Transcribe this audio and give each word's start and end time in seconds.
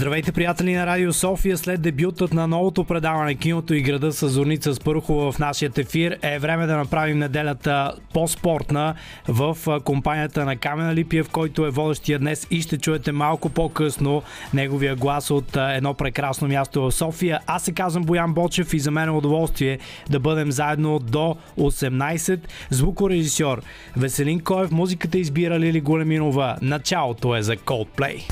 Здравейте, 0.00 0.32
приятели 0.32 0.74
на 0.74 0.86
Радио 0.86 1.12
София. 1.12 1.58
След 1.58 1.82
дебютът 1.82 2.32
на 2.32 2.46
новото 2.46 2.84
предаване 2.84 3.34
Киното 3.34 3.74
и 3.74 3.82
града 3.82 4.12
с 4.12 4.28
Зорница 4.28 4.74
Спърхова 4.74 5.32
в 5.32 5.38
нашия 5.38 5.70
ефир 5.76 6.18
е 6.22 6.38
време 6.38 6.66
да 6.66 6.76
направим 6.76 7.18
неделята 7.18 7.92
по-спортна 8.14 8.94
в 9.28 9.56
компанията 9.84 10.44
на 10.44 10.56
Камена 10.56 10.94
Липиев, 10.94 11.28
който 11.28 11.66
е 11.66 11.70
водещия 11.70 12.18
днес 12.18 12.46
и 12.50 12.62
ще 12.62 12.78
чуете 12.78 13.12
малко 13.12 13.48
по-късно 13.48 14.22
неговия 14.54 14.96
глас 14.96 15.30
от 15.30 15.56
едно 15.56 15.94
прекрасно 15.94 16.48
място 16.48 16.82
в 16.82 16.92
София. 16.92 17.40
Аз 17.46 17.62
се 17.62 17.72
казвам 17.72 18.04
Боян 18.04 18.34
Бочев 18.34 18.74
и 18.74 18.80
за 18.80 18.90
мен 18.90 19.08
е 19.08 19.12
удоволствие 19.12 19.78
да 20.10 20.20
бъдем 20.20 20.52
заедно 20.52 20.98
до 20.98 21.36
18. 21.58 22.40
Звукорежисьор 22.70 23.62
Веселин 23.96 24.40
Коев, 24.40 24.70
музиката 24.70 25.18
избира 25.18 25.60
Лили 25.60 25.80
Големинова. 25.80 26.56
Началото 26.62 27.36
е 27.36 27.42
за 27.42 27.56
Coldplay. 27.56 28.22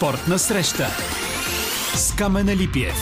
Спортна 0.00 0.38
среща 0.38 0.86
с 1.94 2.16
Камена 2.16 2.56
Липиев. 2.56 2.94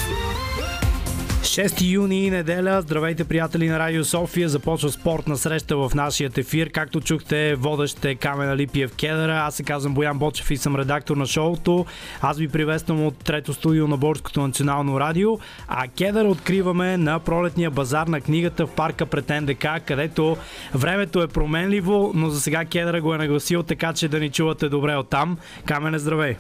6 1.43 1.93
юни 1.93 2.31
неделя. 2.31 2.83
Здравейте, 2.83 3.25
приятели 3.25 3.69
на 3.69 3.79
Радио 3.79 4.05
София. 4.05 4.49
Започва 4.49 4.91
спортна 4.91 5.37
среща 5.37 5.77
в 5.77 5.91
нашия 5.95 6.31
ефир. 6.37 6.71
Както 6.71 7.01
чухте, 7.01 7.55
водещ 7.55 8.05
е 8.05 8.15
Камена 8.15 8.57
Липиев 8.57 8.97
Кедъра. 8.97 9.43
Аз 9.47 9.55
се 9.55 9.63
казвам 9.63 9.95
Боян 9.95 10.19
Бочев 10.19 10.51
и 10.51 10.57
съм 10.57 10.77
редактор 10.77 11.17
на 11.17 11.27
шоуто. 11.27 11.87
Аз 12.23 12.39
ви 12.39 12.49
приветствам 12.49 13.07
от 13.07 13.19
трето 13.19 13.55
студио 13.55 13.89
на 13.89 13.97
Борското 13.97 14.47
национално 14.47 15.01
радио. 15.01 15.31
А 15.69 15.89
Кедър 15.89 16.25
откриваме 16.25 16.97
на 16.97 17.19
пролетния 17.19 17.71
базар 17.71 18.07
на 18.07 18.21
книгата 18.21 18.67
в 18.67 18.71
парка 18.71 19.07
пред 19.07 19.29
НДК, 19.29 19.67
където 19.87 20.37
времето 20.75 21.23
е 21.23 21.29
променливо, 21.29 22.13
но 22.15 22.31
за 22.31 22.41
сега 22.41 22.65
Кедъра 22.65 23.01
го 23.01 23.15
е 23.15 23.19
нагласил, 23.19 23.63
така 23.63 23.93
че 23.93 24.09
да 24.09 24.21
ни 24.21 24.31
чувате 24.31 24.69
добре 24.69 24.97
оттам. 24.97 25.39
Камене, 25.65 25.99
здравей! 25.99 26.37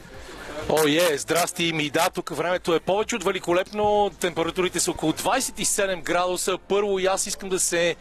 О, 0.70 0.88
е, 0.88 1.18
здрасти 1.18 1.72
ми. 1.72 1.90
Да, 1.90 2.10
тук 2.14 2.36
времето 2.36 2.74
е 2.74 2.80
повече 2.80 3.16
от 3.16 3.24
великолепно. 3.24 4.10
Температурите 4.20 4.80
са 4.80 4.90
около 4.90 5.12
27 5.12 6.02
градуса. 6.02 6.58
Първо 6.68 6.98
и 6.98 7.06
аз 7.06 7.26
искам 7.26 7.48
да 7.48 7.58
се 7.58 7.96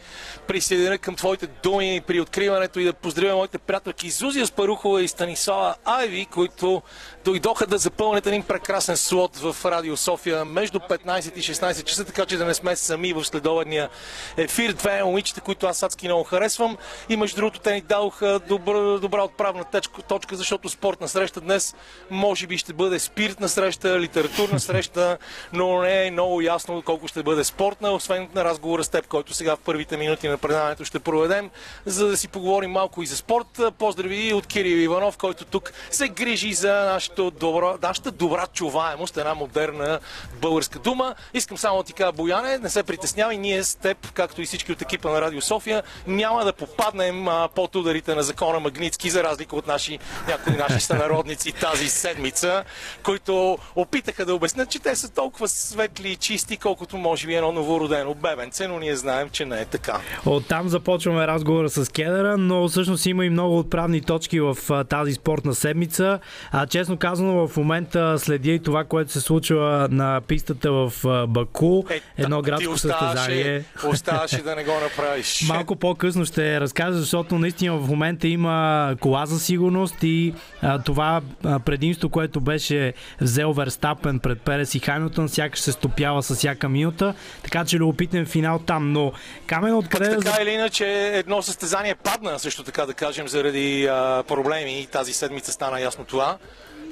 присъединя 0.46 0.98
към 0.98 1.16
твоите 1.16 1.46
думи 1.46 2.02
при 2.06 2.20
откриването 2.20 2.80
и 2.80 2.84
да 2.84 2.92
поздравя 2.92 3.34
моите 3.34 3.58
приятелки 3.58 4.10
Зузия 4.10 4.46
Спарухова 4.46 5.02
и 5.02 5.08
Станислава 5.08 5.74
Айви, 5.84 6.26
които 6.26 6.82
дойдоха 7.24 7.66
да 7.66 7.78
запълнят 7.78 8.26
един 8.26 8.42
прекрасен 8.42 8.96
слот 8.96 9.36
в 9.36 9.56
Радио 9.64 9.96
София 9.96 10.44
между 10.44 10.78
15 10.78 11.36
и 11.36 11.42
16 11.42 11.84
часа, 11.84 12.04
така 12.04 12.26
че 12.26 12.36
да 12.36 12.44
не 12.44 12.54
сме 12.54 12.76
сами 12.76 13.12
в 13.12 13.24
следования 13.24 13.88
ефир. 14.36 14.72
Две 14.72 15.04
момичета, 15.04 15.40
които 15.40 15.66
аз 15.66 15.82
адски 15.82 16.08
много 16.08 16.24
харесвам. 16.24 16.76
И 17.08 17.16
между 17.16 17.36
другото, 17.36 17.60
те 17.60 17.74
ни 17.74 17.80
дадоха 17.80 18.40
добра, 18.48 18.98
добра 18.98 19.22
отправна 19.22 19.64
точка, 20.08 20.36
защото 20.36 20.68
спортна 20.68 21.08
среща 21.08 21.40
днес 21.40 21.74
може 22.10 22.46
би 22.46 22.57
ще 22.58 22.72
бъде 22.72 22.98
спиртна 22.98 23.48
среща, 23.48 24.00
литературна 24.00 24.60
среща, 24.60 25.18
но 25.52 25.82
не 25.82 26.06
е 26.06 26.10
много 26.10 26.40
ясно 26.40 26.82
колко 26.82 27.08
ще 27.08 27.22
бъде 27.22 27.44
спортна, 27.44 27.90
освен 27.90 28.28
на 28.34 28.44
разговора 28.44 28.84
с 28.84 28.88
теб, 28.88 29.06
който 29.06 29.34
сега 29.34 29.56
в 29.56 29.60
първите 29.64 29.96
минути 29.96 30.28
на 30.28 30.38
предаването 30.38 30.84
ще 30.84 30.98
проведем, 30.98 31.50
за 31.86 32.06
да 32.06 32.16
си 32.16 32.28
поговорим 32.28 32.70
малко 32.70 33.02
и 33.02 33.06
за 33.06 33.16
спорт. 33.16 33.60
Поздрави 33.78 34.32
от 34.32 34.46
Кирил 34.46 34.76
Иванов, 34.76 35.16
който 35.16 35.44
тук 35.44 35.72
се 35.90 36.08
грижи 36.08 36.54
за 36.54 36.72
нашата 36.72 37.30
добра, 37.30 37.76
нашата 37.82 38.10
добра 38.10 38.46
чуваемост, 38.46 39.16
една 39.16 39.34
модерна 39.34 40.00
българска 40.40 40.78
дума. 40.78 41.14
Искам 41.34 41.58
само 41.58 41.78
да 41.78 41.84
ти 41.84 41.92
кажа, 41.92 42.12
Бояне, 42.12 42.58
не 42.58 42.70
се 42.70 42.82
притеснявай, 42.82 43.36
ние 43.36 43.64
с 43.64 43.74
теб, 43.74 44.12
както 44.12 44.42
и 44.42 44.46
всички 44.46 44.72
от 44.72 44.82
екипа 44.82 45.10
на 45.10 45.20
Радио 45.20 45.42
София, 45.42 45.82
няма 46.06 46.44
да 46.44 46.52
попаднем 46.52 47.26
под 47.54 47.76
ударите 47.76 48.14
на 48.14 48.22
закона 48.22 48.60
Магницки, 48.60 49.10
за 49.10 49.24
разлика 49.24 49.56
от 49.56 49.66
наши, 49.66 49.98
някои 50.28 50.52
наши 50.52 50.80
сънародници 50.80 51.52
тази 51.52 51.88
седмица 51.88 52.37
седмица, 52.38 52.64
които 53.02 53.58
опитаха 53.76 54.24
да 54.24 54.34
обяснят, 54.34 54.70
че 54.70 54.78
те 54.78 54.96
са 54.96 55.10
толкова 55.14 55.48
светли 55.48 56.08
и 56.08 56.16
чисти, 56.16 56.56
колкото 56.56 56.96
може 56.96 57.26
би 57.26 57.34
едно 57.34 57.52
новородено 57.52 58.14
бебенце, 58.14 58.68
но 58.68 58.78
ние 58.78 58.96
знаем, 58.96 59.28
че 59.32 59.44
не 59.44 59.60
е 59.60 59.64
така. 59.64 60.00
Оттам 60.26 60.68
започваме 60.68 61.26
разговора 61.26 61.68
с 61.70 61.92
Кедъра, 61.92 62.36
но 62.38 62.68
всъщност 62.68 63.06
има 63.06 63.24
и 63.24 63.30
много 63.30 63.58
отправни 63.58 64.00
точки 64.00 64.40
в 64.40 64.56
тази 64.88 65.12
спортна 65.12 65.54
седмица. 65.54 66.18
А, 66.50 66.66
честно 66.66 66.96
казано, 66.96 67.48
в 67.48 67.56
момента 67.56 68.18
следя 68.18 68.50
и 68.50 68.62
това, 68.62 68.84
което 68.84 69.12
се 69.12 69.20
случва 69.20 69.88
на 69.90 70.20
пистата 70.28 70.72
в 70.72 70.92
Баку. 71.28 71.82
Е, 71.90 72.00
едно 72.18 72.42
градско 72.42 72.78
състезание. 72.78 73.64
Оставаше 73.86 74.42
да 74.42 74.56
не 74.56 74.64
го 74.64 74.72
направиш. 74.82 75.44
Малко 75.48 75.76
по-късно 75.76 76.24
ще 76.24 76.60
разкажа, 76.60 76.98
защото 76.98 77.38
наистина 77.38 77.76
в 77.76 77.88
момента 77.88 78.28
има 78.28 78.96
кола 79.00 79.26
за 79.26 79.40
сигурност 79.40 79.96
и 80.02 80.34
а, 80.62 80.82
това 80.82 81.20
предимство, 81.64 82.08
което 82.08 82.27
което 82.28 82.40
беше 82.40 82.94
взел 83.20 83.52
Верстапен 83.52 84.18
пред 84.18 84.40
Перес 84.40 84.74
и 84.74 84.78
Хамилтън, 84.78 85.28
сякаш 85.28 85.60
се 85.60 85.72
стопява 85.72 86.22
с 86.22 86.34
всяка 86.34 86.68
минута, 86.68 87.14
така 87.42 87.64
че 87.64 87.76
любопитен 87.78 88.26
финал 88.26 88.58
там. 88.58 88.92
Но 88.92 89.12
Камен 89.46 89.74
откъде... 89.74 90.14
Пък 90.14 90.24
така 90.24 90.42
или 90.42 90.50
иначе 90.50 90.86
едно 91.14 91.42
състезание 91.42 91.94
падна, 91.94 92.38
също 92.38 92.62
така 92.62 92.86
да 92.86 92.94
кажем, 92.94 93.28
заради 93.28 93.86
а, 93.86 94.22
проблеми. 94.28 94.86
Тази 94.92 95.12
седмица 95.12 95.52
стана 95.52 95.80
ясно 95.80 96.04
това. 96.04 96.38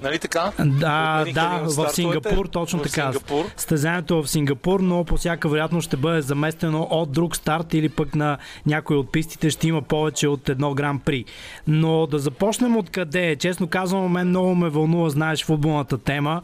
Нали 0.03 0.19
така? 0.19 0.53
Да, 0.59 1.25
да, 1.35 1.63
в 1.65 1.89
Сингапур, 1.89 2.47
точно 2.47 2.79
в 2.79 2.83
така. 2.83 3.13
Сингапур. 3.13 3.45
Стезанието 3.57 4.23
в 4.23 4.29
Сингапур, 4.29 4.81
но 4.81 5.05
по 5.05 5.17
всяка 5.17 5.49
вероятност 5.49 5.87
ще 5.87 5.97
бъде 5.97 6.23
заместено 6.23 6.89
от 6.91 7.13
друг 7.13 7.37
старт 7.37 7.75
или 7.75 7.89
пък 7.89 8.15
на 8.15 8.39
някой 8.67 8.97
от 8.97 9.13
пистите 9.13 9.51
ще 9.51 9.69
има 9.69 9.83
повече 9.83 10.29
от 10.29 10.49
едно 10.49 10.75
гран 10.75 10.99
при. 10.99 11.25
Но 11.67 12.07
да 12.07 12.19
започнем 12.19 12.77
откъде. 12.77 13.37
Честно 13.37 13.67
казвам, 13.67 14.13
мен 14.13 14.29
много 14.29 14.55
ме 14.55 14.69
вълнува, 14.69 15.09
знаеш, 15.09 15.45
футболната 15.45 15.99
тема 15.99 16.43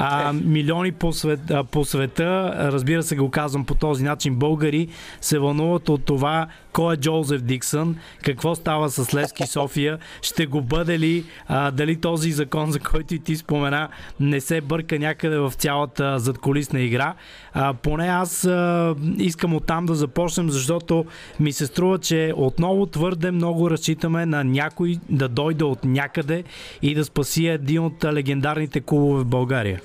а, 0.00 0.32
милиони 0.32 0.92
по, 0.92 1.12
свет, 1.12 1.40
по 1.70 1.84
света, 1.84 2.54
разбира 2.58 3.02
се 3.02 3.16
го 3.16 3.30
казвам 3.30 3.64
по 3.64 3.74
този 3.74 4.04
начин, 4.04 4.34
българи 4.34 4.88
се 5.20 5.38
вълнуват 5.38 5.88
от 5.88 6.04
това 6.04 6.46
кой 6.78 6.94
е 6.94 6.96
Джозеф 6.96 7.42
Диксън, 7.42 7.96
какво 8.22 8.54
става 8.54 8.90
с 8.90 9.14
Лески 9.14 9.46
София, 9.46 9.98
ще 10.22 10.46
го 10.46 10.62
бъде 10.62 10.98
ли, 10.98 11.24
а, 11.46 11.70
дали 11.70 12.00
този 12.00 12.32
закон, 12.32 12.72
за 12.72 12.80
който 12.80 13.14
и 13.14 13.18
ти 13.18 13.36
спомена, 13.36 13.88
не 14.20 14.40
се 14.40 14.60
бърка 14.60 14.98
някъде 14.98 15.38
в 15.38 15.52
цялата 15.56 16.18
задколисна 16.18 16.80
игра. 16.80 17.14
А, 17.52 17.74
поне 17.74 18.06
аз 18.06 18.44
а, 18.44 18.94
искам 19.18 19.54
оттам 19.54 19.86
да 19.86 19.94
започнем, 19.94 20.50
защото 20.50 21.04
ми 21.40 21.52
се 21.52 21.66
струва, 21.66 21.98
че 21.98 22.32
отново 22.36 22.86
твърде 22.86 23.30
много 23.30 23.70
разчитаме 23.70 24.26
на 24.26 24.44
някой 24.44 24.96
да 25.08 25.28
дойде 25.28 25.64
от 25.64 25.84
някъде 25.84 26.44
и 26.82 26.94
да 26.94 27.04
спаси 27.04 27.46
един 27.46 27.84
от 27.84 28.04
легендарните 28.04 28.80
клубове 28.80 29.22
в 29.22 29.26
България. 29.26 29.80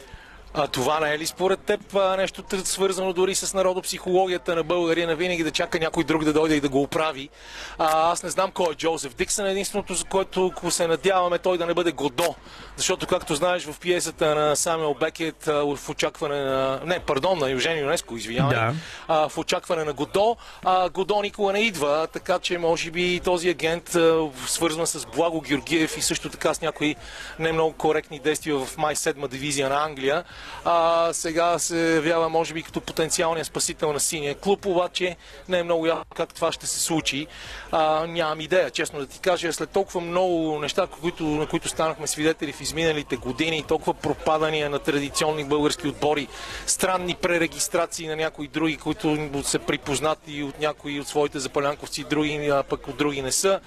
А 0.54 0.68
това 0.68 1.00
не 1.00 1.14
е 1.14 1.20
ли 1.20 1.26
според 1.26 1.60
теб 1.60 1.94
нещо 2.18 2.44
свързано 2.64 3.14
дори 3.14 3.36
с 3.36 3.54
народопсихологията 3.54 4.56
на 4.56 4.64
България, 4.64 5.08
на 5.08 5.16
винаги 5.16 5.44
да 5.44 5.52
чака 5.52 5.80
някой 5.80 6.04
друг 6.04 6.24
да 6.24 6.34
дойде 6.34 6.56
и 6.56 6.62
да 6.62 6.70
го 6.70 6.82
оправи? 6.82 7.30
А, 7.78 8.12
аз 8.12 8.24
не 8.24 8.30
знам 8.30 8.52
кой 8.52 8.72
е 8.72 8.76
Джозеф 8.76 9.16
Диксън, 9.16 9.48
единственото, 9.48 9.94
за 9.94 10.06
което 10.06 10.52
се 10.70 10.88
надяваме 10.88 11.38
той 11.38 11.58
да 11.58 11.66
не 11.66 11.74
бъде 11.74 11.92
Годо. 11.92 12.36
Защото, 12.76 13.08
както 13.08 13.36
знаеш, 13.36 13.66
в 13.66 13.80
пиесата 13.80 14.36
на 14.36 14.56
Самуел 14.56 14.94
Бекет 14.94 15.46
в 15.46 15.80
очакване 15.90 16.44
на... 16.44 16.80
Не, 16.86 17.00
пардон, 17.00 17.40
на 17.40 17.50
Евжени 17.50 17.80
Юнеско, 17.80 18.16
извинявай. 18.16 18.56
Да. 18.56 18.74
А, 19.08 19.30
в 19.30 19.38
очакване 19.38 19.84
на 19.84 19.94
Годо. 19.94 20.38
А, 20.64 20.90
Годо 20.90 21.22
никога 21.22 21.54
не 21.54 21.60
идва, 21.60 22.08
така 22.14 22.40
че 22.40 22.58
може 22.58 22.92
би 22.92 23.22
този 23.24 23.50
агент, 23.50 23.98
свързван 24.48 24.88
с 24.88 25.06
Благо 25.06 25.42
Георгиев 25.42 25.98
и 25.98 26.02
също 26.02 26.30
така 26.30 26.54
с 26.54 26.62
някои 26.62 26.96
не 27.40 27.52
много 27.52 27.74
коректни 27.74 28.20
действия 28.20 28.58
в 28.58 28.78
май 28.78 28.96
7 28.96 29.28
дивизия 29.28 29.70
на 29.70 29.84
Англия, 29.84 30.24
а, 30.66 31.10
сега 31.14 31.60
се 31.60 31.96
явява 31.96 32.30
може 32.30 32.54
би 32.54 32.64
като 32.64 32.82
потенциалния 32.82 33.46
спасител 33.46 33.94
на 33.94 34.00
синия 34.00 34.36
клуб, 34.36 34.66
обаче 34.66 35.16
не 35.50 35.60
е 35.60 35.64
много 35.64 35.86
ясно 35.86 36.06
как 36.16 36.34
това 36.34 36.52
ще 36.52 36.68
се 36.68 36.80
случи. 36.80 37.28
А, 37.72 38.08
нямам 38.08 38.42
идея, 38.42 38.70
честно 38.70 39.00
да 39.00 39.08
ти 39.08 39.20
кажа, 39.20 39.54
след 39.54 39.70
толкова 39.70 40.02
много 40.02 40.60
неща, 40.60 40.88
които, 41.02 41.24
на 41.24 41.48
които 41.48 41.70
станахме 41.70 42.08
свидетели 42.08 42.52
в 42.52 42.62
изминалите 42.62 43.16
години, 43.16 43.64
толкова 43.68 43.94
пропадания 43.94 44.70
на 44.70 44.80
традиционни 44.80 45.44
български 45.44 45.88
отбори, 45.88 46.28
странни 46.66 47.16
пререгистрации 47.16 48.08
на 48.08 48.16
някои 48.16 48.48
други, 48.48 48.78
които 48.78 49.18
са 49.44 49.60
припознати 49.60 50.44
от 50.44 50.60
някои 50.60 51.00
от 51.00 51.08
своите 51.08 51.40
запалянковци, 51.40 52.04
други, 52.04 52.50
а 52.52 52.64
пък 52.64 52.88
от 52.88 52.98
други 52.98 53.22
не 53.22 53.32
са. 53.32 53.60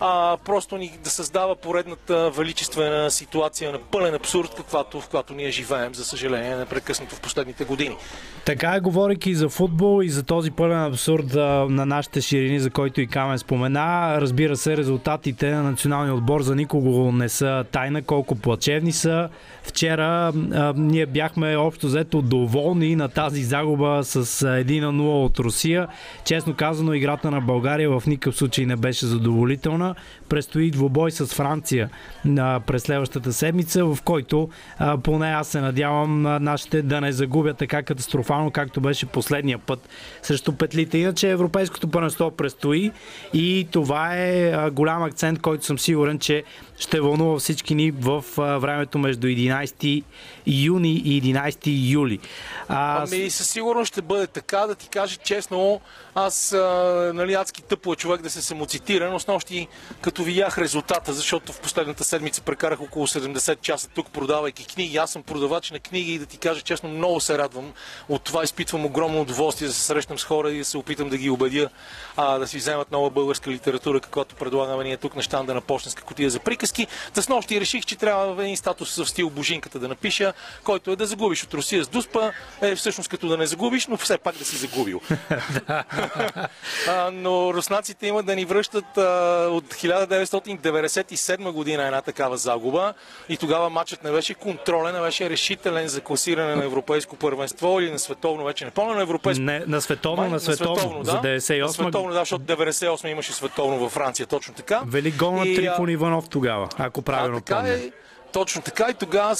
А, 0.00 0.36
просто 0.44 0.76
ни 0.76 0.98
да 1.04 1.10
създава 1.10 1.56
поредната 1.56 2.30
величествена 2.30 3.10
ситуация 3.10 3.72
на 3.72 3.78
пълен 3.78 4.14
абсурд, 4.14 4.54
каквато, 4.56 5.00
в 5.00 5.08
която 5.08 5.34
ние 5.34 5.50
живеем, 5.50 5.94
за 5.94 6.04
съжаление 6.04 6.21
съжаление, 6.22 6.56
непрекъснато 6.56 7.14
в 7.14 7.20
последните 7.20 7.64
години. 7.64 7.96
Така 8.44 8.74
е, 8.74 8.80
говорейки 8.80 9.34
за 9.34 9.48
футбол 9.48 10.02
и 10.02 10.08
за 10.08 10.22
този 10.22 10.50
пълен 10.50 10.84
абсурд 10.84 11.34
на 11.70 11.86
нашите 11.86 12.20
ширини, 12.20 12.60
за 12.60 12.70
който 12.70 13.00
и 13.00 13.06
Камен 13.06 13.38
спомена. 13.38 14.16
Разбира 14.20 14.56
се, 14.56 14.76
резултатите 14.76 15.50
на 15.50 15.62
националния 15.62 16.14
отбор 16.14 16.42
за 16.42 16.54
никого 16.54 17.12
не 17.12 17.28
са 17.28 17.64
тайна, 17.72 18.02
колко 18.02 18.34
плачевни 18.34 18.92
са. 18.92 19.28
Вчера 19.62 20.32
а, 20.54 20.74
ние 20.76 21.06
бяхме 21.06 21.56
общо 21.56 21.86
взето 21.86 22.22
доволни 22.22 22.96
на 22.96 23.08
тази 23.08 23.42
загуба 23.42 24.00
с 24.04 24.24
1 24.24 24.80
на 24.80 24.92
0 24.92 25.24
от 25.24 25.38
Русия. 25.38 25.88
Честно 26.24 26.54
казано, 26.54 26.94
играта 26.94 27.30
на 27.30 27.40
България 27.40 27.90
в 27.90 28.02
никакъв 28.06 28.36
случай 28.36 28.66
не 28.66 28.76
беше 28.76 29.06
задоволителна. 29.06 29.94
Престои 30.28 30.70
двобой 30.70 31.10
с 31.10 31.26
Франция 31.26 31.90
а, 32.38 32.60
през 32.60 32.82
следващата 32.82 33.32
седмица, 33.32 33.84
в 33.84 33.98
който 34.04 34.48
а, 34.78 34.98
поне 34.98 35.26
аз 35.26 35.48
се 35.48 35.60
надявам 35.60 36.22
нашите 36.22 36.82
да 36.82 37.00
не 37.00 37.12
загубят 37.12 37.56
така 37.56 37.82
катастрофално, 37.82 38.50
както 38.50 38.80
беше 38.80 39.06
последния 39.06 39.58
път 39.58 39.88
срещу 40.22 40.52
петлите. 40.52 40.98
Иначе 40.98 41.30
европейското 41.30 41.88
първенство 41.88 42.30
престои 42.30 42.90
и 43.34 43.68
това 43.70 44.14
е 44.14 44.54
голям 44.70 45.02
акцент, 45.02 45.40
който 45.40 45.64
съм 45.64 45.78
сигурен, 45.78 46.18
че 46.18 46.44
ще 46.78 47.00
вълнува 47.00 47.38
всички 47.38 47.74
ни 47.74 47.90
в 47.90 48.24
времето 48.36 48.98
между 48.98 49.26
11 49.26 49.51
юни 50.46 50.92
и 50.92 51.22
11 51.22 51.92
юли. 51.92 52.18
А... 52.68 53.02
Ами 53.02 53.30
със 53.30 53.50
сигурност 53.50 53.88
ще 53.88 54.02
бъде 54.02 54.26
така, 54.26 54.66
да 54.66 54.74
ти 54.74 54.88
кажа 54.88 55.16
честно, 55.16 55.80
аз 56.14 56.52
нали, 57.14 57.34
адски 57.34 57.62
тъпо 57.62 57.92
е 57.92 57.96
човек 57.96 58.22
да 58.22 58.30
се 58.30 58.42
самоцитира, 58.42 59.10
но 59.10 59.20
с 59.20 59.26
нощи 59.26 59.68
като 60.00 60.22
видях 60.22 60.58
резултата, 60.58 61.12
защото 61.12 61.52
в 61.52 61.60
последната 61.60 62.04
седмица 62.04 62.42
прекарах 62.42 62.80
около 62.80 63.06
70 63.06 63.60
часа 63.60 63.88
тук 63.88 64.10
продавайки 64.10 64.66
книги. 64.66 64.96
Аз 64.96 65.10
съм 65.10 65.22
продавач 65.22 65.70
на 65.70 65.80
книги 65.80 66.14
и 66.14 66.18
да 66.18 66.26
ти 66.26 66.38
кажа 66.38 66.60
честно, 66.60 66.88
много 66.88 67.20
се 67.20 67.38
радвам. 67.38 67.72
От 68.08 68.22
това 68.22 68.44
изпитвам 68.44 68.84
огромно 68.84 69.20
удоволствие 69.20 69.68
да 69.68 69.74
се 69.74 69.82
срещам 69.82 70.18
с 70.18 70.24
хора 70.24 70.52
и 70.52 70.58
да 70.58 70.64
се 70.64 70.78
опитам 70.78 71.08
да 71.08 71.16
ги 71.16 71.30
убедя 71.30 71.68
а, 72.16 72.38
да 72.38 72.46
си 72.46 72.56
вземат 72.56 72.90
нова 72.90 73.10
българска 73.10 73.50
литература, 73.50 74.00
каквато 74.00 74.34
предлагаме 74.34 74.84
ние 74.84 74.96
тук 74.96 75.16
на 75.16 75.22
щанда 75.22 75.54
на 75.54 75.60
почтенска 75.60 76.02
котия 76.02 76.30
за 76.30 76.40
приказки. 76.40 76.86
Та 77.14 77.22
с 77.22 77.28
реших, 77.50 77.84
че 77.84 77.96
трябва 77.96 78.42
един 78.42 78.56
статус 78.56 78.96
в 78.96 79.06
стил 79.06 79.30
Божинката 79.42 79.78
да 79.78 79.88
напиша, 79.88 80.32
който 80.64 80.90
е 80.90 80.96
да 80.96 81.06
загубиш 81.06 81.44
от 81.44 81.54
Русия 81.54 81.84
с 81.84 81.88
Дуспа, 81.88 82.32
е 82.60 82.74
всъщност 82.74 83.08
като 83.08 83.28
да 83.28 83.36
не 83.36 83.46
загубиш, 83.46 83.86
но 83.86 83.96
все 83.96 84.18
пак 84.18 84.36
да 84.36 84.44
си 84.44 84.56
загубил. 84.56 85.00
а, 86.88 87.10
но 87.12 87.54
руснаците 87.54 88.06
имат 88.06 88.26
да 88.26 88.36
ни 88.36 88.44
връщат 88.44 88.98
а, 88.98 89.02
от 89.50 89.64
1997 89.64 91.50
година 91.52 91.84
една 91.84 92.02
такава 92.02 92.36
загуба 92.36 92.94
и 93.28 93.36
тогава 93.36 93.70
матчът 93.70 94.04
не 94.04 94.10
беше 94.10 94.34
контролен, 94.34 94.96
а 94.96 95.00
беше 95.00 95.30
решителен 95.30 95.88
за 95.88 96.00
класиране 96.00 96.54
на 96.54 96.64
европейско 96.64 97.16
първенство 97.16 97.80
или 97.80 97.90
на 97.90 97.98
световно, 97.98 98.44
вече 98.44 98.64
не 98.64 98.70
помня 98.70 98.94
на 98.94 99.02
европейско. 99.02 99.42
Не, 99.42 99.62
на 99.66 99.80
световно, 99.80 100.22
Май, 100.22 100.30
на 100.30 100.40
световно, 100.40 100.74
на 100.74 100.80
световно 100.80 101.04
да, 101.04 101.10
за 101.10 101.18
98. 101.18 101.62
На 101.62 101.68
световно, 101.68 102.12
да, 102.12 102.18
защото 102.18 102.44
98 102.44 103.08
имаше 103.08 103.32
световно 103.32 103.78
във 103.78 103.92
Франция, 103.92 104.26
точно 104.26 104.54
така. 104.54 104.82
Велик 104.86 105.16
гол 105.16 105.32
на 105.32 105.44
Трифон 105.44 105.90
Иванов 105.90 106.28
тогава, 106.28 106.68
ако 106.78 107.02
правилно 107.02 107.40
така 107.40 107.60
помня. 107.60 107.74
Е, 107.74 107.90
точно 108.32 108.62
така 108.62 108.86
и 108.90 108.94
тогава 108.94 109.36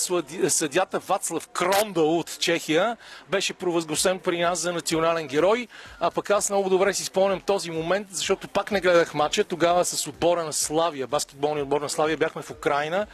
съдята 0.49 0.99
Вацлав 0.99 1.49
Крондал 1.49 2.19
от 2.19 2.39
Чехия 2.39 2.97
беше 3.31 3.55
провъзгласен 3.55 4.19
при 4.19 4.41
нас 4.41 4.59
за 4.59 4.73
национален 4.73 5.27
герой, 5.27 5.69
а 6.01 6.11
пък 6.11 6.31
аз 6.31 6.51
много 6.51 6.69
добре 6.69 6.95
си 6.95 7.05
спомням 7.05 7.41
този 7.41 7.71
момент, 7.71 8.07
защото 8.11 8.49
пак 8.49 8.71
не 8.71 8.81
гледах 8.81 9.15
матча. 9.15 9.45
Тогава 9.45 9.85
с 9.85 10.07
отбора 10.07 10.45
на 10.45 10.53
Славия, 10.53 11.07
баскетболния 11.07 11.63
отбор 11.63 11.81
на 11.81 11.89
Славия, 11.89 12.17
бяхме 12.17 12.43
в 12.43 12.51
Украина. 12.51 13.07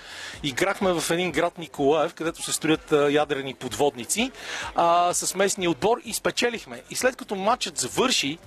Играхме 0.42 0.92
в 0.92 1.10
един 1.10 1.32
град 1.32 1.58
Николаев, 1.58 2.14
където 2.14 2.42
се 2.42 2.52
строят 2.52 2.92
ядрени 3.10 3.54
подводници, 3.54 4.30
а, 4.74 5.14
с 5.14 5.34
местния 5.34 5.70
отбор 5.70 6.00
и 6.04 6.12
спечелихме. 6.12 6.82
И 6.90 6.94
след 6.94 7.16
като 7.16 7.34
матчът 7.34 7.78
завърши. 7.78 8.38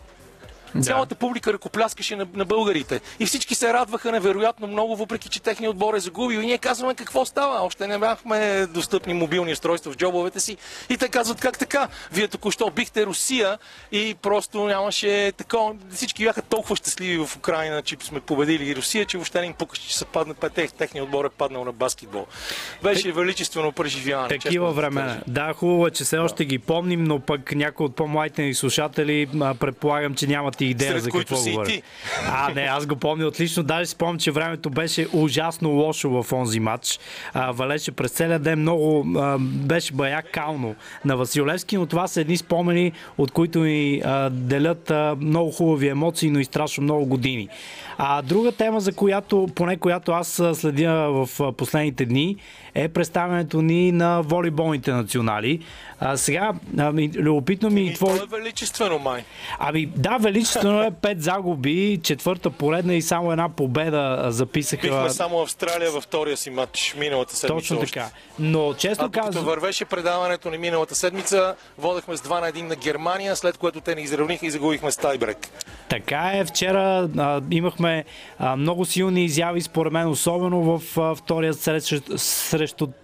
Цялата 0.82 1.16
публика 1.16 1.54
ръкопляскаше 1.54 2.16
на, 2.16 2.28
на 2.34 2.46
българите. 2.46 3.02
И 3.20 3.26
всички 3.26 3.56
се 3.56 3.74
радваха 3.74 4.12
невероятно 4.12 4.68
много, 4.68 4.96
въпреки 4.96 5.30
че 5.30 5.42
техният 5.42 5.74
отбор 5.74 5.94
е 5.94 6.00
загубил. 6.00 6.40
И 6.40 6.46
ние 6.46 6.58
казваме 6.58 6.96
какво 6.96 7.26
става. 7.26 7.66
Още 7.66 7.88
не 7.88 8.00
бяхме 8.00 8.68
достъпни 8.68 9.14
мобилни 9.14 9.52
устройства 9.52 9.92
в 9.92 9.98
джобовете 9.98 10.40
си. 10.40 10.58
И 10.90 10.98
те 10.98 11.10
казват 11.10 11.42
как 11.42 11.58
така. 11.58 11.88
Вие 12.12 12.28
току-що 12.28 12.70
бихте 12.70 13.06
Русия 13.06 13.58
и 13.92 14.16
просто 14.22 14.66
нямаше 14.66 15.32
такова. 15.38 15.76
Всички 15.92 16.24
бяха 16.24 16.42
толкова 16.42 16.76
щастливи 16.76 17.26
в 17.26 17.38
Украина, 17.38 17.82
че 17.82 17.98
сме 18.02 18.20
победили 18.20 18.76
Русия, 18.76 19.06
че 19.06 19.18
въобще 19.18 19.42
не 19.42 19.46
им 19.46 19.54
пукаше, 19.54 19.88
че 19.88 19.98
са 19.98 20.06
паднат 20.06 20.38
петех. 20.38 20.72
Техният 20.72 21.06
отбор 21.06 21.26
е 21.26 21.30
паднал 21.30 21.66
на 21.66 21.72
баскетбол. 21.72 22.26
Беше 22.84 23.04
Т... 23.04 23.12
величествено 23.12 23.72
преживяване. 23.72 24.30
Такива 24.30 24.72
времена. 24.72 25.22
Да, 25.28 25.54
хубаво 25.54 25.88
е, 25.88 25.92
че 25.92 26.04
все 26.04 26.18
още 26.18 26.46
ги 26.46 26.60
помним, 26.60 27.04
но 27.04 27.20
пък 27.20 27.56
някои 27.56 27.86
от 27.86 27.96
по-младите 27.96 28.44
ни 28.44 28.54
слушатели 28.54 29.30
предполагам, 29.60 30.16
че 30.16 30.28
нямат 30.28 30.61
ти 30.62 30.66
идея 30.66 30.92
Сред 30.92 31.04
за 31.04 31.12
какво 31.12 31.36
говоря. 31.36 31.82
А, 32.28 32.54
не, 32.54 32.62
аз 32.62 32.86
го 32.86 32.96
помня 32.96 33.26
отлично. 33.26 33.64
Даже 33.64 33.86
си 33.86 33.96
помня, 33.96 34.20
че 34.20 34.32
времето 34.32 34.70
беше 34.70 35.08
ужасно 35.14 35.70
лошо 35.70 36.24
в 36.24 36.34
онзи 36.34 36.60
матч. 36.60 37.00
А, 37.34 37.52
валеше 37.52 37.92
през 37.92 38.12
целия 38.12 38.40
ден 38.40 38.60
много, 38.60 39.06
а, 39.20 39.38
беше 39.40 39.94
бая 39.94 40.24
кално 40.34 40.76
на 41.06 41.18
Василевски, 41.18 41.78
но 41.78 41.86
това 41.86 42.08
са 42.08 42.22
едни 42.22 42.38
спомени, 42.38 42.92
от 43.18 43.32
които 43.32 43.60
ми 43.60 44.02
а, 44.06 44.30
делят 44.30 44.92
а, 44.92 45.16
много 45.20 45.52
хубави 45.52 45.88
емоции, 45.88 46.30
но 46.30 46.40
и 46.40 46.46
страшно 46.46 46.84
много 46.84 47.06
години. 47.06 47.50
А 47.98 48.22
друга 48.22 48.52
тема, 48.52 48.80
за 48.80 48.94
която, 48.94 49.50
поне 49.56 49.78
която 49.78 50.12
аз 50.12 50.42
следя 50.54 50.92
в 50.92 51.54
последните 51.54 52.06
дни, 52.06 52.38
е 52.76 52.88
представянето 52.88 53.62
ни 53.62 53.92
на 53.92 54.22
волейболните 54.22 54.92
национали. 54.92 55.60
А, 56.04 56.18
сега, 56.18 56.54
ами, 56.78 57.12
любопитно 57.16 57.70
ми... 57.70 57.86
И 57.86 57.94
твой... 57.94 58.20
Това 58.20 58.38
е 58.38 58.40
величествено, 58.42 59.00
май. 59.00 59.24
Ами, 59.60 59.86
да, 59.86 60.18
величествено 60.18 60.84
е 60.84 60.92
пет 60.92 61.22
загуби, 61.24 62.00
четвърта 62.04 62.50
поредна 62.50 62.94
и 62.94 63.02
само 63.02 63.32
една 63.32 63.50
победа 63.50 64.26
записаха. 64.30 64.82
Бихме 64.82 65.10
само 65.10 65.42
Австралия 65.42 65.92
във 65.92 66.04
втория 66.04 66.38
си 66.38 66.50
матч 66.50 66.96
миналата 67.00 67.36
седмица. 67.36 67.56
Точно 67.56 67.80
така. 67.80 68.10
Но, 68.40 68.74
честно 68.74 69.12
казвам... 69.12 69.34
Като 69.34 69.46
вървеше 69.46 69.86
предаването 69.86 70.50
ни 70.50 70.58
миналата 70.58 70.96
седмица, 70.96 71.56
водехме 71.78 72.18
с 72.18 72.22
2 72.22 72.42
на 72.42 72.52
1 72.52 72.62
на 72.62 72.76
Германия, 72.76 73.36
след 73.36 73.58
което 73.58 73.82
те 73.82 73.96
ни 73.96 74.02
изравниха 74.02 74.46
и 74.46 74.52
загубихме 74.52 74.92
с 74.92 74.98
тайбрек. 74.98 75.38
Така 75.90 76.32
е. 76.34 76.46
Вчера 76.46 77.10
а, 77.18 77.42
имахме 77.52 78.06
а, 78.40 78.56
много 78.56 78.86
силни 78.86 79.26
изяви, 79.26 79.62
според 79.62 79.94
мен, 79.94 80.08
особено 80.08 80.62
в 80.62 80.98
а, 80.98 81.16
втория 81.16 81.54
срещу, 81.54 82.18
срещу 82.18 82.61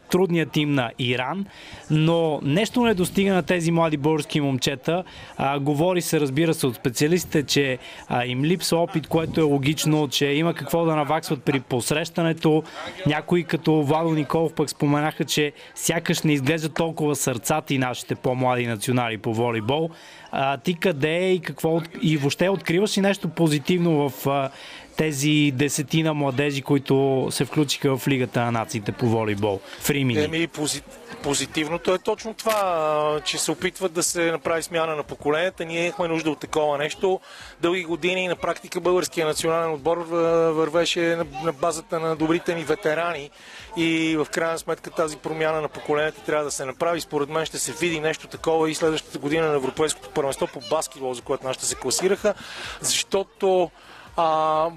трудния 0.09 0.45
тим 0.45 0.73
на 0.73 0.91
Иран, 0.99 1.45
но 1.91 2.39
нещо 2.43 2.83
не 2.83 2.93
достига 2.93 3.33
на 3.33 3.43
тези 3.43 3.71
млади 3.71 3.97
български 3.97 4.41
момчета. 4.41 5.03
А, 5.37 5.59
говори 5.59 6.01
се, 6.01 6.19
разбира 6.19 6.53
се, 6.53 6.67
от 6.67 6.75
специалистите, 6.75 7.43
че 7.43 7.77
а, 8.07 8.25
им 8.25 8.43
липсва 8.43 8.77
опит, 8.77 9.07
което 9.07 9.39
е 9.39 9.43
логично, 9.43 10.07
че 10.07 10.25
има 10.25 10.53
какво 10.53 10.85
да 10.85 10.95
наваксват 10.95 11.43
при 11.43 11.59
посрещането. 11.59 12.63
Някои 13.07 13.43
като 13.43 13.83
Владо 13.83 14.09
Николов 14.09 14.53
пък 14.53 14.69
споменаха, 14.69 15.25
че 15.25 15.51
сякаш 15.75 16.21
не 16.21 16.33
изглеждат 16.33 16.73
толкова 16.73 17.15
сърцати 17.15 17.77
нашите 17.77 18.15
по-млади 18.15 18.67
национали 18.67 19.17
по 19.17 19.33
волейбол. 19.33 19.89
А, 20.31 20.57
ти 20.57 20.73
къде 20.73 21.17
е 21.17 21.33
и 21.33 21.39
какво 21.39 21.81
и 22.01 22.17
въобще 22.17 22.49
откриваш 22.49 22.97
ли 22.97 23.01
нещо 23.01 23.29
позитивно 23.29 24.09
в 24.09 24.27
а, 24.27 24.49
тези 24.97 25.51
десетина 25.55 26.13
младежи, 26.13 26.61
които 26.61 27.27
се 27.31 27.45
включиха 27.45 27.97
в 27.97 28.07
Лигата 28.07 28.41
на 28.41 28.51
нациите 28.51 28.91
по 28.91 29.05
волейбол 29.05 29.59
в? 29.79 29.89
Еми, 29.89 30.47
пози... 30.47 30.81
позитивното 31.23 31.93
е 31.93 31.99
точно 31.99 32.33
това, 32.33 33.19
че 33.25 33.37
се 33.37 33.51
опитват 33.51 33.93
да 33.93 34.03
се 34.03 34.31
направи 34.31 34.63
смяна 34.63 34.95
на 34.95 35.03
поколенията. 35.03 35.65
Ние 35.65 35.83
имахме 35.83 36.07
нужда 36.07 36.31
от 36.31 36.39
такова 36.39 36.77
нещо. 36.77 37.19
Дълги 37.61 37.83
години 37.83 38.27
на 38.27 38.35
практика 38.35 38.81
българския 38.81 39.27
национален 39.27 39.73
отбор 39.73 39.97
вървеше 39.97 41.17
на 41.43 41.53
базата 41.53 41.99
на 41.99 42.15
добрите 42.15 42.55
ни 42.55 42.63
ветерани 42.63 43.29
и 43.77 44.15
в 44.17 44.27
крайна 44.31 44.59
сметка 44.59 44.91
тази 44.91 45.17
промяна 45.17 45.61
на 45.61 45.67
поколенията 45.67 46.21
трябва 46.21 46.43
да 46.45 46.51
се 46.51 46.65
направи. 46.65 47.01
Според 47.01 47.29
мен 47.29 47.45
ще 47.45 47.59
се 47.59 47.71
види 47.71 47.99
нещо 47.99 48.27
такова 48.27 48.69
и 48.69 48.75
следващата 48.75 49.19
година 49.19 49.47
на 49.47 49.55
Европейското 49.55 50.09
първенство 50.09 50.47
по 50.47 50.59
баскетбол, 50.69 51.13
за 51.13 51.21
което 51.21 51.47
нашите 51.47 51.65
се 51.65 51.75
класираха, 51.75 52.33
защото 52.81 53.71
а, 54.17 54.25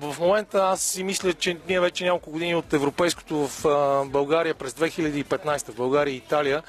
в 0.01 0.17
момента 0.21 0.59
аз 0.59 0.83
си 0.83 1.05
мисля, 1.05 1.33
че 1.33 1.57
ние 1.69 1.81
вече 1.81 2.05
няколко 2.05 2.31
години 2.31 2.55
от 2.55 2.73
европейското 2.73 3.49
в 3.49 3.67
а, 3.67 4.05
България 4.05 4.55
през 4.55 4.73
2015 4.73 5.71
в 5.71 5.75
България 5.75 6.13
и 6.13 6.17
Италия 6.17 6.63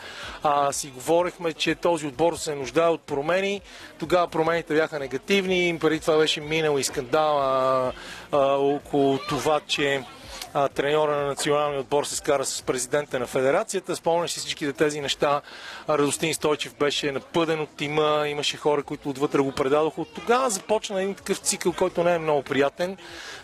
а, 0.43 0.71
си 0.73 0.87
говорихме, 0.87 1.53
че 1.53 1.75
този 1.75 2.07
отбор 2.07 2.35
се 2.35 2.55
нуждае 2.55 2.87
от 2.89 3.01
промени. 3.01 3.61
Тогава 3.99 4.27
промените 4.27 4.73
бяха 4.73 4.99
негативни. 4.99 5.77
Преди 5.81 5.99
това 5.99 6.17
беше 6.17 6.41
минал 6.41 6.77
и 6.77 6.83
скандал 6.83 7.39
а, 7.39 7.91
а, 8.31 8.37
около 8.55 9.17
това, 9.17 9.59
че 9.67 10.03
а, 10.53 10.67
треньора 10.67 11.17
на 11.17 11.25
националния 11.25 11.79
отбор 11.79 12.03
се 12.03 12.15
скара 12.15 12.45
с 12.45 12.61
президента 12.61 13.19
на 13.19 13.27
федерацията. 13.27 13.95
Спомняш 13.95 14.31
си 14.31 14.39
всичките 14.39 14.73
тези 14.73 15.01
неща. 15.01 15.41
Радостин 15.89 16.33
Стойчев 16.33 16.75
беше 16.75 17.11
напъден 17.11 17.59
от 17.59 17.69
тима, 17.69 18.27
имаше 18.27 18.57
хора, 18.57 18.83
които 18.83 19.09
отвътре 19.09 19.39
го 19.39 19.51
предадоха. 19.51 20.01
От 20.01 20.13
тогава 20.13 20.49
започна 20.49 21.01
един 21.01 21.15
такъв 21.15 21.37
цикъл, 21.37 21.73
който 21.73 22.03
не 22.03 22.15
е 22.15 22.19
много 22.19 22.43
приятен. 22.43 22.97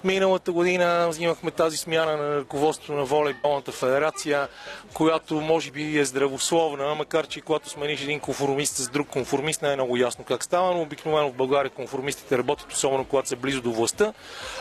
Миналата 0.04 0.52
година 0.52 1.12
имахме 1.20 1.52
тази 1.52 1.78
смяна 1.78 2.18
на 2.18 2.36
ръководството 2.36 2.94
на 2.94 3.06
волейболната 3.06 3.72
федерация, 3.72 4.48
която 4.94 5.42
може 5.42 5.72
би 5.72 6.00
е 6.00 6.06
здравословна, 6.06 6.96
макар 6.96 7.28
че 7.28 7.42
когато 7.42 7.70
смениш 7.70 8.02
един 8.02 8.20
конформист 8.20 8.76
с 8.76 8.90
друг 8.90 9.08
конформист, 9.08 9.62
не 9.62 9.72
е 9.72 9.76
много 9.76 9.98
ясно 9.98 10.24
как 10.24 10.44
става, 10.44 10.74
но 10.74 10.82
обикновено 10.82 11.30
в 11.30 11.34
България 11.34 11.70
конформистите 11.70 12.38
работят, 12.38 12.74
особено 12.74 13.06
когато 13.06 13.30
са 13.30 13.36
близо 13.36 13.62
до 13.62 13.72
властта. 13.72 14.14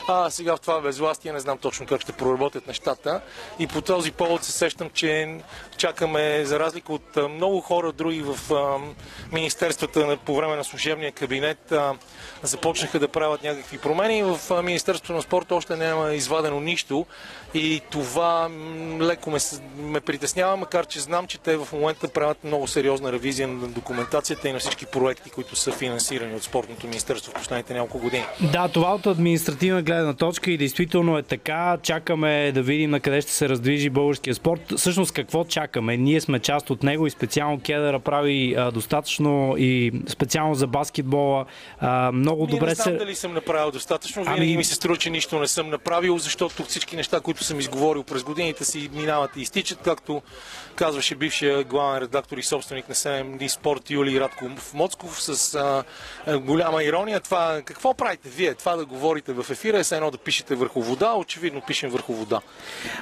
А 0.09 0.31
сега 0.31 0.57
в 0.57 0.61
това 0.61 0.81
безвластие 0.81 1.33
не 1.33 1.41
знам 1.41 1.59
точно 1.59 1.87
как 1.87 2.01
ще 2.01 2.13
проработят 2.37 2.67
нещата. 2.67 3.21
И 3.59 3.67
по 3.67 3.81
този 3.81 4.13
повод 4.13 4.45
се 4.45 4.53
сещам, 4.53 4.91
че 4.95 5.39
чакаме, 5.77 6.45
за 6.45 6.59
разлика 6.59 6.93
от 6.93 7.17
много 7.31 7.61
хора 7.61 7.93
други 7.93 8.23
в 8.23 8.39
министерствата 9.33 10.17
по 10.25 10.37
време 10.37 10.57
на 10.57 10.65
служебния 10.65 11.13
кабинет, 11.13 11.73
започнаха 12.43 12.99
да 12.99 13.09
правят 13.09 13.43
някакви 13.43 13.79
промени. 13.79 14.23
В 14.23 14.63
Министерството 14.63 15.13
на 15.13 15.23
спорта 15.23 15.55
още 15.55 15.77
няма 15.77 16.13
извадено 16.13 16.61
нищо 16.61 17.07
и 17.55 17.81
това 17.91 18.51
леко 19.01 19.31
ме, 19.31 19.39
ме 19.79 20.01
притеснява, 20.01 20.57
макар 20.57 20.87
че 20.87 21.01
знам, 21.01 21.27
че 21.27 21.39
те 21.39 21.57
в 21.57 21.69
момента 21.73 22.09
правят 22.09 22.45
много 22.45 22.67
сериозна 22.67 23.13
ревизия 23.13 23.49
на 23.49 23.69
документацията 23.69 24.49
и 24.49 24.53
на 24.53 24.59
всички 24.59 24.87
проекти, 24.87 25.31
които 25.31 25.57
са 25.57 25.73
финансирани 25.73 26.35
от 26.35 26.43
Спортното 26.43 26.87
министерство 26.87 27.33
в 27.33 27.35
последните 27.35 27.75
няколко 27.75 27.99
години. 27.99 28.25
Да, 28.41 28.69
това 28.69 28.95
от 28.95 29.07
административна 29.07 29.83
гледна 29.83 30.15
точка 30.15 30.51
и 30.51 30.57
действително 30.57 31.19
е 31.19 31.23
така. 31.23 31.79
Чакаме 31.83 32.26
да 32.29 32.63
видим 32.63 32.91
на 32.91 33.01
къде 33.01 33.21
ще 33.21 33.33
се 33.33 33.49
раздвижи 33.49 33.91
българския 33.91 34.35
спорт. 34.35 34.73
Всъщност 34.77 35.13
какво 35.13 35.45
чакаме? 35.45 35.97
Ние 35.97 36.21
сме 36.21 36.39
част 36.39 36.71
от 36.71 36.83
него 36.83 37.07
и 37.07 37.11
специално 37.11 37.61
Кедъра 37.61 38.01
прави 38.01 38.55
а, 38.59 38.71
достатъчно 38.71 39.55
и 39.59 39.93
специално 40.09 40.55
за 40.55 40.67
баскетбола. 40.67 41.47
А, 41.81 42.13
много 42.13 42.43
Ние 42.43 42.51
добре 42.51 42.67
не 42.67 42.75
знам 42.75 42.85
се... 42.85 42.93
дали 42.93 43.15
съм 43.15 43.35
направил 43.35 43.71
достатъчно. 43.71 44.25
Винаги 44.25 44.43
ами... 44.43 44.57
ми 44.57 44.65
се 44.65 44.75
струва, 44.75 44.97
че 44.97 45.11
нищо 45.11 45.41
не 45.41 45.49
съм 45.49 45.71
направил, 45.71 46.19
защото 46.19 46.65
всички 46.65 46.97
неща, 46.97 47.21
които 47.21 47.45
съм 47.45 47.61
изговорил 47.61 48.03
през 48.03 48.23
годините 48.23 48.65
си 48.65 48.91
минават 48.93 49.37
и 49.37 49.41
изтичат, 49.41 49.79
както 49.85 50.23
казваше 50.75 51.15
бившия 51.15 51.65
главен 51.65 52.03
редактор 52.03 52.39
и 52.39 52.43
собственик 52.43 52.89
на 52.89 52.95
7 52.95 53.49
Спорт 53.49 53.91
Юли 53.91 54.21
Радко 54.21 54.51
Моцков 54.75 55.23
с 55.23 55.55
а, 55.55 55.85
голяма 56.39 56.85
ирония. 56.85 57.21
Това, 57.21 57.63
какво 57.65 57.95
правите 57.95 58.29
вие? 58.29 58.55
Това 58.55 58.77
да 58.77 58.85
говорите 58.85 59.33
в 59.33 59.47
ефира 59.51 59.79
е 59.79 59.95
едно 59.97 60.11
да 60.11 60.19
пишете 60.19 60.55
върху 60.55 60.83
вода. 60.83 61.15
Очевидно 61.15 61.61
пишем 61.67 61.91
върху 61.91 62.13
вода. 62.17 62.41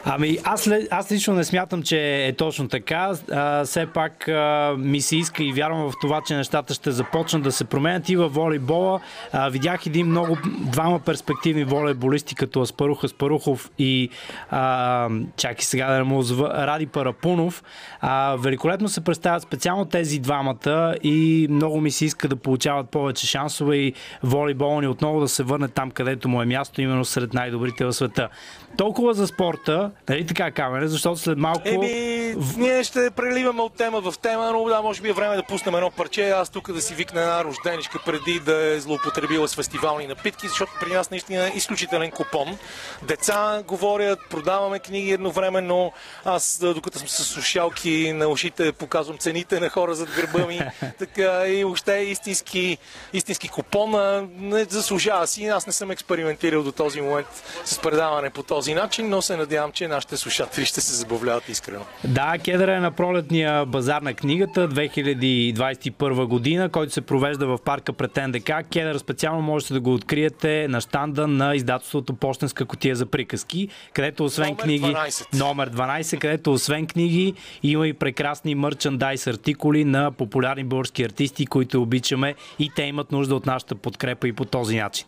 Ами 0.04 0.38
аз, 0.44 0.70
аз 0.90 1.12
лично 1.12 1.34
не 1.34 1.44
смятам, 1.44 1.82
че 1.82 2.26
е 2.26 2.32
точно 2.32 2.68
така. 2.68 3.12
А, 3.32 3.64
все 3.64 3.86
пак 3.86 4.28
а, 4.28 4.74
ми 4.78 5.00
се 5.00 5.16
иска 5.16 5.44
и 5.44 5.52
вярвам 5.52 5.90
в 5.90 5.92
това, 6.00 6.20
че 6.26 6.36
нещата 6.36 6.74
ще 6.74 6.90
започнат 6.90 7.42
да 7.42 7.52
се 7.52 7.64
променят 7.64 8.08
и 8.08 8.16
във 8.16 8.34
волейбола. 8.34 9.00
А, 9.32 9.48
видях 9.48 9.86
един 9.86 10.06
много 10.06 10.38
двама 10.60 10.98
перспективни 10.98 11.64
волейболисти, 11.64 12.34
като 12.34 12.60
Аспарух 12.60 13.04
Аспарухов 13.04 13.70
и 13.78 14.08
а, 14.50 15.08
чакай 15.36 15.62
сега 15.64 15.90
да 15.90 15.96
не 15.96 16.02
му 16.02 16.18
озва, 16.18 16.66
Ради 16.66 16.86
Парапунов. 16.86 17.62
А, 18.00 18.36
великолепно 18.36 18.88
се 18.88 19.00
представят 19.00 19.42
специално 19.42 19.84
тези 19.84 20.18
двамата 20.18 20.94
и 21.02 21.46
много 21.50 21.80
ми 21.80 21.90
се 21.90 22.04
иска 22.04 22.28
да 22.28 22.36
получават 22.36 22.90
повече 22.90 23.26
шансове 23.26 23.76
и 23.76 23.94
волейбол 24.22 24.80
ни 24.80 24.86
отново 24.86 25.20
да 25.20 25.28
се 25.28 25.42
върне 25.42 25.68
там, 25.68 25.90
където 25.90 26.28
му 26.28 26.42
е 26.42 26.46
място, 26.46 26.82
именно 26.82 27.04
сред 27.04 27.34
най-добрите 27.34 27.84
в 27.84 27.92
света. 27.92 28.28
Толкова 28.76 29.03
за 29.12 29.26
спорта, 29.26 29.90
нали 30.08 30.26
така, 30.26 30.50
Камере, 30.50 30.88
защото 30.88 31.16
след 31.16 31.38
малко... 31.38 31.62
Еми, 31.64 32.34
ние 32.56 32.84
ще 32.84 33.10
преливаме 33.10 33.62
от 33.62 33.74
тема 33.74 34.00
в 34.00 34.14
тема, 34.18 34.50
но 34.52 34.64
да, 34.64 34.82
може 34.82 35.02
би 35.02 35.08
е 35.08 35.12
време 35.12 35.36
да 35.36 35.42
пуснем 35.42 35.74
едно 35.74 35.90
парче. 35.90 36.30
Аз 36.30 36.50
тук 36.50 36.72
да 36.72 36.80
си 36.80 36.94
викна 36.94 37.20
една 37.20 37.44
рожденичка 37.44 37.98
преди 38.06 38.40
да 38.40 38.74
е 38.74 38.80
злоупотребила 38.80 39.48
с 39.48 39.54
фестивални 39.54 40.06
напитки, 40.06 40.48
защото 40.48 40.72
при 40.80 40.92
нас 40.92 41.10
наистина 41.10 41.46
е 41.46 41.52
изключителен 41.54 42.10
купон. 42.10 42.58
Деца 43.02 43.62
говорят, 43.66 44.18
продаваме 44.30 44.78
книги 44.78 45.12
едновременно. 45.12 45.92
Аз, 46.24 46.58
докато 46.60 46.98
съм 46.98 47.08
с 47.08 47.24
слушалки 47.24 48.12
на 48.12 48.28
ушите, 48.28 48.72
показвам 48.72 49.18
цените 49.18 49.60
на 49.60 49.68
хора 49.68 49.94
зад 49.94 50.08
гърба 50.16 50.46
ми. 50.46 50.60
така 50.98 51.46
и 51.46 51.64
още 51.64 51.96
е 51.96 52.04
истински, 52.04 52.78
истински 53.12 53.48
купон. 53.48 53.90
Не 54.38 54.64
заслужава 54.64 55.26
си. 55.26 55.46
Аз 55.46 55.66
не 55.66 55.72
съм 55.72 55.90
експериментирал 55.90 56.62
до 56.62 56.72
този 56.72 57.00
момент 57.00 57.26
с 57.64 57.78
предаване 57.78 58.30
по 58.30 58.42
този 58.42 58.54
този 58.54 58.74
начин, 58.94 59.10
но 59.10 59.22
се 59.22 59.36
надявам, 59.36 59.72
че 59.72 59.88
нашите 59.88 60.16
слушатели 60.16 60.64
ще 60.64 60.80
се 60.80 60.94
забавляват 60.94 61.48
искрено. 61.48 61.84
Да, 62.04 62.38
Кедъра 62.44 62.76
е 62.76 62.80
на 62.80 62.90
пролетния 62.90 63.66
базар 63.66 64.02
на 64.02 64.14
книгата 64.14 64.68
2021 64.68 66.26
година, 66.26 66.68
който 66.68 66.92
се 66.92 67.00
провежда 67.00 67.46
в 67.46 67.58
парка 67.64 67.92
пред 67.92 68.16
НДК. 68.16 68.50
Кедър 68.72 68.98
специално 68.98 69.42
можете 69.42 69.74
да 69.74 69.80
го 69.80 69.94
откриете 69.94 70.68
на 70.68 70.80
штанда 70.80 71.26
на 71.26 71.54
издателството 71.54 72.14
Почтенска 72.14 72.64
котия 72.64 72.96
за 72.96 73.06
приказки, 73.06 73.68
където 73.92 74.24
освен 74.24 74.48
номер 74.48 74.62
книги... 74.62 74.84
12. 74.84 75.38
Номер 75.38 75.70
12, 75.70 76.18
където 76.18 76.52
освен 76.52 76.86
книги 76.86 77.34
има 77.62 77.88
и 77.88 77.92
прекрасни 77.92 78.54
мърчандайс 78.54 79.26
артикули 79.26 79.84
на 79.84 80.10
популярни 80.10 80.64
български 80.64 81.02
артисти, 81.02 81.46
които 81.46 81.82
обичаме 81.82 82.34
и 82.58 82.70
те 82.76 82.82
имат 82.82 83.12
нужда 83.12 83.34
от 83.34 83.46
нашата 83.46 83.74
подкрепа 83.74 84.28
и 84.28 84.32
по 84.32 84.44
този 84.44 84.76
начин. 84.76 85.06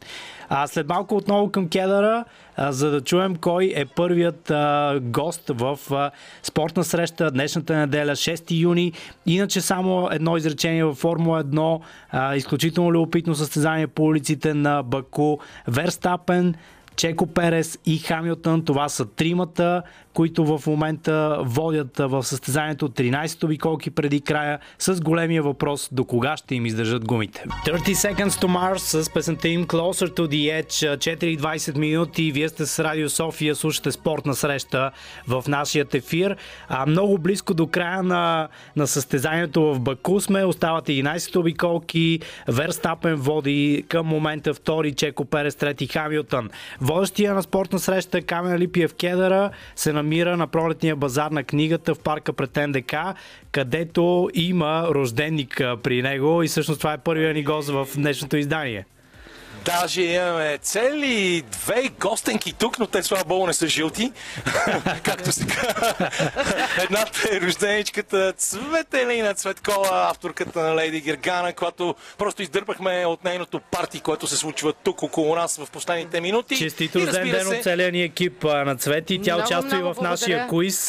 А 0.48 0.66
след 0.66 0.88
малко 0.88 1.16
отново 1.16 1.50
към 1.50 1.68
Кедъра, 1.68 2.24
за 2.58 2.90
да 2.90 3.00
чуем 3.00 3.36
кой 3.36 3.72
е 3.76 3.84
първият 3.84 4.50
а, 4.50 4.98
гост 5.02 5.50
в 5.54 5.78
а, 5.90 6.10
спортна 6.42 6.84
среща 6.84 7.30
днешната 7.30 7.76
неделя, 7.76 8.10
6 8.10 8.60
юни. 8.60 8.92
Иначе 9.26 9.60
само 9.60 10.08
едно 10.12 10.36
изречение 10.36 10.84
във 10.84 10.96
Формула 10.96 11.44
1, 11.44 11.80
а, 12.10 12.36
изключително 12.36 12.92
любопитно 12.92 13.34
състезание 13.34 13.86
по 13.86 14.02
улиците 14.02 14.54
на 14.54 14.82
Баку. 14.82 15.36
Верстапен, 15.68 16.54
Чеко 16.96 17.26
Перес 17.26 17.78
и 17.86 17.98
Хамилтън. 17.98 18.64
Това 18.64 18.88
са 18.88 19.06
тримата, 19.06 19.82
които 20.14 20.58
в 20.58 20.66
момента 20.66 21.38
водят 21.42 21.98
в 21.98 22.22
състезанието 22.22 22.88
13 22.88 23.44
обиколки 23.44 23.90
преди 23.90 24.20
края 24.20 24.58
с 24.78 25.00
големия 25.00 25.42
въпрос 25.42 25.88
до 25.92 26.04
кога 26.04 26.36
ще 26.36 26.54
им 26.54 26.66
издържат 26.66 27.04
гумите. 27.04 27.44
30 27.66 27.78
Seconds 27.92 28.28
to 28.28 28.46
Mars 28.46 28.76
с 28.76 29.12
песента 29.12 29.48
им 29.48 29.64
Closer 29.64 30.08
to 30.08 30.26
the 30.26 30.62
Edge 30.62 30.96
4.20 30.96 31.78
минути. 31.78 32.32
Вие 32.32 32.48
сте 32.48 32.66
с 32.66 32.84
Радио 32.84 33.08
София, 33.08 33.54
слушате 33.54 33.92
спортна 33.92 34.34
среща 34.34 34.90
в 35.28 35.44
нашия 35.48 35.86
ефир. 35.94 36.36
А, 36.68 36.86
много 36.86 37.18
близко 37.18 37.54
до 37.54 37.66
края 37.66 38.02
на, 38.02 38.48
на 38.76 38.86
състезанието 38.86 39.74
в 39.74 39.80
Баку 39.80 40.20
сме. 40.20 40.44
Остават 40.44 40.86
11 40.86 41.36
обиколки. 41.36 42.20
Верстапен 42.48 43.14
води 43.14 43.84
към 43.88 44.06
момента 44.06 44.54
втори, 44.54 44.92
Чеко 44.92 45.24
Перес 45.24 45.54
трети, 45.54 45.86
Хамилтън. 45.86 46.50
Водещия 46.86 47.34
на 47.34 47.42
спортна 47.42 47.78
среща 47.78 48.22
Камен 48.22 48.58
Липиев 48.58 48.94
Кедъра 48.94 49.50
се 49.76 49.92
намира 49.92 50.36
на 50.36 50.46
пролетния 50.46 50.96
базар 50.96 51.30
на 51.30 51.44
книгата 51.44 51.94
в 51.94 51.98
парка 51.98 52.32
пред 52.32 52.56
НДК, 52.56 52.94
където 53.52 54.30
има 54.34 54.88
рожденник 54.90 55.62
при 55.82 56.02
него 56.02 56.42
и 56.42 56.48
всъщност 56.48 56.80
това 56.80 56.92
е 56.92 56.98
първият 56.98 57.36
ни 57.36 57.44
гост 57.44 57.68
в 57.68 57.88
днешното 57.96 58.36
издание. 58.36 58.84
Даже 59.66 60.02
имаме 60.02 60.58
цели 60.58 61.42
две 61.52 61.90
гостенки 62.00 62.52
тук, 62.52 62.78
но 62.78 62.86
те 62.86 63.02
слава 63.02 63.24
богу 63.24 63.46
не 63.46 63.52
са 63.52 63.66
жълти. 63.66 64.12
Както 65.02 65.32
се 65.32 65.46
казва. 65.46 66.10
Едната 66.84 67.28
е 67.32 67.40
рожденичката 67.40 68.32
Цветелина 68.32 69.34
Цветкова, 69.34 69.88
авторката 70.10 70.60
на 70.60 70.74
Лейди 70.74 71.00
Гергана, 71.00 71.52
която 71.52 71.94
просто 72.18 72.42
издърпахме 72.42 73.06
от 73.06 73.24
нейното 73.24 73.60
парти, 73.60 74.00
което 74.00 74.26
се 74.26 74.36
случва 74.36 74.72
тук 74.72 75.02
около 75.02 75.34
нас 75.34 75.56
в 75.56 75.70
последните 75.70 76.20
минути. 76.20 76.56
Честито 76.56 77.00
рожден 77.00 77.30
ден 77.30 77.48
от 77.48 77.62
целия 77.62 77.92
ни 77.92 78.02
екип 78.02 78.44
на 78.44 78.76
Цвети. 78.76 79.20
Тя 79.22 79.34
много, 79.34 79.46
участва 79.46 79.76
много 79.76 79.90
и 79.90 79.92
в 79.92 79.94
благодаря. 79.94 80.10
нашия 80.10 80.46
куиз. 80.48 80.86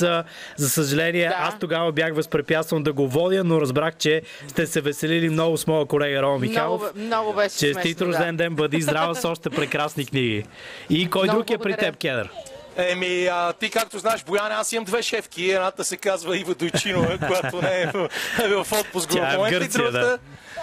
За 0.57 0.69
съжаление, 0.69 1.27
да. 1.27 1.35
аз 1.37 1.59
тогава 1.59 1.91
бях 1.91 2.15
възпрепятстван 2.15 2.83
да 2.83 2.93
го 2.93 3.07
водя, 3.07 3.43
но 3.43 3.61
разбрах, 3.61 3.95
че 3.97 4.21
сте 4.47 4.67
се 4.67 4.81
веселили 4.81 5.29
много 5.29 5.57
с 5.57 5.67
моя 5.67 5.85
колега 5.85 6.21
Рома 6.21 6.39
Михайлов. 6.39 6.81
Много, 6.81 6.99
много 6.99 7.33
беше 7.33 7.57
Честит 7.57 8.01
рожден 8.01 8.37
ден, 8.37 8.55
бъди 8.69 8.81
здрава 8.81 9.15
с 9.15 9.25
още 9.25 9.49
прекрасни 9.49 10.05
книги. 10.05 10.43
И 10.89 11.09
кой 11.09 11.23
Много 11.23 11.37
друг 11.37 11.49
е 11.49 11.57
при 11.57 11.77
теб, 11.77 11.97
Кедър? 11.97 12.29
Еми, 12.77 13.27
а, 13.27 13.53
ти 13.53 13.69
както 13.69 13.99
знаеш, 13.99 14.23
Бояне, 14.23 14.55
аз 14.55 14.71
имам 14.71 14.85
две 14.85 15.01
шефки. 15.03 15.51
Едната 15.51 15.83
се 15.83 15.97
казва 15.97 16.37
Ива 16.37 16.55
Дойчинова, 16.55 17.17
която 17.27 17.61
не 17.61 17.81
е 17.81 17.85
в, 17.85 18.09
е 18.43 18.47
в 18.47 18.67
отпуск 18.71 19.11
в 19.11 19.49
е. 19.51 19.55
И 19.55 19.67
другата, 19.67 19.91
да. 19.91 20.17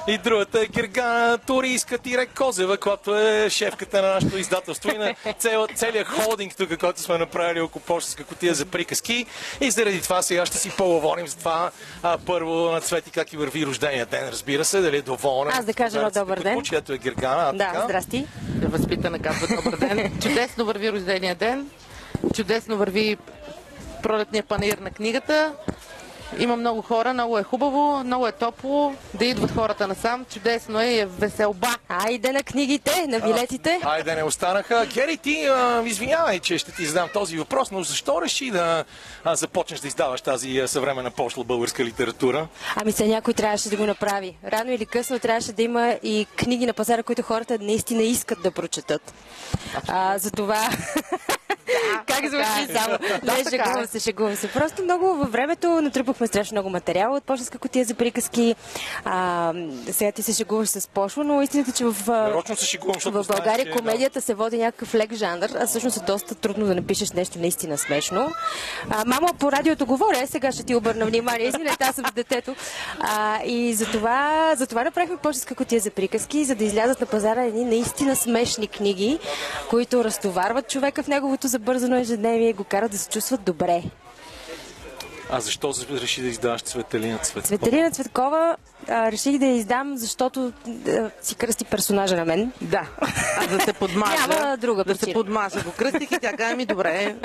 И 0.06 0.18
другата 0.18 0.60
е 0.60 0.66
Гергана 0.66 1.38
Турийска 1.38 1.98
Тире 1.98 2.26
Козева, 2.26 2.76
която 2.76 3.18
е 3.18 3.50
шефката 3.50 4.02
на 4.02 4.08
нашето 4.08 4.38
издателство 4.38 4.90
и 4.90 4.98
на 4.98 5.14
цел, 5.38 5.66
целият 5.74 6.08
холдинг 6.08 6.56
тук, 6.56 6.78
който 6.80 7.00
сме 7.00 7.18
направили 7.18 7.60
около 7.60 7.82
почтенска 7.82 8.24
котия 8.24 8.54
за 8.54 8.66
приказки. 8.66 9.26
И 9.60 9.70
заради 9.70 10.02
това 10.02 10.22
сега 10.22 10.46
ще 10.46 10.58
си 10.58 10.70
поговорим 10.70 11.26
за 11.26 11.36
това. 11.36 11.70
А, 12.02 12.18
първо 12.26 12.70
на 12.70 12.80
Цвети 12.80 13.10
как 13.10 13.32
и 13.32 13.36
върви 13.36 13.66
рождения 13.66 14.06
ден, 14.06 14.28
разбира 14.28 14.64
се, 14.64 14.80
дали 14.80 14.96
е 14.96 15.02
доволна. 15.02 15.50
Аз 15.54 15.64
да 15.64 15.74
кажа 15.74 15.98
едно 15.98 16.10
добър 16.10 16.40
ден. 16.40 16.62
Ето 16.72 16.92
е 16.92 16.98
Гергана. 16.98 17.52
Да, 17.52 17.58
така? 17.58 17.84
здрасти. 17.84 18.26
Възпитана 18.62 19.18
казва 19.18 19.56
добър 19.56 19.76
ден. 19.76 20.18
Чудесно 20.22 20.64
върви 20.64 20.92
рождения 20.92 21.34
ден. 21.34 21.70
чудесно 22.34 22.76
върви 22.76 23.16
пролетния 24.02 24.42
панир 24.42 24.78
на 24.78 24.90
книгата. 24.90 25.52
Има 26.38 26.56
много 26.56 26.82
хора, 26.82 27.12
много 27.12 27.38
е 27.38 27.42
хубаво, 27.42 28.04
много 28.04 28.26
е 28.26 28.32
топло, 28.32 28.94
да 29.14 29.24
идват 29.24 29.50
хората 29.50 29.88
насам. 29.88 30.24
Чудесно 30.32 30.80
е, 30.80 30.94
е 30.94 31.06
веселба. 31.06 31.68
Айде 31.88 32.32
на 32.32 32.42
книгите, 32.42 33.06
на 33.08 33.20
билетите. 33.20 33.80
А, 33.82 33.94
айде 33.94 34.14
не 34.14 34.22
останаха. 34.22 34.86
Гери, 34.94 35.16
ти 35.16 35.46
а, 35.46 35.82
извинявай, 35.86 36.40
че 36.40 36.58
ще 36.58 36.72
ти 36.72 36.86
задам 36.86 37.08
този 37.12 37.38
въпрос, 37.38 37.70
но 37.70 37.82
защо 37.82 38.22
реши 38.22 38.50
да 38.50 38.84
а, 39.24 39.34
започнеш 39.36 39.80
да 39.80 39.88
издаваш 39.88 40.20
тази 40.20 40.62
съвременна 40.66 41.10
пошла 41.10 41.44
българска 41.44 41.84
литература? 41.84 42.48
Ами 42.76 42.92
се 42.92 43.06
някой 43.06 43.34
трябваше 43.34 43.68
да 43.68 43.76
го 43.76 43.86
направи. 43.86 44.36
Рано 44.44 44.70
или 44.70 44.86
късно 44.86 45.18
трябваше 45.18 45.52
да 45.52 45.62
има 45.62 45.96
и 46.02 46.26
книги 46.36 46.66
на 46.66 46.72
пазара, 46.72 47.02
които 47.02 47.22
хората 47.22 47.58
наистина 47.60 48.02
искат 48.02 48.42
да 48.42 48.50
прочетат. 48.50 49.14
А, 49.88 50.18
за 50.18 50.30
как 52.06 52.26
звучи 52.26 52.70
е. 52.70 52.74
само? 52.74 52.98
Не, 53.22 53.40
е. 53.40 53.44
шегувам 53.50 53.86
се, 53.86 54.00
шегувам 54.00 54.36
се. 54.36 54.48
Просто 54.48 54.82
много 54.82 55.06
във 55.06 55.32
времето 55.32 55.80
натрупахме 55.80 56.26
страшно 56.26 56.54
много 56.54 56.70
материал 56.70 57.14
от 57.14 57.24
почтенска 57.24 57.58
котия 57.58 57.84
за 57.84 57.94
приказки. 57.94 58.54
А, 59.04 59.52
сега 59.90 60.12
ти 60.12 60.22
се 60.22 60.32
шегуваш 60.32 60.68
с 60.68 60.88
пошла, 60.88 61.24
но 61.24 61.42
истината, 61.42 61.72
че 61.72 61.84
в, 61.84 61.94
се 62.56 62.66
шегувам, 62.66 63.00
в 63.04 63.12
България 63.12 63.64
знаеш, 63.64 63.76
комедията 63.76 64.18
да. 64.18 64.24
се 64.24 64.34
води 64.34 64.58
някакъв 64.58 64.94
лек 64.94 65.14
жанр, 65.14 65.48
а 65.60 65.66
всъщност 65.66 65.96
е 65.96 66.00
доста 66.00 66.34
трудно 66.34 66.66
да 66.66 66.74
напишеш 66.74 67.12
нещо 67.12 67.38
наистина 67.38 67.78
смешно. 67.78 68.32
А, 68.90 69.04
мама, 69.06 69.28
по 69.38 69.52
радиото 69.52 69.86
говоря, 69.86 70.22
е, 70.22 70.26
сега 70.26 70.52
ще 70.52 70.62
ти 70.62 70.74
обърна 70.74 71.06
внимание. 71.06 71.46
Извинете, 71.46 71.84
аз 71.84 71.94
съм 71.94 72.04
с 72.06 72.12
детето. 72.12 72.54
А, 73.00 73.44
и 73.44 73.74
затова, 73.74 74.52
затова 74.56 74.84
направихме 74.84 75.16
почтенска 75.16 75.54
котия 75.54 75.80
за 75.80 75.90
приказки, 75.90 76.44
за 76.44 76.54
да 76.54 76.64
излязат 76.64 77.00
на 77.00 77.06
пазара 77.06 77.42
едни 77.42 77.64
наистина 77.64 78.16
смешни 78.16 78.66
книги, 78.66 79.18
които 79.70 80.04
разтоварват 80.04 80.68
човека 80.68 81.02
в 81.02 81.08
неговото 81.08 81.48
забързано 81.64 81.96
ежедневие 81.96 82.52
го 82.52 82.64
карат 82.64 82.90
да 82.90 82.98
се 82.98 83.08
чувстват 83.08 83.42
добре. 83.42 83.82
А 85.30 85.40
защо 85.40 85.74
реши 85.90 86.22
да 86.22 86.28
издаваш 86.28 86.62
Цветелина 86.62 87.18
Цветкова? 87.18 87.46
Цветелина 87.46 87.90
Цветкова 87.90 88.56
а, 88.88 89.12
реших 89.12 89.38
да 89.38 89.46
я 89.46 89.56
издам, 89.56 89.96
защото 89.96 90.52
а, 90.88 91.10
си 91.22 91.34
кръсти 91.34 91.64
персонажа 91.64 92.16
на 92.16 92.24
мен. 92.24 92.52
Да, 92.60 92.86
а 93.38 93.46
да 93.46 93.60
се 93.60 93.72
подмажа. 93.72 94.28
няма 94.28 94.56
друга 94.56 94.84
Да 94.84 94.94
се 94.94 95.12
подмажа. 95.12 95.62
Го 95.62 95.72
кръстих 95.72 96.12
и 96.12 96.18
тя 96.18 96.32
каза 96.32 96.56
ми 96.56 96.66
добре. 96.66 97.16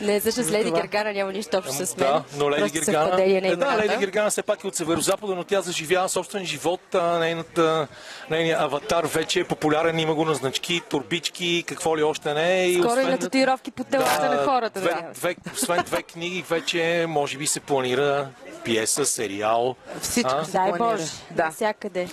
Не, 0.00 0.20
всъщност 0.20 0.50
Леди 0.50 0.70
Гергана 0.70 1.12
няма 1.12 1.32
нищо 1.32 1.56
общо 1.56 1.72
с 1.72 1.96
мен. 1.96 2.08
Да, 2.08 2.24
но 2.36 2.50
Леди 2.50 2.70
Гергана, 2.70 3.22
е, 3.22 3.56
да, 3.56 3.78
Леди 3.78 3.96
Гергана 3.98 4.30
все 4.30 4.42
пак 4.42 4.64
е 4.64 4.66
от 4.66 4.76
северо-запада, 4.76 5.34
но 5.34 5.44
тя 5.44 5.60
заживява 5.60 6.08
собствен 6.08 6.46
живот. 6.46 6.80
Нейната, 6.94 7.86
нейният 8.30 8.60
аватар 8.60 9.04
вече 9.04 9.40
е 9.40 9.44
популярен, 9.44 9.98
има 9.98 10.14
го 10.14 10.24
на 10.24 10.34
значки, 10.34 10.80
турбички, 10.90 11.64
какво 11.66 11.96
ли 11.96 12.02
още 12.02 12.34
не. 12.34 12.66
И 12.66 12.82
Скоро 12.82 13.00
и 13.00 13.04
на 13.04 13.18
татуировки 13.18 13.70
по 13.70 13.84
телата 13.84 14.20
да, 14.20 14.34
на 14.34 14.44
хората. 14.44 14.80
Две, 14.80 15.06
две, 15.14 15.36
освен 15.52 15.82
две 15.86 16.02
книги, 16.02 16.44
вече 16.50 17.06
може 17.08 17.38
би 17.38 17.46
се 17.46 17.60
планира 17.60 18.28
пиеса, 18.64 19.06
сериал. 19.06 19.76
Всичко 20.00 20.30
а? 20.34 20.44
се 20.44 20.52
Дай 20.52 20.72
Боже, 20.78 21.04
да. 21.30 21.50
всякъде. 21.50 22.08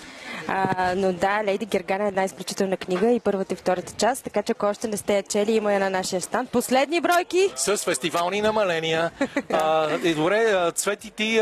А, 0.47 0.93
но 0.97 1.13
да, 1.13 1.43
Лейди 1.45 1.65
Гергана 1.65 2.05
е 2.05 2.07
една 2.07 2.23
изключителна 2.23 2.77
книга 2.77 3.11
и 3.11 3.19
първата 3.19 3.53
и 3.53 3.57
втората 3.57 3.93
част, 3.97 4.23
така 4.23 4.43
че 4.43 4.51
ако 4.51 4.65
още 4.65 4.87
не 4.87 4.97
сте 4.97 5.15
я 5.15 5.23
чели, 5.23 5.51
има 5.51 5.73
я 5.73 5.79
на 5.79 5.89
нашия 5.89 6.21
стан. 6.21 6.47
Последни 6.47 7.01
бройки! 7.01 7.51
С 7.55 7.77
фестивални 7.77 8.41
намаления. 8.41 9.11
а, 9.53 9.89
е, 10.03 10.13
добре, 10.13 10.71
Цвети, 10.75 11.11
ти 11.11 11.41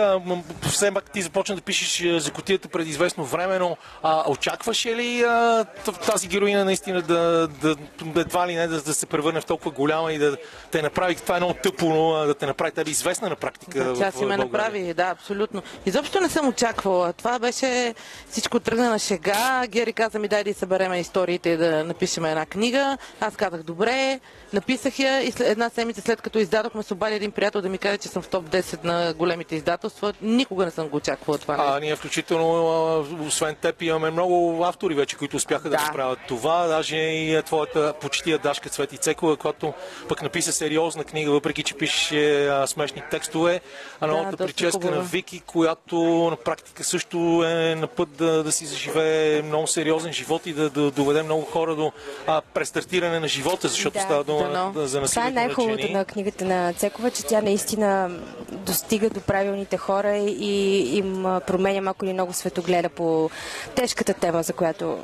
все 0.61 0.91
пак 0.91 1.11
ти 1.11 1.21
започна 1.21 1.55
да 1.55 1.61
пишеш 1.61 2.21
за 2.21 2.31
котията 2.31 2.67
преди 2.67 2.89
известно 2.89 3.25
време, 3.25 3.59
но 3.59 3.77
а, 4.03 4.31
очакваш 4.31 4.85
ли 4.85 5.23
а, 5.23 5.65
тази 6.05 6.27
героиня 6.27 6.65
наистина 6.65 7.01
да, 7.01 7.47
да, 7.61 7.75
да 8.01 8.21
едва 8.21 8.47
ли 8.47 8.55
не 8.55 8.67
да, 8.67 8.81
да 8.81 8.93
се 8.93 9.05
превърне 9.05 9.41
в 9.41 9.45
толкова 9.45 9.71
голяма 9.71 10.13
и 10.13 10.17
да 10.17 10.37
те 10.71 10.81
направи, 10.81 11.15
това 11.15 11.37
е 11.37 11.39
много 11.39 11.53
тъпо, 11.63 11.85
но 11.85 12.25
да 12.25 12.33
те 12.33 12.45
направи 12.45 12.71
тебе 12.71 12.91
известна 12.91 13.29
на 13.29 13.35
практика 13.35 13.83
да, 13.83 13.93
тя 13.93 14.11
си 14.11 14.25
ме 14.25 14.37
направи, 14.37 14.93
да, 14.93 15.03
абсолютно. 15.03 15.63
Изобщо 15.85 16.19
не 16.19 16.29
съм 16.29 16.47
очаквала. 16.47 17.13
Това 17.13 17.39
беше 17.39 17.95
всичко 18.29 18.59
тръгна 18.59 18.89
на 18.95 18.99
шега. 18.99 19.67
Гери 19.67 19.93
каза 19.93 20.19
ми, 20.19 20.27
дай 20.27 20.43
да 20.43 20.53
съберем 20.53 20.93
историите 20.93 21.49
и 21.49 21.57
да 21.57 21.83
напишем 21.83 22.25
една 22.25 22.45
книга. 22.45 22.97
Аз 23.21 23.35
казах, 23.35 23.63
добре, 23.63 24.19
написах 24.53 24.99
я 24.99 25.21
и 25.21 25.33
една 25.39 25.69
седмица 25.69 26.01
след 26.01 26.21
като 26.21 26.39
издадохме, 26.39 26.83
се 26.83 26.93
обади 26.93 27.15
един 27.15 27.31
приятел 27.31 27.61
да 27.61 27.69
ми 27.69 27.77
каже, 27.77 27.97
че 27.97 28.07
съм 28.07 28.21
в 28.21 28.27
топ 28.27 28.45
10 28.45 28.83
на 28.83 29.13
големите 29.13 29.55
издателства. 29.55 30.13
Никога 30.21 30.65
не 30.65 30.71
съм 30.71 30.87
го 30.87 30.97
очаквала 30.97 31.37
това. 31.37 31.55
А, 31.59 31.79
ние 31.79 31.95
включително, 31.95 33.25
освен 33.27 33.55
теб, 33.55 33.81
имаме 33.81 34.11
много 34.11 34.63
автори 34.63 34.93
вече, 34.93 35.15
които 35.15 35.37
успяха 35.37 35.69
да, 35.69 35.77
да 35.77 35.85
справят 35.85 36.19
това. 36.27 36.67
Даже 36.67 36.97
и 36.97 37.41
твоята 37.45 37.93
почти 38.01 38.37
Дашка 38.37 38.69
Цвети 38.69 38.97
Цекова, 38.97 39.37
която 39.37 39.73
пък 40.09 40.21
написа 40.21 40.51
сериозна 40.51 41.03
книга, 41.03 41.31
въпреки 41.31 41.63
че 41.63 41.73
пише 41.73 42.49
смешни 42.67 43.03
текстове. 43.11 43.61
А 43.99 44.07
новата 44.07 44.35
да, 44.35 44.45
прическа 44.45 44.91
на 44.91 45.01
Вики, 45.01 45.39
която 45.39 45.95
на 46.29 46.35
практика 46.35 46.83
също 46.83 47.43
е 47.45 47.75
на 47.75 47.87
път 47.87 48.09
да, 48.09 48.43
да 48.43 48.51
си 48.51 48.65
заживее 48.65 49.41
много 49.41 49.67
сериозен 49.67 50.13
живот 50.13 50.45
и 50.45 50.53
да, 50.53 50.69
да 50.69 50.91
доведе 50.91 51.23
много 51.23 51.41
хора 51.41 51.75
до 51.75 51.91
а, 52.27 52.41
престартиране 52.41 53.19
на 53.19 53.27
живота, 53.27 53.67
защото 53.67 53.93
да, 53.93 54.01
става 54.01 54.23
дума 54.23 54.34
да, 54.37 54.71
да, 54.81 54.87
за 54.87 55.01
насилието 55.01 55.09
Това 55.09 55.27
е 55.27 55.31
най-хубавото 55.31 55.87
на, 55.87 55.97
на 55.97 56.05
книгата 56.05 56.45
на 56.45 56.73
Цекова, 56.73 57.11
че 57.11 57.25
тя 57.25 57.41
наистина 57.41 58.09
достига 58.51 59.09
до 59.09 59.21
правилните 59.21 59.77
хора 59.77 60.17
и 60.17 60.97
им 60.97 61.23
променя 61.47 61.81
малко 61.81 62.05
или 62.05 62.13
много 62.13 62.33
светогледа 62.33 62.89
по 62.89 63.29
тежката 63.75 64.13
тема, 64.13 64.43
за 64.43 64.53
която 64.53 64.97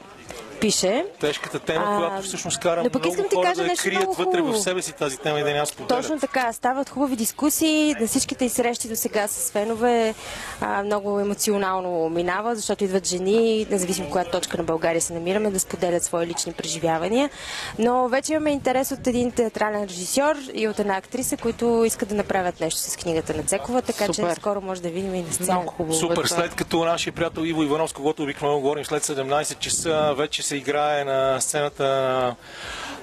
пише. 0.62 1.06
Тежката 1.20 1.60
тема, 1.60 1.86
а, 1.88 1.98
която 1.98 2.22
всъщност 2.28 2.60
кара 2.60 2.80
много 2.80 3.08
искам 3.08 3.30
ти 3.30 3.36
хора 3.36 3.48
кажа 3.48 3.64
да 3.64 3.76
крият 3.76 4.16
вътре 4.18 4.42
в 4.42 4.58
себе 4.58 4.82
си 4.82 4.94
тази 4.94 5.18
тема 5.18 5.40
и 5.40 5.44
да 5.44 5.54
няма 5.54 5.66
споделят. 5.66 6.02
Точно 6.02 6.20
така. 6.20 6.54
Стават 6.54 6.90
хубави 6.90 7.16
дискусии. 7.16 7.96
На 8.00 8.08
всичките 8.08 8.46
и 8.46 8.50
срещи 8.50 8.88
до 8.88 8.96
сега 8.96 9.28
с 9.28 9.52
фенове 9.52 10.16
а, 10.62 10.84
много 10.84 11.20
емоционално 11.20 12.10
минава, 12.10 12.56
защото 12.56 12.84
идват 12.84 13.08
жени, 13.08 13.68
независимо 13.70 14.10
коя 14.10 14.24
точка 14.24 14.58
на 14.58 14.64
България 14.64 15.02
се 15.02 15.14
намираме, 15.14 15.52
да 15.52 15.60
споделят 15.60 16.04
свои 16.04 16.28
лични 16.28 16.54
преживявания. 16.54 17.30
Но 17.80 18.08
вече 18.08 18.34
имаме 18.34 18.52
интерес 18.52 18.92
от 18.92 19.08
един 19.08 19.32
театрален 19.32 19.84
режисьор 19.84 20.36
и 20.54 20.68
от 20.68 20.80
една 20.80 20.98
актриса, 20.98 21.38
които 21.38 21.84
искат 21.86 22.10
да 22.10 22.16
направят 22.16 22.60
нещо 22.60 22.80
с 22.80 22.98
книгата 22.98 23.34
на 23.34 23.44
Цекова, 23.44 23.82
така 23.82 24.06
Супер. 24.06 24.30
че 24.30 24.36
скоро 24.36 24.62
може 24.62 24.82
да 24.82 24.90
видим 24.90 25.16
и 25.16 25.22
на 25.22 25.34
сцена. 25.34 25.64
Супер. 26.00 26.26
След 26.26 26.56
като 26.56 26.86
нашия 26.86 27.14
приятел 27.14 27.42
Иво 27.42 27.64
Иванов, 27.64 27.90
с 27.90 27.94
когото 27.94 28.24
обикновено 28.24 28.60
говорим 28.60 28.86
след 28.86 29.04
17 29.04 29.60
часа, 29.60 30.14
вече 30.18 30.44
се 30.52 30.58
играе 30.58 31.04
на 31.06 31.42
сцената 31.42 31.84
на 31.84 32.36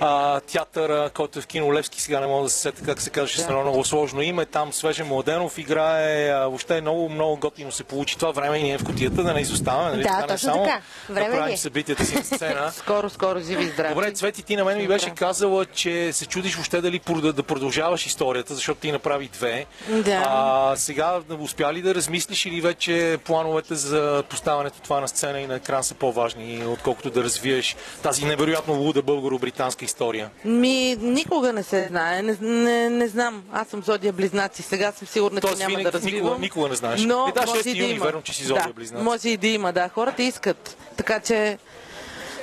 а, 0.00 0.40
театър, 0.40 1.10
който 1.10 1.38
е 1.38 1.42
в 1.42 1.46
кино 1.46 1.74
Левски, 1.74 2.02
сега 2.02 2.20
не 2.20 2.26
мога 2.26 2.44
да 2.44 2.50
се 2.50 2.58
сета 2.58 2.82
как 2.82 3.00
се 3.00 3.10
каже, 3.10 3.46
да. 3.46 3.56
много 3.56 3.84
сложно 3.84 4.22
име. 4.22 4.46
Там 4.46 4.72
Свежен 4.72 5.06
Младенов 5.06 5.58
играе, 5.58 6.28
а, 6.28 6.38
въобще 6.38 6.80
много, 6.80 7.08
много 7.08 7.36
готино 7.36 7.72
се 7.72 7.84
получи 7.84 8.18
това 8.18 8.30
време 8.30 8.58
и 8.58 8.62
ние 8.62 8.78
в 8.78 8.84
котията 8.84 9.22
да 9.22 9.34
не 9.34 9.40
изоставаме. 9.40 9.90
Нали? 9.90 10.02
Да, 10.02 10.08
това 10.08 10.26
точно 10.26 10.54
не 10.54 10.62
е 10.62 10.64
така. 10.64 10.80
Време 11.08 11.28
да 11.28 11.36
правим 11.36 11.56
събитията 11.56 12.04
си 12.04 12.14
на 12.14 12.24
сцена. 12.24 12.72
скоро, 12.76 13.10
скоро, 13.10 13.40
живи 13.40 13.66
здрави. 13.66 13.94
Добре, 13.94 14.12
Цвети, 14.12 14.42
ти 14.42 14.56
на 14.56 14.64
мен 14.64 14.78
ми 14.78 14.88
беше 14.88 15.10
казала, 15.10 15.66
че 15.66 16.12
се 16.12 16.26
чудиш 16.26 16.54
въобще 16.54 16.80
дали 16.80 17.00
да 17.32 17.42
продължаваш 17.42 18.06
историята, 18.06 18.54
защото 18.54 18.80
ти 18.80 18.92
направи 18.92 19.28
две. 19.28 19.66
Да. 19.88 20.24
А, 20.26 20.76
сега 20.76 21.20
успя 21.40 21.72
ли 21.72 21.82
да 21.82 21.94
размислиш 21.94 22.46
или 22.46 22.60
вече 22.60 23.18
плановете 23.24 23.74
за 23.74 24.22
поставянето 24.28 24.80
това 24.80 25.00
на 25.00 25.08
сцена 25.08 25.40
и 25.40 25.46
на 25.46 25.54
екран 25.54 25.84
са 25.84 25.94
по-важни, 25.94 26.62
отколкото 26.66 27.10
да 27.10 27.24
развиеш 27.24 27.76
тази 28.02 28.24
невероятно 28.24 28.74
луда 28.74 29.02
българо-британска 29.02 29.87
история? 29.88 30.30
Ми, 30.44 30.96
никога 31.00 31.52
не 31.52 31.62
се 31.62 31.86
знае. 31.90 32.22
Не, 32.22 32.36
не, 32.40 32.90
не 32.90 33.08
знам. 33.08 33.42
Аз 33.52 33.68
съм 33.68 33.82
Зодия 33.82 34.12
Близнаци. 34.12 34.62
Сега 34.62 34.92
съм 34.92 35.08
сигурна, 35.08 35.40
че 35.40 35.54
няма 35.58 35.78
да 35.82 35.92
развивам. 35.92 36.22
Никога, 36.22 36.38
никога 36.38 36.68
не 36.68 36.76
знаеш. 36.76 37.00
Но, 37.04 37.32
да, 37.34 37.46
може 37.46 37.70
и 37.70 37.74
да 37.78 37.84
има. 37.84 38.04
Верно, 38.04 38.22
че 38.22 38.34
си 38.34 38.44
Зодия 38.44 38.66
да, 38.66 38.72
Близнаци. 38.72 39.04
Може 39.04 39.28
и 39.28 39.36
да 39.36 39.46
има, 39.46 39.72
да. 39.72 39.88
Хората 39.88 40.22
искат. 40.22 40.76
Така 40.96 41.20
че 41.20 41.58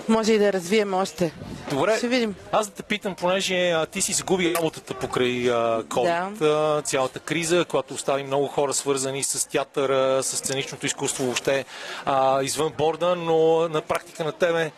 може 0.09 0.33
и 0.33 0.39
да 0.39 0.53
развием 0.53 0.93
още. 0.93 1.33
Добре, 1.69 1.97
Ще 1.97 2.07
видим. 2.07 2.35
аз 2.51 2.67
да 2.67 2.73
те 2.73 2.83
питам, 2.83 3.15
понеже 3.15 3.71
а, 3.71 3.85
ти 3.85 4.01
си 4.01 4.13
загуби 4.13 4.55
работата 4.55 4.93
покрай 4.93 5.43
COVID, 5.83 6.29
да. 6.29 6.81
цялата 6.85 7.19
криза, 7.19 7.65
която 7.65 7.93
остави 7.93 8.23
много 8.23 8.47
хора 8.47 8.73
свързани 8.73 9.23
с 9.23 9.49
театъра, 9.49 10.23
с 10.23 10.37
сценичното 10.37 10.85
изкуство 10.85 11.23
въобще 11.23 11.65
а, 12.05 12.43
извън 12.43 12.73
борда, 12.77 13.15
но 13.15 13.67
на 13.69 13.81
практика 13.81 14.23
на 14.23 14.31
тебе 14.31 14.71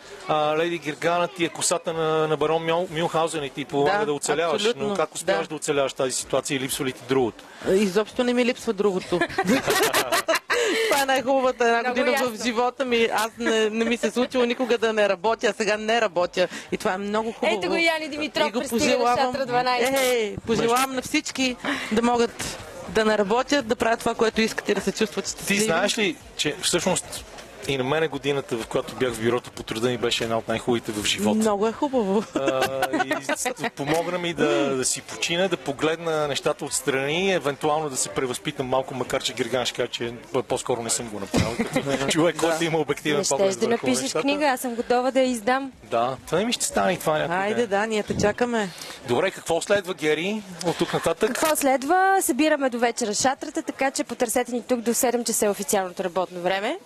Леди 0.58 0.78
Гергана 0.78 1.28
ти 1.28 1.46
е 1.46 1.50
косата 1.50 1.94
на, 1.94 2.28
на 2.28 2.38
барон 2.38 2.66
Мюл, 2.66 2.88
Мюнхаузен 2.92 3.44
и 3.44 3.50
ти 3.50 3.66
помага 3.66 4.00
да, 4.00 4.06
да 4.06 4.14
оцеляваш. 4.14 4.56
Абсолютно. 4.62 4.88
Но 4.88 4.96
как 4.96 5.16
успяваш 5.16 5.48
да. 5.48 5.50
да 5.50 5.56
оцеляваш 5.56 5.94
тази 5.94 6.12
ситуация 6.12 6.56
и 6.56 6.60
липсва 6.60 6.86
ли 6.86 6.92
ти 6.92 7.02
другото? 7.10 7.44
Изобщо 7.72 8.24
не 8.24 8.34
ми 8.34 8.46
липсва 8.46 8.74
другото. 8.74 9.20
Това 10.90 11.02
е 11.02 11.06
най-хубавата 11.06 11.66
една 11.66 11.90
година 11.90 12.30
в 12.30 12.44
живота 12.44 12.86
ми. 12.86 13.10
Аз 13.14 13.32
не, 13.38 13.70
не 13.70 13.86
ми 13.86 13.98
се 13.98 14.12
случило 14.12 14.46
никога 14.46 14.78
да 14.78 14.94
не 14.94 15.10
работя, 15.10 15.17
а 15.24 15.54
сега 15.54 15.78
не 15.78 16.02
работя. 16.02 16.48
И 16.72 16.78
това 16.78 16.94
е 16.94 16.98
много 16.98 17.32
хубаво. 17.32 17.58
Ето 17.58 17.70
го 17.70 17.76
Яни 17.76 18.08
Димитров, 18.10 18.52
го 18.52 18.62
пожелавам, 18.70 19.34
на 19.34 19.48
12. 19.48 19.80
Е, 19.82 20.36
пожелавам 20.48 20.96
на 20.96 21.02
всички 21.02 21.56
да 21.92 22.02
могат 22.02 22.58
да 22.90 23.06
не 23.06 23.18
работят, 23.18 23.68
да 23.68 23.76
правят 23.76 24.00
това, 24.00 24.16
което 24.16 24.42
искат 24.42 24.70
и 24.70 24.74
да 24.74 24.82
се 24.82 24.92
чувстват 24.92 25.30
щастливи. 25.30 25.60
Ти 25.60 25.66
знаеш 25.66 25.98
ли, 25.98 26.16
че 26.38 26.56
всъщност 26.62 27.26
И 27.68 27.78
на 27.78 27.84
мен 27.84 28.08
годината, 28.08 28.58
в 28.58 28.68
която 28.68 28.96
бях 28.96 29.14
в 29.14 29.24
бюрото 29.24 29.52
по 29.52 29.64
труда 29.64 29.90
ми 29.90 29.98
беше 29.98 30.24
една 30.24 30.38
от 30.38 30.48
най-хубавите 30.48 30.92
в 30.92 31.06
живота. 31.06 31.36
Много 31.36 31.68
е 31.68 31.72
хубаво. 31.72 32.24
А, 32.36 32.88
и 33.66 33.70
помогна 33.70 34.18
ми 34.18 34.34
да, 34.34 34.76
да 34.76 34.86
си 34.86 35.02
почина, 35.02 35.48
да 35.48 35.58
погледна 35.58 36.28
нещата 36.28 36.66
отстрани, 36.66 37.34
евентуално 37.34 37.90
да 37.90 37.98
се 37.98 38.10
превъзпитам 38.10 38.68
малко, 38.68 38.96
макар 38.96 39.24
че 39.24 39.34
Герган 39.34 39.66
ще 39.66 39.76
каже, 39.76 39.90
че 39.92 40.14
по-скоро 40.48 40.84
не 40.84 40.90
съм 40.90 41.10
го 41.10 41.20
направил. 41.20 41.58
Като 41.58 42.08
човек, 42.12 42.38
който 42.38 42.64
има 42.64 42.78
обективен 42.78 43.24
поглед. 43.30 43.52
Ще 43.52 43.60
да 43.60 43.68
напишеш 43.68 44.02
нещата. 44.02 44.22
книга, 44.22 44.46
аз 44.46 44.60
съм 44.60 44.76
готова 44.76 45.12
да 45.12 45.20
я 45.20 45.28
издам. 45.28 45.72
Да, 45.84 46.18
това 46.26 46.40
ми 46.40 46.54
ще 46.54 46.66
стане 46.66 46.94
и 46.94 47.00
това 47.00 47.18
някой 47.18 47.36
Айде, 47.36 47.68
да, 47.68 47.88
ние 47.88 48.04
те 48.04 48.18
чакаме. 48.18 48.70
Добре, 49.08 49.32
какво 49.32 49.62
следва, 49.62 49.94
Гери, 49.94 50.42
от 50.66 50.78
тук 50.78 50.94
нататък? 50.94 51.34
Какво 51.34 51.56
следва? 51.56 52.18
Събираме 52.22 52.70
до 52.70 52.80
вечера 52.80 53.14
шатрата, 53.14 53.62
така 53.62 53.92
че 53.92 54.04
потърсете 54.04 54.52
ни 54.52 54.62
тук 54.62 54.80
до 54.80 54.94
7 54.94 55.24
часа 55.26 55.46
е 55.46 55.50
официалното 55.50 56.04
работно 56.04 56.42
време. 56.42 56.78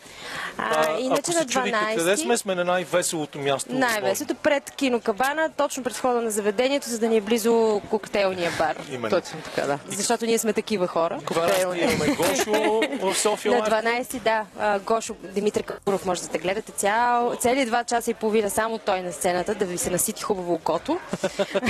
А, 0.58 0.71
а 0.78 1.00
иначе 1.00 1.32
на 1.32 1.46
12. 1.46 1.96
къде 1.96 2.18
сме? 2.18 2.38
Сме 2.38 2.56
на 2.56 2.64
най-веселото 2.64 3.40
място. 3.40 3.74
Най-веселото 3.74 4.36
пред 4.36 4.72
кинокабана, 4.72 5.50
точно 5.58 5.84
пред 5.84 5.96
входа 5.96 6.22
на 6.22 6.32
заведението, 6.32 6.90
за 6.90 7.00
да 7.00 7.08
ни 7.08 7.18
е 7.18 7.22
близо 7.22 7.82
коктейлния 7.90 8.52
бар. 8.58 8.76
Именно. 8.92 9.22
Точно 9.22 9.40
така, 9.42 9.68
да. 9.68 9.80
Защото 9.88 10.26
ние 10.26 10.38
сме 10.38 10.54
такива 10.54 10.88
хора. 10.88 11.20
Коктейлни. 11.26 11.80
Имаме 11.80 12.16
Гошо 12.16 12.82
в 13.02 13.16
София. 13.22 13.58
На 13.60 13.66
12, 13.66 14.20
да. 14.20 14.46
Гошо 14.80 15.16
Димитър 15.24 15.64
Капуров 15.64 16.06
може 16.06 16.22
да 16.22 16.28
те 16.28 16.38
гледате 16.38 16.72
цял, 16.72 17.36
цели 17.40 17.66
два 17.66 17.84
часа 17.84 18.12
и 18.12 18.14
половина 18.14 18.50
само 18.50 18.78
той 18.78 19.02
на 19.02 19.12
сцената, 19.12 19.56
да 19.56 19.66
ви 19.66 19.78
се 19.78 19.90
насити 19.90 20.24
хубаво 20.24 20.54
окото. 20.54 21.00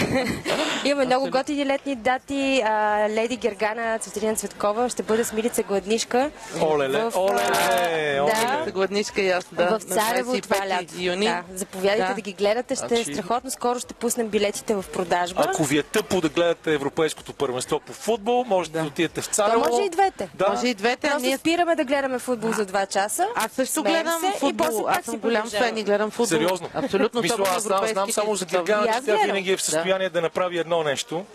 Имаме 0.86 1.06
много 1.06 1.30
готини 1.30 1.66
летни 1.66 1.96
дати. 1.96 2.64
Леди 3.10 3.38
Гергана, 3.38 4.00
Цветелина 4.00 4.36
Цветкова 4.36 4.90
ще 4.90 5.04
бъде 5.04 5.24
с 5.24 5.34
Милица 5.34 5.64
Гладнишка. 5.64 6.32
Олеле, 6.62 7.04
олеле, 7.16 8.16
да, 8.16 8.72
Гладнишка 8.92 9.22
и 9.22 9.30
аз, 9.30 9.46
да. 9.52 9.80
В 9.80 9.84
Царево 9.84 10.42
това 10.42 10.68
лято. 10.68 10.94
Юни. 10.98 11.26
Да, 11.26 11.44
заповядайте 11.54 12.08
да. 12.08 12.14
да 12.14 12.22
ги 12.22 12.34
гледате, 12.34 12.76
ще 12.76 13.00
е 13.00 13.04
страхотно. 13.04 13.52
Скоро 13.52 13.80
ще 13.80 13.94
пуснем 13.94 14.28
билетите 14.28 14.76
в 14.76 14.86
продажба. 14.94 15.46
Ако 15.48 15.64
ви 15.64 15.78
е 15.78 15.84
тъпо 15.84 16.22
да 16.22 16.30
гледате 16.30 16.74
Европейското 16.74 17.34
първенство 17.34 17.80
по 17.80 17.94
футбол, 17.94 18.46
може 18.48 18.72
да, 18.72 18.84
отидете 18.84 19.22
в 19.22 19.26
Царево. 19.26 19.64
Да, 19.64 19.70
може 19.70 19.84
и 19.84 19.90
двете. 19.90 20.30
Да. 20.34 20.50
Може 20.50 20.68
и 20.68 20.74
двете. 20.74 21.10
Просто 21.10 21.28
ние... 21.28 21.38
спираме 21.38 21.76
да 21.76 21.84
гледаме 21.84 22.20
футбол 22.20 22.52
за 22.52 22.66
два 22.66 22.86
часа. 22.86 23.28
Аз 23.36 23.52
също 23.52 23.84
гледам 23.84 24.34
футбол. 24.40 24.86
Аз 24.88 25.06
съм 25.06 25.18
голям 25.18 25.50
фен 25.50 25.78
и 25.78 25.84
гледам 25.84 26.12
футбол. 26.12 26.38
Сериозно. 26.38 26.70
Абсолютно. 26.74 27.22
Мисля, 27.22 27.46
аз 27.56 27.64
знам, 27.64 27.88
знам 27.88 28.12
само 28.12 28.36
за 28.36 28.46
Гергана, 28.46 28.88
че 28.88 29.06
тя 29.06 29.18
винаги 29.26 29.52
е 29.52 29.58
в 29.58 29.62
състояние 29.62 30.10
да 30.10 30.22
направи 30.22 30.58
едно 30.58 30.84
нещо 30.84 31.26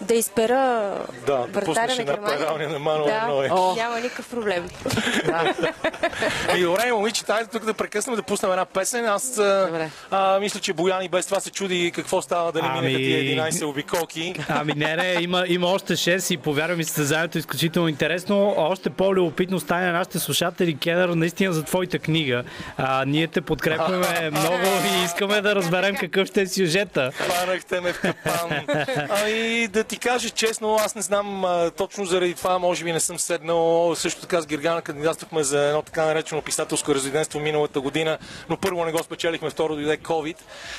да 0.00 0.14
изпера 0.14 0.94
да, 1.26 1.36
вратаря 1.36 1.96
на 1.96 2.04
Германия. 2.04 2.68
на 2.68 2.78
Мануел 2.78 3.06
да, 3.06 3.26
Ной. 3.26 3.48
О. 3.50 3.74
Няма 3.76 4.00
никакъв 4.00 4.30
проблем. 4.30 4.68
да. 5.26 5.54
И 6.56 6.62
добре, 6.62 6.92
момичета, 6.92 7.34
айде 7.34 7.50
тук 7.50 7.64
да 7.64 7.74
прекъснем 7.74 8.16
да 8.16 8.22
пуснем 8.22 8.50
една 8.50 8.64
песен. 8.64 9.06
Аз 9.06 9.38
а, 10.10 10.38
мисля, 10.40 10.60
че 10.60 10.72
Боян 10.72 11.02
и 11.02 11.08
без 11.08 11.26
това 11.26 11.40
се 11.40 11.50
чуди 11.50 11.92
какво 11.94 12.22
става 12.22 12.52
дали 12.52 12.64
ами... 12.68 12.80
минаха 12.80 12.96
тия 12.96 13.50
11 13.50 13.66
обиколки. 13.66 14.34
Ами 14.48 14.72
не, 14.76 14.96
не, 14.96 15.16
има, 15.20 15.44
има 15.48 15.66
още 15.66 15.92
6 15.92 16.34
и 16.34 16.36
повярвам 16.36 16.78
ми 16.78 16.84
състезанието 16.84 17.38
е 17.38 17.40
изключително 17.40 17.88
интересно. 17.88 18.54
Още 18.56 18.90
по-любопитно 18.90 19.60
стане 19.60 19.86
на 19.86 19.92
нашите 19.92 20.18
слушатели, 20.18 20.76
Кедър, 20.76 21.08
наистина 21.08 21.52
за 21.52 21.62
твоята 21.62 21.98
книга. 21.98 22.44
А, 22.76 23.04
ние 23.04 23.26
те 23.26 23.40
подкрепяме 23.40 24.30
много 24.30 24.66
и 25.00 25.04
искаме 25.04 25.40
да 25.40 25.54
разберем 25.54 25.96
какъв 25.96 26.28
ще 26.28 26.42
е 26.42 26.46
сюжета. 26.46 27.10
Хванахте 27.14 27.80
ме 27.80 27.92
в 27.92 28.00
капан. 28.00 28.50
Ами 29.22 29.68
да 29.68 29.83
ти 29.84 29.98
кажа 29.98 30.30
честно, 30.30 30.74
аз 30.74 30.94
не 30.94 31.02
знам 31.02 31.44
а, 31.44 31.70
точно 31.70 32.04
заради 32.04 32.34
това, 32.34 32.58
може 32.58 32.84
би 32.84 32.92
не 32.92 33.00
съм 33.00 33.18
седнал. 33.18 33.94
Също 33.96 34.20
така 34.20 34.40
с 34.40 34.46
Гергана 34.46 34.82
кандидатствахме 34.82 35.42
за 35.42 35.64
едно 35.64 35.82
така 35.82 36.04
наречено 36.04 36.42
писателско 36.42 36.94
резидентство 36.94 37.40
миналата 37.40 37.80
година, 37.80 38.18
но 38.48 38.56
първо 38.56 38.84
не 38.84 38.92
го 38.92 39.02
спечелихме, 39.02 39.50
второ 39.50 39.74
дойде 39.74 39.98
COVID. 39.98 40.36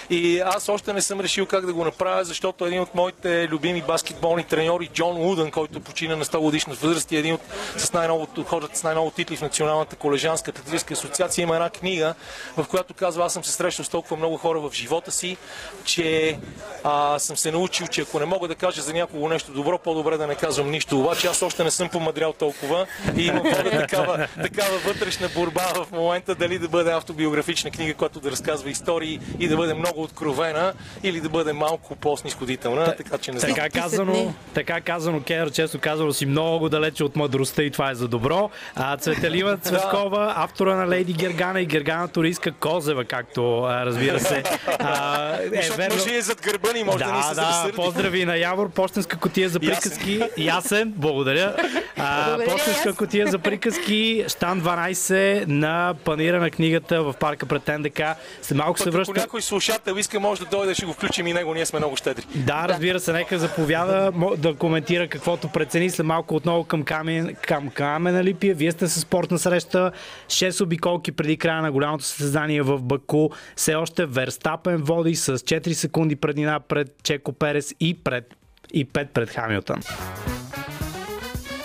И 0.10 0.40
аз 0.40 0.70
още 0.70 0.94
не 0.94 1.02
съм 1.02 1.20
решил 1.20 1.46
как 1.46 1.66
да 1.66 1.74
го 1.74 1.86
направя, 1.86 2.24
защото 2.24 2.66
един 2.66 2.82
от 2.82 2.96
моите 2.96 3.48
любими 3.48 3.82
баскетболни 3.82 4.44
треньори, 4.44 4.90
Джон 4.94 5.32
Удън, 5.32 5.52
който 5.52 5.80
почина 5.80 6.16
на 6.16 6.26
100 6.26 6.40
годишна 6.40 6.74
възраст 6.74 7.12
и 7.12 7.18
един 7.18 7.34
от 7.34 7.42
с 7.78 7.94
най-новото, 7.94 8.44
хората 8.44 8.78
с 8.78 8.84
най-много 8.84 9.12
титли 9.12 9.36
в 9.36 9.42
Националната 9.42 9.96
колежанска 9.96 10.52
атлетическа 10.52 10.94
асоциация, 10.94 11.44
има 11.44 11.56
една 11.56 11.70
книга, 11.70 12.14
в 12.58 12.66
която 12.68 12.94
казва, 12.94 13.26
аз 13.26 13.34
съм 13.34 13.44
се 13.44 13.52
срещал 13.52 13.86
с 13.86 13.90
толкова 13.90 14.18
много 14.18 14.38
хора 14.38 14.60
в 14.60 14.74
живота 14.74 15.12
си, 15.12 15.38
че 15.86 16.38
а, 16.84 17.20
съм 17.20 17.38
се 17.38 17.52
научил, 17.52 17.88
че 17.88 18.02
ако 18.02 18.20
не 18.20 18.26
мога 18.26 18.48
да 18.48 18.56
кажа 18.56 18.82
за 18.82 18.94
някого 18.96 19.30
нещо 19.30 19.52
добро, 19.52 19.78
по-добре 19.78 20.18
да 20.18 20.28
не 20.28 20.36
казвам 20.36 20.72
нищо. 20.72 21.00
Обаче 21.00 21.28
аз 21.28 21.42
още 21.42 21.64
не 21.64 21.72
съм 21.72 21.90
помадрял 21.90 22.34
толкова 22.34 22.86
и 23.18 23.26
имам 23.26 23.44
такава, 23.72 24.28
такава 24.44 24.78
вътрешна 24.78 25.30
борба 25.36 25.66
в 25.76 25.92
момента 25.92 26.36
дали 26.36 26.60
да 26.60 26.68
бъде 26.68 26.92
автобиографична 26.92 27.72
книга, 27.72 27.94
която 27.94 28.20
да 28.20 28.32
разказва 28.32 28.70
истории 28.70 29.20
и 29.40 29.48
да 29.48 29.58
бъде 29.58 29.74
много 29.74 30.02
откровена 30.04 30.74
или 31.04 31.22
да 31.22 31.30
бъде 31.30 31.54
малко 31.54 31.96
по-снисходителна. 31.96 32.96
Така, 32.98 33.18
че 33.18 33.32
не 33.32 33.40
знам. 33.40 33.54
Така 33.54 33.70
казано, 33.70 34.34
така 34.54 34.82
казано, 34.82 35.22
Кедър, 35.24 35.52
често 35.52 35.80
казано 35.80 36.14
си 36.14 36.26
много 36.26 36.70
далече 36.70 37.04
от 37.04 37.16
мъдростта 37.16 37.64
и 37.64 37.72
това 37.72 37.92
е 37.92 37.96
за 37.96 38.08
добро. 38.08 38.50
А, 38.76 38.98
Цветелива 38.98 39.58
Цветкова, 39.62 40.34
автора 40.36 40.76
на 40.76 40.88
Лейди 40.88 41.14
Гергана 41.14 41.62
и 41.62 41.66
Гергана 41.66 42.08
Туриска 42.08 42.52
Козева, 42.52 43.06
както 43.06 43.62
разбира 43.68 44.20
се. 44.20 44.44
А, 44.80 45.34
е, 45.36 45.70
верно... 45.78 45.96
Може 45.96 46.10
и 46.10 46.22
зад 46.22 46.42
гърба 46.42 46.74
ни, 46.74 46.84
може 46.84 46.98
да, 46.98 47.06
да 47.06 47.14
ни 47.14 47.24
се 47.24 47.36
да, 47.36 47.72
поздрави 47.76 48.26
на 48.26 48.38
Явор, 48.38 48.70
почтенска 48.86 49.18
котия 49.18 49.50
за 49.50 49.60
приказки. 49.60 50.22
Ясен, 50.38 50.94
благодаря. 50.98 51.56
А, 51.98 52.38
почтенска 52.50 52.94
котия 52.94 53.28
за 53.28 53.40
приказки, 53.40 54.26
штан 54.28 54.62
12 54.62 55.46
на 55.48 55.96
панира 56.04 56.40
на 56.40 56.52
книгата 56.52 57.04
в 57.04 57.14
парка 57.20 57.46
пред 57.46 57.68
НДК. 57.68 58.02
След 58.42 58.58
малко 58.58 58.80
се 58.80 58.90
връща. 58.90 59.12
Ако 59.12 59.20
някой 59.20 59.42
слушател 59.42 59.94
иска, 59.94 60.20
може 60.20 60.42
да 60.42 60.48
дойде, 60.48 60.74
ще 60.74 60.86
го 60.86 60.94
включим 60.94 61.28
и 61.28 61.34
него, 61.34 61.54
ние 61.54 61.66
сме 61.66 61.80
много 61.80 61.96
щедри. 61.96 62.26
Да, 62.36 62.66
разбира 62.70 63.00
се, 63.00 63.14
нека 63.14 63.40
заповяда 63.40 64.12
да 64.38 64.54
коментира 64.54 65.08
каквото 65.08 65.48
прецени. 65.48 65.90
След 65.90 66.06
малко 66.06 66.36
отново 66.36 66.64
към 66.64 66.84
Камен, 66.84 67.36
към 67.48 67.70
Камена 67.70 68.24
Липия. 68.24 68.56
Вие 68.56 68.72
сте 68.72 68.88
с 68.88 69.00
спортна 69.00 69.40
среща. 69.40 69.92
6 70.28 70.64
обиколки 70.64 71.12
преди 71.12 71.38
края 71.38 71.62
на 71.62 71.72
голямото 71.72 72.04
състезание 72.04 72.62
в 72.62 72.82
Баку. 72.82 73.30
Все 73.56 73.76
още 73.76 74.06
Верстапен 74.06 74.78
води 74.78 75.16
с 75.16 75.38
4 75.38 75.74
секунди 75.74 76.16
предина 76.16 76.60
пред 76.60 76.96
Чеко 77.04 77.34
Перес 77.34 77.76
и 77.80 77.94
пред 78.04 78.36
и 78.76 78.86
5 78.86 79.08
пред 79.08 79.30
Хамилтън. 79.30 79.82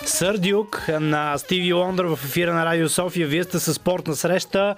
Сърдюк 0.05 0.85
на 0.89 1.37
Стиви 1.37 1.73
Лондър 1.73 2.05
в 2.05 2.19
ефира 2.25 2.53
на 2.53 2.65
Радио 2.65 2.89
София. 2.89 3.27
Вие 3.27 3.43
сте 3.43 3.59
с 3.59 3.73
спортна 3.73 4.15
среща 4.15 4.75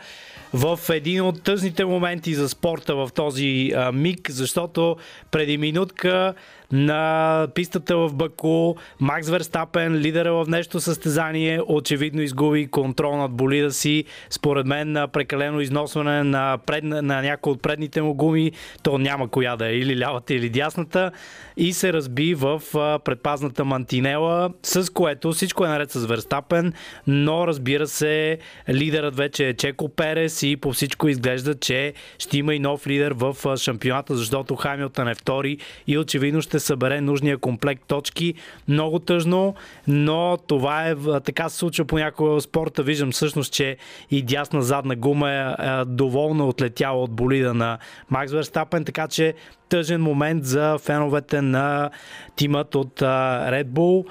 в 0.53 0.79
един 0.89 1.21
от 1.21 1.43
тъжните 1.43 1.85
моменти 1.85 2.33
за 2.33 2.49
спорта 2.49 2.95
в 2.95 3.09
този 3.15 3.73
миг, 3.93 4.31
защото 4.31 4.97
преди 5.31 5.57
минутка 5.57 6.33
на 6.73 7.47
пистата 7.55 7.97
в 7.97 8.13
Баку. 8.13 8.75
Макс 8.99 9.29
Верстапен, 9.29 9.95
лидера 9.95 10.33
в 10.33 10.45
нещо 10.49 10.79
състезание, 10.79 11.61
очевидно 11.67 12.21
изгуби 12.21 12.67
контрол 12.67 13.17
над 13.17 13.31
болида 13.31 13.71
си. 13.71 14.03
Според 14.29 14.65
мен 14.65 14.91
на 14.91 15.07
прекалено 15.07 15.61
износване 15.61 16.23
на, 16.23 16.57
пред, 16.65 16.83
на 16.83 17.21
някои 17.21 17.53
от 17.53 17.61
предните 17.61 18.01
му 18.01 18.13
гуми, 18.13 18.51
то 18.83 18.97
няма 18.97 19.27
коя 19.27 19.55
да 19.55 19.67
е, 19.67 19.73
или 19.73 19.99
лявата, 19.99 20.33
или 20.33 20.49
дясната, 20.49 21.11
и 21.57 21.73
се 21.73 21.93
разби 21.93 22.33
в 22.33 22.61
предпазната 23.05 23.65
мантинела, 23.65 24.49
с 24.63 24.93
което 24.93 25.31
всичко 25.31 25.65
е 25.65 25.69
наред 25.69 25.91
с 25.91 26.05
Верстапен, 26.05 26.73
но 27.07 27.47
разбира 27.47 27.87
се, 27.87 28.37
лидерът 28.69 29.15
вече 29.15 29.47
е 29.47 29.53
Чеко 29.53 29.89
Перес 29.89 30.43
и 30.43 30.57
по 30.57 30.71
всичко 30.71 31.07
изглежда, 31.07 31.55
че 31.55 31.93
ще 32.19 32.37
има 32.37 32.55
и 32.55 32.59
нов 32.59 32.87
лидер 32.87 33.11
в 33.11 33.57
шампионата, 33.57 34.15
защото 34.15 34.55
Хамилтън 34.55 35.07
е 35.07 35.15
втори 35.15 35.57
и 35.87 35.97
очевидно 35.97 36.41
ще 36.41 36.62
събере 36.63 37.01
нужния 37.01 37.37
комплект 37.37 37.83
точки. 37.87 38.33
Много 38.67 38.99
тъжно, 38.99 39.55
но 39.87 40.37
това 40.47 40.87
е 40.89 40.95
така 41.25 41.49
се 41.49 41.57
случва 41.57 41.85
по 41.85 41.97
някоя 41.97 42.41
спорта. 42.41 42.83
Виждам 42.83 43.11
всъщност, 43.11 43.53
че 43.53 43.77
и 44.11 44.21
дясна 44.21 44.61
задна 44.61 44.95
гума 44.95 45.31
е, 45.31 45.35
е 45.35 45.85
доволна 45.85 46.47
отлетяла 46.47 47.03
от 47.03 47.11
болида 47.11 47.53
на 47.53 47.77
Макс 48.09 48.31
Верстапен, 48.31 48.85
така 48.85 49.07
че 49.07 49.33
тъжен 49.73 50.01
момент 50.01 50.45
за 50.45 50.77
феновете 50.77 51.41
на 51.41 51.89
тимът 52.35 52.75
от 52.75 52.99
Red 52.99 53.65
Bull. 53.65 54.05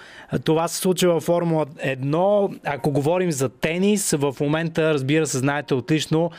Това 0.44 0.68
се 0.68 0.77
случва 0.77 1.12
във 1.12 1.22
Формула 1.22 1.66
1. 1.66 2.59
Ако 2.64 2.90
говорим 2.90 3.31
за 3.31 3.48
тенис, 3.48 4.12
в 4.12 4.37
момента, 4.40 4.94
разбира 4.94 5.27
се, 5.27 5.38
знаете 5.38 5.75
отлично, 5.75 6.31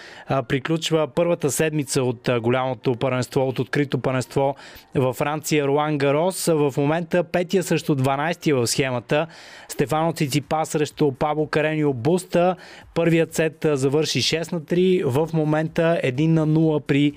приключва 0.47 1.07
първата 1.07 1.51
седмица 1.51 2.03
от 2.03 2.29
голямото 2.41 2.95
първенство, 2.95 3.47
от 3.47 3.59
открито 3.59 3.97
първенство 3.97 4.55
във 4.95 5.15
Франция 5.15 5.67
Руан 5.67 5.97
Гарос. 5.97 6.45
В 6.45 6.73
момента 6.77 7.23
петия 7.23 7.63
срещу 7.63 7.95
12 7.95 8.53
в 8.53 8.67
схемата. 8.67 9.27
Стефано 9.67 10.13
Циципа 10.13 10.65
срещу 10.65 11.11
Пабло 11.11 11.47
Каренио 11.47 11.93
Буста. 11.93 12.55
Първият 12.93 13.33
сет 13.33 13.65
завърши 13.73 14.21
6 14.21 14.53
на 14.53 14.61
3. 14.61 15.05
В 15.05 15.33
момента 15.33 15.99
1 16.03 16.27
на 16.27 16.47
0 16.47 16.81
при 16.81 17.13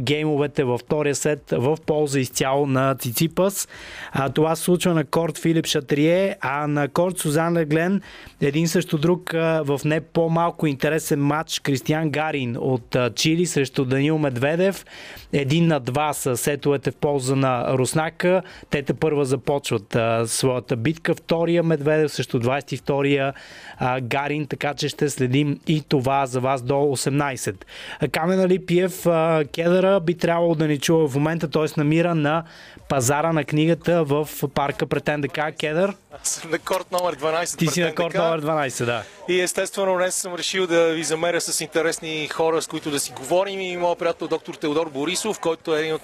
геймовете 0.00 0.64
във 0.64 0.80
втория 0.80 1.14
сет 1.14 1.47
в 1.52 1.78
полза 1.86 2.20
изцяло 2.20 2.66
на 2.66 2.94
Циципас. 2.94 3.68
А, 4.12 4.28
това 4.28 4.56
се 4.56 4.62
случва 4.62 4.94
на 4.94 5.04
корт 5.04 5.38
Филип 5.38 5.66
Шатрие, 5.66 6.36
а 6.40 6.66
на 6.66 6.88
корт 6.88 7.18
Сузан 7.18 7.56
Леглен 7.56 8.00
един 8.40 8.68
също 8.68 8.98
друг 8.98 9.34
а, 9.34 9.62
в 9.64 9.80
не 9.84 10.00
по-малко 10.00 10.66
интересен 10.66 11.20
матч 11.20 11.60
Кристиан 11.60 12.10
Гарин 12.10 12.56
от 12.60 12.96
а, 12.96 13.10
Чили 13.14 13.46
срещу 13.46 13.84
Данил 13.84 14.18
Медведев. 14.18 14.84
Един 15.32 15.66
на 15.66 15.80
два 15.80 16.12
са 16.12 16.36
сетовете 16.36 16.90
в 16.90 16.96
полза 16.96 17.36
на 17.36 17.78
Руснака. 17.78 18.42
Те 18.70 18.82
те 18.82 18.94
първа 18.94 19.24
започват 19.24 19.94
а, 19.94 20.26
своята 20.26 20.76
битка. 20.76 21.14
Втория 21.14 21.62
Медведев 21.62 22.12
срещу 22.12 22.40
22-я 22.40 23.32
а, 23.78 24.00
Гарин, 24.00 24.46
така 24.46 24.74
че 24.74 24.88
ще 24.88 25.10
следим 25.10 25.60
и 25.66 25.82
това 25.88 26.26
за 26.26 26.40
вас 26.40 26.62
до 26.62 26.74
18. 26.74 27.64
Камена 28.12 28.48
Липиев, 28.48 29.06
а, 29.06 29.44
Кедъра 29.54 30.00
би 30.00 30.14
трябвало 30.14 30.54
да 30.54 30.66
ни 30.66 30.78
чува 30.78 31.08
в 31.08 31.14
момента, 31.14 31.50
т.е. 31.50 31.66
намира 31.76 32.14
на 32.14 32.44
пазара 32.88 33.32
на 33.32 33.44
книгата 33.44 34.04
в 34.04 34.28
парка 34.54 34.86
ДК. 35.18 35.40
Кедър? 35.58 35.94
Аз 36.22 36.28
съм 36.28 36.50
на 36.50 36.58
корт 36.58 36.92
номер 36.92 37.16
12. 37.16 37.58
Ти 37.58 37.66
си 37.66 37.80
на 37.80 37.94
корт 37.94 38.14
номер 38.14 38.42
12, 38.42 38.84
да. 38.84 39.02
И 39.28 39.40
естествено 39.40 39.94
днес 39.94 40.14
съм 40.14 40.34
решил 40.34 40.66
да 40.66 40.88
ви 40.88 41.04
замеря 41.04 41.40
с 41.40 41.60
интересни 41.60 42.28
хора, 42.28 42.62
с 42.62 42.66
които 42.66 42.90
да 42.90 43.00
си 43.00 43.12
говорим 43.16 43.60
и 43.60 43.76
моят 43.76 43.98
приятел 43.98 44.28
доктор 44.28 44.54
Теодор 44.54 44.90
Борисов, 44.90 45.17
който 45.40 45.76
е 45.76 45.80
един 45.80 45.94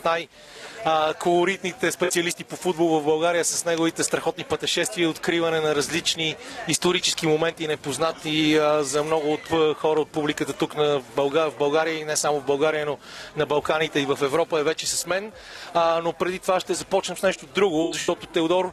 колоритните 1.21 1.93
специалисти 1.93 2.45
по 2.45 2.57
футбол 2.57 3.01
в 3.01 3.05
България 3.05 3.45
с 3.45 3.65
неговите 3.65 4.05
страхотни 4.05 4.45
пътешествия 4.45 5.05
и 5.05 5.07
откриване 5.07 5.61
на 5.61 5.75
различни 5.75 6.37
исторически 6.69 7.27
моменти, 7.27 7.67
непознати 7.67 8.61
за 8.81 9.03
много 9.03 9.33
от 9.33 9.77
хора 9.77 10.01
от 10.01 10.09
публиката 10.09 10.53
тук 10.53 10.77
на 10.77 11.03
България, 11.17 11.51
в 11.51 11.59
България 11.59 11.99
и 11.99 12.05
не 12.05 12.17
само 12.17 12.41
в 12.41 12.45
България, 12.45 12.87
но 12.87 12.99
на 13.37 13.47
Балканите 13.47 14.01
и 14.01 14.07
в 14.07 14.19
Европа 14.23 14.61
е 14.61 14.63
вече 14.63 14.87
с 14.87 15.07
мен. 15.07 15.33
Но 15.75 16.13
преди 16.13 16.39
това 16.39 16.61
ще 16.61 16.75
започнем 16.75 17.17
с 17.17 17.23
нещо 17.23 17.47
друго, 17.55 17.91
защото 17.93 18.27
Теодор 18.27 18.73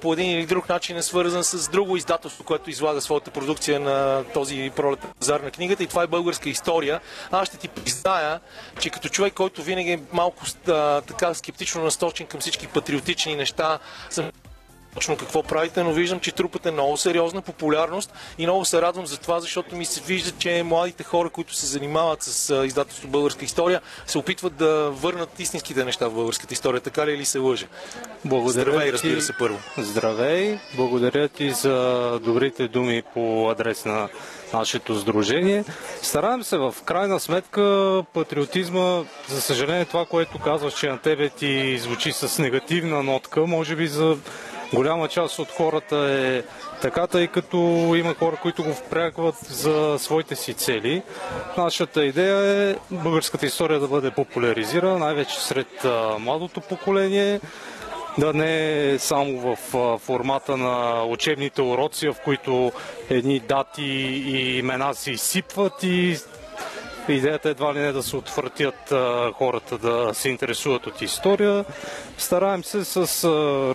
по 0.00 0.12
един 0.12 0.30
или 0.30 0.46
друг 0.46 0.68
начин 0.68 0.96
е 0.96 1.02
свързан 1.02 1.44
с 1.44 1.68
друго 1.68 1.96
издателство, 1.96 2.44
което 2.44 2.70
излага 2.70 3.00
своята 3.00 3.30
продукция 3.30 3.80
на 3.80 4.24
този 4.34 4.72
пролетен 4.76 5.10
пазар 5.20 5.40
на 5.40 5.50
книгата 5.50 5.82
и 5.82 5.86
това 5.86 6.02
е 6.02 6.06
българска 6.06 6.48
история. 6.48 7.00
Аз 7.30 7.48
ще 7.48 7.56
ти 7.56 7.68
призная, 7.68 8.40
че 8.80 8.90
като 8.90 9.08
човек, 9.08 9.34
който 9.34 9.62
винаги 9.62 9.90
е 9.90 10.00
малко 10.12 10.42
а, 10.68 11.00
така 11.00 11.29
скептично 11.34 11.84
насточен 11.84 12.26
към 12.26 12.40
всички 12.40 12.66
патриотични 12.66 13.36
неща, 13.36 13.78
съм 14.10 14.30
точно 14.94 15.16
какво 15.16 15.42
правите, 15.42 15.82
но 15.82 15.92
виждам, 15.92 16.20
че 16.20 16.32
трупате 16.32 16.70
много 16.70 16.96
сериозна 16.96 17.42
популярност 17.42 18.12
и 18.38 18.42
много 18.42 18.64
се 18.64 18.82
радвам 18.82 19.06
за 19.06 19.18
това, 19.18 19.40
защото 19.40 19.76
ми 19.76 19.84
се 19.84 20.00
вижда, 20.00 20.30
че 20.38 20.62
младите 20.62 21.04
хора, 21.04 21.30
които 21.30 21.54
се 21.54 21.66
занимават 21.66 22.22
с 22.22 22.64
издателство 22.66 23.08
Българска 23.08 23.44
история, 23.44 23.80
се 24.06 24.18
опитват 24.18 24.56
да 24.56 24.90
върнат 24.90 25.40
истинските 25.40 25.84
неща 25.84 26.08
в 26.08 26.14
българската 26.14 26.54
история. 26.54 26.80
Така 26.80 27.06
ли 27.06 27.12
или 27.12 27.24
се 27.24 27.38
лъжа? 27.38 27.66
Благодаря 28.24 28.62
Здравей, 28.62 28.86
ти. 28.86 28.92
разбира 28.92 29.22
се, 29.22 29.32
първо. 29.38 29.58
Здравей, 29.78 30.58
благодаря 30.76 31.28
ти 31.28 31.50
за 31.50 32.18
добрите 32.22 32.68
думи 32.68 33.02
по 33.14 33.50
адрес 33.50 33.84
на 33.84 34.08
нашето 34.52 34.94
сдружение. 34.94 35.64
Стараем 36.02 36.42
се 36.42 36.58
в 36.58 36.74
крайна 36.84 37.20
сметка 37.20 38.02
патриотизма, 38.14 39.02
за 39.28 39.40
съжаление 39.40 39.84
това, 39.84 40.04
което 40.06 40.38
казваш, 40.38 40.74
че 40.74 40.88
на 40.88 40.98
тебе 40.98 41.28
ти 41.28 41.78
звучи 41.78 42.12
с 42.12 42.42
негативна 42.42 43.02
нотка, 43.02 43.40
може 43.40 43.76
би 43.76 43.86
за 43.86 44.16
голяма 44.74 45.08
част 45.08 45.38
от 45.38 45.50
хората 45.50 45.96
е 45.96 46.42
така, 46.82 47.06
тъй 47.06 47.26
като 47.26 47.56
има 47.96 48.14
хора, 48.14 48.36
които 48.42 48.64
го 48.64 48.74
впрягват 48.74 49.34
за 49.34 49.96
своите 49.98 50.36
си 50.36 50.54
цели. 50.54 51.02
Нашата 51.56 52.04
идея 52.04 52.70
е 52.70 52.76
българската 52.90 53.46
история 53.46 53.80
да 53.80 53.88
бъде 53.88 54.10
популяризирана, 54.10 54.98
най-вече 54.98 55.40
сред 55.40 55.86
младото 56.18 56.60
поколение, 56.60 57.40
да 58.18 58.32
не 58.32 58.92
е 58.92 58.98
само 58.98 59.38
в 59.38 59.56
формата 59.98 60.56
на 60.56 61.04
учебните 61.04 61.62
уроци, 61.62 62.08
в 62.08 62.16
които 62.24 62.72
едни 63.10 63.40
дати 63.40 63.82
и 63.82 64.58
имена 64.58 64.94
се 64.94 65.10
изсипват 65.10 65.82
и 65.82 66.16
Идеята 67.08 67.48
едва 67.48 67.74
ли 67.74 67.78
не 67.78 67.92
да 67.92 68.02
се 68.02 68.16
отвъртят 68.16 68.92
а, 68.92 69.32
хората 69.32 69.78
да 69.78 70.14
се 70.14 70.28
интересуват 70.28 70.86
от 70.86 71.02
история. 71.02 71.64
Стараем 72.18 72.64
се 72.64 72.84
с 72.84 73.24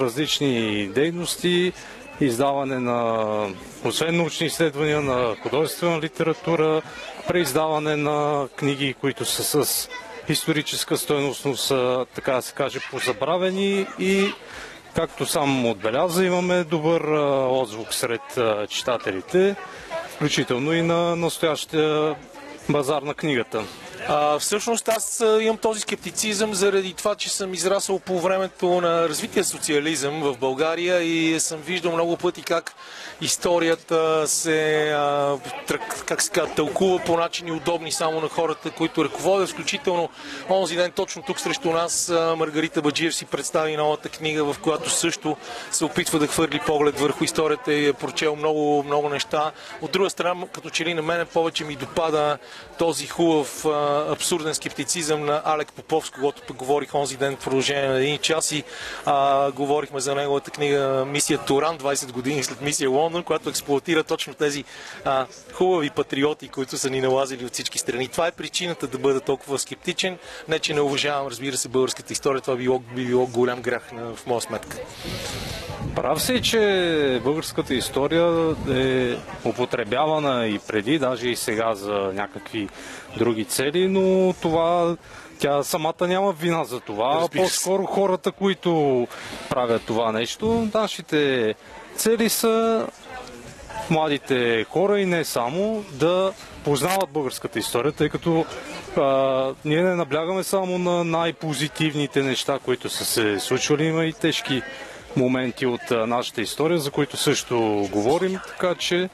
различни 0.02 0.88
дейности, 0.88 1.74
издаване 2.22 2.80
на, 2.80 3.48
освен 3.86 4.18
научни 4.18 4.48
изследвания, 4.48 5.02
на 5.02 5.36
художествена 5.44 6.02
литература, 6.02 6.82
преиздаване 7.28 7.96
на 7.96 8.48
книги, 8.56 8.94
които 8.94 9.26
са 9.26 9.66
с 9.66 9.90
историческа 10.30 10.98
стоеност, 10.98 11.46
но 11.46 11.56
са, 11.56 12.06
така 12.16 12.34
да 12.34 12.42
се 12.42 12.54
каже, 12.54 12.80
позабравени 12.92 13.88
и 14.00 14.34
Както 14.96 15.26
сам 15.26 15.66
отбеляза, 15.66 16.26
имаме 16.26 16.64
добър 16.64 17.02
отзвук 17.50 17.94
сред 17.94 18.22
читателите, 18.70 19.56
включително 20.10 20.74
и 20.74 20.82
на 20.82 21.16
настоящия 21.16 22.16
базар 22.70 23.02
на 23.02 23.14
книгата. 23.14 23.64
А, 24.08 24.40
всъщност 24.40 24.88
аз 24.88 25.24
имам 25.42 25.58
този 25.58 25.80
скептицизъм 25.80 26.54
заради 26.54 26.94
това, 26.94 27.16
че 27.16 27.30
съм 27.30 27.54
израсъл 27.54 28.00
по 28.00 28.20
времето 28.20 28.82
на 28.82 29.10
развития 29.10 29.44
социализъм 29.44 30.22
в 30.22 30.38
България 30.38 31.02
и 31.02 31.40
съм 31.40 31.62
виждал 31.62 31.92
много 31.92 32.18
пъти 32.18 32.44
как 32.44 32.74
историята 33.22 34.28
се, 34.28 34.92
а, 34.92 35.38
как 36.06 36.22
се 36.22 36.30
казва, 36.30 36.56
тълкува 36.56 37.04
по 37.04 37.18
начини 37.18 37.52
удобни 37.52 37.92
само 37.92 38.22
на 38.22 38.30
хората, 38.30 38.72
които 38.72 39.06
ръководят. 39.06 39.50
Включително 39.50 40.10
онзи 40.50 40.76
ден 40.76 40.92
точно 40.92 41.24
тук 41.24 41.40
срещу 41.40 41.72
нас 41.72 42.14
Маргарита 42.38 42.82
Баджиев 42.82 43.16
си 43.16 43.26
представи 43.26 43.78
новата 43.78 44.10
книга, 44.10 44.54
в 44.54 44.60
която 44.60 44.90
също 44.90 45.38
се 45.72 45.86
опитва 45.86 46.20
да 46.20 46.28
хвърли 46.28 46.60
поглед 46.66 47.00
върху 47.00 47.24
историята 47.24 47.74
и 47.74 47.88
е 47.88 47.94
прочел 47.94 48.36
много, 48.36 48.84
много 48.84 49.10
неща. 49.10 49.52
От 49.82 49.92
друга 49.92 50.10
страна, 50.10 50.48
като 50.52 50.70
че 50.70 50.86
ли 50.86 50.94
на 50.94 51.02
мене 51.02 51.26
повече 51.26 51.64
ми 51.64 51.76
допада 51.76 52.38
този 52.78 53.08
хубав 53.08 53.66
абсурден 54.10 54.56
скептицизъм 54.56 55.26
на 55.26 55.42
Алек 55.46 55.74
Попов, 55.74 56.12
пък 56.48 56.58
говорих 56.58 56.96
онзи 56.96 57.18
ден 57.18 57.36
в 57.36 57.44
продължение 57.44 57.90
на 57.90 58.00
един 58.00 58.18
час 58.18 58.52
и 58.52 58.64
а, 59.06 59.52
говорихме 59.52 60.00
за 60.00 60.16
неговата 60.16 60.52
книга 60.52 61.06
Мисия 61.08 61.40
Туран, 61.40 61.78
20 61.78 62.12
години 62.12 62.44
след 62.44 62.62
мисия 62.62 62.90
Лондон, 62.90 63.24
която 63.24 63.50
експлуатира 63.50 64.04
точно 64.04 64.34
тези 64.34 64.64
а, 65.06 65.26
хубави 65.54 65.90
патриоти, 65.90 66.48
които 66.48 66.78
са 66.78 66.90
ни 66.90 67.02
налазили 67.02 67.46
от 67.46 67.54
всички 67.54 67.78
страни. 67.78 68.08
Това 68.08 68.28
е 68.28 68.32
причината 68.32 68.88
да 68.88 68.98
бъда 68.98 69.20
толкова 69.20 69.60
скептичен. 69.60 70.18
Не, 70.48 70.60
че 70.60 70.74
не 70.74 70.82
уважавам, 70.82 71.28
разбира 71.28 71.58
се, 71.58 71.70
българската 71.70 72.14
история. 72.14 72.42
Това 72.42 72.56
би 72.56 72.64
било, 72.64 72.80
би 72.80 73.06
било 73.06 73.28
голям 73.28 73.62
грях 73.62 73.92
на, 73.92 74.16
в 74.16 74.26
моя 74.26 74.42
сметка. 74.42 74.78
Прав 75.96 76.22
си, 76.22 76.42
че 76.42 77.22
българската 77.24 77.74
история 77.74 78.56
е 78.70 79.18
употребявана 79.46 80.48
и 80.48 80.60
преди, 80.60 81.00
даже 81.00 81.30
и 81.30 81.36
сега 81.36 81.76
за 81.76 82.12
някакви 82.14 82.70
други 83.18 83.46
цели, 83.46 83.88
но 83.88 84.34
това 84.42 84.96
тя 85.40 85.64
самата 85.64 86.08
няма 86.08 86.32
вина 86.32 86.64
за 86.64 86.80
това. 86.80 87.28
По-скоро 87.36 87.86
хората, 87.86 88.32
които 88.32 89.08
правят 89.50 89.82
това 89.86 90.12
нещо, 90.12 90.68
нашите 90.74 91.54
цели 91.96 92.30
са 92.30 92.88
младите 93.90 94.66
хора 94.70 95.02
и 95.02 95.06
не 95.06 95.24
само 95.24 95.86
да 95.92 96.34
познават 96.64 97.10
българската 97.10 97.60
история, 97.60 97.92
тъй 97.92 98.10
като 98.10 98.46
а, 98.98 99.54
ние 99.66 99.82
не 99.82 99.96
наблягаме 99.96 100.44
само 100.44 100.78
на 100.78 101.04
най-позитивните 101.04 102.24
неща, 102.24 102.60
които 102.66 102.90
са 102.90 103.06
се 103.06 103.40
случвали. 103.40 103.86
Има 103.86 104.06
и 104.06 104.14
тежки 104.14 104.62
моменти 105.16 105.66
от 105.66 105.92
а, 105.92 106.08
нашата 106.08 106.42
история, 106.42 106.80
за 106.80 106.92
които 106.92 107.18
също 107.18 107.88
говорим, 107.92 108.40
така 108.48 108.76
че 108.76 109.10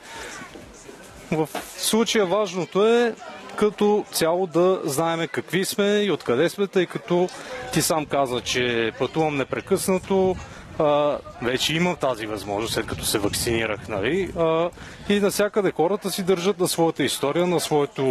в 1.32 1.50
случая 1.78 2.26
важното 2.26 2.88
е 2.88 3.16
като 3.56 4.06
цяло 4.12 4.48
да 4.48 4.82
знаеме 4.84 5.28
какви 5.28 5.66
сме 5.66 6.02
и 6.04 6.12
откъде 6.12 6.50
сме, 6.50 6.68
тъй 6.68 6.86
като 6.86 7.30
ти 7.74 7.82
сам 7.82 8.06
каза, 8.06 8.42
че 8.42 8.92
пътувам 9.00 9.38
непрекъснато, 9.38 10.36
а, 10.80 11.18
вече 11.42 11.76
имам 11.76 11.96
тази 11.96 12.26
възможност, 12.26 12.74
след 12.74 12.86
като 12.86 13.06
се 13.06 13.20
вакцинирах, 13.20 13.88
нали? 13.88 14.32
А, 14.38 14.70
и 15.10 15.20
навсякъде 15.20 15.72
хората 15.72 16.12
си 16.12 16.24
държат 16.24 16.60
на 16.60 16.68
своята 16.68 17.04
история, 17.04 17.48
на 17.48 17.60
своето 17.60 18.04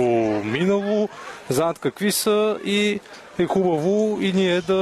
минало, 0.45 1.09
знаят 1.49 1.79
какви 1.79 2.13
са 2.13 2.59
и 2.65 3.01
е 3.39 3.47
хубаво 3.47 4.19
и 4.21 4.33
ние 4.33 4.61
да, 4.61 4.75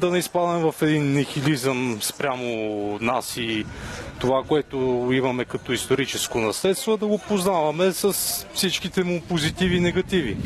да 0.00 0.10
не 0.10 0.18
изпадаме 0.18 0.72
в 0.72 0.82
един 0.82 1.12
нихилизъм 1.12 1.98
спрямо 2.00 2.98
нас 3.00 3.36
и 3.36 3.66
това, 4.20 4.42
което 4.48 5.08
имаме 5.12 5.44
като 5.44 5.72
историческо 5.72 6.38
наследство, 6.38 6.96
да 6.96 7.06
го 7.06 7.18
познаваме 7.18 7.92
с 7.92 8.12
всичките 8.54 9.04
му 9.04 9.20
позитиви 9.28 9.76
и 9.76 9.80
негативи. 9.80 10.36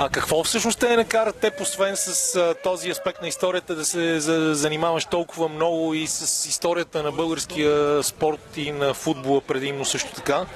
А 0.00 0.08
какво 0.08 0.44
всъщност 0.44 0.78
те 0.78 0.96
накарат 0.96 1.36
те, 1.36 1.52
освен 1.60 1.96
с 1.96 2.36
а, 2.36 2.54
този 2.62 2.90
аспект 2.90 3.22
на 3.22 3.28
историята, 3.28 3.74
да 3.74 3.84
се 3.84 4.20
за, 4.20 4.54
занимаваш 4.54 5.04
толкова 5.04 5.48
много 5.48 5.94
и 5.94 6.06
с 6.06 6.48
историята 6.48 7.02
на 7.02 7.12
българския 7.12 8.02
спорт 8.02 8.56
и 8.56 8.72
на 8.72 8.94
футбола 8.94 9.40
предимно 9.40 9.84
също 9.84 10.12
така? 10.12 10.46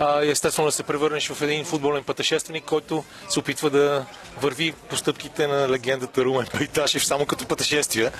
А, 0.00 0.24
естествено 0.24 0.68
да 0.68 0.72
се 0.72 0.82
превърнеш 0.82 1.28
в 1.28 1.42
един 1.42 1.64
футболен 1.64 2.04
пътешественик, 2.04 2.64
който 2.64 3.04
се 3.28 3.38
опитва 3.38 3.70
да 3.70 4.06
върви 4.40 4.72
по 4.72 4.96
стъпките 4.96 5.46
на 5.46 5.68
легендата 5.68 6.24
Румен 6.24 6.46
Пайташев 6.52 7.04
само 7.04 7.26
като 7.26 7.46
пътешествия. 7.46 8.12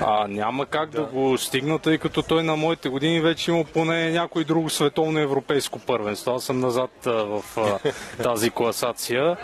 А, 0.00 0.26
няма 0.28 0.66
как 0.66 0.90
да. 0.90 1.00
да 1.00 1.06
го 1.06 1.38
стигна, 1.38 1.78
тъй 1.78 1.98
като 1.98 2.22
той 2.22 2.42
на 2.42 2.56
моите 2.56 2.88
години 2.88 3.20
вече 3.20 3.50
има 3.50 3.64
поне 3.64 4.10
някой 4.10 4.44
друго 4.44 4.70
световно 4.70 5.18
европейско 5.18 5.78
първенство. 5.78 6.34
Аз 6.34 6.44
съм 6.44 6.60
назад 6.60 6.90
а, 7.06 7.10
в 7.10 7.44
а, 7.56 7.78
тази 8.22 8.50
класация. 8.50 9.36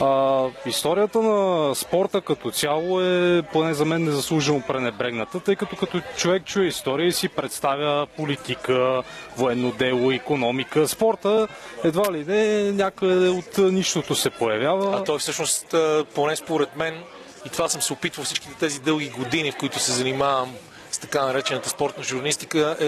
А, 0.00 0.44
историята 0.66 1.22
на 1.22 1.74
спорта 1.74 2.20
като 2.20 2.50
цяло 2.50 3.00
е, 3.00 3.42
поне 3.52 3.74
за 3.74 3.84
мен, 3.84 4.04
незаслужено 4.04 4.62
пренебрегната, 4.68 5.40
тъй 5.40 5.56
като 5.56 5.76
като 5.76 6.00
човек 6.16 6.44
чуе 6.44 6.64
история 6.66 7.06
и 7.06 7.12
си 7.12 7.28
представя 7.28 8.06
политика, 8.16 9.02
военно 9.40 9.72
дело, 9.72 10.12
економика. 10.12 10.88
Спорта 10.88 11.48
едва 11.84 12.12
ли 12.12 12.24
не 12.24 12.72
някъде 12.72 13.28
от 13.28 13.58
нищото 13.58 14.14
се 14.14 14.30
появява. 14.30 14.96
А 14.96 15.04
той 15.04 15.18
всъщност, 15.18 15.74
поне 16.14 16.36
според 16.36 16.76
мен, 16.76 16.94
и 17.46 17.48
това 17.48 17.68
съм 17.68 17.82
се 17.82 17.92
опитвал 17.92 18.24
всичките 18.24 18.54
тези 18.54 18.80
дълги 18.80 19.08
години, 19.08 19.52
в 19.52 19.56
които 19.56 19.78
се 19.78 19.92
занимавам 19.92 20.54
с 20.90 20.98
така 20.98 21.26
наречената 21.26 21.68
спортна 21.68 22.02
журналистика, 22.02 22.76
е, 22.80 22.86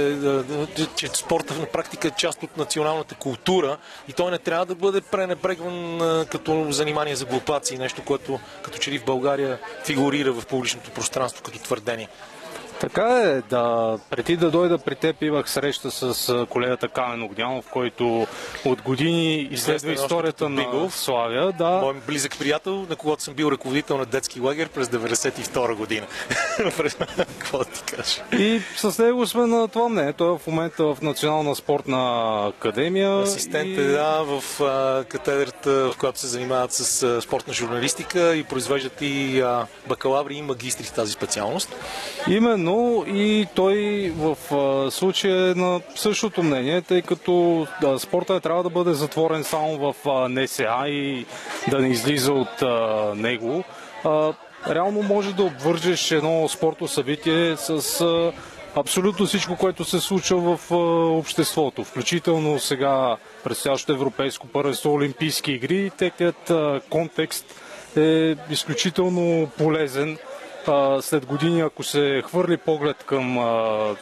е, 0.83 0.87
че 0.97 1.09
спорта 1.09 1.55
на 1.55 1.67
практика 1.67 2.09
е 2.09 2.11
част 2.11 2.43
от 2.43 2.57
националната 2.57 3.15
култура 3.15 3.77
и 4.09 4.12
той 4.12 4.31
не 4.31 4.38
трябва 4.38 4.67
да 4.67 4.75
бъде 4.75 5.01
пренебрегван 5.01 5.99
като 6.31 6.67
занимание 6.71 7.17
за 7.17 7.25
глупаци, 7.25 7.79
нещо, 7.79 8.03
което 8.05 8.41
като 8.62 8.79
че 8.79 8.91
ли 8.91 8.99
в 8.99 9.05
България 9.05 9.59
фигурира 9.85 10.33
в 10.33 10.47
публичното 10.47 10.91
пространство 10.91 11.43
като 11.43 11.59
твърдение. 11.59 12.09
Така 12.83 13.23
е, 13.25 13.40
да. 13.51 13.99
Преди 14.11 14.37
да 14.37 14.51
дойда 14.51 14.79
при 14.79 14.95
теб 14.95 15.23
имах 15.23 15.51
среща 15.51 15.90
с 15.90 16.47
колегата 16.51 16.88
Камен 16.88 17.23
Огнянов, 17.23 17.66
който 17.71 18.27
от 18.64 18.83
години 18.83 19.49
изследва 19.51 19.92
историята 19.92 20.49
на 20.49 20.62
Бигов, 20.62 20.97
Славя. 20.97 21.53
Да. 21.59 21.71
Мой 21.71 21.95
близък 22.07 22.38
приятел, 22.38 22.87
на 22.90 22.97
когото 22.97 23.23
съм 23.23 23.35
бил 23.35 23.47
ръководител 23.47 23.99
на 23.99 24.07
детски 24.07 24.40
лагер 24.40 24.68
през 24.68 24.88
92 24.88 25.75
година. 25.75 26.07
Какво 27.38 27.59
да 27.59 27.64
ти 27.64 27.83
кажа? 27.83 28.23
И 28.42 28.61
с 28.77 28.99
него 29.03 29.27
сме 29.27 29.47
на 29.47 29.68
това 29.68 29.88
мнение. 29.88 30.12
Той 30.12 30.35
е 30.35 30.38
в 30.38 30.47
момента 30.47 30.85
в 30.85 31.03
Национална 31.03 31.57
спортна 31.57 32.47
академия. 32.47 33.23
Асистент 33.23 33.68
и... 33.68 33.81
е, 33.81 33.85
да, 33.85 34.23
в 34.23 34.62
а, 34.62 35.05
катедрата, 35.05 35.71
в 35.71 35.97
която 35.99 36.18
се 36.18 36.27
занимават 36.27 36.73
с 36.73 37.03
а, 37.03 37.23
спортна 37.23 37.53
журналистика 37.53 38.37
и 38.37 38.45
произвеждат 38.45 39.03
и 39.03 39.40
а, 39.40 39.66
бакалаври 39.88 40.35
и 40.35 40.42
магистри 40.42 40.85
в 40.85 40.92
тази 40.92 41.12
специалност. 41.12 41.77
Именно 42.29 42.72
но 42.73 43.05
и 43.07 43.47
той 43.55 44.13
в 44.17 44.37
случая 44.91 45.51
е 45.51 45.55
на 45.55 45.81
същото 45.95 46.43
мнение, 46.43 46.83
тъй 46.83 47.03
като 47.03 47.67
да, 47.81 47.99
спорта 47.99 48.41
трябва 48.41 48.63
да 48.63 48.71
бъде 48.71 48.93
затворен 48.93 49.45
само 49.45 49.79
в 49.79 49.95
НСА 50.29 50.85
и 50.87 51.27
да 51.69 51.79
не 51.79 51.89
излиза 51.89 52.33
от 52.33 52.63
а, 52.63 53.13
него. 53.17 53.65
А, 54.05 54.33
реално 54.69 55.03
може 55.03 55.35
да 55.35 55.43
обвържеш 55.43 56.11
едно 56.11 56.49
спортно 56.49 56.89
събитие 56.89 57.57
с 57.57 58.01
а, 58.01 58.33
абсолютно 58.81 59.27
всичко, 59.27 59.57
което 59.57 59.85
се 59.85 60.01
случва 60.01 60.57
в 60.57 60.71
а, 60.71 60.77
обществото, 61.19 61.85
включително 61.85 62.59
сега 62.59 63.17
предстоящото 63.45 63.93
европейско 63.93 64.47
първенство 64.47 64.95
Олимпийски 64.95 65.53
игри. 65.53 65.91
Техният 65.99 66.51
а, 66.51 66.81
контекст 66.91 67.47
е 67.97 68.37
изключително 68.51 69.51
полезен 69.59 70.19
след 71.01 71.27
години, 71.27 71.61
ако 71.61 71.83
се 71.83 72.22
хвърли 72.27 72.57
поглед 72.57 72.96
към 73.07 73.35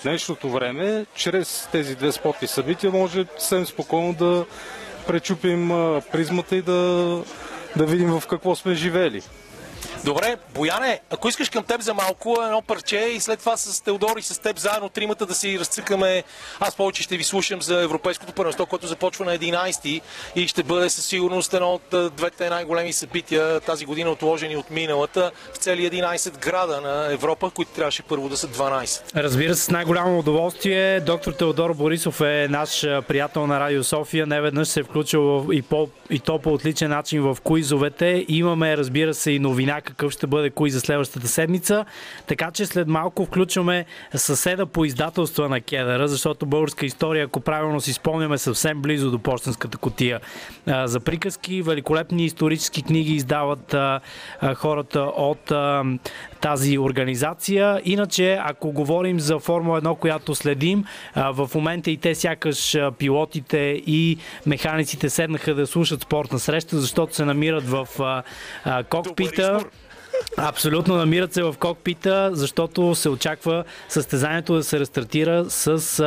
днешното 0.03 0.51
време, 0.51 1.07
чрез 1.15 1.69
тези 1.73 1.97
две 1.97 2.13
спортни 2.13 2.49
събития 2.49 2.93
може 2.93 3.27
съвсем 3.39 3.67
спокойно 3.67 4.13
да 4.13 4.45
пречупим 5.07 5.69
призмата 6.13 6.57
и 6.57 6.63
да, 6.63 7.23
да 7.77 7.87
видим 7.87 8.21
в 8.21 8.27
какво 8.27 8.55
сме 8.55 8.75
живели. 8.75 9.23
Добре, 10.05 10.37
Бояне, 10.55 11.01
ако 11.11 11.29
искаш 11.29 11.49
към 11.49 11.65
теб 11.65 11.81
за 11.81 11.95
малко 11.95 12.37
едно 12.45 12.63
парче 12.63 12.99
и 12.99 13.21
след 13.21 13.39
това 13.39 13.57
с 13.57 13.81
Теодор 13.81 14.17
и 14.19 14.23
с 14.23 14.39
теб 14.39 14.59
заедно 14.59 14.89
тримата 14.89 15.27
да 15.27 15.35
си 15.35 15.59
разцъкаме. 15.59 16.23
Аз 16.61 16.77
повече 16.77 17.03
ще 17.03 17.17
ви 17.17 17.25
слушам 17.25 17.63
за 17.63 17.83
Европейското 17.83 18.33
първенство, 18.33 18.67
което 18.67 18.87
започва 18.87 19.25
на 19.25 19.39
11 19.39 20.01
и 20.37 20.49
ще 20.49 20.63
бъде 20.63 20.91
със 20.91 21.05
сигурност 21.05 21.55
едно 21.55 21.73
от 21.73 22.15
двете 22.17 22.51
най-големи 22.51 22.93
събития 22.93 23.61
тази 23.61 23.87
година, 23.87 24.11
отложени 24.11 24.57
от 24.57 24.71
миналата 24.71 25.31
в 25.55 25.57
цели 25.57 25.91
11 25.91 26.39
града 26.39 26.81
на 26.81 27.13
Европа, 27.13 27.51
които 27.51 27.71
трябваше 27.71 28.03
първо 28.03 28.29
да 28.29 28.37
са 28.37 28.49
12. 28.49 29.17
Разбира 29.17 29.55
се, 29.55 29.63
с 29.63 29.71
най-голямо 29.71 30.19
удоволствие. 30.19 31.01
Доктор 31.01 31.33
Теодор 31.33 31.75
Борисов 31.75 32.21
е 32.21 32.47
наш 32.51 32.81
приятел 33.09 33.47
на 33.47 33.61
Радио 33.61 33.85
София. 33.85 34.27
Не 34.27 34.41
веднъж 34.41 34.69
се 34.69 34.81
е 34.81 34.83
включил 34.83 35.49
и, 35.53 35.63
по, 35.63 35.89
и 36.11 36.19
то 36.19 36.39
по 36.39 36.53
отличен 36.53 36.91
начин 36.91 37.23
в 37.23 37.37
куизовете. 37.45 38.25
Имаме, 38.29 38.77
разбира 38.77 39.15
се, 39.15 39.31
и 39.31 39.39
новина 39.39 39.81
какъв 39.91 40.13
ще 40.13 40.27
бъде 40.27 40.51
кои 40.51 40.71
за 40.71 40.81
следващата 40.81 41.29
седмица. 41.29 41.85
Така 42.27 42.51
че 42.51 42.67
след 42.67 42.89
малко 42.89 43.27
включваме 43.27 43.85
съседа 44.15 44.67
по 44.67 44.85
издателства 44.85 45.49
на 45.49 45.61
Кедъра, 45.61 46.09
защото 46.09 46.47
българска 46.47 46.87
история, 46.87 47.25
ако 47.25 47.41
правилно 47.41 47.81
си 47.81 47.93
спомняме, 47.93 48.39
съвсем 48.39 48.83
близо 48.83 49.11
до 49.11 49.19
почтенската 49.19 49.79
котия 49.79 50.21
за 50.67 51.01
приказки. 51.01 51.63
Великолепни 51.63 52.25
исторически 52.25 52.83
книги 52.83 53.15
издават 53.15 53.75
хората 54.55 55.01
от 55.01 55.53
тази 56.41 56.79
организация. 56.79 57.81
Иначе, 57.85 58.39
ако 58.41 58.73
говорим 58.73 59.21
за 59.21 59.39
Формула 59.39 59.83
1, 59.83 59.99
която 59.99 60.35
следим, 60.35 60.85
в 61.17 61.51
момента 61.55 61.91
и 61.91 61.97
те 61.97 62.15
сякаш 62.15 62.77
пилотите 62.99 63.59
и 63.87 64.19
механиците 64.47 65.11
седнаха 65.11 65.55
да 65.55 65.67
слушат 65.67 66.03
спортна 66.03 66.39
среща, 66.39 66.81
защото 66.81 67.15
се 67.15 67.25
намират 67.25 67.65
в 67.69 67.89
кокпита. 68.91 69.61
Абсолютно 70.37 70.97
намират 70.97 71.35
се 71.35 71.43
в 71.43 71.55
кокпита, 71.59 72.31
защото 72.33 72.95
се 72.95 73.09
очаква 73.09 73.65
състезанието 73.89 74.55
да 74.55 74.65
се 74.65 74.81
рестартира 74.81 75.51
с 75.51 76.01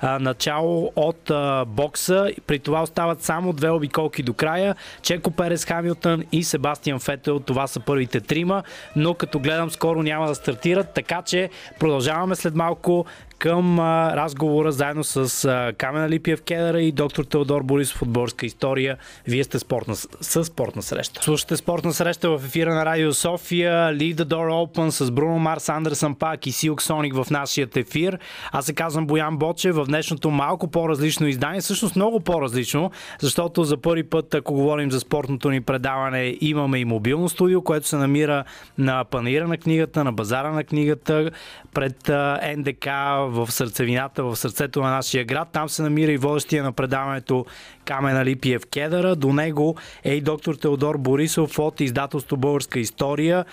а, 0.00 0.18
начало 0.18 0.92
от 0.96 1.30
а, 1.30 1.64
бокса. 1.64 2.30
При 2.46 2.58
това 2.58 2.82
остават 2.82 3.22
само 3.22 3.52
две 3.52 3.70
обиколки 3.70 4.22
до 4.22 4.34
края. 4.34 4.74
Чеко 5.02 5.30
Перес 5.30 5.64
Хамилтън 5.64 6.24
и 6.32 6.44
Себастиан 6.44 7.00
Фетел. 7.00 7.40
Това 7.40 7.66
са 7.66 7.80
първите 7.80 8.20
трима, 8.20 8.62
но 8.96 9.14
като 9.14 9.38
гледам 9.38 9.70
скоро 9.70 10.02
няма 10.02 10.26
да 10.26 10.34
стартират, 10.34 10.94
така 10.94 11.22
че 11.22 11.50
продължаваме 11.78 12.36
след 12.36 12.54
малко 12.54 13.06
към 13.38 13.78
а, 13.78 14.16
разговора 14.16 14.72
заедно 14.72 15.04
с 15.04 15.44
а, 15.44 15.72
Камена 15.78 16.08
Липиев 16.08 16.42
Кедъра 16.42 16.82
и 16.82 16.92
доктор 16.92 17.24
Теодор 17.24 17.62
Борисов 17.62 18.02
от 18.02 18.08
Борска 18.08 18.46
история. 18.46 18.96
Вие 19.26 19.44
сте 19.44 19.58
спортна, 19.58 19.96
с 20.20 20.44
спортна 20.44 20.82
среща. 20.82 21.22
Слушате 21.22 21.56
спортна 21.56 21.92
среща 21.92 22.30
в 22.30 22.44
ефира 22.44 22.74
на 22.74 22.84
Радио 22.84 23.14
София. 23.14 23.72
Leave 23.94 24.14
the 24.14 24.24
Door 24.24 24.66
Open 24.66 24.88
с 24.88 25.10
Бруно 25.10 25.38
Марс, 25.38 25.68
Андерсън 25.68 26.14
Пак 26.14 26.46
и 26.46 26.52
Силк 26.52 26.82
Соник 26.82 27.14
в 27.14 27.26
нашия 27.30 27.68
ефир. 27.76 28.18
Аз 28.52 28.66
се 28.66 28.74
казвам 28.74 29.06
Боян 29.06 29.36
Боче 29.36 29.72
в 29.72 29.84
днешното 29.84 30.30
малко 30.30 30.68
по-различно 30.68 31.26
издание, 31.26 31.60
всъщност 31.60 31.96
много 31.96 32.20
по-различно, 32.20 32.90
защото 33.20 33.64
за 33.64 33.76
първи 33.76 34.02
път, 34.02 34.34
ако 34.34 34.54
говорим 34.54 34.90
за 34.90 35.00
спортното 35.00 35.50
ни 35.50 35.60
предаване, 35.60 36.36
имаме 36.40 36.78
и 36.78 36.84
мобилно 36.84 37.28
студио, 37.28 37.62
което 37.62 37.88
се 37.88 37.96
намира 37.96 38.44
на 38.78 39.04
панаира 39.04 39.48
на 39.48 39.58
книгата, 39.58 40.04
на 40.04 40.12
базара 40.12 40.50
на 40.50 40.64
книгата, 40.64 41.30
пред 41.74 42.10
НДК 42.56 42.86
в 43.28 43.52
сърцевината, 43.52 44.24
в 44.24 44.36
сърцето 44.36 44.80
на 44.80 44.90
нашия 44.90 45.24
град. 45.24 45.48
Там 45.52 45.68
се 45.68 45.82
намира 45.82 46.12
и 46.12 46.16
водещия 46.16 46.62
на 46.62 46.72
предаването 46.72 47.46
Камена 47.84 48.24
Липиев 48.24 48.66
Кедъра. 48.66 49.16
До 49.16 49.32
него 49.32 49.76
е 50.04 50.14
и 50.14 50.20
доктор 50.20 50.54
Теодор 50.54 50.96
Борисов 50.96 51.58
от 51.58 51.80
издателство 51.80 52.36
Българска 52.36 52.80
история. 52.80 53.44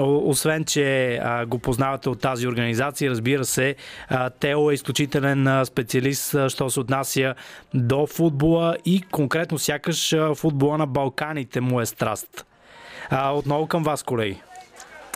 Освен, 0.00 0.64
че 0.64 1.20
го 1.46 1.58
познавате 1.58 2.08
от 2.08 2.20
тази 2.20 2.48
организация, 2.48 3.10
разбира 3.10 3.44
се, 3.44 3.76
Тео 4.40 4.70
е 4.70 4.74
изключителен 4.74 5.64
специалист, 5.64 6.48
що 6.48 6.70
се 6.70 6.80
отнася 6.80 7.34
до 7.74 8.06
футбола 8.06 8.76
и 8.84 9.02
конкретно 9.02 9.58
сякаш 9.58 10.14
футбола 10.34 10.78
на 10.78 10.86
Балканите 10.86 11.60
му 11.60 11.80
е 11.80 11.86
страст. 11.86 12.46
Отново 13.32 13.66
към 13.66 13.82
вас, 13.82 14.02
колеги. 14.02 14.42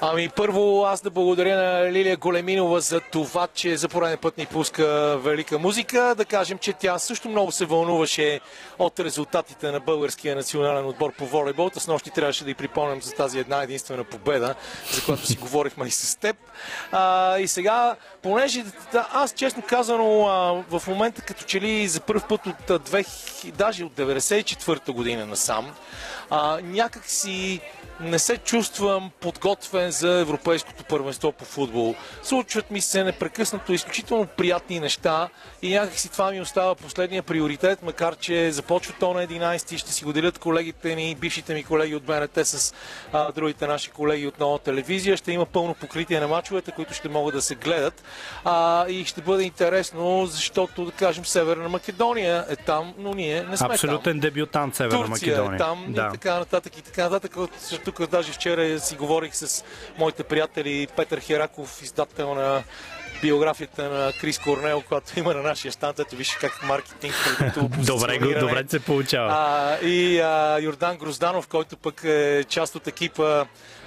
Ами 0.04 0.28
първо 0.28 0.84
аз 0.84 1.00
да 1.00 1.10
благодаря 1.10 1.56
на 1.56 1.92
Лилия 1.92 2.16
Големинова 2.16 2.80
за 2.80 3.00
това, 3.00 3.48
че 3.54 3.76
за 3.76 3.88
пореден 3.88 4.18
път 4.18 4.38
ни 4.38 4.46
пуска 4.46 5.18
велика 5.18 5.58
музика. 5.58 6.14
Да 6.16 6.24
кажем, 6.24 6.58
че 6.58 6.72
тя 6.72 6.98
също 6.98 7.28
много 7.28 7.52
се 7.52 7.64
вълнуваше 7.64 8.40
от 8.78 9.00
резултатите 9.00 9.70
на 9.70 9.80
българския 9.80 10.36
национален 10.36 10.86
отбор 10.86 11.12
по 11.12 11.26
волейбол. 11.26 11.70
С 11.74 11.86
нощи 11.86 12.10
трябваше 12.10 12.44
да 12.44 12.50
й 12.50 12.54
припомням 12.54 13.02
за 13.02 13.12
тази 13.12 13.38
една 13.38 13.62
единствена 13.62 14.04
победа, 14.04 14.54
за 14.90 15.04
която 15.04 15.26
си 15.26 15.36
говорихме 15.36 15.86
и 15.86 15.90
с 15.90 16.18
теб. 16.18 16.36
А, 16.92 17.38
и 17.38 17.48
сега, 17.48 17.96
понеже 18.22 18.64
аз 19.12 19.32
честно 19.32 19.62
казано 19.62 20.26
а, 20.26 20.64
в 20.78 20.86
момента 20.86 21.22
като 21.22 21.44
че 21.44 21.60
ли 21.60 21.88
за 21.88 22.00
първ 22.00 22.22
път 22.28 22.46
от 22.46 22.88
2000, 22.88 23.52
даже 23.52 23.84
от 23.84 23.92
94-та 23.92 24.92
година 24.92 25.26
насам, 25.26 25.74
а, 26.30 26.60
някак 26.62 27.06
си 27.06 27.60
не 28.00 28.18
се 28.18 28.36
чувствам 28.36 29.10
подготвен 29.20 29.90
за 29.90 30.10
Европейското 30.20 30.84
първенство 30.84 31.32
по 31.32 31.44
футбол. 31.44 31.94
Случват 32.22 32.70
ми 32.70 32.80
се 32.80 33.04
непрекъснато 33.04 33.72
изключително 33.72 34.26
приятни 34.26 34.80
неща 34.80 35.28
и 35.62 35.74
някакси 35.74 36.08
това 36.08 36.30
ми 36.30 36.40
остава 36.40 36.74
последния 36.74 37.22
приоритет, 37.22 37.82
макар 37.82 38.16
че 38.16 38.52
започва 38.52 38.94
то 39.00 39.14
на 39.14 39.26
11 39.26 39.74
и 39.74 39.78
ще 39.78 39.92
си 39.92 40.04
го 40.04 40.12
делят 40.12 40.38
колегите 40.38 40.94
ни, 40.94 41.14
бившите 41.14 41.54
ми 41.54 41.64
колеги 41.64 41.94
от 41.94 42.02
БНТ 42.02 42.38
с 42.42 42.74
а, 43.12 43.32
другите 43.32 43.66
наши 43.66 43.90
колеги 43.90 44.26
от 44.26 44.40
нова 44.40 44.58
телевизия. 44.58 45.16
Ще 45.16 45.32
има 45.32 45.46
пълно 45.46 45.74
покритие 45.74 46.20
на 46.20 46.28
мачовете, 46.28 46.72
които 46.72 46.94
ще 46.94 47.08
могат 47.08 47.34
да 47.34 47.42
се 47.42 47.54
гледат. 47.54 48.02
А, 48.44 48.88
и 48.88 49.04
ще 49.04 49.20
бъде 49.20 49.42
интересно, 49.42 50.26
защото, 50.26 50.84
да 50.84 50.92
кажем, 50.92 51.24
Северна 51.24 51.68
Македония 51.68 52.44
е 52.48 52.56
там, 52.56 52.94
но 52.98 53.14
ние 53.14 53.42
не 53.42 53.56
сме 53.56 53.68
Абсолютен 53.70 54.12
там. 54.12 54.20
дебютант 54.20 54.76
Северна 54.76 55.06
Турция 55.06 55.32
Македония. 55.32 55.54
е 55.54 55.58
там 55.58 55.84
да. 55.88 56.08
и 56.08 56.12
така 56.12 56.38
нататък 56.38 56.78
и 56.78 56.82
така 56.82 57.02
нататък. 57.08 57.36
Тук 57.84 58.06
даже 58.06 58.32
вчера 58.32 58.80
си 58.80 58.96
говорих 58.96 59.34
с 59.34 59.64
моите 59.98 60.22
приятели 60.22 60.88
Петър 60.96 61.20
Хераков, 61.20 61.82
издател 61.82 62.34
на 62.34 62.62
биографията 63.22 63.88
на 63.88 64.12
Крис 64.20 64.38
Корнел, 64.38 64.82
която 64.88 65.18
има 65.18 65.34
на 65.34 65.42
нашия 65.42 65.72
штант. 65.72 65.98
Ето 65.98 66.16
виж 66.16 66.36
как 66.40 66.62
маркетинг 66.62 67.14
Добре, 67.86 68.18
добре 68.40 68.64
се 68.68 68.80
получава. 68.80 69.32
А, 69.32 69.78
и 69.86 70.20
а, 70.20 70.58
Йордан 70.60 70.96
Грозданов, 70.96 71.46
който 71.46 71.76
пък 71.76 72.04
е 72.04 72.44
част 72.48 72.74
от 72.74 72.86
екипа 72.86 73.44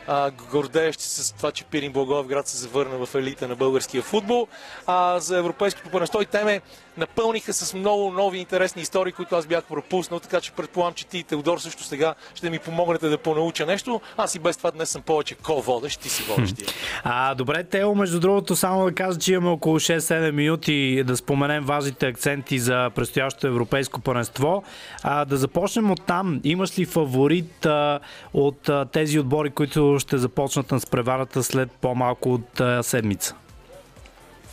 а, 0.07 0.31
гордеещи 0.51 1.03
с 1.03 1.33
това, 1.33 1.51
че 1.51 1.63
Пирин 1.63 1.91
Благоевград 1.91 2.47
се 2.47 2.57
завърна 2.57 3.05
в 3.05 3.15
елита 3.15 3.47
на 3.47 3.55
българския 3.55 4.03
футбол. 4.03 4.47
А, 4.85 5.19
за 5.19 5.37
европейското 5.37 5.89
първенство 5.89 6.21
и 6.21 6.25
теме 6.25 6.61
напълниха 6.97 7.53
с 7.53 7.73
много 7.73 8.11
нови 8.11 8.37
интересни 8.37 8.81
истории, 8.81 9.13
които 9.13 9.35
аз 9.35 9.45
бях 9.45 9.63
пропуснал, 9.63 10.19
така 10.19 10.41
че 10.41 10.51
предполагам, 10.51 10.93
че 10.93 11.07
ти 11.07 11.17
и 11.17 11.23
Теодор 11.23 11.57
също 11.59 11.83
сега 11.83 12.15
ще 12.35 12.49
ми 12.49 12.59
помогнете 12.59 13.09
да 13.09 13.17
понауча 13.17 13.65
нещо. 13.65 14.01
Аз 14.17 14.35
и 14.35 14.39
без 14.39 14.57
това 14.57 14.71
днес 14.71 14.89
съм 14.89 15.01
повече 15.01 15.35
ко-водещ, 15.35 16.01
ти 16.01 16.09
си 16.09 16.23
водещия. 16.23 16.67
А, 17.03 17.35
добре, 17.35 17.63
Тео, 17.63 17.95
между 17.95 18.19
другото, 18.19 18.55
само 18.55 18.85
да 18.85 18.95
кажа, 18.95 19.19
че 19.19 19.33
имаме 19.33 19.49
около 19.49 19.79
6-7 19.79 20.31
минути 20.31 21.03
да 21.05 21.17
споменем 21.17 21.63
важните 21.63 22.07
акценти 22.07 22.59
за 22.59 22.89
предстоящото 22.95 23.47
европейско 23.47 24.01
първенство. 24.01 24.63
А, 25.03 25.25
да 25.25 25.37
започнем 25.37 25.91
от 25.91 26.01
там. 26.05 26.39
Имаш 26.43 26.79
ли 26.79 26.85
фаворит 26.85 27.65
а, 27.65 27.99
от 28.33 28.69
а, 28.69 28.85
тези 28.85 29.19
отбори, 29.19 29.49
които 29.49 29.97
ще 29.99 30.17
започнат 30.17 30.71
на 30.71 30.79
спреварата 30.79 31.43
след 31.43 31.71
по-малко 31.71 32.33
от 32.33 32.59
а, 32.59 32.83
седмица? 32.83 33.35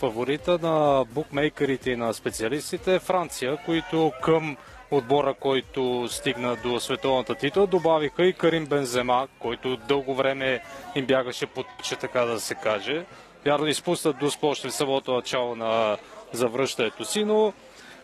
Фаворита 0.03 0.59
на 0.63 1.05
букмейкерите 1.05 1.91
и 1.91 1.97
на 1.97 2.15
специалистите 2.15 2.95
е 2.95 2.99
Франция, 2.99 3.59
които 3.65 4.13
към 4.23 4.57
отбора, 4.91 5.35
който 5.35 6.09
стигна 6.09 6.57
до 6.57 6.81
световната 6.81 7.35
титла, 7.35 7.67
добавиха 7.67 8.27
и 8.27 8.33
Карим 8.33 8.67
Бензема, 8.67 9.29
който 9.39 9.77
дълго 9.77 10.15
време 10.15 10.63
им 10.95 11.07
бягаше 11.07 11.47
под 11.47 11.67
че 11.83 11.97
така 11.97 12.21
да 12.21 12.41
се 12.41 12.55
каже. 12.55 13.05
Вярно 13.45 13.67
изпуснат 13.67 14.19
до 14.19 14.31
още 14.43 14.69
в 14.69 14.75
самото 14.75 15.15
начало 15.15 15.55
на 15.55 15.97
завръщането 16.33 17.05
си, 17.05 17.25
но 17.25 17.53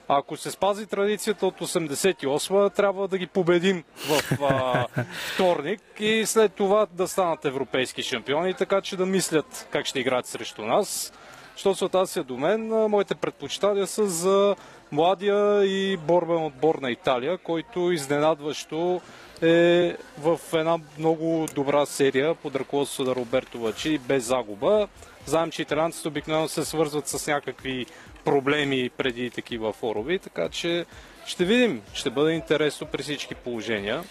ако 0.08 0.36
се 0.36 0.50
спази 0.50 0.86
традицията 0.86 1.46
от 1.46 1.60
88 1.60 2.74
трябва 2.74 3.08
да 3.08 3.18
ги 3.18 3.26
победим 3.26 3.84
в 3.96 4.42
а, 4.42 4.86
вторник 5.34 5.82
и 5.98 6.26
след 6.26 6.52
това 6.52 6.86
да 6.92 7.08
станат 7.08 7.44
европейски 7.44 8.02
шампиони, 8.02 8.54
така 8.54 8.80
че 8.80 8.96
да 8.96 9.06
мислят 9.06 9.68
как 9.70 9.86
ще 9.86 10.00
играят 10.00 10.26
срещу 10.26 10.62
нас. 10.62 11.12
Що 11.58 11.74
се 11.74 11.84
отнася 11.84 12.24
до 12.24 12.36
мен, 12.36 12.68
моите 12.68 13.14
предпочитания 13.14 13.86
са 13.86 14.06
за 14.06 14.56
младия 14.92 15.64
и 15.64 15.96
борбен 15.96 16.44
отбор 16.44 16.74
на 16.74 16.90
Италия, 16.90 17.38
който 17.38 17.92
изненадващо 17.92 19.00
е 19.42 19.96
в 20.18 20.40
една 20.52 20.78
много 20.98 21.46
добра 21.54 21.86
серия 21.86 22.34
под 22.34 22.56
ръководството 22.56 23.10
на 23.10 23.16
Роберто 23.16 23.58
Вачи 23.58 23.98
без 23.98 24.24
загуба. 24.24 24.88
Знаем, 25.26 25.50
че 25.50 25.62
италианците 25.62 26.08
обикновено 26.08 26.48
се 26.48 26.64
свързват 26.64 27.08
с 27.08 27.26
някакви 27.26 27.86
проблеми 28.24 28.90
преди 28.96 29.30
такива 29.30 29.72
форуми, 29.72 30.18
така 30.18 30.48
че 30.48 30.84
ще 31.26 31.44
видим. 31.44 31.82
Ще 31.92 32.10
бъде 32.10 32.32
интересно 32.32 32.86
при 32.86 33.02
всички 33.02 33.34
положения. 33.34 34.04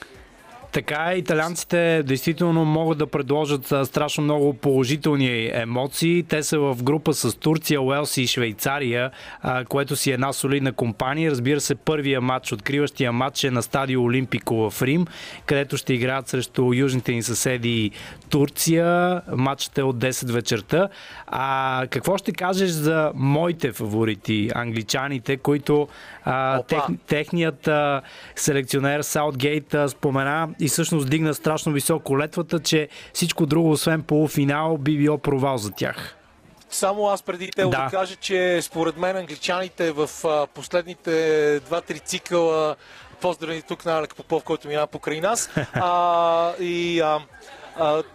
Така, 0.72 1.14
италианците 1.16 2.04
действително 2.04 2.66
могат 2.66 2.98
да 2.98 3.08
предложат 3.08 3.88
страшно 3.88 4.24
много 4.24 4.54
положителни 4.54 5.50
емоции. 5.54 6.24
Те 6.24 6.44
са 6.44 6.60
в 6.60 6.84
група 6.84 7.14
с 7.14 7.40
Турция, 7.40 7.82
Уелс 7.82 8.18
и 8.18 8.28
Швейцария, 8.28 9.12
което 9.70 9.96
си 9.96 10.12
е 10.12 10.14
една 10.14 10.34
солидна 10.34 10.74
компания. 10.74 11.32
Разбира 11.32 11.62
се, 11.62 11.76
първия 11.76 12.22
матч, 12.22 12.52
откриващия 12.52 13.12
матч 13.12 13.44
е 13.44 13.52
на 13.52 13.64
стадио 13.64 14.04
Олимпико 14.04 14.70
в 14.70 14.82
Рим, 14.82 15.08
където 15.46 15.78
ще 15.78 15.94
играят 15.94 16.28
срещу 16.28 16.74
южните 16.74 17.12
ни 17.12 17.24
съседи 17.24 17.92
Турция. 18.30 19.22
Матчът 19.36 19.78
е 19.78 19.84
от 19.84 19.98
10 19.98 20.32
вечерта. 20.32 20.90
А 21.28 21.84
какво 21.90 22.18
ще 22.18 22.32
кажеш 22.32 22.70
за 22.70 23.12
моите 23.16 23.72
фаворити, 23.72 24.50
англичаните, 24.56 25.38
които 25.38 25.88
а, 26.24 26.64
тех, 26.64 26.82
техният 27.08 27.68
а, 27.68 28.02
селекционер 28.36 29.02
Саутгейт 29.02 29.76
спомена 29.88 30.48
и 30.60 30.68
всъщност 30.68 31.10
дигна 31.10 31.34
страшно 31.34 31.72
високо 31.72 32.20
летвата, 32.20 32.60
че 32.60 32.90
всичко 33.14 33.46
друго, 33.46 33.72
освен 33.72 34.04
полуфинал, 34.04 34.78
би 34.78 34.98
било 34.98 35.18
провал 35.18 35.58
за 35.58 35.72
тях. 35.72 36.18
Само 36.70 37.08
аз 37.08 37.24
преди 37.24 37.52
те 37.52 37.62
да. 37.62 37.70
да 37.70 37.88
кажа, 37.92 38.16
че 38.16 38.62
според 38.62 38.98
мен 38.98 39.18
англичаните 39.18 39.92
в 39.92 40.10
последните 40.54 41.12
2-3 41.62 42.04
цикъла 42.04 42.76
поздрави 43.22 43.62
тук 43.62 43.86
на 43.86 43.98
Алек 43.98 44.16
Попов, 44.16 44.44
който 44.44 44.68
минава 44.68 44.88
покрай 44.88 45.22
нас. 45.22 45.50
А, 45.74 46.54
и 46.60 47.00
а, 47.00 47.20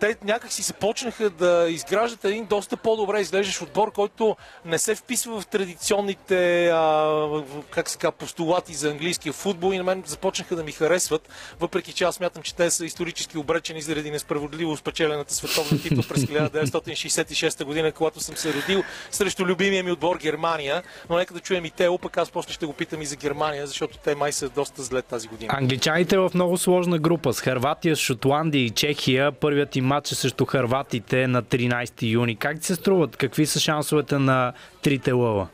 те 0.01 0.17
някак 0.25 0.53
си 0.53 0.63
започнаха 0.63 1.31
да 1.31 1.67
изграждат 1.71 2.25
един 2.25 2.45
доста 2.45 2.77
по-добре 2.77 3.21
изглеждащ 3.21 3.63
отбор, 3.63 3.93
който 3.93 4.37
не 4.65 4.79
се 4.79 4.95
вписва 4.95 5.41
в 5.41 5.47
традиционните 5.47 6.69
а, 6.69 7.43
как 7.71 7.91
се 7.91 7.99
постулати 8.19 8.75
за 8.75 8.91
английския 8.91 9.33
футбол 9.33 9.73
и 9.73 9.79
на 9.79 9.85
мен 9.85 10.03
започнаха 10.07 10.57
да 10.57 10.65
ми 10.65 10.73
харесват, 10.73 11.29
въпреки 11.61 11.93
че 11.93 12.05
аз 12.05 12.15
смятам, 12.15 12.43
че 12.43 12.55
те 12.55 12.71
са 12.71 12.85
исторически 12.85 13.39
обречени 13.39 13.83
заради 13.83 14.11
несправедливо 14.11 14.77
спечелената 14.77 15.35
световна 15.35 15.83
титла 15.83 16.05
през 16.09 16.25
1966 16.25 17.65
година, 17.65 17.93
когато 17.93 18.21
съм 18.21 18.37
се 18.37 18.55
родил 18.55 18.83
срещу 19.11 19.47
любимия 19.47 19.85
ми 19.85 19.93
отбор 19.93 20.19
Германия. 20.19 20.83
Но 21.11 21.17
нека 21.17 21.35
да 21.35 21.41
чуем 21.41 21.65
и 21.65 21.71
те, 21.71 21.89
пък 22.03 22.17
аз 22.17 22.31
после 22.31 22.53
ще 22.53 22.67
го 22.67 22.73
питам 22.73 23.03
и 23.03 23.07
за 23.07 23.17
Германия, 23.17 23.67
защото 23.67 23.99
те 23.99 24.15
май 24.15 24.33
са 24.33 24.49
доста 24.49 24.83
зле 24.83 25.03
тази 25.03 25.29
година. 25.29 25.55
Англичаните 25.57 26.19
в 26.19 26.31
много 26.35 26.59
сложна 26.59 26.99
група 26.99 27.33
с 27.33 27.41
Харватия, 27.41 27.97
Шотландия 27.97 28.65
и 28.65 28.71
Чехия 28.71 29.33
първият 29.53 29.77
им 29.77 29.85
матч 29.85 30.13
е 30.13 30.15
срещу 30.15 30.45
харватите 30.45 31.27
на 31.27 31.43
13 31.43 32.03
юни. 32.03 32.37
Как 32.37 32.61
ти 32.61 32.67
се 32.67 32.75
струват? 32.75 33.17
Какви 33.17 33.47
са 33.47 33.61
шансовете 33.61 34.19
на 34.19 34.53
трите 34.83 35.13
лъва? 35.13 35.49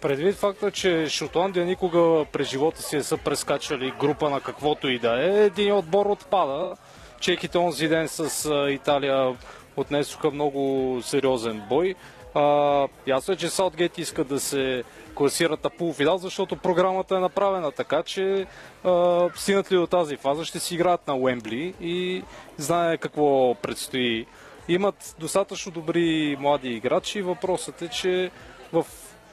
Предвид 0.00 0.34
факта, 0.34 0.70
че 0.70 1.06
Шотландия 1.08 1.66
никога 1.66 2.24
през 2.32 2.48
живота 2.48 2.82
си 2.82 2.96
не 2.96 3.02
са 3.02 3.16
прескачали 3.16 3.92
група 4.00 4.30
на 4.30 4.40
каквото 4.40 4.88
и 4.88 4.98
да 4.98 5.24
е, 5.24 5.44
един 5.44 5.72
отбор 5.72 6.06
отпада. 6.06 6.74
Чехите 7.20 7.58
онзи 7.58 7.88
ден 7.88 8.08
с 8.08 8.50
Италия 8.70 9.36
отнесоха 9.76 10.30
много 10.30 11.00
сериозен 11.02 11.62
бой. 11.68 11.94
А, 12.36 12.88
ясно 13.06 13.34
е, 13.34 13.36
че 13.36 13.48
Саутгейт 13.48 13.98
иска 13.98 14.24
да 14.24 14.40
се 14.40 14.84
класират 15.14 15.64
на 15.64 15.70
полуфинал, 15.70 16.18
защото 16.18 16.56
програмата 16.56 17.16
е 17.16 17.20
направена 17.20 17.72
така, 17.72 18.02
че 18.02 18.46
а, 18.84 19.24
стигнат 19.34 19.72
ли 19.72 19.76
до 19.76 19.86
тази 19.86 20.16
фаза, 20.16 20.44
ще 20.44 20.58
си 20.58 20.74
играят 20.74 21.08
на 21.08 21.16
Уембли 21.16 21.74
и 21.80 22.22
знае 22.58 22.96
какво 22.96 23.54
предстои. 23.54 24.26
Имат 24.68 25.16
достатъчно 25.18 25.72
добри 25.72 26.36
млади 26.40 26.68
играчи. 26.68 27.22
Въпросът 27.22 27.82
е, 27.82 27.88
че 27.88 28.30
в 28.72 28.86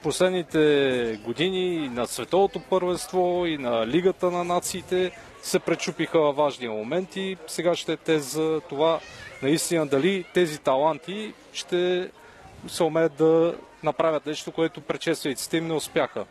последните 0.04 1.20
години 1.26 1.90
на 1.90 2.08
световото 2.08 2.62
първенство 2.70 3.46
и 3.46 3.58
на 3.58 3.88
Лигата 3.88 4.32
на 4.32 4.44
нациите 4.44 5.12
се 5.42 5.60
пречупиха 5.60 6.32
важни 6.32 6.68
моменти. 6.68 7.38
Сега 7.48 7.76
ще 7.76 7.94
е 7.94 7.98
те 7.98 8.20
за 8.20 8.62
това 8.70 9.00
наистина 9.42 9.88
дали 9.88 10.26
тези 10.34 10.60
таланти 10.60 11.34
ще 11.54 12.10
се 12.68 12.84
умеят 12.84 13.14
да 13.16 13.56
направят 13.84 14.26
нещо, 14.26 14.52
което 14.52 14.82
предшествениците 14.82 15.58
им 15.58 15.68
не 15.68 15.74
успяха. 15.74 16.26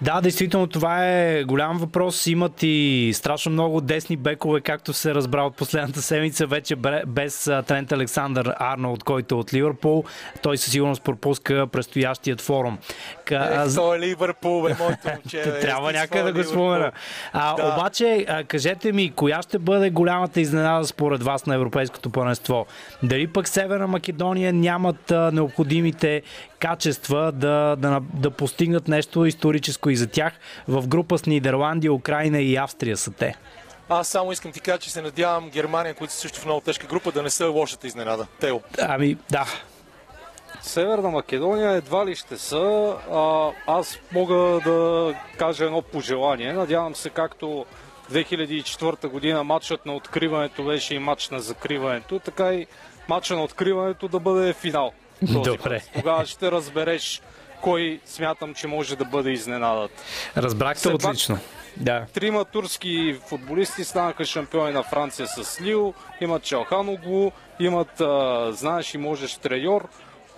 Да, 0.00 0.20
действително 0.20 0.66
това 0.66 1.06
е 1.08 1.44
голям 1.44 1.78
въпрос. 1.78 2.26
Имат 2.26 2.62
и 2.62 3.10
страшно 3.14 3.52
много 3.52 3.80
десни 3.80 4.16
бекове, 4.16 4.60
както 4.60 4.92
се 4.92 5.14
разбра 5.14 5.42
от 5.42 5.56
последната 5.56 6.02
седмица, 6.02 6.46
вече 6.46 6.76
без 7.06 7.50
Трент 7.66 7.92
Александър 7.92 8.54
Арнолд, 8.58 9.04
който 9.04 9.34
е 9.34 9.38
от 9.38 9.54
Ливърпул. 9.54 10.04
Той 10.42 10.58
със 10.58 10.72
сигурност 10.72 11.02
пропуска 11.02 11.66
предстоящият 11.72 12.40
форум. 12.40 12.78
К... 13.24 13.30
Е, 13.30 13.74
той 13.74 13.96
е 13.96 14.00
Ливърпул, 14.00 14.62
бе, 14.62 14.74
моето 14.78 15.08
момче. 15.08 15.42
Трябва 15.60 15.92
някъде 15.92 16.32
да 16.32 16.32
го 16.32 16.48
спомена. 16.48 16.92
А, 17.32 17.54
да. 17.54 17.74
Обаче, 17.74 18.26
кажете 18.48 18.92
ми, 18.92 19.12
коя 19.16 19.42
ще 19.42 19.58
бъде 19.58 19.90
голямата 19.90 20.40
изненада 20.40 20.86
според 20.86 21.22
вас 21.22 21.46
на 21.46 21.54
Европейското 21.54 22.10
първенство? 22.10 22.66
Дали 23.02 23.26
пък 23.26 23.48
Северна 23.48 23.86
Македония 23.86 24.52
нямат 24.52 25.12
необходимите 25.32 26.22
качества 26.58 27.32
да, 27.32 27.76
да, 27.78 28.00
да 28.14 28.30
постигнат 28.30 28.88
нещо 28.88 29.24
историческо 29.24 29.43
и 29.88 29.96
за 29.96 30.06
тях. 30.06 30.32
В 30.68 30.88
група 30.88 31.18
с 31.18 31.26
Нидерландия, 31.26 31.92
Украина 31.92 32.40
и 32.40 32.56
Австрия 32.56 32.96
са 32.96 33.10
те. 33.10 33.34
Аз 33.88 34.08
само 34.08 34.32
искам 34.32 34.52
ти 34.52 34.60
кажа, 34.60 34.78
че 34.78 34.90
се 34.90 35.02
надявам 35.02 35.50
Германия, 35.50 35.94
които 35.94 36.12
са 36.12 36.20
също 36.20 36.40
в 36.40 36.44
много 36.44 36.60
тежка 36.60 36.86
група, 36.86 37.12
да 37.12 37.22
не 37.22 37.30
са 37.30 37.46
лошата 37.46 37.86
изненада. 37.86 38.26
Тео. 38.40 38.60
Ами, 38.78 39.16
да. 39.30 39.46
Северна 40.62 41.10
Македония 41.10 41.70
едва 41.70 42.06
ли 42.06 42.16
ще 42.16 42.38
са. 42.38 42.94
А, 43.12 43.50
аз 43.66 43.98
мога 44.12 44.34
да 44.64 45.14
кажа 45.38 45.64
едно 45.64 45.82
пожелание. 45.82 46.52
Надявам 46.52 46.94
се, 46.94 47.10
както 47.10 47.66
2004 48.12 49.08
година 49.08 49.44
матчът 49.44 49.86
на 49.86 49.94
откриването 49.94 50.64
беше 50.64 50.94
и 50.94 50.98
матч 50.98 51.30
на 51.30 51.40
закриването, 51.40 52.18
така 52.18 52.54
и 52.54 52.66
матча 53.08 53.34
на 53.36 53.42
откриването 53.42 54.08
да 54.08 54.20
бъде 54.20 54.52
финал. 54.52 54.92
Добре. 55.22 55.82
Тогава 55.94 56.26
ще 56.26 56.50
разбереш 56.50 57.22
кой 57.64 58.00
смятам, 58.06 58.54
че 58.54 58.66
може 58.66 58.96
да 58.96 59.04
бъде 59.04 59.30
изненадат. 59.30 59.90
Разбрахте 60.36 60.88
отлично. 60.88 61.38
Да. 61.76 62.06
Трима 62.12 62.44
турски 62.44 63.16
футболисти 63.28 63.84
станаха 63.84 64.24
шампиони 64.24 64.72
на 64.72 64.82
Франция 64.82 65.26
с 65.26 65.60
Лил, 65.60 65.94
имат 66.20 66.42
Чалханоглу, 66.42 67.30
имат, 67.60 68.00
а, 68.00 68.52
знаеш 68.52 68.94
и 68.94 68.98
можеш 68.98 69.34
трейор, 69.34 69.88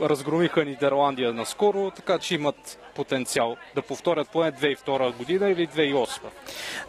разгромиха 0.01 0.65
Нидерландия 0.65 1.33
наскоро, 1.33 1.91
така 1.91 2.19
че 2.19 2.35
имат 2.35 2.79
потенциал 2.95 3.57
да 3.75 3.83
повторят 3.83 4.29
поне 4.29 4.53
2002 4.53 5.17
година 5.17 5.51
или 5.51 5.69
2008. 5.69 6.21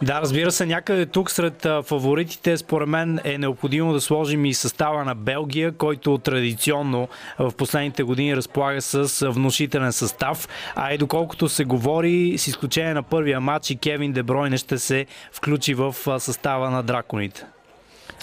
Да, 0.02 0.20
разбира 0.20 0.52
се, 0.52 0.66
някъде 0.66 1.06
тук 1.06 1.30
сред 1.30 1.66
фаворитите 1.84 2.56
според 2.56 2.88
мен 2.88 3.20
е 3.24 3.38
необходимо 3.38 3.92
да 3.92 4.00
сложим 4.00 4.44
и 4.44 4.54
състава 4.54 5.04
на 5.04 5.14
Белгия, 5.14 5.72
който 5.72 6.18
традиционно 6.18 7.08
в 7.38 7.52
последните 7.56 8.02
години 8.02 8.36
разполага 8.36 8.82
с 8.82 9.30
внушителен 9.30 9.92
състав, 9.92 10.48
а 10.76 10.92
и 10.92 10.98
доколкото 10.98 11.48
се 11.48 11.64
говори, 11.64 12.38
с 12.38 12.46
изключение 12.46 12.94
на 12.94 13.02
първия 13.02 13.40
матч 13.40 13.70
и 13.70 13.76
Кевин 13.76 14.12
Дебройне 14.12 14.56
ще 14.56 14.78
се 14.78 15.06
включи 15.32 15.74
в 15.74 15.94
състава 16.18 16.70
на 16.70 16.82
драконите. 16.82 17.46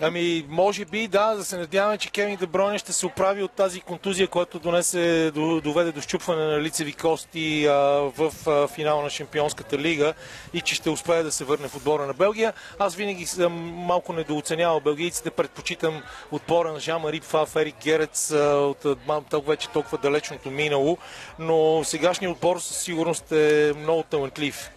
Ами, 0.02 0.46
може 0.50 0.86
би, 0.86 1.08
да, 1.08 1.36
да 1.36 1.44
се 1.44 1.58
надяваме, 1.58 1.98
че 1.98 2.10
Кевин 2.10 2.36
Деброне 2.36 2.78
ще 2.78 2.94
се 2.94 3.06
оправи 3.06 3.44
от 3.44 3.52
тази 3.52 3.82
контузия, 3.82 4.28
която 4.28 4.60
донесе, 4.60 5.32
доведе 5.64 5.92
до 5.92 6.02
щупване 6.02 6.46
на 6.46 6.62
лицеви 6.62 6.94
кости 6.94 7.66
а, 7.66 7.74
в 8.18 8.34
а, 8.48 8.68
финала 8.68 9.04
на 9.04 9.10
Шампионската 9.10 9.78
лига 9.78 10.14
и 10.54 10.62
че 10.62 10.76
ще 10.76 10.90
успее 10.90 11.24
да 11.24 11.32
се 11.32 11.44
върне 11.44 11.68
в 11.68 11.76
отбора 11.76 12.06
на 12.06 12.14
Белгия. 12.14 12.54
Аз 12.80 12.96
винаги 12.96 13.26
съм 13.26 13.54
малко 13.74 14.14
недооценявал 14.14 14.80
белгийците, 14.80 15.32
предпочитам 15.32 16.04
отбора 16.32 16.74
на 16.74 16.80
Жан 16.80 17.02
Мари 17.02 17.20
Пфаф, 17.20 17.56
Ерик 17.56 17.76
Герец 17.84 18.32
от 18.32 18.86
толкова 19.30 19.52
вече 19.54 19.70
толкова 19.70 19.98
далечното 19.98 20.52
минало, 20.52 20.98
но 21.40 21.84
сегашният 21.84 22.36
отбор 22.36 22.60
със 22.60 22.78
сигурност 22.78 23.32
е 23.32 23.74
много 23.78 24.04
талантлив. 24.04 24.70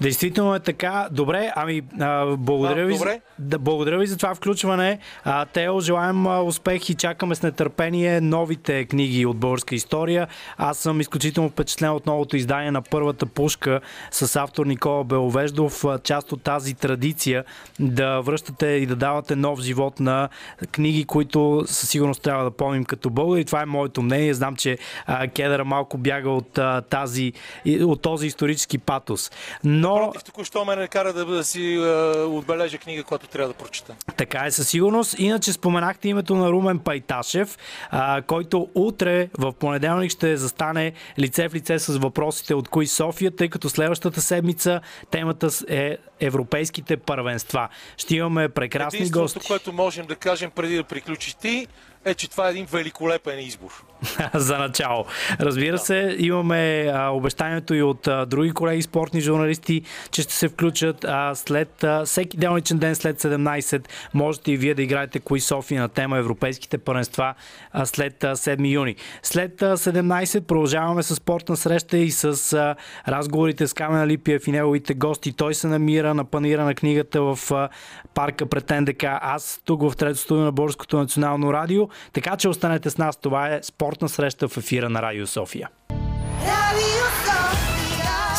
Действително 0.00 0.54
е 0.54 0.60
така. 0.60 1.08
Добре, 1.10 1.52
ами 1.56 1.82
а, 2.00 2.36
благодаря, 2.36 2.86
ви, 2.86 2.92
добре. 2.92 3.20
Да, 3.38 3.58
благодаря 3.58 3.98
ви 3.98 4.06
за 4.06 4.16
това 4.16 4.34
включване. 4.34 4.98
А, 5.24 5.44
Тео, 5.44 5.80
желаем 5.80 6.26
успех 6.26 6.90
и 6.90 6.94
чакаме 6.94 7.34
с 7.34 7.42
нетърпение 7.42 8.20
новите 8.20 8.84
книги 8.84 9.26
от 9.26 9.36
българска 9.36 9.74
история. 9.74 10.28
Аз 10.56 10.78
съм 10.78 11.00
изключително 11.00 11.48
впечатлен 11.50 11.90
от 11.90 12.06
новото 12.06 12.36
издание 12.36 12.70
на 12.70 12.82
първата 12.82 13.26
пушка 13.26 13.80
с 14.10 14.36
автор 14.36 14.66
Никола 14.66 15.04
Беловеждов. 15.04 15.84
Част 16.02 16.32
от 16.32 16.42
тази 16.42 16.74
традиция 16.74 17.44
да 17.80 18.20
връщате 18.20 18.66
и 18.66 18.86
да 18.86 18.96
давате 18.96 19.36
нов 19.36 19.60
живот 19.60 20.00
на 20.00 20.28
книги, 20.72 21.04
които 21.04 21.64
със 21.66 21.88
сигурност 21.88 22.22
трябва 22.22 22.44
да 22.44 22.50
помним 22.50 22.84
като 22.84 23.10
българи. 23.10 23.44
Това 23.44 23.62
е 23.62 23.66
моето 23.66 24.02
мнение. 24.02 24.34
Знам, 24.34 24.56
че 24.56 24.78
а, 25.06 25.28
Кедъра 25.28 25.64
малко 25.64 25.98
бяга 25.98 26.30
от, 26.30 26.58
а, 26.58 26.80
тази, 26.80 27.32
от 27.80 28.02
този 28.02 28.26
исторически 28.26 28.78
патос. 28.78 29.30
Но... 29.64 29.96
Против, 29.96 30.24
току-що 30.24 30.64
ме 30.64 30.76
накара 30.76 31.12
да, 31.12 31.24
да 31.24 31.44
си 31.44 31.74
е, 31.74 31.80
отбележа 32.22 32.78
книга, 32.78 33.04
която 33.04 33.26
трябва 33.26 33.48
да 33.48 33.54
прочета. 33.54 33.94
Така 34.16 34.44
е 34.46 34.50
със 34.50 34.68
сигурност. 34.68 35.18
Иначе 35.18 35.52
споменахте 35.52 36.08
името 36.08 36.34
на 36.34 36.50
Румен 36.50 36.78
Пайташев, 36.78 37.58
а, 37.90 38.22
който 38.22 38.68
утре 38.74 39.28
в 39.38 39.52
понеделник 39.52 40.10
ще 40.10 40.36
застане 40.36 40.92
лице 41.18 41.48
в 41.48 41.54
лице 41.54 41.78
с 41.78 41.96
въпросите 41.98 42.54
от 42.54 42.68
кои 42.68 42.86
София, 42.86 43.36
тъй 43.36 43.48
като 43.48 43.68
следващата 43.68 44.20
седмица 44.20 44.80
темата 45.10 45.48
е 45.68 45.96
европейските 46.20 46.96
първенства. 46.96 47.68
Ще 47.96 48.16
имаме 48.16 48.48
прекрасни 48.48 49.10
гости. 49.10 49.40
което 49.46 49.72
можем 49.72 50.06
да 50.06 50.16
кажем 50.16 50.50
преди 50.50 50.76
да 50.76 50.84
приключиш 50.84 51.34
ти, 51.34 51.66
е, 52.04 52.14
че 52.14 52.30
това 52.30 52.48
е 52.48 52.50
един 52.50 52.66
великолепен 52.66 53.38
избор. 53.38 53.84
За 54.34 54.58
начало. 54.58 55.04
Разбира 55.40 55.78
се, 55.78 56.16
имаме 56.18 56.92
а, 56.94 57.08
обещанието 57.08 57.74
и 57.74 57.82
от 57.82 58.06
а, 58.06 58.26
други 58.26 58.50
колеги 58.50 58.82
спортни 58.82 59.20
журналисти, 59.20 59.82
че 60.10 60.22
ще 60.22 60.34
се 60.34 60.48
включат 60.48 61.04
а, 61.04 61.34
след 61.34 61.84
а, 61.84 62.04
всеки 62.04 62.36
делничен 62.36 62.78
ден 62.78 62.94
след 62.94 63.22
17. 63.22 63.88
Можете 64.14 64.52
и 64.52 64.56
вие 64.56 64.74
да 64.74 64.82
играете 64.82 65.20
кои 65.20 65.40
София 65.40 65.80
на 65.80 65.88
тема 65.88 66.18
Европейските 66.18 66.78
първенства 66.78 67.34
а, 67.72 67.86
след 67.86 68.24
а, 68.24 68.36
7 68.36 68.72
юни. 68.72 68.96
След 69.22 69.62
а, 69.62 69.76
17 69.76 70.40
продължаваме 70.40 71.02
с 71.02 71.14
спортна 71.14 71.56
среща 71.56 71.98
и 71.98 72.10
с 72.10 72.52
а, 72.52 72.74
разговорите 73.08 73.66
с 73.66 73.74
Камена 73.74 74.06
Липиев 74.06 74.48
и 74.48 74.52
неговите 74.52 74.94
гости. 74.94 75.32
Той 75.32 75.54
се 75.54 75.66
намира 75.66 76.14
на 76.14 76.24
панира 76.24 76.64
на 76.64 76.74
книгата 76.74 77.22
в 77.22 77.38
а, 77.50 77.68
парка 78.14 78.46
пред 78.46 78.70
НДК. 78.70 79.04
Аз 79.04 79.60
тук 79.64 79.82
в 79.82 79.96
трето 79.96 80.18
студио 80.18 80.44
на 80.44 80.52
Българското 80.52 80.98
национално 80.98 81.52
радио. 81.52 81.88
Така 82.12 82.36
че 82.36 82.48
останете 82.48 82.90
с 82.90 82.98
нас. 82.98 83.16
Това 83.16 83.48
е 83.48 83.60
спортна 83.90 84.08
среща 84.08 84.48
в 84.48 84.56
ефира 84.56 84.88
на 84.88 85.00
Радио 85.00 85.26
София. 85.26 85.68
Радио. 85.88 87.19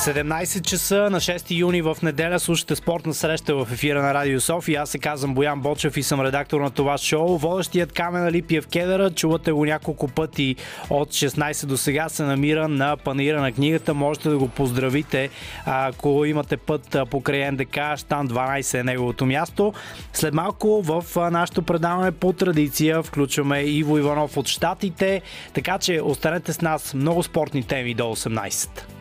17 0.01 0.61
часа 0.61 1.09
на 1.11 1.19
6 1.19 1.57
юни 1.57 1.81
в 1.81 1.97
неделя 2.03 2.39
слушате 2.39 2.75
спортна 2.75 3.13
среща 3.13 3.55
в 3.55 3.67
ефира 3.71 4.01
на 4.01 4.13
Радио 4.13 4.41
София. 4.41 4.81
Аз 4.81 4.89
се 4.89 4.99
казвам 4.99 5.33
Боян 5.33 5.61
Бочев 5.61 5.97
и 5.97 6.03
съм 6.03 6.21
редактор 6.21 6.61
на 6.61 6.71
това 6.71 6.97
шоу. 6.97 7.37
Водещият 7.37 7.91
Камена 7.91 8.31
Липиев 8.31 8.67
Кедъра, 8.67 9.11
чувате 9.11 9.51
го 9.51 9.65
няколко 9.65 10.07
пъти 10.07 10.55
от 10.89 11.09
16 11.09 11.65
до 11.65 11.77
сега, 11.77 12.09
се 12.09 12.23
намира 12.23 12.67
на 12.67 12.97
панира 12.97 13.41
на 13.41 13.51
книгата. 13.51 13.93
Можете 13.93 14.29
да 14.29 14.37
го 14.37 14.47
поздравите, 14.47 15.29
ако 15.65 16.25
имате 16.25 16.57
път 16.57 16.97
покрай 17.09 17.51
НДК, 17.51 17.77
Штан 17.97 18.29
12 18.29 18.79
е 18.79 18.83
неговото 18.83 19.25
място. 19.25 19.73
След 20.13 20.33
малко 20.33 20.81
в 20.81 21.31
нашето 21.31 21.61
предаване 21.61 22.11
по 22.11 22.33
традиция 22.33 23.03
включваме 23.03 23.61
Иво 23.61 23.97
Иванов 23.97 24.37
от 24.37 24.47
Штатите, 24.47 25.21
така 25.53 25.77
че 25.77 26.01
останете 26.03 26.53
с 26.53 26.61
нас 26.61 26.93
много 26.93 27.23
спортни 27.23 27.63
теми 27.63 27.93
до 27.93 28.03
18. 28.03 29.00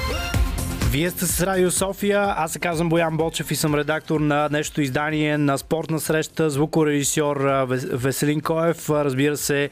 Вие 0.91 1.09
сте 1.09 1.25
с 1.25 1.45
Радио 1.45 1.71
София. 1.71 2.33
Аз 2.37 2.51
се 2.51 2.59
казвам 2.59 2.89
Боян 2.89 3.17
Бочев 3.17 3.51
и 3.51 3.55
съм 3.55 3.75
редактор 3.75 4.19
на 4.19 4.49
днешното 4.49 4.81
издание 4.81 5.37
на 5.37 5.57
спортна 5.57 5.99
среща. 5.99 6.49
Звукорежисьор 6.49 7.65
Веселин 7.91 8.41
Коев. 8.41 8.89
Разбира 8.89 9.37
се, 9.37 9.69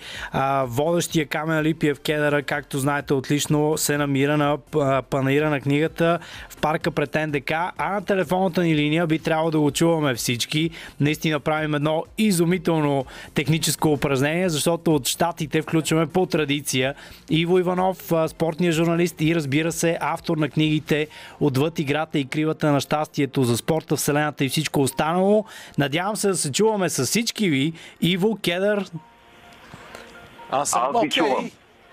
водещия 0.63 1.26
Камен 1.26 1.61
Липиев 1.61 1.99
Кедъра, 1.99 2.43
както 2.43 2.80
знаете 2.80 3.13
отлично, 3.13 3.78
се 3.78 3.97
намира 3.97 4.38
на 4.38 4.57
панаира 5.01 5.49
на 5.49 5.61
книгата 5.61 6.20
в 6.49 6.57
парка 6.57 6.91
пред 6.91 7.15
НДК. 7.28 7.51
А 7.78 7.93
на 7.93 8.01
телефонната 8.01 8.63
ни 8.63 8.76
линия 8.76 9.07
би 9.07 9.20
трябвало 9.20 9.51
да 9.51 9.59
го 9.59 9.72
чуваме 9.72 10.15
всички. 10.15 10.70
Наистина 10.99 11.39
правим 11.39 11.76
едно 11.76 12.03
изумително 12.17 13.05
техническо 13.34 13.91
упражнение, 13.91 14.49
защото 14.49 14.95
от 14.95 15.07
щатите 15.07 15.61
включваме 15.61 16.07
по 16.07 16.26
традиция 16.26 16.95
Иво 17.30 17.59
Иванов, 17.59 18.11
спортния 18.28 18.72
журналист 18.72 19.22
и 19.22 19.36
разбира 19.36 19.72
се 19.72 19.97
автор 20.01 20.38
на 20.38 20.49
книгите 20.49 21.07
отвъд 21.39 21.80
играта 21.80 22.20
и 22.20 22.26
кривата 22.26 22.72
на 22.72 22.82
щастието 22.82 23.43
за 23.43 23.57
спорта, 23.57 23.95
вселената 23.95 24.45
и 24.45 24.49
всичко 24.49 24.82
останало. 24.82 25.45
Надявам 25.78 26.16
се 26.16 26.28
да 26.28 26.36
се 26.36 26.51
чуваме 26.51 26.89
с 26.89 27.05
всички 27.05 27.49
ви. 27.49 27.74
Иво, 28.01 28.38
Кедър. 28.43 28.86
Аз 30.51 30.70
съм 30.70 30.95
окей. 30.95 31.10
Okay. 31.10 31.51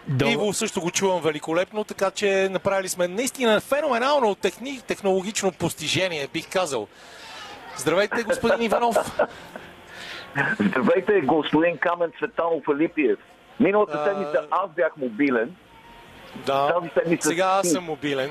Добре. 0.09 0.33
Иво 0.33 0.53
също 0.53 0.81
го 0.81 0.91
чувам 0.91 1.23
великолепно, 1.23 1.85
така 1.85 2.11
че 2.11 2.49
направили 2.51 2.89
сме 2.89 3.09
наистина 3.09 3.61
феноменално 3.61 4.35
техни, 4.35 4.81
технологично 4.87 5.53
постижение, 5.53 6.29
бих 6.33 6.51
казал. 6.51 6.89
Здравейте, 7.77 8.23
господин 8.23 8.63
Иванов. 8.63 9.21
Здравейте, 10.61 11.21
господин 11.21 11.79
Камен 11.79 12.13
Цветанов 12.19 12.63
Алипиев. 12.69 13.19
Миналата 13.61 14.05
седмица 14.05 14.47
аз 14.51 14.71
бях 14.77 14.97
мобилен. 14.97 15.57
Да, 16.47 16.81
сега 17.21 17.45
аз 17.45 17.71
съм 17.71 17.85
мобилен. 17.85 18.31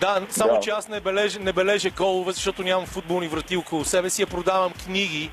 Да, 0.00 0.26
само 0.30 0.54
да. 0.54 0.60
че 0.60 0.70
аз 0.70 0.88
не 0.88 1.00
бележа, 1.00 1.40
не 1.40 1.52
бележа 1.52 1.90
голове, 1.90 2.32
защото 2.32 2.62
нямам 2.62 2.86
футболни 2.86 3.28
врати 3.28 3.56
около 3.56 3.84
себе 3.84 4.10
си, 4.10 4.22
я 4.22 4.26
продавам 4.26 4.72
книги. 4.72 5.30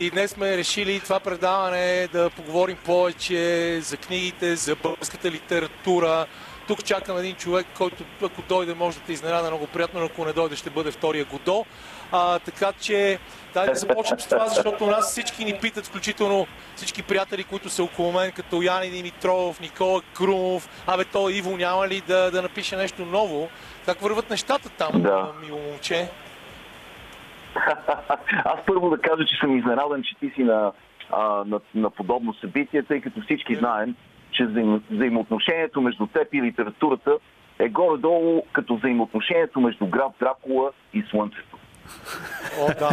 И 0.00 0.10
днес 0.10 0.30
сме 0.30 0.56
решили 0.56 1.00
това 1.00 1.20
предаване 1.20 2.08
да 2.12 2.30
поговорим 2.30 2.76
повече 2.84 3.80
за 3.80 3.96
книгите, 3.96 4.56
за 4.56 4.76
българската 4.76 5.30
литература. 5.30 6.26
Тук 6.70 6.84
чакам 6.84 7.18
един 7.18 7.34
човек, 7.34 7.66
който 7.78 8.04
ако 8.22 8.42
дойде 8.48 8.74
може 8.74 8.98
да 8.98 9.04
те 9.04 9.12
изненада 9.12 9.48
много 9.48 9.66
приятно, 9.66 10.00
но 10.00 10.06
ако 10.06 10.24
не 10.24 10.32
дойде 10.32 10.56
ще 10.56 10.70
бъде 10.70 10.90
втория 10.90 11.24
Годо. 11.24 11.64
А, 12.12 12.38
така 12.38 12.72
че, 12.80 13.18
дай 13.54 13.66
да 13.66 13.74
започнем 13.74 14.20
с 14.20 14.28
това, 14.28 14.46
защото 14.46 14.86
нас 14.86 15.10
всички 15.10 15.44
ни 15.44 15.58
питат, 15.60 15.86
включително 15.86 16.46
всички 16.76 17.02
приятели, 17.02 17.44
които 17.44 17.68
са 17.68 17.84
около 17.84 18.12
мен, 18.12 18.32
като 18.32 18.62
Яни 18.62 18.90
Димитров, 18.90 19.60
Никола 19.60 20.00
Крумов, 20.14 20.84
абе 20.86 21.04
то 21.04 21.28
Иво 21.28 21.56
няма 21.56 21.88
ли 21.88 22.02
да, 22.06 22.30
да 22.30 22.42
напише 22.42 22.76
нещо 22.76 23.04
ново? 23.04 23.48
Как 23.86 24.00
върват 24.00 24.30
нещата 24.30 24.68
там, 24.68 25.02
да. 25.02 25.32
мило 25.44 25.58
момче? 25.58 26.08
Аз 28.44 28.60
първо 28.66 28.90
да 28.90 28.98
кажа, 28.98 29.24
че 29.26 29.36
съм 29.40 29.58
изненадан, 29.58 30.02
че 30.02 30.14
ти 30.20 30.30
си 30.34 30.44
на, 30.44 30.72
а, 31.10 31.44
на, 31.46 31.60
на 31.74 31.90
подобно 31.90 32.34
събитие, 32.34 32.82
тъй 32.82 33.00
като 33.00 33.20
всички 33.20 33.54
знаем, 33.54 33.94
че 34.30 34.44
взаим, 34.44 34.82
взаимоотношението 34.90 35.80
между 35.80 36.06
теб 36.06 36.34
и 36.34 36.42
литературата 36.42 37.16
е 37.58 37.68
горе-долу 37.68 38.42
като 38.52 38.76
взаимоотношението 38.76 39.60
между 39.60 39.86
град 39.86 40.12
Дракула 40.20 40.70
и 40.94 41.02
Слънцето. 41.10 41.56
О, 42.60 42.66
да. 42.78 42.90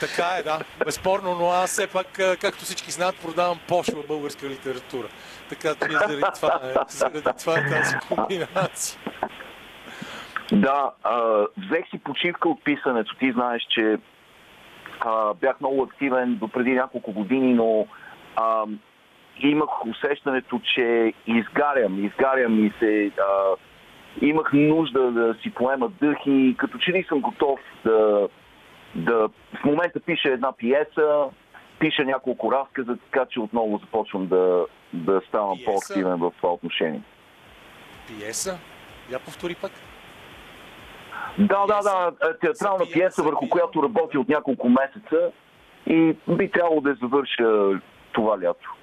Така 0.00 0.24
е, 0.38 0.42
да. 0.42 0.58
Безспорно, 0.84 1.34
но 1.34 1.46
аз 1.46 1.70
все 1.70 1.86
пак, 1.86 2.06
както 2.40 2.64
всички 2.64 2.90
знаят, 2.90 3.16
продавам 3.22 3.58
пошла 3.68 4.02
българска 4.08 4.48
литература. 4.48 5.08
Така 5.48 5.74
че 5.74 5.92
заради 5.98 6.22
това, 6.34 6.60
е, 6.64 6.74
заради 6.88 7.22
това 7.38 7.58
е 7.58 7.70
тази 7.70 7.96
комбинация. 8.08 9.00
Да, 10.52 10.90
а, 11.02 11.46
взех 11.56 11.90
си 11.90 11.98
почивка 11.98 12.48
от 12.48 12.64
писането. 12.64 13.16
Ти 13.18 13.32
знаеш, 13.32 13.66
че 13.70 13.98
а, 15.00 15.34
бях 15.34 15.60
много 15.60 15.82
активен 15.82 16.34
до 16.34 16.48
преди 16.48 16.70
няколко 16.70 17.12
години, 17.12 17.54
но 17.54 17.86
а, 18.36 18.64
имах 19.48 19.86
усещането, 19.86 20.60
че 20.74 21.12
изгарям, 21.26 22.04
изгарям 22.04 22.64
и 22.66 22.72
се... 22.78 23.10
А, 23.18 23.56
имах 24.20 24.52
нужда 24.52 25.10
да 25.10 25.34
си 25.42 25.50
поема 25.50 25.88
дъх 26.00 26.18
и 26.26 26.54
като 26.58 26.78
че 26.78 26.92
ли 26.92 27.04
съм 27.08 27.20
готов 27.20 27.60
да, 27.84 28.28
да... 28.94 29.28
В 29.60 29.64
момента 29.64 30.00
пиша 30.00 30.28
една 30.28 30.52
пиеса, 30.52 31.24
пиша 31.78 32.04
няколко 32.04 32.52
разказа, 32.52 32.96
така 32.96 33.26
че 33.30 33.40
отново 33.40 33.78
започвам 33.78 34.26
да, 34.26 34.66
да 34.92 35.20
ставам 35.28 35.56
пиеса? 35.56 35.70
по-активен 35.70 36.16
в 36.16 36.32
това 36.36 36.52
отношение. 36.52 37.02
Пиеса? 38.06 38.58
Я 39.10 39.18
повтори 39.18 39.54
пък. 39.54 39.72
Да, 41.38 41.66
да, 41.66 41.80
да. 41.82 42.12
Театрална 42.38 42.84
пиеса, 42.92 43.22
върху 43.22 43.48
която 43.48 43.82
работи 43.82 44.18
от 44.18 44.28
няколко 44.28 44.68
месеца 44.68 45.30
и 45.86 46.16
би 46.28 46.50
трябвало 46.50 46.80
да 46.80 46.94
завърша 46.94 47.80
това 48.12 48.42
лято. 48.42 48.74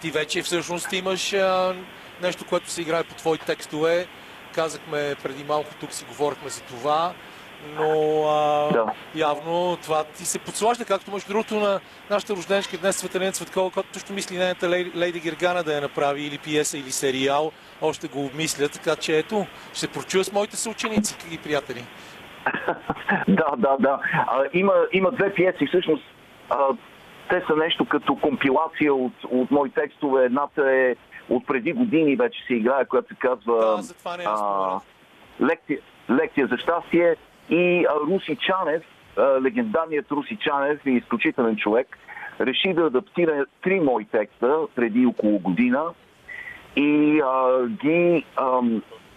Ти 0.00 0.10
вече 0.10 0.42
всъщност 0.42 0.92
имаш 0.92 1.32
а, 1.32 1.74
нещо, 2.22 2.44
което 2.48 2.70
се 2.70 2.82
играе 2.82 3.04
по 3.04 3.14
твои 3.14 3.38
текстове. 3.38 4.06
Казахме 4.54 5.14
преди 5.22 5.44
малко, 5.44 5.70
тук 5.80 5.92
си 5.92 6.04
говорихме 6.08 6.48
за 6.48 6.62
това, 6.62 7.12
но 7.76 8.22
а, 8.28 8.72
да. 8.72 8.92
явно 9.14 9.78
това 9.82 10.04
ти 10.04 10.24
се 10.24 10.38
подслажда, 10.38 10.84
както 10.84 11.10
между 11.10 11.28
другото 11.28 11.54
на 11.54 11.80
нашата 12.10 12.36
рожденичка 12.36 12.78
днес 12.78 12.96
Светелина 12.96 13.32
Цветкова, 13.32 13.70
която 13.70 13.92
точно 13.92 14.14
мисли 14.14 14.38
нейната 14.38 14.68
Лейди 14.96 15.20
Гергана 15.20 15.62
да 15.62 15.74
я 15.74 15.80
направи 15.80 16.22
или 16.22 16.38
пиеса, 16.38 16.78
или 16.78 16.90
сериал. 16.90 17.52
Още 17.82 18.08
го 18.08 18.24
обмисля, 18.24 18.68
така 18.68 18.96
че 18.96 19.18
ето, 19.18 19.46
ще 19.74 19.88
прочуя 19.88 20.24
с 20.24 20.32
моите 20.32 20.56
съученици 20.56 21.16
и 21.30 21.38
приятели. 21.38 21.84
да, 23.28 23.50
да, 23.56 23.76
да. 23.80 23.98
А, 24.12 24.44
има, 24.52 24.72
има 24.92 25.10
две 25.10 25.34
пиеси, 25.34 25.66
всъщност. 25.66 26.04
А, 26.50 26.56
те 27.28 27.42
са 27.46 27.56
нещо 27.56 27.84
като 27.84 28.16
компилация 28.16 28.94
от, 28.94 29.12
от 29.30 29.50
мои 29.50 29.70
текстове. 29.70 30.24
Едната 30.24 30.72
е 30.72 30.96
от 31.30 31.46
преди 31.46 31.72
години 31.72 32.16
вече 32.16 32.46
се 32.46 32.54
играе, 32.54 32.84
която 32.84 33.08
се 33.08 33.14
казва 33.14 33.82
да, 34.04 34.22
е 34.22 34.24
а, 34.26 34.80
лекция, 35.40 35.78
лекция 36.10 36.46
за 36.46 36.58
щастие. 36.58 37.16
И 37.50 37.86
а, 37.90 37.94
Руси 38.10 38.36
Чанев, 38.36 38.82
а, 39.16 39.40
легендарният 39.40 40.10
Руси 40.10 40.36
Чанев 40.36 40.80
и 40.86 40.90
изключителен 40.90 41.56
човек, 41.56 41.98
реши 42.40 42.74
да 42.74 42.82
адаптира 42.82 43.44
три 43.62 43.80
мои 43.80 44.04
текста 44.04 44.58
преди 44.74 45.06
около 45.06 45.38
година 45.38 45.84
и 46.76 47.20
а, 47.24 47.66
ги 47.66 48.24
а, 48.36 48.60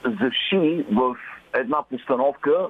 заши 0.04 0.86
в 0.92 1.16
една 1.54 1.84
постановка 1.84 2.68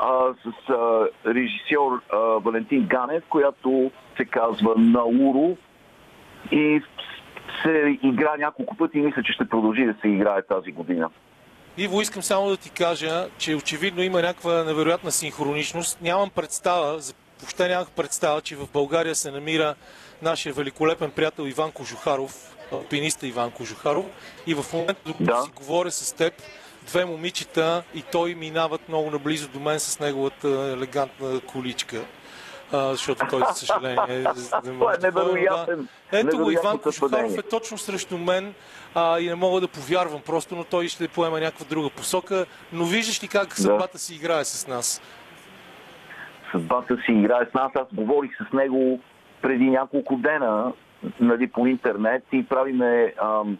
а, 0.00 0.34
с 0.44 0.70
а, 0.70 1.08
режисьор 1.26 2.02
а, 2.12 2.16
Валентин 2.18 2.86
Ганев, 2.86 3.24
която 3.28 3.90
се 4.16 4.24
казва 4.24 4.74
Науру 4.76 5.56
и 6.50 6.82
се 7.62 7.98
игра 8.02 8.36
няколко 8.38 8.76
пъти 8.76 8.98
и 8.98 9.02
мисля, 9.02 9.22
че 9.22 9.32
ще 9.32 9.48
продължи 9.48 9.84
да 9.84 9.94
се 10.00 10.08
играе 10.08 10.42
тази 10.42 10.72
година. 10.72 11.10
Иво, 11.78 12.00
искам 12.00 12.22
само 12.22 12.48
да 12.48 12.56
ти 12.56 12.70
кажа, 12.70 13.28
че 13.38 13.54
очевидно 13.54 14.02
има 14.02 14.22
някаква 14.22 14.64
невероятна 14.64 15.10
синхроничност. 15.10 16.00
Нямам 16.00 16.30
представа, 16.30 16.98
въобще 17.40 17.68
нямах 17.68 17.90
представа, 17.90 18.40
че 18.40 18.56
в 18.56 18.68
България 18.72 19.14
се 19.14 19.30
намира 19.30 19.74
нашия 20.22 20.52
великолепен 20.52 21.10
приятел 21.10 21.42
Иван 21.42 21.72
Кожухаров, 21.72 22.56
алпиниста 22.72 23.26
Иван 23.26 23.50
Кожухаров. 23.50 24.04
И 24.46 24.54
в 24.54 24.64
момента, 24.72 25.00
докато 25.06 25.24
да. 25.24 25.42
си 25.42 25.50
говоря 25.56 25.90
с 25.90 26.12
теб, 26.12 26.34
две 26.90 27.04
момичета 27.04 27.82
и 27.94 28.02
той 28.12 28.34
минават 28.34 28.88
много 28.88 29.10
наблизо 29.10 29.48
до 29.48 29.60
мен 29.60 29.80
с 29.80 30.00
неговата 30.00 30.48
елегантна 30.48 31.40
количка. 31.40 31.96
А, 32.72 32.92
защото 32.92 33.26
той, 33.30 33.42
за 33.48 33.54
съжаление, 33.54 34.24
не 34.64 34.72
може 34.72 34.96
е 34.96 35.02
невероятен. 35.02 35.88
Да. 36.12 36.18
Ето 36.18 36.38
го, 36.38 36.50
Иван 36.50 36.78
Кошухаров 36.78 37.38
е 37.38 37.42
точно 37.42 37.78
срещу 37.78 38.18
мен 38.18 38.54
а, 38.94 39.20
и 39.20 39.28
не 39.28 39.34
мога 39.34 39.60
да 39.60 39.68
повярвам 39.68 40.20
просто, 40.26 40.56
но 40.56 40.64
той 40.64 40.88
ще 40.88 41.08
поема 41.08 41.40
някаква 41.40 41.66
друга 41.70 41.90
посока. 41.90 42.46
Но 42.72 42.84
виждаш 42.84 43.22
ли 43.22 43.28
как 43.28 43.54
съдбата 43.54 43.92
да. 43.92 43.98
си 43.98 44.14
играе 44.14 44.44
с 44.44 44.66
нас? 44.66 45.02
Съдбата 46.52 46.96
си 46.96 47.12
играе 47.12 47.46
с 47.50 47.54
нас. 47.54 47.72
Аз 47.74 47.86
говорих 47.92 48.30
с 48.36 48.52
него 48.52 49.00
преди 49.42 49.70
няколко 49.70 50.16
дена 50.16 50.72
нали, 51.20 51.46
по 51.46 51.66
интернет 51.66 52.22
и 52.32 52.46
правиме 52.46 53.14
ам, 53.22 53.58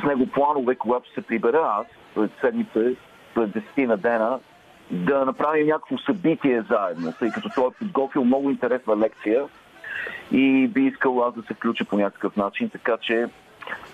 с 0.00 0.02
него 0.02 0.26
планове, 0.26 0.74
когато 0.74 1.12
се 1.14 1.22
прибера 1.22 1.74
аз 1.80 1.86
след 2.14 2.30
седмица, 2.40 2.94
след 3.34 3.50
10 3.50 3.86
на 3.86 3.96
дена, 3.96 4.38
да 4.90 5.24
направим 5.24 5.66
някакво 5.66 5.98
събитие 5.98 6.62
заедно, 6.70 7.12
тъй 7.18 7.30
като 7.30 7.48
той 7.54 7.68
е 7.68 7.78
подготвил 7.78 8.24
много 8.24 8.50
интересна 8.50 8.96
лекция 8.96 9.44
и 10.32 10.68
би 10.68 10.84
искал 10.84 11.24
аз 11.24 11.34
да 11.34 11.42
се 11.42 11.54
включа 11.54 11.84
по 11.84 11.96
някакъв 11.96 12.36
начин, 12.36 12.70
така 12.70 12.96
че 12.96 13.26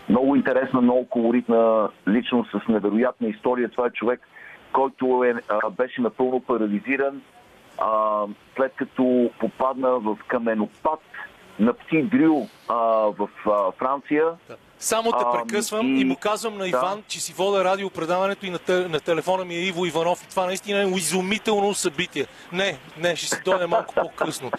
много 0.08 0.36
интересна, 0.36 0.80
много 0.80 1.08
колоритна 1.08 1.88
личност 2.08 2.50
с 2.50 2.68
невероятна 2.68 3.28
история. 3.28 3.68
Това 3.68 3.86
е 3.86 3.90
човек, 3.90 4.20
който 4.72 5.24
е, 5.24 5.34
беше 5.70 6.00
напълно 6.00 6.40
парализиран, 6.40 7.22
а, 7.78 8.22
след 8.56 8.72
като 8.76 9.30
попадна 9.40 9.88
в 9.88 10.18
каменопад 10.28 11.00
на 11.60 11.72
Пти 11.72 12.02
Дрю 12.02 12.46
а, 12.68 12.74
в 13.18 13.28
а, 13.46 13.72
Франция. 13.72 14.24
Да. 14.48 14.56
Само 14.78 15.12
те 15.12 15.24
прекъсвам 15.32 15.86
а, 15.86 15.98
и... 15.98 16.00
и 16.00 16.04
му 16.04 16.16
казвам 16.16 16.58
на 16.58 16.68
Иван, 16.68 16.96
да. 16.96 17.02
че 17.08 17.20
си 17.20 17.32
вода 17.32 17.64
радиопредаването 17.64 18.46
и 18.46 18.50
на, 18.50 18.58
те, 18.58 18.88
на 18.88 19.00
телефона 19.00 19.44
ми 19.44 19.54
е 19.54 19.60
Иво 19.60 19.86
Иванов 19.86 20.22
и 20.24 20.28
това 20.28 20.46
наистина 20.46 20.82
е 20.82 20.86
изумително 20.86 21.74
събитие. 21.74 22.26
Не, 22.52 22.78
не, 22.98 23.16
ще 23.16 23.26
си 23.26 23.42
дойде 23.44 23.66
малко 23.66 23.94
по-късно. 24.02 24.50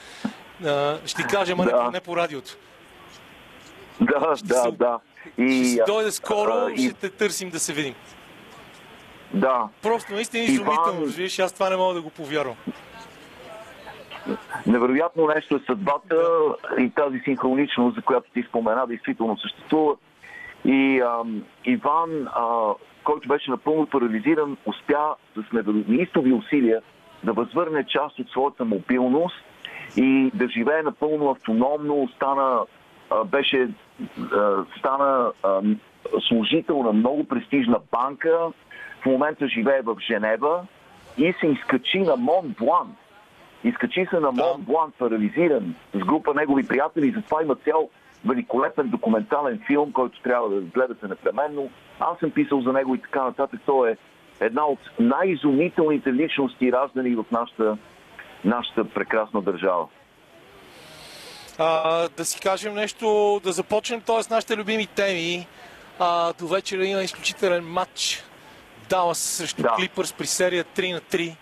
А, 0.66 0.98
ще 1.06 1.22
ти 1.22 1.28
кажа, 1.28 1.54
ама 1.54 1.66
да. 1.66 1.84
не, 1.84 1.90
не 1.90 2.00
по 2.00 2.18
радиото. 2.18 2.58
Да, 4.02 4.36
ще 4.36 4.48
да, 4.48 4.56
се, 4.56 4.72
да. 4.72 5.00
И, 5.38 5.58
ще 5.58 5.66
си 5.66 5.80
дойде 5.88 6.12
скоро, 6.12 6.52
а, 6.52 6.72
и... 6.72 6.78
ще 6.78 6.94
те 6.94 7.10
търсим 7.10 7.50
да 7.50 7.60
се 7.60 7.74
видим. 7.74 7.96
Да. 9.34 9.68
Просто 9.82 10.14
наистина 10.14 10.44
изумително, 10.44 11.02
Иван... 11.02 11.10
виж, 11.10 11.40
аз 11.40 11.54
това 11.54 11.70
не 11.70 11.76
мога 11.76 11.94
да 11.94 12.02
го 12.02 12.10
повярвам. 12.10 12.56
Невероятно 14.68 15.28
нещо 15.28 15.56
е 15.56 15.60
съдбата 15.68 16.16
и 16.78 16.90
тази 16.90 17.20
синхроничност, 17.20 17.96
за 17.96 18.02
която 18.02 18.32
ти 18.34 18.44
спомена, 18.50 18.88
действително 18.88 19.38
съществува. 19.38 19.96
И 20.68 21.02
а, 21.02 21.24
Иван, 21.66 22.28
а, 22.28 22.74
който 23.04 23.28
беше 23.28 23.52
напълно 23.52 23.86
парализиран, 23.86 24.58
успя 24.66 25.16
с 25.36 25.64
неистови 25.88 26.34
усилия 26.34 26.82
да 27.24 27.34
възвърне 27.34 27.84
част 27.84 28.20
от 28.20 28.30
своята 28.30 28.66
мобилност 28.66 29.36
и 29.98 30.32
да 30.34 30.48
живее 30.50 30.82
напълно 30.84 31.30
автономно, 31.30 32.10
стана, 32.16 32.62
а, 33.10 33.24
беше, 33.24 33.70
а, 34.34 34.66
стана 34.80 35.32
а, 35.44 35.62
служител 36.28 36.84
на 36.84 36.94
много 36.94 37.24
престижна 37.24 37.80
банка, 37.92 38.52
в 39.02 39.06
момента 39.06 39.48
живее 39.48 39.82
в 39.82 39.98
Женева 40.08 40.66
и 41.18 41.34
се 41.40 41.48
изкачи 41.48 42.00
на 42.00 42.16
Мон 42.16 42.56
Блан, 42.60 42.96
Изкачи 43.64 44.08
се 44.10 44.20
на 44.20 44.32
Мон 44.32 44.62
Блан, 44.62 44.92
парализиран, 45.00 45.76
с 45.94 45.98
група 45.98 46.34
негови 46.34 46.68
приятели, 46.68 47.12
затова 47.12 47.42
има 47.44 47.56
цял 47.56 47.90
великолепен 48.26 48.90
документален 48.90 49.62
филм, 49.68 49.92
който 49.92 50.22
трябва 50.22 50.50
да 50.50 50.62
гледате 50.62 51.08
непременно. 51.08 51.70
Аз 52.00 52.20
съм 52.20 52.32
писал 52.32 52.62
за 52.62 52.74
него 52.74 52.96
и 52.96 53.02
така 53.02 53.24
нататък. 53.24 53.60
Той 53.66 53.92
е 53.92 53.98
една 54.40 54.66
от 54.66 54.80
най-изумителните 55.00 56.14
личности, 56.14 56.72
раздани 56.72 57.16
в 57.16 57.26
нашата, 57.32 57.78
нашата 58.46 58.90
прекрасна 58.90 59.42
държава. 59.42 59.88
А, 61.60 62.10
да 62.18 62.26
си 62.26 62.40
кажем 62.40 62.74
нещо, 62.74 63.40
да 63.44 63.52
започнем 63.52 64.02
т.е. 64.02 64.34
нашите 64.34 64.58
любими 64.58 64.88
теми. 64.88 65.48
А, 66.00 66.34
до 66.34 66.48
вечера 66.48 66.86
има 66.86 67.02
изключителен 67.02 67.64
матч. 67.66 68.24
Далас 68.90 69.18
срещу 69.18 69.62
да. 69.62 69.70
Клипърс 69.70 70.14
при 70.14 70.26
серия 70.26 70.64
3 70.64 70.94
на 70.94 71.00
3. 71.00 71.36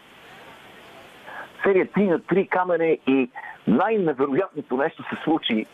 Серия 1.63 1.87
3 1.87 2.09
на 2.09 2.19
3 2.19 2.49
камене 2.49 2.97
и 3.07 3.29
най-невероятното 3.67 4.77
нещо 4.77 5.03
се 5.03 5.23
случи 5.23 5.65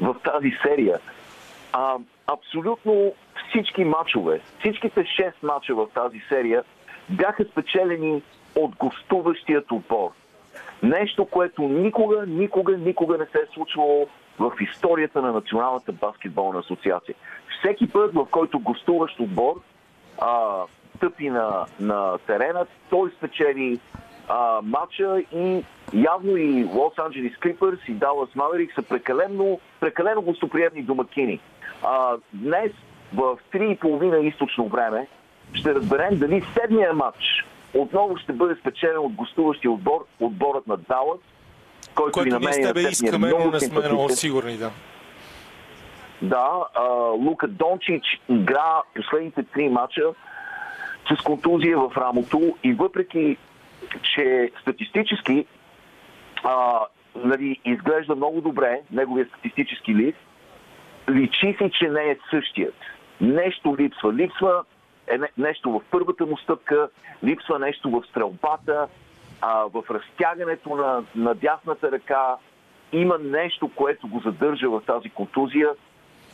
в 0.00 0.16
тази 0.24 0.52
серия. 0.62 0.98
А, 1.72 1.96
абсолютно 2.26 3.12
всички 3.48 3.84
матчове, 3.84 4.40
всичките 4.58 5.00
6 5.00 5.32
мача 5.42 5.74
в 5.74 5.86
тази 5.94 6.22
серия 6.28 6.64
бяха 7.08 7.44
спечелени 7.44 8.22
от 8.54 8.76
гостуващият 8.76 9.72
отбор. 9.72 10.10
Нещо, 10.82 11.26
което 11.26 11.62
никога, 11.62 12.26
никога, 12.26 12.76
никога 12.76 13.18
не 13.18 13.26
се 13.26 13.38
е 13.38 13.54
случвало 13.54 14.06
в 14.38 14.52
историята 14.60 15.22
на 15.22 15.32
Националната 15.32 15.92
баскетболна 15.92 16.58
асоциация. 16.58 17.14
Всеки 17.58 17.92
път, 17.92 18.14
в 18.14 18.26
който 18.30 18.58
гостуващ 18.58 19.20
отбор 19.20 19.60
а, 20.18 20.62
стъпи 20.96 21.30
на, 21.30 21.66
на 21.80 22.18
терена, 22.18 22.66
той 22.90 23.10
спечели 23.10 23.80
а, 24.28 24.60
матча 24.62 25.22
и 25.32 25.64
явно 25.94 26.36
и 26.36 26.64
Лос 26.64 26.98
Анджелис 26.98 27.36
Клипърс 27.36 27.78
и 27.88 27.92
Далас 27.92 28.34
Маверик 28.34 28.74
са 28.74 28.82
прекалено, 28.82 29.60
прекалено 29.80 30.22
гостоприемни 30.22 30.82
домакини. 30.82 31.40
А, 31.82 32.16
днес 32.32 32.72
в 33.14 33.38
3,5 33.54 34.20
източно 34.22 34.68
време 34.68 35.06
ще 35.52 35.74
разберем 35.74 36.18
дали 36.18 36.44
седмия 36.54 36.92
матч 36.92 37.46
отново 37.74 38.16
ще 38.16 38.32
бъде 38.32 38.54
спечелен 38.60 38.98
от 38.98 39.12
гостуващия 39.12 39.70
отбор, 39.70 40.06
отборът 40.20 40.66
на 40.66 40.76
Далас, 40.76 41.18
който, 41.94 42.12
който 42.12 42.38
ни 42.38 42.46
ние 42.46 42.52
с 42.52 42.62
тебе 42.62 42.80
искаме, 42.80 43.30
но 43.30 43.50
не 43.50 43.60
сме 43.60 43.88
много 43.88 44.08
сигурни, 44.08 44.56
да. 44.56 44.70
Да, 46.22 46.50
а, 46.74 46.82
Лука 47.10 47.48
Дончич 47.48 48.04
игра 48.28 48.82
последните 48.94 49.42
три 49.42 49.68
мача 49.68 50.02
с 51.14 51.22
контузия 51.22 51.78
в 51.78 51.92
рамото 51.96 52.56
и 52.64 52.72
въпреки, 52.72 53.36
че 54.02 54.50
статистически 54.60 55.46
а, 56.44 56.80
нали, 57.24 57.60
изглежда 57.64 58.16
много 58.16 58.40
добре 58.40 58.80
неговия 58.92 59.26
статистически 59.26 59.94
лист, 59.94 60.18
личи 61.10 61.56
си, 61.58 61.70
че 61.78 61.88
не 61.88 62.10
е 62.10 62.18
същият. 62.30 62.74
Нещо 63.20 63.76
липсва. 63.78 64.12
Липсва 64.12 64.64
е 65.06 65.18
нещо 65.38 65.70
в 65.70 65.80
първата 65.90 66.26
му 66.26 66.36
стъпка, 66.36 66.88
липсва 67.24 67.58
нещо 67.58 67.90
в 67.90 68.02
стрелбата, 68.10 68.88
а, 69.40 69.64
в 69.74 69.82
разтягането 69.90 70.76
на, 70.76 71.04
на 71.14 71.34
дясната 71.34 71.92
ръка. 71.92 72.36
Има 72.92 73.18
нещо, 73.18 73.70
което 73.74 74.08
го 74.08 74.20
задържа 74.20 74.70
в 74.70 74.82
тази 74.86 75.10
контузия. 75.10 75.68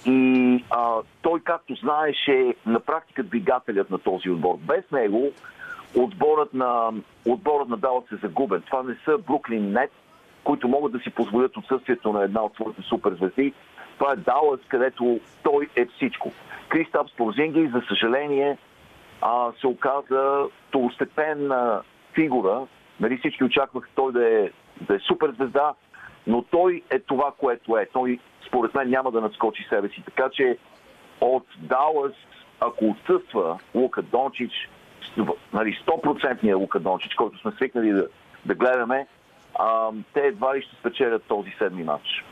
И 0.07 0.65
а, 0.71 0.95
той, 1.23 1.41
както 1.41 1.75
знаеше, 1.75 2.55
на 2.67 2.81
практика 2.81 3.23
двигателят 3.23 3.91
на 3.91 3.99
този 3.99 4.31
отбор. 4.31 4.57
Без 4.61 4.91
него 4.91 5.33
отборът 5.97 6.55
на, 6.55 6.93
отборът 7.27 7.69
на 7.69 7.77
Далът 7.77 8.13
е 8.13 8.17
загубен. 8.17 8.63
Това 8.63 8.83
не 8.83 8.95
са 9.05 9.19
Бруклин 9.19 9.73
Нет, 9.73 9.91
които 10.45 10.69
могат 10.69 10.93
да 10.93 10.99
си 10.99 11.11
позволят 11.11 11.57
отсъствието 11.57 12.13
на 12.13 12.23
една 12.23 12.43
от 12.43 12.55
своите 12.55 12.83
суперзвезди. 12.83 13.53
Това 13.99 14.13
е 14.13 14.17
Далас, 14.17 14.61
където 14.69 15.21
той 15.43 15.69
е 15.77 15.87
всичко. 15.87 16.33
Кристапс 16.69 17.13
Порзинги, 17.17 17.71
за 17.75 17.83
съжаление, 17.89 18.59
а, 19.21 19.53
се 19.61 19.67
оказа 19.67 20.45
второстепенна 20.69 21.83
фигура. 22.15 22.67
Нали, 23.01 23.19
всички 23.19 23.45
очакваха 23.45 23.89
той 23.95 24.13
да 24.13 24.29
е, 24.29 24.51
да 24.81 24.95
е 24.95 24.99
суперзвезда, 24.99 25.75
но 26.27 26.43
той 26.43 26.83
е 26.91 26.99
това, 26.99 27.33
което 27.39 27.77
е. 27.77 27.89
Той, 27.93 28.19
според 28.47 28.75
мен, 28.75 28.91
няма 28.91 29.11
да 29.11 29.21
надскочи 29.21 29.67
себе 29.69 29.89
си. 29.89 30.03
Така 30.05 30.29
че 30.33 30.59
от 31.21 31.47
Далас, 31.59 32.13
ако 32.61 32.85
отсъства 32.85 33.59
Лука 33.75 34.03
Дончич, 34.03 34.53
нали, 35.53 35.79
100% 35.87 36.55
Лука 36.55 36.81
Дончич, 36.81 37.15
който 37.15 37.39
сме 37.39 37.53
свикнали 37.53 37.93
да, 37.93 38.07
да 38.47 38.55
гледаме, 38.55 39.07
а, 39.59 39.91
те 40.15 40.21
едва 40.21 40.57
ли 40.57 40.63
ще 40.63 40.77
спечелят 40.77 41.25
този 41.29 41.51
седми 41.59 41.85
матч. 41.85 42.25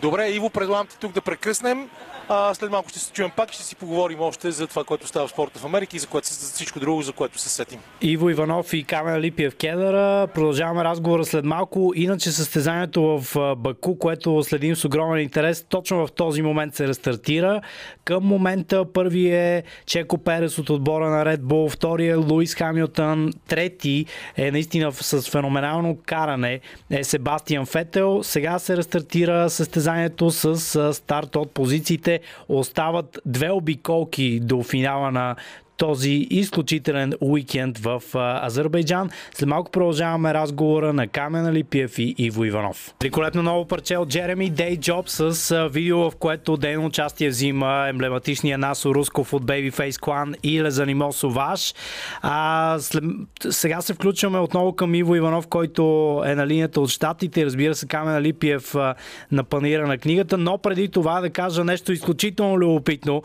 Добре, 0.00 0.28
Иво, 0.28 0.50
предлагам 0.50 0.86
ти 0.86 0.98
тук 0.98 1.12
да 1.12 1.20
прекъснем. 1.20 1.88
А, 2.28 2.54
след 2.54 2.70
малко 2.70 2.88
ще 2.88 2.98
се 2.98 3.12
чуем 3.12 3.30
пак 3.36 3.50
и 3.50 3.54
ще 3.54 3.62
си 3.62 3.76
поговорим 3.76 4.20
още 4.20 4.50
за 4.50 4.66
това, 4.66 4.84
което 4.84 5.06
става 5.06 5.26
в 5.26 5.30
спорта 5.30 5.58
в 5.58 5.64
Америка 5.64 5.96
и 5.96 5.98
за, 5.98 6.06
което, 6.06 6.28
за 6.28 6.52
всичко 6.54 6.80
друго, 6.80 7.02
за 7.02 7.12
което 7.12 7.38
се 7.38 7.48
сетим. 7.48 7.80
Иво 8.00 8.30
Иванов 8.30 8.72
и 8.72 8.84
Камен 8.84 9.20
Липиев 9.20 9.56
Кедъра. 9.56 10.26
Продължаваме 10.26 10.84
разговора 10.84 11.24
след 11.24 11.44
малко. 11.44 11.92
Иначе 11.96 12.32
състезанието 12.32 13.02
в 13.02 13.54
Баку, 13.56 13.98
което 13.98 14.42
следим 14.42 14.76
с 14.76 14.84
огромен 14.84 15.20
интерес, 15.20 15.64
точно 15.68 16.06
в 16.06 16.12
този 16.12 16.42
момент 16.42 16.74
се 16.74 16.88
рестартира. 16.88 17.60
Към 18.04 18.24
момента 18.24 18.92
първи 18.92 19.30
е 19.30 19.62
Чеко 19.86 20.18
Перес 20.18 20.58
от 20.58 20.70
отбора 20.70 21.10
на 21.10 21.24
Red 21.24 21.40
Bull, 21.40 21.70
втори 21.70 22.08
е 22.08 22.14
Луис 22.14 22.54
Хамилтън, 22.54 23.32
трети 23.48 24.06
е 24.36 24.50
наистина 24.50 24.92
с 24.92 25.30
феноменално 25.30 25.98
каране 26.06 26.60
е 26.90 27.04
Себастиан 27.04 27.66
Фетел. 27.66 28.22
Сега 28.22 28.58
се 28.58 28.76
рестартира 28.76 29.50
състезанието 29.50 29.85
с 30.64 30.92
старт 30.92 31.36
от 31.36 31.52
позициите. 31.52 32.20
Остават 32.48 33.18
две 33.24 33.50
обиколки 33.50 34.40
до 34.40 34.62
финала 34.62 35.10
на 35.10 35.36
този 35.76 36.26
изключителен 36.30 37.12
уикенд 37.20 37.78
в 37.78 38.02
Азербайджан. 38.44 39.10
След 39.34 39.48
малко 39.48 39.70
продължаваме 39.70 40.34
разговора 40.34 40.92
на 40.92 41.08
Камен 41.08 41.46
Алипиев 41.46 41.98
и 41.98 42.14
Иво 42.18 42.44
Иванов. 42.44 42.94
Великолепно 43.02 43.42
ново 43.42 43.68
парче 43.68 43.96
от 43.96 44.08
Джереми 44.08 44.50
Дей 44.50 44.76
Джоб 44.76 45.08
с 45.08 45.68
видео, 45.68 46.10
в 46.10 46.16
което 46.16 46.56
дейно 46.56 46.86
участие 46.86 47.28
взима 47.28 47.86
емблематичния 47.88 48.58
Насо 48.58 48.94
Русков 48.94 49.32
от 49.32 49.44
Babyface 49.44 49.90
Clan 49.90 50.34
и 50.42 50.62
Лезанимо 50.62 51.12
Соваш. 51.12 51.74
А, 52.22 52.76
след... 52.80 53.04
Сега 53.50 53.80
се 53.80 53.94
включваме 53.94 54.38
отново 54.38 54.72
към 54.72 54.94
Иво 54.94 55.14
Иванов, 55.14 55.46
който 55.46 55.82
е 56.26 56.34
на 56.34 56.46
линията 56.46 56.80
от 56.80 56.90
Штатите. 56.90 57.44
Разбира 57.44 57.74
се, 57.74 57.86
Камен 57.86 58.14
Алипиев 58.14 58.74
на 59.32 59.44
панира 59.44 59.86
на 59.86 59.98
книгата, 59.98 60.38
но 60.38 60.58
преди 60.58 60.88
това 60.88 61.20
да 61.20 61.30
кажа 61.30 61.64
нещо 61.64 61.92
изключително 61.92 62.58
любопитно. 62.58 63.22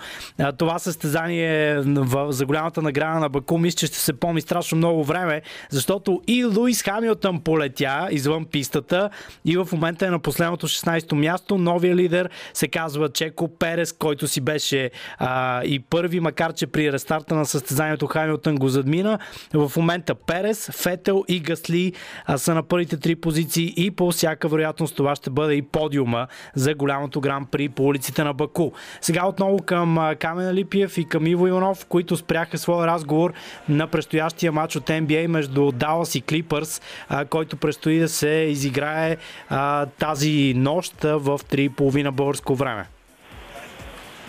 Това 0.57 0.79
състезание 0.79 1.81
в 1.85 2.33
за 2.41 2.45
голямата 2.45 2.81
награда 2.81 3.19
на 3.19 3.29
Баку, 3.29 3.57
мисля, 3.57 3.77
че 3.77 3.87
ще 3.87 3.97
се 3.97 4.13
помни 4.13 4.41
страшно 4.41 4.77
много 4.77 5.03
време, 5.03 5.41
защото 5.69 6.21
и 6.27 6.45
Луис 6.45 6.83
Хамилтън 6.83 7.39
полетя 7.39 8.07
извън 8.11 8.45
пистата 8.45 9.09
и 9.45 9.57
в 9.57 9.67
момента 9.71 10.07
е 10.07 10.09
на 10.09 10.19
последното 10.19 10.67
16-то 10.67 11.15
място. 11.15 11.57
Новия 11.57 11.95
лидер 11.95 12.29
се 12.53 12.67
казва 12.67 13.09
Чеко 13.09 13.47
Перес, 13.47 13.93
който 13.93 14.27
си 14.27 14.41
беше 14.41 14.91
а, 15.17 15.63
и 15.63 15.79
първи, 15.79 16.19
макар 16.19 16.53
че 16.53 16.67
при 16.67 16.91
рестарта 16.91 17.35
на 17.35 17.45
състезанието 17.45 18.07
Хамилтън 18.07 18.55
го 18.55 18.69
задмина. 18.69 19.19
В 19.53 19.71
момента 19.77 20.15
Перес, 20.15 20.69
Фетел 20.71 21.23
и 21.27 21.39
Гасли 21.39 21.93
а, 22.25 22.37
са 22.37 22.53
на 22.53 22.63
първите 22.63 22.97
три 22.97 23.15
позиции 23.15 23.73
и 23.77 23.91
по 23.91 24.11
всяка 24.11 24.47
вероятност 24.47 24.95
това 24.95 25.15
ще 25.15 25.29
бъде 25.29 25.53
и 25.53 25.61
подиума 25.61 26.27
за 26.55 26.73
голямото 26.73 27.21
гран 27.21 27.45
при 27.51 27.69
по 27.69 27.83
улиците 27.83 28.23
на 28.23 28.33
Баку. 28.33 28.71
Сега 29.01 29.27
отново 29.27 29.57
към 29.57 30.15
Камен 30.19 30.53
Липиев 30.53 30.97
и 30.97 31.05
към 31.05 31.27
Иво 31.27 31.47
Иванов, 31.47 31.85
които 31.85 32.17
спряха 32.31 32.57
своя 32.57 32.87
разговор 32.87 33.33
на 33.69 33.87
предстоящия 33.87 34.51
матч 34.51 34.75
от 34.75 34.83
NBA 34.83 35.27
между 35.27 35.71
Далас 35.71 36.15
и 36.15 36.21
Клипърс, 36.21 36.81
който 37.29 37.57
предстои 37.57 37.99
да 37.99 38.09
се 38.09 38.29
изиграе 38.29 39.17
а, 39.49 39.85
тази 39.85 40.53
нощ 40.55 40.93
в 41.01 41.39
3,5 41.39 42.11
българско 42.11 42.55
време. 42.55 42.85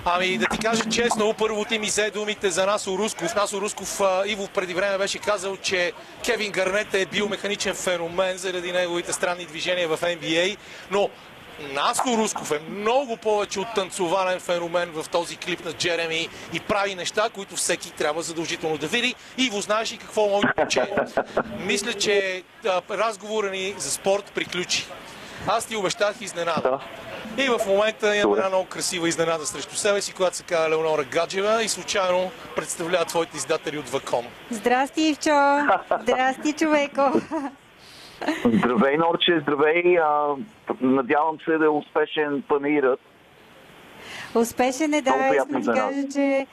Ами 0.04 0.38
да 0.38 0.46
ти 0.46 0.58
кажа 0.58 0.84
честно, 0.90 1.34
първо 1.38 1.64
ти 1.64 1.78
ми 1.78 1.86
взе 1.86 2.10
думите 2.10 2.50
за 2.50 2.66
Насо 2.66 2.98
Русков. 2.98 3.34
Насо 3.34 3.60
Русков 3.60 4.00
Иво 4.26 4.48
преди 4.54 4.74
време 4.74 4.98
беше 4.98 5.18
казал, 5.18 5.56
че 5.56 5.92
Кевин 6.24 6.52
Гарнет 6.52 6.94
е 6.94 7.06
биомеханичен 7.06 7.74
феномен 7.74 8.36
заради 8.36 8.72
неговите 8.72 9.12
странни 9.12 9.44
движения 9.44 9.88
в 9.88 10.00
NBA, 10.00 10.56
но 10.90 11.08
Наско 11.60 12.16
Русков 12.16 12.50
е 12.50 12.60
много 12.70 13.16
повече 13.16 13.60
от 13.60 13.74
танцовален 13.74 14.40
феномен 14.40 14.90
в 14.94 15.08
този 15.08 15.36
клип 15.36 15.64
на 15.64 15.72
Джереми 15.72 16.28
и 16.52 16.60
прави 16.60 16.94
неща, 16.94 17.28
които 17.34 17.56
всеки 17.56 17.90
трябва 17.90 18.22
задължително 18.22 18.78
да 18.78 18.86
види. 18.86 19.14
Иво, 19.38 19.60
знаеш 19.60 19.92
и 19.92 19.98
какво 19.98 20.28
може 20.28 20.46
да 20.46 20.66
Мисля, 21.58 21.92
че 21.94 22.42
разговора 22.90 23.50
ни 23.50 23.74
за 23.78 23.90
спорт 23.90 24.32
приключи. 24.34 24.86
Аз 25.46 25.66
ти 25.66 25.76
обещах 25.76 26.20
изненада. 26.20 26.78
И 27.36 27.48
в 27.48 27.60
момента 27.66 28.16
имам 28.16 28.34
една 28.34 28.48
много 28.48 28.64
красива 28.64 29.08
изненада 29.08 29.46
срещу 29.46 29.76
себе 29.76 30.00
си, 30.00 30.12
която 30.12 30.36
се 30.36 30.42
казва 30.42 30.70
Леонора 30.70 31.04
Гаджева 31.04 31.62
и 31.64 31.68
случайно 31.68 32.30
представлява 32.56 33.04
твоите 33.04 33.36
издатели 33.36 33.78
от 33.78 33.88
Ваком. 33.88 34.26
Здрасти, 34.50 35.02
Ивчо! 35.02 35.60
Здрасти, 36.02 36.52
човеко! 36.52 37.20
Здравей, 38.44 38.96
Норче, 38.96 39.40
здравей. 39.42 39.98
А, 39.98 40.34
надявам 40.80 41.38
се 41.44 41.58
да 41.58 41.64
е 41.64 41.68
успешен 41.68 42.42
панирът. 42.48 43.00
Успешен 44.34 44.94
е, 44.94 45.02
да. 45.02 45.30
Искам 45.36 45.62
да 45.62 45.72
кажа, 45.72 46.08
че 46.12 46.46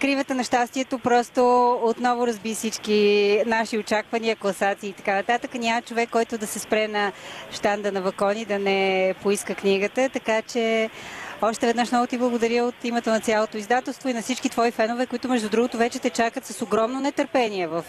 кривата 0.00 0.34
на 0.34 0.44
щастието 0.44 0.98
просто 0.98 1.72
отново 1.82 2.26
разби 2.26 2.54
всички 2.54 3.42
наши 3.46 3.78
очаквания, 3.78 4.36
класации 4.36 4.90
и 4.90 4.92
така 4.92 5.14
нататък. 5.14 5.54
Няма 5.54 5.82
човек, 5.82 6.10
който 6.10 6.38
да 6.38 6.46
се 6.46 6.58
спре 6.58 6.88
на 6.88 7.12
штанда 7.50 7.92
на 7.92 8.02
Вакони, 8.02 8.44
да 8.44 8.58
не 8.58 9.14
поиска 9.22 9.54
книгата, 9.54 10.08
така 10.08 10.42
че 10.42 10.90
Още 11.42 11.66
веднъж 11.66 11.92
много 11.92 12.06
ти 12.06 12.18
благодаря 12.18 12.64
от 12.64 12.84
името 12.84 13.10
на 13.10 13.20
цялото 13.20 13.56
издателство 13.56 14.08
и 14.08 14.12
на 14.12 14.22
всички 14.22 14.48
твои 14.48 14.70
фенове, 14.70 15.06
които 15.06 15.28
между 15.28 15.48
другото 15.48 15.76
вече 15.76 15.98
те 15.98 16.10
чакат 16.10 16.46
с 16.46 16.62
огромно 16.62 17.00
нетърпение 17.00 17.66
в 17.66 17.84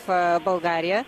България. 0.46 1.06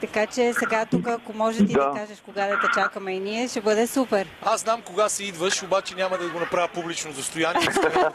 Така 0.00 0.26
че 0.26 0.52
сега 0.52 0.86
тук, 0.90 1.08
ако 1.08 1.32
може 1.32 1.58
ти 1.58 1.72
да. 1.72 1.90
да 1.90 2.00
кажеш 2.00 2.20
кога 2.24 2.46
да 2.46 2.60
те 2.60 2.66
чакаме 2.74 3.12
и 3.12 3.20
ние, 3.20 3.48
ще 3.48 3.60
бъде 3.60 3.86
супер. 3.86 4.26
Аз 4.42 4.60
знам 4.60 4.82
кога 4.82 5.08
си 5.08 5.24
идваш, 5.24 5.62
обаче 5.62 5.94
няма 5.94 6.18
да 6.18 6.28
го 6.28 6.40
направя 6.40 6.68
публично 6.74 7.12
достояние, 7.12 7.60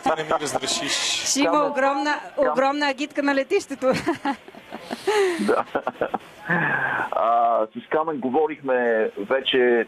ти 0.04 0.10
не 0.18 0.24
ми 0.24 0.30
разрешиш. 0.42 0.92
Ще 1.30 1.40
има 1.40 1.66
огромна, 1.66 2.20
огромна 2.38 2.90
агитка 2.90 3.24
на 3.24 3.36
летището. 3.36 3.92
Да. 5.40 5.66
А, 7.12 7.66
с 7.66 7.90
Камен 7.90 8.18
говорихме 8.18 9.10
вече, 9.18 9.88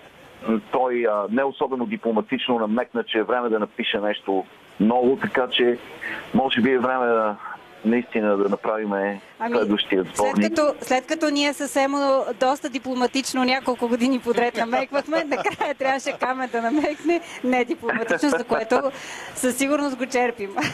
той 0.72 1.06
а, 1.10 1.26
не 1.30 1.44
особено 1.44 1.86
дипломатично 1.86 2.60
намекна, 2.60 3.04
че 3.04 3.18
е 3.18 3.24
време 3.24 3.50
да 3.50 3.60
напише 3.60 4.00
нещо 4.00 4.46
ново, 4.80 5.16
така 5.16 5.48
че 5.52 5.78
може 6.34 6.62
би 6.62 6.72
е 6.72 6.80
време 6.80 7.06
да 7.06 7.36
наистина 7.86 8.38
да 8.38 8.50
направим 8.50 8.94
ами, 8.94 9.56
следващия 9.56 10.04
сборник. 10.04 10.36
След 10.36 10.56
като, 10.56 10.86
след 10.86 11.06
като 11.08 11.30
ние 11.30 11.54
съвсем 11.54 11.92
доста 12.40 12.70
дипломатично 12.70 13.44
няколко 13.44 13.88
години 13.88 14.20
подред 14.20 14.58
намеквахме, 14.58 15.24
накрая 15.28 15.76
трябваше 15.76 16.12
Камен 16.12 16.50
да 16.50 16.62
намекне 16.62 17.22
не 17.44 17.66
дипломатично, 17.66 18.30
за 18.30 18.44
което 18.44 18.92
със 19.36 19.58
сигурност 19.58 19.96
го 19.96 20.06
черпим. 20.06 20.56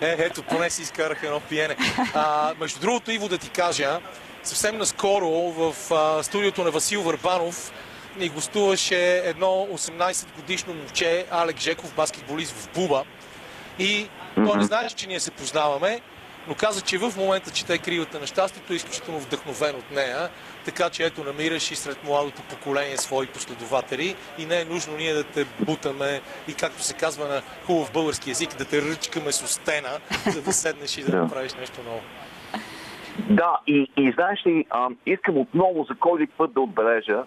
Е, 0.00 0.16
ето, 0.18 0.42
поне 0.42 0.70
си 0.70 0.82
изкарах 0.82 1.22
едно 1.22 1.40
пиене. 1.40 1.76
А, 2.14 2.52
между 2.60 2.80
другото, 2.80 3.10
Иво, 3.10 3.28
да 3.28 3.38
ти 3.38 3.50
кажа, 3.50 4.00
съвсем 4.42 4.78
наскоро 4.78 5.28
в 5.30 5.74
а, 5.92 6.22
студиото 6.22 6.64
на 6.64 6.70
Васил 6.70 7.02
Върбанов 7.02 7.72
ни 8.18 8.28
гостуваше 8.28 9.22
едно 9.24 9.46
18 9.46 10.36
годишно 10.36 10.74
момче, 10.74 11.26
Алек 11.30 11.58
Жеков, 11.58 11.94
баскетболист 11.94 12.52
в 12.52 12.68
Буба. 12.74 13.04
И 13.78 14.08
той 14.34 14.56
не 14.56 14.64
знаеше, 14.64 14.96
че 14.96 15.06
ние 15.06 15.20
се 15.20 15.30
познаваме, 15.30 16.00
но 16.48 16.54
каза, 16.54 16.84
че 16.84 16.98
в 16.98 17.12
момента 17.16 17.50
чете 17.50 17.78
кривата 17.78 18.20
на 18.20 18.26
щастието 18.26 18.72
е 18.72 18.76
изключително 18.76 19.20
вдъхновен 19.20 19.76
от 19.76 19.90
нея. 19.90 20.28
Така 20.64 20.90
че 20.90 21.04
ето 21.04 21.24
намираш 21.24 21.70
и 21.70 21.76
сред 21.76 22.04
младото 22.04 22.42
поколение 22.50 22.96
свои 22.96 23.26
последователи 23.26 24.14
и 24.38 24.46
не 24.46 24.60
е 24.60 24.64
нужно 24.64 24.96
ние 24.96 25.12
да 25.12 25.24
те 25.24 25.44
бутаме 25.60 26.20
и 26.48 26.54
както 26.54 26.82
се 26.82 26.96
казва 26.96 27.28
на 27.28 27.40
хубав 27.66 27.92
български 27.92 28.30
язик, 28.30 28.58
да 28.58 28.64
те 28.64 28.82
ръчкаме 28.82 29.32
с 29.32 29.46
стена, 29.46 29.94
за 30.26 30.42
да 30.42 30.52
седнеш 30.52 30.98
и 30.98 31.04
да 31.04 31.22
направиш 31.22 31.54
нещо 31.54 31.80
ново. 31.86 32.00
Да, 33.30 33.58
и, 33.66 33.90
и 33.96 34.12
знаеш 34.12 34.46
ли, 34.46 34.66
а, 34.70 34.88
искам 35.06 35.36
отново 35.36 35.86
за 35.88 35.94
кой 35.94 36.26
път 36.36 36.52
да 36.52 36.60
отбележа, 36.60 37.22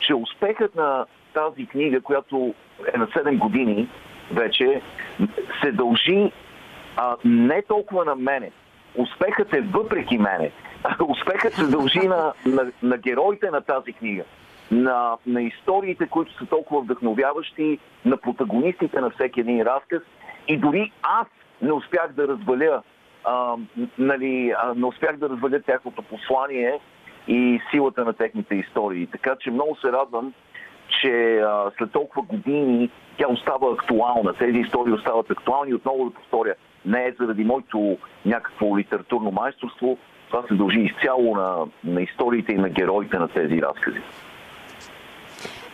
че 0.00 0.14
успехът 0.14 0.74
на 0.74 1.06
тази 1.34 1.66
книга, 1.66 2.00
която 2.00 2.54
е 2.94 2.98
на 2.98 3.06
7 3.06 3.38
години 3.38 3.88
вече, 4.32 4.80
се 5.62 5.72
дължи 5.72 6.32
а, 6.98 7.16
не 7.24 7.62
толкова 7.62 8.04
на 8.04 8.14
мене. 8.14 8.50
Успехът 8.96 9.54
е 9.54 9.60
въпреки 9.60 10.18
мене. 10.18 10.50
Успехът 11.08 11.54
се 11.54 11.66
дължи 11.66 12.08
на, 12.08 12.32
на, 12.46 12.72
на 12.82 12.96
героите 12.96 13.50
на 13.50 13.60
тази 13.60 13.92
книга. 13.92 14.24
На, 14.70 15.16
на 15.26 15.42
историите, 15.42 16.06
които 16.06 16.32
са 16.38 16.46
толкова 16.46 16.80
вдъхновяващи, 16.80 17.78
на 18.04 18.16
протагонистите 18.16 19.00
на 19.00 19.10
всеки 19.10 19.40
един 19.40 19.62
разказ. 19.62 20.02
И 20.48 20.56
дори 20.56 20.92
аз 21.02 21.26
не 21.62 21.72
успях 21.72 22.12
да 22.12 22.28
разваля, 22.28 22.82
а, 23.24 23.56
нали, 23.98 24.54
а, 24.62 24.74
не 24.74 24.86
успях 24.86 25.16
да 25.16 25.28
разваля 25.28 25.62
тяхното 25.62 26.02
послание 26.02 26.80
и 27.28 27.60
силата 27.70 28.04
на 28.04 28.12
техните 28.12 28.54
истории. 28.54 29.06
Така 29.06 29.36
че 29.40 29.50
много 29.50 29.76
се 29.76 29.92
радвам, 29.92 30.32
че 31.00 31.38
а, 31.38 31.70
след 31.78 31.92
толкова 31.92 32.22
години 32.22 32.90
тя 33.18 33.28
остава 33.28 33.72
актуална. 33.72 34.34
Тези 34.34 34.58
истории 34.58 34.92
остават 34.92 35.30
актуални. 35.30 35.74
Отново 35.74 36.04
да 36.04 36.14
повторя, 36.14 36.54
не 36.88 37.06
е 37.06 37.14
заради 37.20 37.44
моето 37.44 37.96
някакво 38.26 38.78
литературно 38.78 39.30
майсторство. 39.30 39.98
Това 40.30 40.42
се 40.48 40.54
дължи 40.54 40.80
изцяло 40.80 41.36
на, 41.36 41.66
на 41.84 42.02
историите 42.02 42.52
и 42.52 42.58
на 42.58 42.68
героите 42.68 43.18
на 43.18 43.28
тези 43.28 43.62
разкази. 43.62 44.00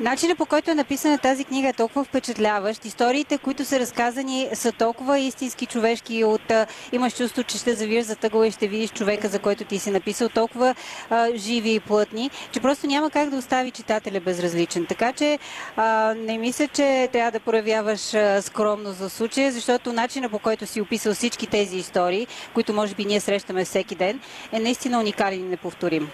Начинът 0.00 0.38
по 0.38 0.46
който 0.46 0.70
е 0.70 0.74
написана 0.74 1.18
тази 1.18 1.44
книга 1.44 1.68
е 1.68 1.72
толкова 1.72 2.04
впечатляващ. 2.04 2.84
Историите, 2.84 3.38
които 3.38 3.64
са 3.64 3.80
разказани, 3.80 4.48
са 4.54 4.72
толкова 4.72 5.18
истински 5.18 5.66
човешки. 5.66 6.24
От, 6.24 6.50
а, 6.50 6.66
имаш 6.92 7.16
чувство, 7.16 7.42
че 7.42 7.58
ще 7.58 7.74
завиеш 7.74 8.04
за 8.04 8.16
тъгъла 8.16 8.46
и 8.46 8.50
ще 8.50 8.68
видиш 8.68 8.90
човека, 8.90 9.28
за 9.28 9.38
който 9.38 9.64
ти 9.64 9.78
си 9.78 9.90
написал, 9.90 10.28
толкова 10.28 10.74
а, 11.10 11.28
живи 11.34 11.74
и 11.74 11.80
плътни, 11.80 12.30
че 12.52 12.60
просто 12.60 12.86
няма 12.86 13.10
как 13.10 13.30
да 13.30 13.36
остави 13.36 13.70
читателя 13.70 14.20
безразличен. 14.20 14.86
Така 14.86 15.12
че 15.12 15.38
а, 15.76 16.14
не 16.14 16.38
мисля, 16.38 16.68
че 16.68 17.08
трябва 17.12 17.30
да 17.30 17.40
проявяваш 17.40 18.14
а, 18.14 18.42
скромност 18.42 18.98
за 18.98 19.10
случая, 19.10 19.52
защото 19.52 19.92
начинът 19.92 20.30
по 20.30 20.38
който 20.38 20.66
си 20.66 20.80
описал 20.80 21.14
всички 21.14 21.46
тези 21.46 21.76
истории, 21.76 22.26
които 22.54 22.72
може 22.72 22.94
би 22.94 23.04
ние 23.04 23.20
срещаме 23.20 23.64
всеки 23.64 23.94
ден, 23.94 24.20
е 24.52 24.60
наистина 24.60 25.00
уникален 25.00 25.40
и 25.40 25.48
неповторим. 25.48 26.10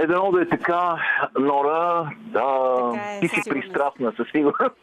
Е, 0.00 0.06
дано 0.06 0.32
да 0.32 0.42
е 0.42 0.48
така, 0.48 0.96
Нора, 1.38 2.10
да, 2.18 2.92
е, 2.98 3.20
ти 3.20 3.28
си 3.28 3.40
пристрастна 3.50 4.12
със 4.16 4.26
сигурност. 4.30 4.76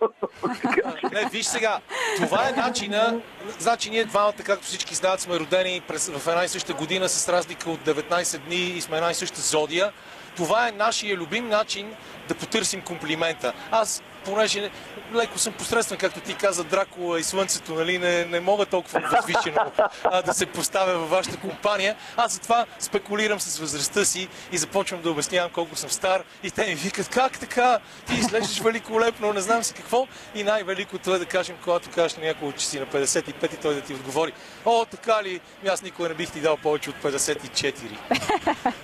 Не, 1.14 1.30
виж 1.32 1.46
сега, 1.46 1.80
това 2.16 2.50
е 2.50 2.52
начина, 2.52 3.20
значи 3.60 3.90
ние 3.90 4.06
двамата, 4.06 4.44
както 4.46 4.66
всички 4.66 4.96
знаят, 4.96 5.20
сме 5.20 5.40
родени 5.40 5.82
през, 5.88 6.10
в 6.10 6.28
една 6.28 6.44
и 6.44 6.48
съща 6.48 6.74
година 6.74 7.10
с 7.10 7.30
разлика 7.30 7.70
от 7.70 7.80
19 7.80 8.38
дни 8.38 8.56
и 8.56 8.82
сме 8.82 8.98
една 8.98 9.12
и 9.12 9.14
съща 9.14 9.42
зодия. 9.42 9.92
Това 10.36 10.68
е 10.68 10.72
нашия 10.72 11.18
любим 11.18 11.48
начин 11.48 11.94
да 12.28 12.36
потърсим 12.36 12.82
комплимента. 12.82 13.54
Аз 13.72 14.04
понеже 14.28 14.70
леко 15.16 15.38
съм 15.38 15.54
посредствен, 15.54 15.98
както 15.98 16.20
ти 16.20 16.36
каза, 16.36 16.64
Дракула 16.64 17.20
и 17.20 17.24
Слънцето, 17.24 17.74
нали, 17.74 17.98
не, 17.98 18.26
не 18.26 18.40
мога 18.40 18.66
толкова 18.66 19.00
възвишено 19.00 19.72
а, 20.04 20.22
да 20.22 20.34
се 20.34 20.46
поставя 20.46 20.98
във 20.98 21.10
вашата 21.10 21.38
компания. 21.38 21.96
Аз 22.18 22.34
затова 22.34 22.66
спекулирам 22.80 23.40
с 23.40 23.60
възрастта 23.60 24.06
си 24.06 24.28
и 24.52 24.58
започвам 24.58 25.02
да 25.02 25.12
обяснявам 25.12 25.52
колко 25.52 25.76
съм 25.76 25.90
стар 25.90 26.24
и 26.44 26.52
те 26.52 26.68
ми 26.68 26.76
викат, 26.76 27.10
как 27.10 27.40
така, 27.40 27.80
ти 28.08 28.14
изглеждаш 28.14 28.60
великолепно, 28.60 29.34
не 29.34 29.42
знам 29.42 29.64
си 29.64 29.74
какво. 29.74 30.08
И 30.36 30.44
най-великото 30.44 31.16
е 31.16 31.20
да 31.20 31.26
кажем, 31.26 31.56
когато 31.64 31.90
кажеш 31.90 32.18
на 32.18 32.24
някого, 32.24 32.52
че 32.52 32.68
си 32.68 32.80
на 32.80 32.86
55 32.86 33.54
и 33.54 33.58
той 33.58 33.76
да 33.76 33.82
ти 33.82 33.94
отговори, 33.94 34.34
о, 34.66 34.86
така 34.86 35.24
ли, 35.24 35.42
аз 35.70 35.82
никога 35.84 36.10
не 36.10 36.16
бих 36.16 36.32
ти 36.32 36.40
дал 36.40 36.58
повече 36.58 36.90
от 36.90 36.96
54. 36.96 37.74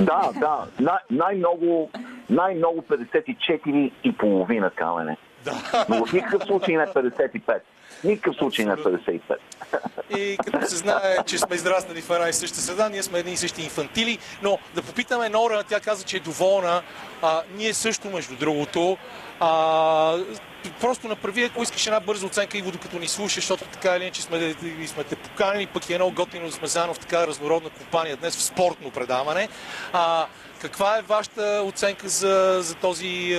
Да, 0.00 0.30
да, 0.34 0.66
най- 0.80 0.98
най-много, 1.10 1.90
най-много 2.30 2.82
54 2.82 3.92
и 4.04 4.16
половина 4.16 4.70
камене. 4.70 5.16
Да. 5.44 5.86
Но 5.88 6.06
в 6.06 6.12
никакъв 6.12 6.42
случай 6.42 6.76
не 6.76 6.86
55. 6.86 7.60
Никакъв 8.04 8.36
случай 8.36 8.64
не 8.64 8.76
55. 8.76 9.20
И 10.18 10.36
като 10.44 10.66
се 10.66 10.76
знае, 10.76 11.16
че 11.26 11.38
сме 11.38 11.56
израснали 11.56 12.00
в 12.00 12.10
една 12.10 12.28
и 12.28 12.32
съща 12.32 12.58
среда, 12.58 12.88
ние 12.88 13.02
сме 13.02 13.18
едни 13.18 13.32
и 13.32 13.36
същи 13.36 13.62
инфантили, 13.62 14.18
но 14.42 14.58
да 14.74 14.82
попитаме 14.82 15.28
Нора, 15.28 15.62
тя 15.62 15.80
каза, 15.80 16.04
че 16.04 16.16
е 16.16 16.20
доволна. 16.20 16.82
А, 17.22 17.42
ние 17.56 17.74
също, 17.74 18.10
между 18.10 18.36
другото, 18.36 18.96
а, 19.40 20.18
просто 20.80 21.08
направи, 21.08 21.44
ако 21.44 21.62
искаш 21.62 21.86
една 21.86 22.00
бърза 22.00 22.26
оценка, 22.26 22.58
Иво, 22.58 22.70
докато 22.70 22.98
ни 22.98 23.08
слушаш, 23.08 23.34
защото 23.34 23.64
така 23.64 23.96
или 23.96 24.02
иначе 24.02 24.22
сме, 24.22 24.54
сме 24.86 25.04
те 25.04 25.16
поканили, 25.16 25.66
пък 25.66 25.90
е 25.90 25.94
едно 25.94 26.10
готино 26.10 26.46
да 26.46 26.52
сме 26.52 26.68
заедно 26.68 26.94
в 26.94 26.98
така 26.98 27.26
разнородна 27.26 27.70
компания 27.70 28.16
днес 28.16 28.36
в 28.36 28.42
спортно 28.42 28.90
предаване. 28.90 29.48
А, 29.92 30.26
каква 30.64 30.98
е 30.98 31.02
вашата 31.02 31.62
оценка 31.64 32.08
за, 32.08 32.58
за 32.62 32.74
този 32.74 33.38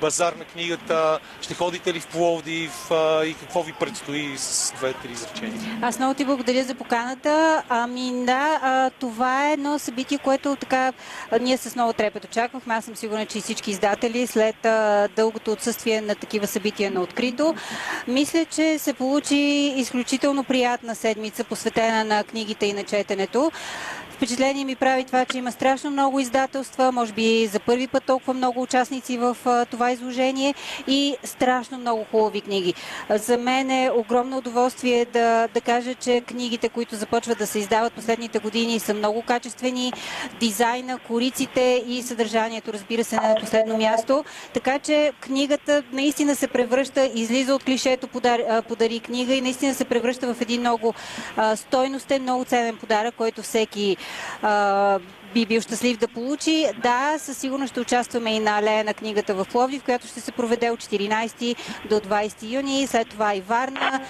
базар 0.00 0.32
на 0.32 0.44
книгата? 0.44 1.18
Ще 1.40 1.54
ходите 1.54 1.94
ли 1.94 2.00
в 2.00 2.06
Пловдив 2.06 2.90
и 3.24 3.34
какво 3.40 3.62
ви 3.62 3.72
предстои 3.72 4.34
с 4.36 4.72
две-три 4.76 5.12
изречения? 5.12 5.78
Аз 5.82 5.98
много 5.98 6.14
ти 6.14 6.24
благодаря 6.24 6.64
за 6.64 6.74
поканата. 6.74 7.62
Ами 7.68 8.24
да, 8.24 8.90
това 9.00 9.48
е 9.48 9.52
едно 9.52 9.78
събитие, 9.78 10.18
което 10.18 10.56
така 10.56 10.92
ние 11.40 11.56
с 11.56 11.74
много 11.74 11.92
трепет 11.92 12.24
очаквахме. 12.24 12.74
Аз 12.74 12.84
съм 12.84 12.96
сигурна, 12.96 13.26
че 13.26 13.38
и 13.38 13.40
всички 13.40 13.70
издатели 13.70 14.26
след 14.26 14.56
дългото 15.16 15.52
отсъствие 15.52 16.00
на 16.00 16.14
такива 16.14 16.46
събития 16.46 16.90
на 16.90 17.00
открито. 17.00 17.54
Мисля, 18.08 18.44
че 18.44 18.78
се 18.78 18.92
получи 18.92 19.74
изключително 19.76 20.44
приятна 20.44 20.94
седмица, 20.94 21.44
посветена 21.44 22.04
на 22.04 22.24
книгите 22.24 22.66
и 22.66 22.72
на 22.72 22.84
четенето. 22.84 23.52
Впечатление 24.16 24.64
ми 24.64 24.76
прави 24.76 25.04
това, 25.04 25.24
че 25.24 25.38
има 25.38 25.52
страшно 25.52 25.90
много 25.90 26.20
издателства, 26.20 26.92
може 26.92 27.12
би 27.12 27.46
за 27.46 27.60
първи 27.60 27.86
път 27.86 28.04
толкова 28.04 28.34
много 28.34 28.62
участници 28.62 29.18
в 29.18 29.36
това 29.70 29.90
изложение 29.90 30.54
и 30.86 31.16
страшно 31.24 31.78
много 31.78 32.04
хубави 32.10 32.40
книги. 32.40 32.74
За 33.10 33.38
мен 33.38 33.70
е 33.70 33.90
огромно 33.94 34.38
удоволствие 34.38 35.04
да, 35.04 35.48
да 35.54 35.60
кажа, 35.60 35.94
че 35.94 36.20
книгите, 36.20 36.68
които 36.68 36.96
започват 36.96 37.38
да 37.38 37.46
се 37.46 37.58
издават 37.58 37.92
последните 37.92 38.38
години 38.38 38.78
са 38.78 38.94
много 38.94 39.22
качествени. 39.22 39.92
Дизайна, 40.40 40.98
кориците 40.98 41.84
и 41.86 42.02
съдържанието, 42.02 42.72
разбира 42.72 43.04
се, 43.04 43.16
на 43.16 43.36
последно 43.40 43.76
място. 43.76 44.24
Така 44.54 44.78
че 44.78 45.12
книгата 45.20 45.82
наистина 45.92 46.36
се 46.36 46.46
превръща, 46.46 47.10
излиза 47.14 47.54
от 47.54 47.64
клишето 47.64 48.08
подари, 48.08 48.44
подари 48.68 49.00
книга 49.00 49.34
и 49.34 49.40
наистина 49.40 49.74
се 49.74 49.84
превръща 49.84 50.34
в 50.34 50.40
един 50.40 50.60
много 50.60 50.94
стойностен, 51.54 52.22
много 52.22 52.44
ценен 52.44 52.76
подарък, 52.76 53.14
който 53.14 53.42
всеки 53.42 53.96
би 55.34 55.46
бил 55.46 55.60
щастлив 55.60 55.98
да 55.98 56.08
получи. 56.08 56.66
Да, 56.82 57.14
със 57.18 57.38
сигурност 57.38 57.70
ще 57.70 57.80
участваме 57.80 58.30
и 58.30 58.40
на 58.40 58.58
алея 58.58 58.84
на 58.84 58.94
книгата 58.94 59.34
в 59.34 59.46
Пловдив, 59.52 59.82
която 59.82 60.06
ще 60.06 60.20
се 60.20 60.32
проведе 60.32 60.70
от 60.70 60.80
14 60.80 61.56
до 61.90 62.00
20 62.00 62.50
юни. 62.50 62.86
След 62.86 63.08
това 63.08 63.34
и 63.34 63.40
Варна. 63.40 64.00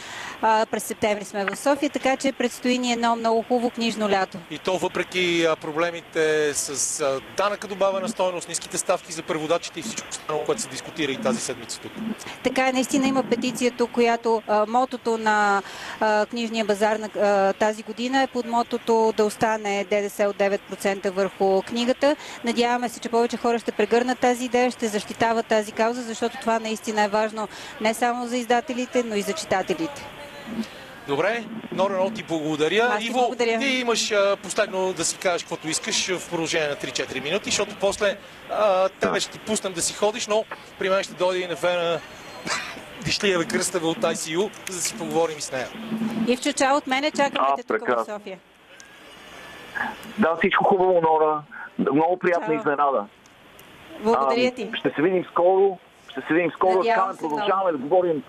През 0.41 0.84
септември 0.84 1.24
сме 1.24 1.45
в 1.45 1.57
София, 1.57 1.91
така 1.91 2.16
че 2.16 2.32
предстои 2.32 2.78
ни 2.78 2.93
едно 2.93 3.16
много 3.16 3.43
хубаво 3.43 3.70
книжно 3.70 4.11
лято. 4.11 4.39
И 4.51 4.59
то 4.59 4.78
въпреки 4.78 5.47
проблемите 5.61 6.55
с 6.55 7.20
данъка 7.37 7.68
добавена 7.68 8.09
стойност, 8.09 8.49
ниските 8.49 8.78
ставки 8.78 9.12
за 9.12 9.22
преводачите 9.22 9.80
и 9.80 9.82
всичко 9.82 10.09
останало, 10.11 10.45
което 10.45 10.62
се 10.62 10.68
дискутира 10.68 11.12
и 11.12 11.16
тази 11.16 11.41
седмица 11.41 11.80
тук. 11.80 11.93
Така 12.43 12.68
е, 12.68 12.72
наистина 12.72 13.07
има 13.07 13.22
петиция 13.22 13.70
тук, 13.70 13.91
която 13.91 14.43
а, 14.47 14.66
мотото 14.68 15.18
на 15.18 15.62
а, 16.01 16.26
книжния 16.26 16.64
базар 16.64 16.97
на 16.97 17.09
а, 17.20 17.53
тази 17.53 17.82
година 17.82 18.22
е 18.22 18.26
под 18.26 18.47
мотото 18.47 19.14
да 19.16 19.24
остане 19.24 19.87
ДДС 19.91 20.28
от 20.28 20.37
9% 20.37 21.11
върху 21.11 21.62
книгата. 21.62 22.16
Надяваме 22.45 22.89
се, 22.89 23.01
че 23.01 23.09
повече 23.09 23.37
хора 23.37 23.59
ще 23.59 23.72
прегърнат 23.72 24.18
тази 24.18 24.45
идея, 24.45 24.70
ще 24.70 24.89
защитават 24.89 25.47
тази 25.47 25.72
кауза, 25.72 26.03
защото 26.03 26.37
това 26.41 26.59
наистина 26.59 27.03
е 27.03 27.09
важно 27.09 27.49
не 27.80 27.95
само 27.95 28.26
за 28.26 28.37
издателите, 28.37 29.03
но 29.03 29.14
и 29.14 29.22
за 29.22 29.32
читателите. 29.32 30.07
Добре, 31.09 31.45
Нора, 31.73 32.11
ти 32.11 32.23
благодаря. 32.23 32.99
Ти 32.99 33.07
Иво, 33.07 33.19
благодаря. 33.19 33.59
ти 33.59 33.67
имаш 33.67 34.13
а, 34.13 34.37
последно 34.43 34.93
да 34.93 35.05
си 35.05 35.19
кажеш 35.19 35.43
каквото 35.43 35.69
искаш 35.69 36.19
в 36.19 36.31
продължение 36.31 36.69
на 36.69 36.77
3-4 36.77 37.23
минути, 37.23 37.45
защото 37.45 37.77
после 37.81 38.17
а, 38.51 38.89
тебе 38.89 39.21
ще 39.21 39.31
ти 39.31 39.39
пуснем 39.39 39.73
да 39.73 39.83
си 39.83 39.95
ходиш, 39.95 40.27
но 40.27 40.45
при 40.79 40.91
мен 40.91 41.03
ще 41.03 41.15
дойде 41.15 41.45
и 41.45 41.47
Нефена 41.47 42.01
Дишлиева 43.05 43.45
Кръстава 43.51 43.89
от 43.89 43.99
ICU, 43.99 44.51
за 44.71 44.77
да 44.77 44.83
си 44.83 44.99
поговорим 44.99 45.41
с 45.41 45.53
нея. 45.53 45.69
Ивчо, 46.27 46.53
чао 46.53 46.77
от 46.77 46.87
мене, 46.87 47.11
чакаме 47.11 47.49
те 47.57 47.63
тук 47.63 47.89
в 47.89 48.05
София. 48.05 48.39
Да, 50.19 50.37
всичко 50.37 50.65
хубаво, 50.65 51.01
Нора. 51.01 51.43
Много 51.79 52.17
приятна 52.19 52.47
чао. 52.47 52.57
изненада. 52.57 53.07
Благодаря 54.01 54.51
ти. 54.51 54.71
А, 54.75 54.77
ще 54.77 54.91
се 54.91 55.03
видим 55.03 55.25
скоро. 55.31 55.79
Ще 56.11 56.21
се 56.21 56.35
видим 56.35 56.51
скоро. 56.51 56.83
Така, 56.83 57.13
продължаваме 57.21 57.73
да 57.73 57.79
говорим 57.79 58.23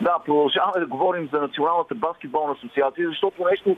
да, 0.00 0.18
продължаваме 0.24 0.80
да 0.80 0.86
говорим 0.86 1.28
за 1.32 1.40
Националната 1.40 1.94
баскетболна 1.94 2.52
асоциация, 2.52 3.08
защото 3.08 3.44
нещо 3.50 3.76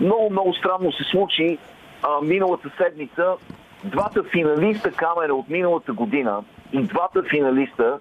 много, 0.00 0.30
много 0.30 0.54
странно 0.54 0.92
се 0.92 1.04
случи 1.04 1.58
а, 2.02 2.20
миналата 2.22 2.70
седмица. 2.76 3.34
Двата 3.84 4.22
финалиста 4.22 4.92
камера 4.92 5.34
от 5.34 5.48
миналата 5.48 5.92
година 5.92 6.44
и 6.72 6.82
двата 6.82 7.22
финалиста 7.30 7.98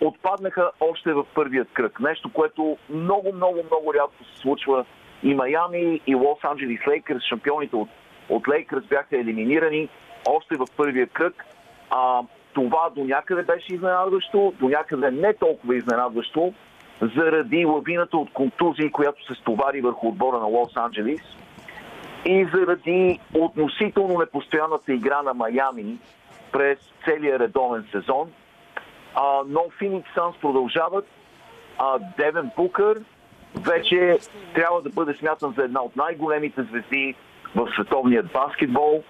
отпаднаха 0.00 0.70
още 0.80 1.12
в 1.12 1.24
първият 1.34 1.68
кръг. 1.72 2.00
Нещо, 2.00 2.32
което 2.32 2.76
много, 2.90 3.32
много, 3.34 3.58
много 3.66 3.94
рядко 3.94 4.24
се 4.24 4.40
случва. 4.40 4.84
И 5.22 5.34
Майами, 5.34 6.00
и 6.06 6.14
Лос 6.14 6.38
Анджелис 6.42 6.80
Лейкърс, 6.88 7.22
шампионите 7.22 7.76
от, 7.76 7.88
от 8.28 8.48
Лейкърс 8.48 8.84
бяха 8.84 9.18
елиминирани 9.18 9.88
още 10.28 10.56
в 10.56 10.66
първия 10.76 11.06
кръг. 11.06 11.46
А, 11.90 12.22
това 12.54 12.90
до 12.96 13.04
някъде 13.04 13.42
беше 13.42 13.74
изненадващо, 13.74 14.54
до 14.60 14.68
някъде 14.68 15.10
не 15.10 15.34
толкова 15.34 15.76
изненадващо, 15.76 16.52
заради 17.02 17.64
лавината 17.64 18.16
от 18.16 18.32
контузии, 18.32 18.90
която 18.90 19.26
се 19.26 19.40
стовари 19.40 19.80
върху 19.80 20.08
отбора 20.08 20.38
на 20.38 20.46
Лос 20.46 20.76
Анджелис 20.76 21.20
и 22.24 22.48
заради 22.54 23.20
относително 23.34 24.18
непостоянната 24.18 24.92
игра 24.92 25.22
на 25.22 25.34
Майами 25.34 25.98
през 26.52 26.78
целия 27.04 27.38
редовен 27.38 27.86
сезон. 27.92 28.30
Но 29.46 29.64
Феникс 29.78 30.10
Санс 30.14 30.36
продължават. 30.40 31.06
Девен 32.16 32.50
Букър 32.56 33.00
вече 33.56 34.18
трябва 34.54 34.82
да 34.82 34.90
бъде 34.90 35.14
смятан 35.14 35.54
за 35.56 35.64
една 35.64 35.82
от 35.82 35.96
най-големите 35.96 36.62
звезди 36.62 37.14
в 37.56 37.68
световният 37.74 38.32
баскетбол. 38.32 39.02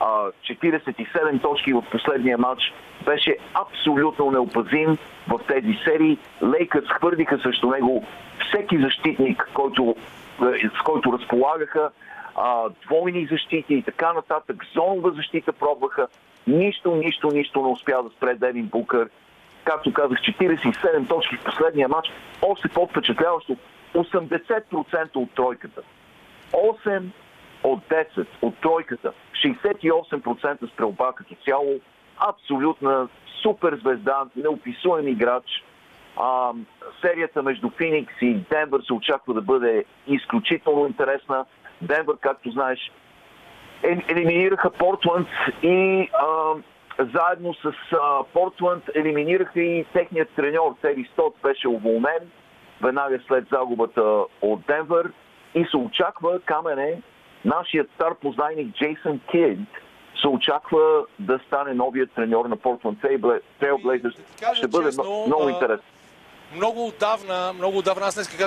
47 0.00 1.42
точки 1.42 1.72
в 1.72 1.84
последния 1.92 2.38
матч. 2.38 2.62
Беше 3.04 3.36
абсолютно 3.54 4.30
неопазим 4.30 4.98
в 5.28 5.40
тези 5.48 5.78
серии. 5.84 6.18
Лейкът 6.42 6.88
хвърдиха 6.88 7.38
срещу 7.38 7.70
него 7.70 8.04
всеки 8.48 8.78
защитник, 8.78 9.50
който, 9.54 9.94
е, 10.42 10.68
с 10.80 10.82
който 10.84 11.12
разполагаха. 11.12 11.90
А, 12.36 12.68
двойни 12.86 13.26
защити 13.26 13.74
и 13.74 13.82
така 13.82 14.12
нататък. 14.12 14.56
Зонова 14.74 15.10
защита 15.10 15.52
пробваха. 15.52 16.08
Нищо, 16.46 16.94
нищо, 16.96 17.30
нищо 17.32 17.62
не 17.62 17.68
успя 17.68 18.02
да 18.02 18.10
спре 18.10 18.34
Девин 18.34 18.66
Букър. 18.66 19.08
Както 19.64 19.92
казах, 19.92 20.18
47 20.18 21.08
точки 21.08 21.36
в 21.36 21.44
последния 21.44 21.88
матч. 21.88 22.08
Още 22.42 22.68
по-впечатляващо 22.68 23.56
80% 23.94 25.16
от 25.16 25.30
тройката. 25.34 25.82
8 26.52 27.02
от 27.64 27.80
10 27.88 28.26
от 28.42 28.56
тройката, 28.60 29.12
68% 29.44 30.72
стрелба 30.72 31.12
като 31.12 31.34
цяло, 31.44 31.80
абсолютна 32.18 33.08
супер 33.42 33.78
звезда, 33.84 34.24
неописуем 34.36 35.08
играч. 35.08 35.44
А, 36.16 36.52
серията 37.00 37.42
между 37.42 37.70
Феникс 37.70 38.14
и 38.20 38.34
Денвър 38.34 38.82
се 38.82 38.92
очаква 38.92 39.34
да 39.34 39.42
бъде 39.42 39.84
изключително 40.06 40.86
интересна. 40.86 41.44
Денвър, 41.82 42.16
както 42.20 42.50
знаеш, 42.50 42.92
елиминираха 43.82 44.70
Портланд 44.70 45.28
и 45.62 46.08
а, 46.12 46.54
заедно 46.98 47.54
с 47.54 47.72
а, 47.92 48.24
Портланд 48.24 48.84
елиминираха 48.94 49.60
и 49.60 49.84
техният 49.92 50.30
треньор 50.36 50.76
Тери 50.82 51.08
Стот 51.12 51.36
беше 51.42 51.68
уволнен 51.68 52.30
веднага 52.82 53.18
след 53.28 53.44
загубата 53.52 54.24
от 54.42 54.66
Денвър 54.66 55.12
и 55.54 55.66
се 55.70 55.76
очаква 55.76 56.40
Камене 56.40 57.02
Нашият 57.44 57.90
стар 57.94 58.14
познайник 58.14 58.74
Джейсън 58.74 59.20
Кид 59.30 59.58
се 60.22 60.28
очаква 60.28 61.04
да 61.18 61.40
стане 61.46 61.74
новият 61.74 62.10
треньор 62.12 62.46
на 62.46 62.56
Портленд 62.56 62.98
Trailblazers. 62.98 64.16
Ще 64.54 64.68
бъде 64.68 64.86
честно, 64.86 65.24
много 65.26 65.48
интересно. 65.48 65.84
Много 66.56 66.86
отдавна, 66.86 67.52
много 67.52 67.78
отдавна, 67.78 68.06
аз 68.06 68.14
днес 68.14 68.38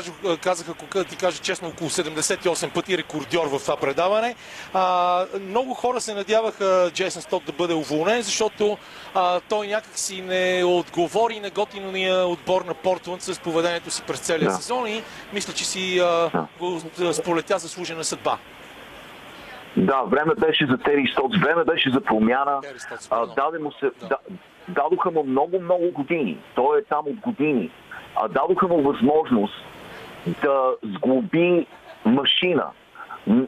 казах, 0.43 0.69
ако 0.69 0.85
да 0.93 1.03
ти 1.03 1.17
кажа 1.17 1.41
честно, 1.41 1.67
около 1.67 1.89
78 1.89 2.73
пъти 2.73 2.97
рекордьор 2.97 3.47
в 3.47 3.59
това 3.59 3.77
предаване. 3.77 4.35
А, 4.73 5.25
много 5.41 5.73
хора 5.73 6.01
се 6.01 6.13
надяваха 6.13 6.91
Джейсън 6.93 7.21
Сток 7.21 7.43
да 7.43 7.51
бъде 7.51 7.73
уволнен, 7.73 8.21
защото 8.21 8.77
а, 9.13 9.39
той 9.49 9.67
някак 9.67 9.97
си 9.97 10.21
не 10.21 10.63
отговори 10.65 11.39
на 11.39 11.49
готиния 11.49 12.27
отбор 12.27 12.61
на 12.61 12.73
Портленд 12.73 13.21
с 13.21 13.39
поведението 13.39 13.91
си 13.91 14.03
през 14.07 14.19
целия 14.19 14.49
да. 14.49 14.55
сезон 14.55 14.87
и 14.87 15.03
мисля, 15.33 15.53
че 15.53 15.65
си 15.65 15.99
а, 15.99 16.47
го 16.59 16.79
сполетя 17.13 17.57
заслужена 17.59 18.03
съдба. 18.03 18.37
Да, 19.77 20.01
време 20.03 20.31
беше 20.39 20.65
за 20.65 20.77
Тери 20.77 21.07
Стоц, 21.07 21.37
време 21.41 21.63
беше 21.63 21.89
за 21.89 22.01
промяна. 22.01 22.61
А, 23.11 23.25
даде 23.25 23.59
му 23.59 23.71
се, 23.71 23.91
да. 24.09 24.17
дадоха 24.69 25.11
му 25.11 25.23
много, 25.23 25.61
много 25.61 25.91
години. 25.91 26.37
Той 26.55 26.79
е 26.79 26.83
там 26.83 27.05
от 27.07 27.15
години. 27.15 27.71
А, 28.15 28.27
дадоха 28.27 28.67
му 28.67 28.81
възможност 28.81 29.53
да 30.43 30.73
сглоби 30.83 31.67
машина, 32.05 32.65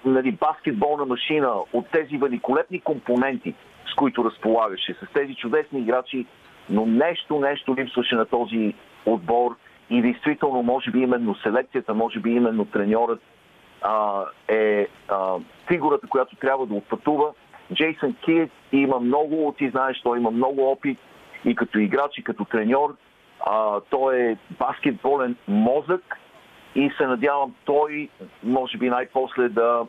нали, 0.06 0.32
баскетболна 0.32 1.06
машина 1.06 1.54
от 1.74 1.88
тези 1.92 2.18
великолепни 2.18 2.80
компоненти, 2.80 3.54
с 3.92 3.96
които 3.96 4.26
разполагаше, 4.26 4.94
с 4.94 5.14
тези 5.14 5.36
чудесни 5.36 5.80
играчи, 5.80 6.26
но 6.70 6.86
нещо, 6.86 7.40
нещо 7.40 7.76
липсваше 7.78 8.16
на 8.16 8.26
този 8.26 8.74
отбор 9.06 9.56
и 9.90 10.02
действително, 10.02 10.64
може 10.64 10.92
би 10.92 11.00
именно 11.00 11.36
селекцията, 11.36 11.94
може 11.94 12.20
би 12.20 12.30
именно 12.30 12.66
треньорът 12.66 13.22
а, 13.82 14.26
е 14.48 14.88
а, 15.08 15.36
фигурата, 15.68 16.08
която 16.08 16.36
трябва 16.36 16.66
да 16.66 16.74
отпътува. 16.74 17.32
Джейсън 17.74 18.16
Кид 18.26 18.52
има 18.72 19.00
много, 19.00 19.56
ти 19.58 19.70
знаеш, 19.70 20.02
той 20.04 20.18
има 20.18 20.32
много 20.32 20.72
опит 20.72 21.00
и 21.46 21.56
като 21.56 21.80
играч, 21.80 22.18
и 22.18 22.24
като 22.24 22.46
треньор. 22.46 22.96
А, 23.40 23.80
той 23.90 24.18
е 24.18 24.38
баскетболен 24.60 25.36
мозък 25.48 26.18
и 26.76 26.92
се 26.98 27.08
надявам 27.08 27.56
той, 27.66 28.10
може 28.44 28.78
би 28.78 28.90
най-после 28.90 29.50
да, 29.50 29.86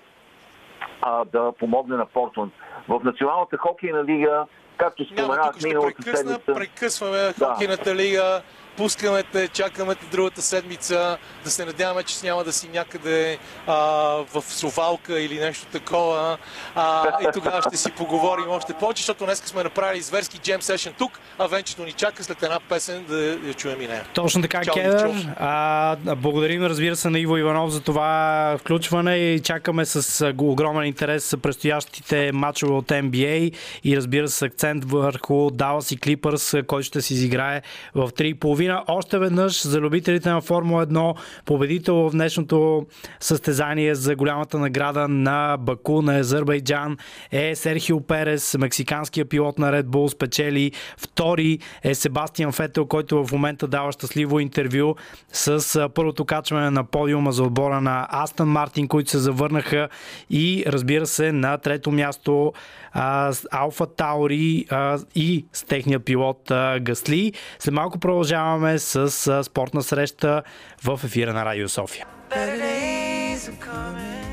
а, 1.02 1.24
да 1.24 1.52
помогне 1.58 1.96
на 1.96 2.06
Портланд. 2.06 2.52
В 2.88 3.00
Националната 3.04 3.56
хокейна 3.56 4.04
лига, 4.04 4.46
както 4.76 5.04
споменах 5.04 5.62
миналата 5.64 6.16
седмица... 6.16 6.54
Прекъсваме 6.54 7.32
да. 7.38 7.46
хокейната 7.46 7.94
лига 7.94 8.42
пускаме 8.78 9.22
те, 9.22 9.48
чакаме 9.48 9.94
те 9.94 10.06
другата 10.06 10.42
седмица, 10.42 11.18
да 11.44 11.50
се 11.50 11.64
надяваме, 11.64 12.02
че 12.02 12.16
няма 12.22 12.44
да 12.44 12.52
си 12.52 12.68
някъде 12.68 13.38
а, 13.66 13.74
в 14.34 14.42
совалка 14.48 15.20
или 15.20 15.38
нещо 15.38 15.66
такова. 15.72 16.38
А, 16.74 17.04
и 17.22 17.26
тогава 17.34 17.62
ще 17.62 17.76
си 17.76 17.92
поговорим 17.92 18.44
още 18.48 18.72
повече, 18.72 19.00
защото 19.00 19.24
днес 19.24 19.38
сме 19.38 19.62
направили 19.62 20.00
зверски 20.02 20.38
джем 20.38 20.62
сешен 20.62 20.92
тук, 20.98 21.20
а 21.38 21.46
Венчето 21.46 21.84
ни 21.84 21.92
чака 21.92 22.24
след 22.24 22.42
една 22.42 22.60
песен 22.68 23.04
да 23.08 23.20
я 23.48 23.54
чуем 23.54 23.80
и 23.80 23.86
нея. 23.86 24.04
Точно 24.14 24.42
така, 24.42 24.64
Чао, 24.64 24.74
Кедър. 24.74 25.26
А, 25.36 25.96
благодарим, 26.16 26.66
разбира 26.66 26.96
се, 26.96 27.10
на 27.10 27.18
Иво 27.18 27.36
Иванов 27.36 27.70
за 27.70 27.80
това 27.80 28.56
включване 28.58 29.16
и 29.16 29.40
чакаме 29.40 29.84
с 29.84 30.32
огромен 30.38 30.84
интерес 30.84 31.34
предстоящите 31.42 32.32
матчове 32.32 32.72
от 32.72 32.88
NBA 32.88 33.54
и 33.84 33.96
разбира 33.96 34.28
се 34.28 34.44
акцент 34.44 34.84
върху 34.84 35.50
Далас 35.50 35.90
и 35.90 35.96
Клипърс, 35.96 36.54
който 36.66 36.86
ще 36.86 37.02
си 37.02 37.14
изиграе 37.14 37.62
в 37.94 38.08
3,5. 38.08 38.67
Още 38.88 39.18
веднъж 39.18 39.66
за 39.66 39.80
любителите 39.80 40.30
на 40.30 40.40
Формула 40.40 40.86
1, 40.86 41.16
победител 41.44 41.94
в 41.94 42.10
днешното 42.10 42.86
състезание 43.20 43.94
за 43.94 44.16
голямата 44.16 44.58
награда 44.58 45.08
на 45.08 45.56
Баку 45.60 46.02
на 46.02 46.18
Азербайджан 46.18 46.96
е 47.32 47.54
Серхио 47.54 48.00
Перес, 48.00 48.56
мексиканския 48.58 49.24
пилот 49.24 49.58
на 49.58 49.72
Red 49.72 49.84
Bull, 49.84 50.08
спечели. 50.08 50.72
Втори 50.96 51.58
е 51.82 51.94
Себастиан 51.94 52.52
Фетел, 52.52 52.86
който 52.86 53.24
в 53.24 53.32
момента 53.32 53.66
дава 53.66 53.92
щастливо 53.92 54.40
интервю 54.40 54.94
с 55.32 55.88
първото 55.94 56.24
качване 56.24 56.70
на 56.70 56.84
подиума 56.84 57.32
за 57.32 57.42
отбора 57.42 57.80
на 57.80 58.08
Астън 58.10 58.48
Мартин, 58.48 58.88
които 58.88 59.10
се 59.10 59.18
завърнаха 59.18 59.88
и 60.30 60.64
разбира 60.66 61.06
се 61.06 61.32
на 61.32 61.58
трето 61.58 61.90
място 61.90 62.52
Алфа 63.52 63.86
Таури 63.86 64.66
и 65.14 65.46
с 65.52 65.62
техния 65.62 66.00
пилот 66.00 66.52
Гасли. 66.80 67.32
След 67.58 67.74
малко 67.74 67.98
продължаваме 67.98 68.78
с 68.78 69.44
спортна 69.44 69.82
среща 69.82 70.42
в 70.84 71.00
ефира 71.04 71.32
на 71.32 71.44
Радио 71.44 71.68
София. 71.68 72.06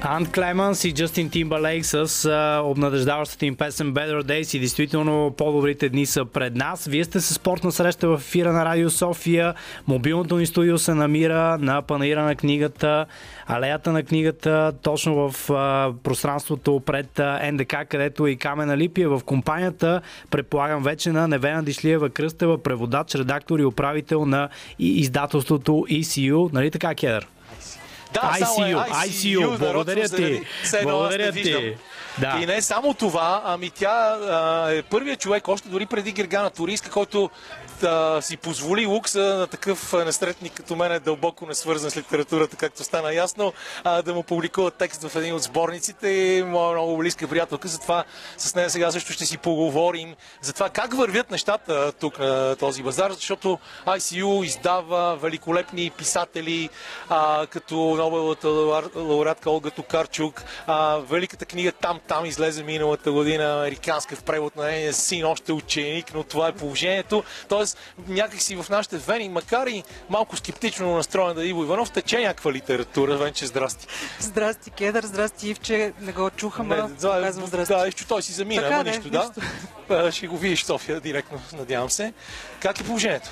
Ант 0.08 0.32
Клеманс 0.32 0.84
и 0.84 0.93
Джастин 0.93 1.30
Тимбалейк 1.30 1.86
с 1.86 2.26
а, 2.26 2.62
обнадеждаващата 2.64 3.45
им 3.45 3.56
песен 3.56 3.93
Better 3.93 4.24
Days 4.24 4.58
и 4.58 4.60
действително 4.60 5.34
по-добрите 5.38 5.89
дни 5.89 6.06
са 6.06 6.26
пред 6.26 6.56
нас. 6.56 6.86
Вие 6.86 7.03
сте 7.03 7.20
с 7.20 7.34
спортна 7.34 7.72
среща 7.72 8.08
в 8.08 8.14
ефира 8.16 8.53
на 8.53 8.66
Радио 8.66 8.89
София. 8.89 9.53
Мобилното 9.88 10.38
ни 10.38 10.45
студио 10.45 10.78
се 10.78 10.93
намира 10.93 11.58
на 11.58 11.82
панаира 11.82 12.24
на 12.24 12.36
книгата, 12.36 13.06
алеята 13.47 13.91
на 13.91 14.03
книгата, 14.03 14.74
точно 14.82 15.30
в 15.30 15.49
а, 15.51 15.93
пространството 16.03 16.82
пред 16.86 17.20
а, 17.20 17.51
НДК, 17.51 17.76
където 17.89 18.28
е 18.28 18.32
и 18.32 18.38
Камена 18.38 18.78
Липия 18.78 19.10
в 19.10 19.22
компанията. 19.26 20.01
Предполагам 20.30 20.84
вече 20.84 21.12
на 21.12 21.28
Невена 21.28 21.64
Дишлиева 21.64 22.10
Кръстева, 22.10 22.64
преводач, 22.64 23.16
редактор 23.16 23.60
и 23.60 23.66
управител 23.66 24.26
на 24.26 24.49
издателството 24.80 25.72
ECU. 25.72 26.53
Нали 26.53 26.72
така, 26.72 26.95
Кедър? 26.95 27.28
Да, 28.22 28.38
ICU, 28.39 28.88
ICU, 28.89 29.07
ICU 29.07 29.57
благодаря 29.57 30.09
ти. 30.09 30.41
Благодаря 30.84 31.32
ти. 31.32 31.78
Да. 32.18 32.39
И 32.41 32.45
не 32.45 32.61
само 32.61 32.93
това, 32.93 33.41
ами 33.45 33.70
тя 33.70 34.18
а, 34.30 34.72
е 34.72 34.82
първият 34.82 35.20
човек, 35.20 35.47
още 35.47 35.70
дори 35.70 35.86
преди 35.86 36.11
Гергана 36.11 36.49
Турийска, 36.49 36.89
който 36.89 37.30
да 37.82 38.19
си 38.21 38.38
позволи 38.38 38.86
лукса 38.86 39.19
на 39.19 39.47
такъв 39.47 39.93
нестретник 39.93 40.53
като 40.53 40.76
мен 40.76 40.91
е 40.91 40.99
дълбоко 40.99 41.45
не 41.45 41.55
свързан 41.55 41.91
с 41.91 41.97
литературата, 41.97 42.57
както 42.57 42.84
стана 42.84 43.13
ясно, 43.13 43.53
а, 43.84 44.01
да 44.01 44.13
му 44.13 44.23
публикува 44.23 44.71
текст 44.71 45.03
в 45.03 45.15
един 45.15 45.36
от 45.36 45.43
сборниците 45.43 46.07
и 46.07 46.43
моя 46.43 46.71
много 46.71 46.97
близка 46.97 47.28
приятелка. 47.28 47.67
Затова 47.67 48.03
с 48.38 48.55
нея 48.55 48.69
сега 48.69 48.91
също 48.91 49.13
ще 49.13 49.26
си 49.26 49.38
поговорим 49.38 50.15
за 50.41 50.53
това 50.53 50.69
как 50.69 50.93
вървят 50.93 51.32
нещата 51.32 51.91
тук 51.91 52.19
на 52.19 52.55
този 52.55 52.84
базар, 52.84 53.11
защото 53.11 53.59
ICU 53.86 54.45
издава 54.45 55.15
великолепни 55.15 55.89
писатели, 55.89 56.69
а, 57.09 57.47
като 57.47 57.76
Нобеловата 57.76 58.49
лауреатка 58.95 59.49
Олга 59.49 59.69
Токарчук. 59.69 60.43
А, 60.67 60.97
великата 60.97 61.45
книга 61.45 61.71
Там 61.71 61.99
Там 62.07 62.26
излезе 62.26 62.63
миналата 62.63 63.11
година, 63.11 63.57
американска 63.57 64.15
в 64.15 64.23
превод 64.23 64.55
на 64.55 64.63
нейния 64.63 64.93
син, 64.93 65.26
още 65.26 65.53
ученик, 65.53 66.13
но 66.13 66.23
това 66.23 66.47
е 66.47 66.51
положението. 66.51 67.23
Тоест, 67.49 67.64
Тоест, 67.66 67.78
някакси 68.07 68.55
в 68.55 68.70
нашите 68.70 68.97
вени, 68.97 69.30
макар 69.30 69.68
и 69.68 69.84
малко 70.09 70.38
скептично 70.38 70.95
настроен 70.95 71.36
да 71.36 71.45
Иво 71.45 71.63
Иванов, 71.63 71.91
тече 71.91 72.20
някаква 72.20 72.51
литература. 72.53 73.18
Венче, 73.18 73.45
здрасти. 73.45 73.88
Здрасти, 74.20 74.70
Кедър, 74.70 75.05
здрасти, 75.05 75.49
Ивче. 75.49 75.93
Не 76.01 76.11
го 76.11 76.30
чуха, 76.30 76.63
ма 76.63 76.76
да, 76.76 77.22
казвам 77.22 77.47
здрасти. 77.47 77.74
Да, 77.74 77.88
изчу, 77.88 78.05
той 78.07 78.22
си 78.22 78.32
замина, 78.32 78.61
така, 78.61 78.76
ама 78.76 78.84
нищо, 78.84 79.09
нищо, 79.11 79.41
да. 79.89 80.11
Ще 80.11 80.28
го 80.28 80.38
видиш 80.38 80.63
София 80.63 81.01
директно, 81.01 81.41
надявам 81.53 81.89
се. 81.89 82.13
Как 82.59 82.80
е 82.80 82.84
положението? 82.84 83.30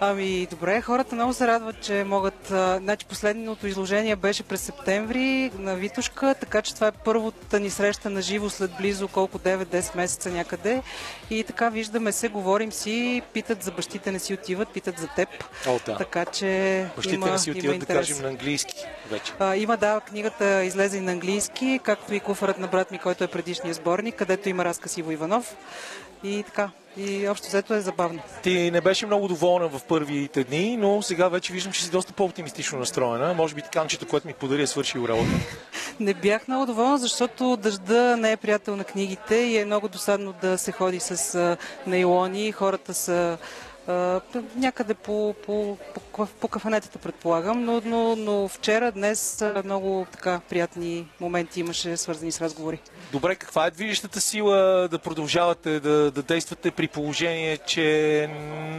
Ами, 0.00 0.46
добре, 0.50 0.80
хората 0.80 1.14
много 1.14 1.32
се 1.32 1.46
радват, 1.46 1.80
че 1.80 2.04
могат... 2.04 2.50
А, 2.50 2.78
значи, 2.78 3.06
последното 3.06 3.66
изложение 3.66 4.16
беше 4.16 4.42
през 4.42 4.60
септември 4.60 5.50
на 5.58 5.74
Витушка, 5.74 6.34
така 6.40 6.62
че 6.62 6.74
това 6.74 6.86
е 6.86 6.92
първата 6.92 7.60
ни 7.60 7.70
среща 7.70 8.10
на 8.10 8.22
живо 8.22 8.50
след 8.50 8.70
близо 8.78 9.08
колко 9.08 9.38
9-10 9.38 9.96
месеца 9.96 10.30
някъде. 10.30 10.82
И 11.30 11.44
така 11.44 11.68
виждаме 11.68 12.12
се, 12.12 12.28
говорим 12.28 12.72
си, 12.72 13.22
питат 13.32 13.62
за 13.62 13.70
бащите 13.70 14.12
не 14.12 14.18
си 14.18 14.34
отиват, 14.34 14.68
питат 14.68 14.98
за 14.98 15.08
теб. 15.08 15.28
О, 15.66 15.78
да. 15.86 15.96
Така 15.96 16.24
че 16.24 16.86
Бащите 16.96 17.14
има, 17.14 17.30
не 17.30 17.38
си 17.38 17.50
отиват, 17.50 17.78
да 17.78 17.86
кажем 17.86 18.18
на 18.22 18.28
английски 18.28 18.74
вече. 19.10 19.32
А, 19.38 19.56
има, 19.56 19.76
да, 19.76 20.00
книгата 20.00 20.64
излезе 20.64 20.98
и 20.98 21.00
на 21.00 21.12
английски, 21.12 21.80
както 21.82 22.14
и 22.14 22.20
куфарът 22.20 22.58
на 22.58 22.66
брат 22.66 22.90
ми, 22.90 22.98
който 22.98 23.24
е 23.24 23.28
предишния 23.28 23.74
сборник, 23.74 24.14
където 24.14 24.48
има 24.48 24.64
разказ 24.64 24.96
Иво 24.96 25.10
Иванов. 25.10 25.56
И 26.24 26.42
така, 26.42 26.70
и 26.96 27.28
общо 27.28 27.48
взето 27.48 27.74
е 27.74 27.80
забавно. 27.80 28.22
Ти 28.42 28.70
не 28.70 28.80
беше 28.80 29.06
много 29.06 29.28
доволна 29.28 29.68
в 29.68 29.82
първите 29.88 30.44
дни, 30.44 30.76
но 30.76 31.02
сега 31.02 31.28
вече 31.28 31.52
виждам, 31.52 31.72
че 31.72 31.82
си 31.82 31.90
доста 31.90 32.12
по-оптимистично 32.12 32.78
настроена. 32.78 33.34
Може 33.34 33.54
би 33.54 33.62
таканчето, 33.62 34.06
което 34.06 34.26
ми 34.26 34.32
подари, 34.32 34.62
е 34.62 34.66
свършил 34.66 35.06
работа. 35.08 35.30
не 36.00 36.14
бях 36.14 36.48
много 36.48 36.66
доволна, 36.66 36.98
защото 36.98 37.56
дъжда 37.56 38.16
не 38.16 38.32
е 38.32 38.36
приятел 38.36 38.76
на 38.76 38.84
книгите 38.84 39.36
и 39.36 39.58
е 39.58 39.64
много 39.64 39.88
досадно 39.88 40.34
да 40.42 40.58
се 40.58 40.72
ходи 40.72 41.00
с 41.00 41.56
нейлони. 41.86 42.52
Хората 42.52 42.94
са 42.94 43.38
някъде 44.56 44.94
по, 44.94 45.34
по, 45.46 45.78
по, 45.94 46.26
по 46.26 46.48
кафенетата, 46.48 46.98
предполагам, 46.98 47.64
но, 47.64 47.82
но, 47.84 48.16
но 48.16 48.48
вчера, 48.48 48.92
днес 48.92 49.44
много 49.64 50.06
така 50.12 50.40
приятни 50.48 51.08
моменти 51.20 51.60
имаше, 51.60 51.96
свързани 51.96 52.32
с 52.32 52.40
разговори. 52.40 52.80
Добре, 53.12 53.34
каква 53.34 53.66
е 53.66 53.70
движещата 53.70 54.20
сила 54.20 54.88
да 54.90 54.98
продължавате 54.98 55.80
да, 55.80 56.10
да 56.10 56.22
действате 56.22 56.70
при 56.70 56.88
положение, 56.88 57.56
че 57.56 58.26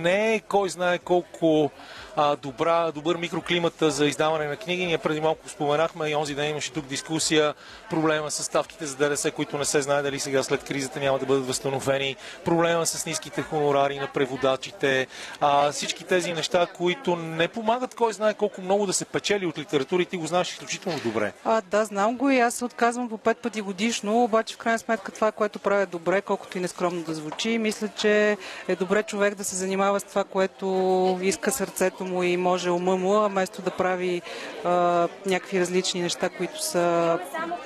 не 0.02 0.36
е 0.36 0.40
кой 0.40 0.70
знае 0.70 0.98
колко 0.98 1.72
а, 2.16 2.36
добра, 2.36 2.92
добър 2.92 3.18
микроклимат 3.18 3.74
за 3.82 4.06
издаване 4.06 4.46
на 4.48 4.56
книги. 4.56 4.86
Ние 4.86 4.98
преди 4.98 5.22
малко 5.22 5.50
споменахме 5.50 6.10
и 6.10 6.16
онзи 6.16 6.36
ден 6.36 6.50
имаше 6.50 6.72
тук 6.72 6.86
дискусия, 6.86 7.54
проблема 7.90 8.32
с 8.32 8.44
ставките 8.44 8.86
за 8.86 8.96
ДДС, 8.96 9.32
които 9.32 9.58
не 9.58 9.66
се 9.66 9.82
знае 9.82 10.02
дали 10.02 10.20
сега 10.20 10.44
след 10.44 10.64
кризата 10.64 11.00
няма 11.00 11.20
да 11.20 11.26
бъдат 11.26 11.48
възстановени, 11.48 12.16
проблема 12.46 12.86
с 12.86 13.06
ниските 13.06 13.42
хонорари 13.42 14.00
на 14.00 14.08
преводачите, 14.08 15.08
а, 15.42 15.72
всички 15.72 16.04
тези 16.04 16.34
неща, 16.34 16.68
които 16.78 17.16
не 17.16 17.48
помагат 17.48 17.96
кой 17.96 18.14
знае 18.14 18.34
колко 18.34 18.62
много 18.62 18.86
да 18.86 18.94
се 18.94 19.06
печели 19.06 19.46
от 19.46 19.58
литература 19.58 20.02
и 20.02 20.06
ти 20.06 20.18
го 20.18 20.28
знаеш 20.28 20.52
изключително 20.52 21.00
добре. 21.06 21.34
А, 21.46 21.62
да, 21.62 21.86
знам 21.86 22.18
го 22.18 22.30
и 22.30 22.40
аз 22.40 22.54
се 22.54 22.66
отказвам 22.66 23.10
по 23.10 23.18
пет 23.18 23.38
пъти 23.38 23.62
годишно, 23.62 24.24
обаче 24.24 24.56
в 24.56 24.58
крайна 24.58 24.80
сметка 24.80 25.12
това, 25.12 25.32
което 25.32 25.60
правя 25.60 25.86
добре, 25.86 26.22
колкото 26.22 26.58
и 26.58 26.62
нескромно 26.62 27.02
да 27.02 27.14
звучи. 27.14 27.58
Мисля, 27.58 27.90
че 27.98 28.38
е 28.68 28.76
добре 28.76 29.04
човек 29.04 29.36
да 29.36 29.44
се 29.44 29.56
занимава 29.56 30.00
с 30.00 30.04
това, 30.04 30.24
което 30.24 31.20
иска 31.22 31.52
сърцето 31.52 32.05
му 32.06 32.24
и 32.24 32.38
може 32.38 32.70
ума 32.70 32.96
му, 32.96 33.16
а 33.16 33.28
вместо 33.28 33.62
да 33.62 33.72
прави 33.72 34.22
а, 34.64 35.08
някакви 35.26 35.60
различни 35.60 36.02
неща, 36.02 36.30
които 36.30 36.64
са 36.64 37.20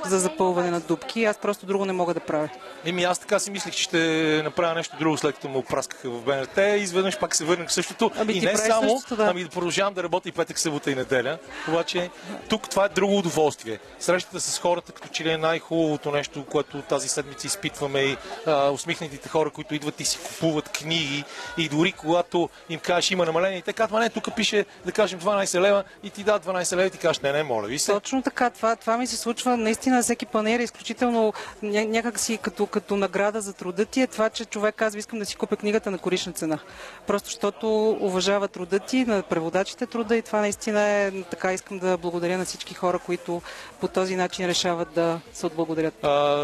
за 0.06 0.20
запълване 0.20 0.72
на 0.72 0.80
дубки. 0.80 1.26
Аз 1.26 1.38
просто 1.38 1.66
друго 1.66 1.86
не 1.86 1.94
мога 1.94 2.14
да 2.14 2.20
правя. 2.20 2.50
Еми 2.86 3.04
аз 3.04 3.20
така 3.20 3.40
си 3.40 3.52
мислех, 3.52 3.74
че 3.74 3.84
ще 3.84 4.42
направя 4.44 4.74
нещо 4.74 4.96
друго, 5.00 5.18
след 5.18 5.36
като 5.36 5.48
му 5.48 5.64
праскаха 5.64 6.10
в 6.10 6.22
БНРТ. 6.22 6.60
Изведнъж 6.78 7.20
пак 7.20 7.36
се 7.36 7.46
върнах 7.46 7.74
същото. 7.74 8.12
Ами, 8.20 8.34
и 8.34 8.42
не 8.42 8.58
само, 8.58 8.90
същото, 8.90 9.16
да. 9.16 9.28
ами 9.30 9.44
да 9.44 9.50
продължавам 9.50 9.94
да 9.94 10.04
работя 10.04 10.30
и 10.30 10.32
петък, 10.32 10.60
събота 10.60 10.92
и 10.92 10.96
неделя. 10.96 11.38
Обаче 11.68 12.10
тук 12.50 12.70
това 12.70 12.86
е 12.86 12.90
друго 12.90 13.18
удоволствие. 13.18 13.80
Срещата 14.00 14.40
с 14.40 14.60
хората, 14.60 14.92
като 14.92 15.08
че 15.08 15.24
ли 15.24 15.30
е 15.30 15.38
най-хубавото 15.38 16.12
нещо, 16.12 16.46
което 16.46 16.82
тази 16.82 17.10
седмица 17.10 17.48
изпитваме 17.48 18.00
и 18.00 18.18
а, 18.46 18.70
усмихнатите 18.70 19.30
хора, 19.30 19.50
които 19.50 19.76
идват 19.76 20.00
и 20.00 20.06
си 20.06 20.18
купуват 20.18 20.70
книги 20.70 21.24
и 21.58 21.70
дори 21.70 21.92
когато 21.92 22.50
им 22.70 22.80
кажеш 22.80 23.12
има 23.12 23.26
намаление, 23.26 23.62
те 23.62 23.74
казват, 23.74 24.02
не, 24.02 24.10
тук 24.10 24.29
пише, 24.32 24.66
да 24.86 24.92
кажем, 24.92 25.20
12 25.20 25.62
лева 25.62 25.84
и 26.04 26.10
ти 26.10 26.24
дадат 26.24 26.46
12 26.46 26.76
лева 26.76 26.88
и 26.88 26.90
ти 26.90 26.98
кажеш, 26.98 27.20
не, 27.20 27.32
не, 27.32 27.44
моля 27.44 27.68
ви 27.68 27.80
се. 27.80 27.92
Точно 27.92 28.22
така, 28.22 28.50
това, 28.50 28.76
това 28.76 28.98
ми 28.98 29.08
се 29.08 29.18
случва 29.18 29.58
наистина 29.58 30.04
всеки 30.04 30.26
панер, 30.26 30.60
изключително 30.60 31.34
ня, 31.64 31.86
някак 31.86 32.20
си 32.20 32.38
като, 32.38 32.66
като 32.66 32.96
награда 32.96 33.42
за 33.42 33.54
труда 33.54 33.86
ти 33.86 34.02
е 34.02 34.08
това, 34.08 34.30
че 34.30 34.46
човек 34.46 34.76
казва, 34.76 35.00
искам 35.00 35.20
да 35.20 35.26
си 35.26 35.36
купя 35.36 35.56
книгата 35.56 35.92
на 35.92 35.98
корична 35.98 36.34
цена. 36.34 36.60
Просто 37.08 37.28
защото 37.28 37.98
уважава 38.00 38.48
труда 38.48 38.80
ти, 38.80 39.06
на 39.06 39.24
преводачите 39.24 39.86
труда 39.86 40.16
и 40.16 40.22
това 40.22 40.40
наистина 40.40 40.82
е 40.82 41.12
така, 41.32 41.54
искам 41.54 41.80
да 41.80 41.98
благодаря 41.98 42.38
на 42.38 42.46
всички 42.46 42.74
хора, 42.74 43.00
които 43.00 43.42
по 43.80 43.88
този 43.88 44.16
начин 44.16 44.46
решават 44.46 44.94
да 44.94 45.20
се 45.34 45.46
отблагодарят. 45.46 46.04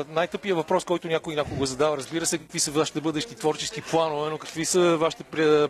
най-тъпия 0.09 0.55
въпрос, 0.55 0.83
който 0.83 1.07
някой 1.07 1.35
някога 1.35 1.65
задава, 1.65 1.97
разбира 1.97 2.25
се, 2.25 2.37
какви 2.37 2.59
са 2.59 2.71
вашите 2.71 3.01
бъдещи 3.01 3.35
творчески 3.35 3.81
планове, 3.81 4.29
но 4.29 4.37
какви 4.37 4.65
са 4.65 4.97
вашите 4.97 5.23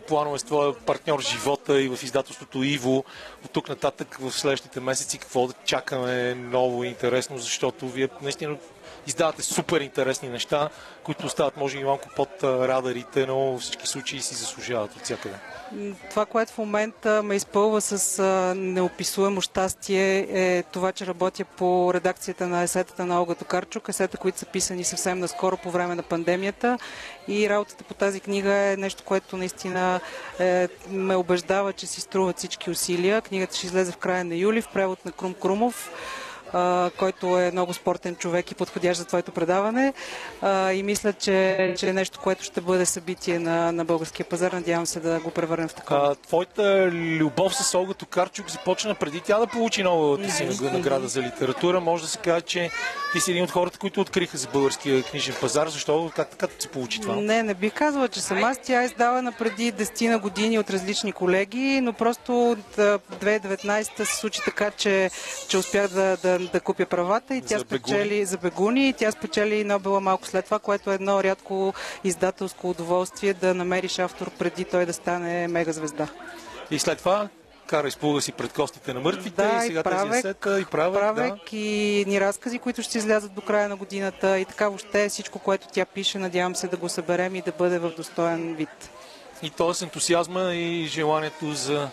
планове 0.08 0.38
с 0.38 0.44
твоя 0.44 0.74
партньор 0.74 1.20
живота 1.20 1.80
и 1.80 1.88
в 1.88 2.02
издателството 2.06 2.62
Иво. 2.62 3.04
От 3.44 3.50
тук 3.50 3.68
нататък 3.68 4.16
в 4.20 4.32
следващите 4.32 4.80
месеци 4.80 5.18
какво 5.18 5.46
да 5.46 5.54
чакаме 5.64 6.34
ново 6.34 6.84
и 6.84 6.88
интересно, 6.88 7.38
защото 7.38 7.88
вие 7.88 8.08
наистина 8.22 8.56
издавате 9.06 9.42
супер 9.42 9.80
интересни 9.80 10.28
неща, 10.28 10.68
които 11.02 11.26
остават 11.26 11.56
може 11.56 11.78
и 11.78 11.84
малко 11.84 12.08
под 12.16 12.28
радарите, 12.42 13.26
но 13.26 13.36
в 13.36 13.58
всички 13.58 13.86
случаи 13.86 14.20
си 14.20 14.34
заслужават 14.34 14.96
от 14.96 15.02
всякъде. 15.02 15.36
Това, 16.10 16.26
което 16.26 16.52
в 16.52 16.58
момента 16.58 17.22
ме 17.22 17.34
изпълва 17.34 17.80
с 17.80 18.22
неописуемо 18.56 19.40
щастие 19.40 20.26
е 20.30 20.62
това, 20.62 20.92
че 20.92 21.06
работя 21.06 21.44
по 21.44 21.94
редакцията 21.94 22.46
на 22.46 22.62
есетата 22.62 23.06
на 23.06 23.20
Олга 23.20 23.34
Токарчук, 23.34 23.88
есета, 23.88 24.16
които 24.16 24.38
са 24.38 24.46
писани 24.46 24.84
съвсем 24.84 25.18
наскоро 25.18 25.56
по 25.56 25.70
време 25.70 25.94
на 25.94 26.02
пандемията 26.02 26.78
и 27.28 27.48
работата 27.48 27.84
по 27.84 27.94
тази 27.94 28.20
книга 28.20 28.52
е 28.52 28.76
нещо, 28.76 29.02
което 29.04 29.36
наистина 29.36 30.00
е, 30.40 30.68
ме 30.90 31.16
убеждава, 31.16 31.72
че 31.72 31.86
си 31.86 32.00
струват 32.00 32.38
всички 32.38 32.70
усилия. 32.70 33.20
Книгата 33.22 33.56
ще 33.56 33.66
излезе 33.66 33.92
в 33.92 33.96
края 33.96 34.24
на 34.24 34.34
юли 34.34 34.62
в 34.62 34.68
превод 34.68 35.04
на 35.04 35.12
Крум 35.12 35.34
Крумов 35.34 35.90
който 36.98 37.40
е 37.40 37.50
много 37.50 37.74
спортен 37.74 38.16
човек 38.16 38.50
и 38.50 38.54
подходящ 38.54 38.98
за 38.98 39.06
твоето 39.06 39.32
предаване. 39.32 39.92
И 40.72 40.82
мисля, 40.84 41.12
че, 41.12 41.74
че 41.78 41.88
е 41.88 41.92
нещо, 41.92 42.20
което 42.22 42.44
ще 42.44 42.60
бъде 42.60 42.86
събитие 42.86 43.38
на, 43.38 43.72
на 43.72 43.84
българския 43.84 44.26
пазар. 44.26 44.52
Надявам 44.52 44.86
се 44.86 45.00
да 45.00 45.20
го 45.20 45.30
превърнем 45.30 45.68
в 45.68 45.74
такова. 45.74 46.14
твоята 46.14 46.90
любов 46.92 47.54
с 47.54 47.74
Олга 47.74 47.94
Токарчук 47.94 48.50
започна 48.50 48.94
преди 48.94 49.20
тя 49.20 49.38
да 49.38 49.46
получи 49.46 49.82
новата 49.82 50.30
си 50.30 50.48
награда 50.62 51.08
за 51.08 51.22
литература. 51.22 51.80
Може 51.80 52.02
да 52.02 52.08
се 52.08 52.18
каже, 52.18 52.40
че 52.40 52.70
ти 53.12 53.20
си 53.20 53.30
един 53.30 53.44
от 53.44 53.50
хората, 53.50 53.78
които 53.78 54.00
откриха 54.00 54.38
за 54.38 54.48
българския 54.48 55.02
книжен 55.02 55.34
пазар. 55.40 55.68
Защо? 55.68 56.10
Как 56.16 56.28
така 56.28 56.46
се 56.58 56.68
получи 56.68 57.00
това? 57.00 57.16
Не, 57.16 57.42
не 57.42 57.54
бих 57.54 57.74
казала, 57.74 58.08
че 58.08 58.20
съм 58.20 58.44
аз. 58.44 58.58
Тя 58.62 58.82
е 58.82 58.84
издавана 58.84 59.32
преди 59.32 59.72
10 59.72 60.08
на 60.08 60.18
години 60.18 60.58
от 60.58 60.70
различни 60.70 61.12
колеги, 61.12 61.80
но 61.80 61.92
просто 61.92 62.50
от 62.50 62.76
2019 62.76 64.04
се 64.04 64.16
случи 64.16 64.40
така, 64.44 64.70
че, 64.70 65.10
че 65.48 65.58
успях 65.58 65.88
да, 65.88 66.16
да, 66.16 66.38
да 66.52 66.60
купя 66.60 66.86
правата 66.86 67.36
и 67.36 67.42
тя 67.42 67.58
за 67.58 67.64
спечели 67.64 68.08
бегуни. 68.08 68.24
за 68.24 68.38
бегуни 68.38 68.88
и 68.88 68.92
тя 68.92 69.10
спечели 69.10 69.64
Нобела 69.64 70.00
малко 70.00 70.26
след 70.26 70.44
това, 70.44 70.58
което 70.58 70.92
е 70.92 70.94
едно 70.94 71.22
рядко 71.22 71.74
издателско 72.04 72.70
удоволствие 72.70 73.34
да 73.34 73.54
намериш 73.54 73.98
автор 73.98 74.30
преди 74.30 74.64
той 74.64 74.86
да 74.86 74.92
стане 74.92 75.48
мегазвезда. 75.48 76.08
И 76.70 76.78
след 76.78 76.98
това 76.98 77.28
кара 77.66 77.88
изплува 77.88 78.22
си 78.22 78.32
пред 78.32 78.52
костите 78.52 78.94
на 78.94 79.00
мъртвите 79.00 79.42
да, 79.42 79.58
и 79.64 79.66
сега 79.66 79.80
и 79.80 79.82
правек, 79.82 80.12
тези 80.12 80.22
сета, 80.22 80.60
и 80.60 80.64
правек, 80.64 81.00
правек 81.00 81.34
да. 81.50 81.56
и 81.56 82.04
ни 82.06 82.20
разкази, 82.20 82.58
които 82.58 82.82
ще 82.82 82.98
излязат 82.98 83.34
до 83.34 83.40
края 83.40 83.68
на 83.68 83.76
годината 83.76 84.38
и 84.38 84.44
така 84.44 84.68
въобще 84.68 85.08
всичко, 85.08 85.38
което 85.38 85.68
тя 85.72 85.84
пише, 85.84 86.18
надявам 86.18 86.56
се 86.56 86.68
да 86.68 86.76
го 86.76 86.88
съберем 86.88 87.34
и 87.34 87.42
да 87.42 87.52
бъде 87.52 87.78
в 87.78 87.90
достоен 87.96 88.54
вид. 88.54 88.90
И 89.42 89.50
т.е. 89.50 89.84
ентусиазма 89.84 90.54
и 90.54 90.86
желанието 90.86 91.52
за 91.52 91.88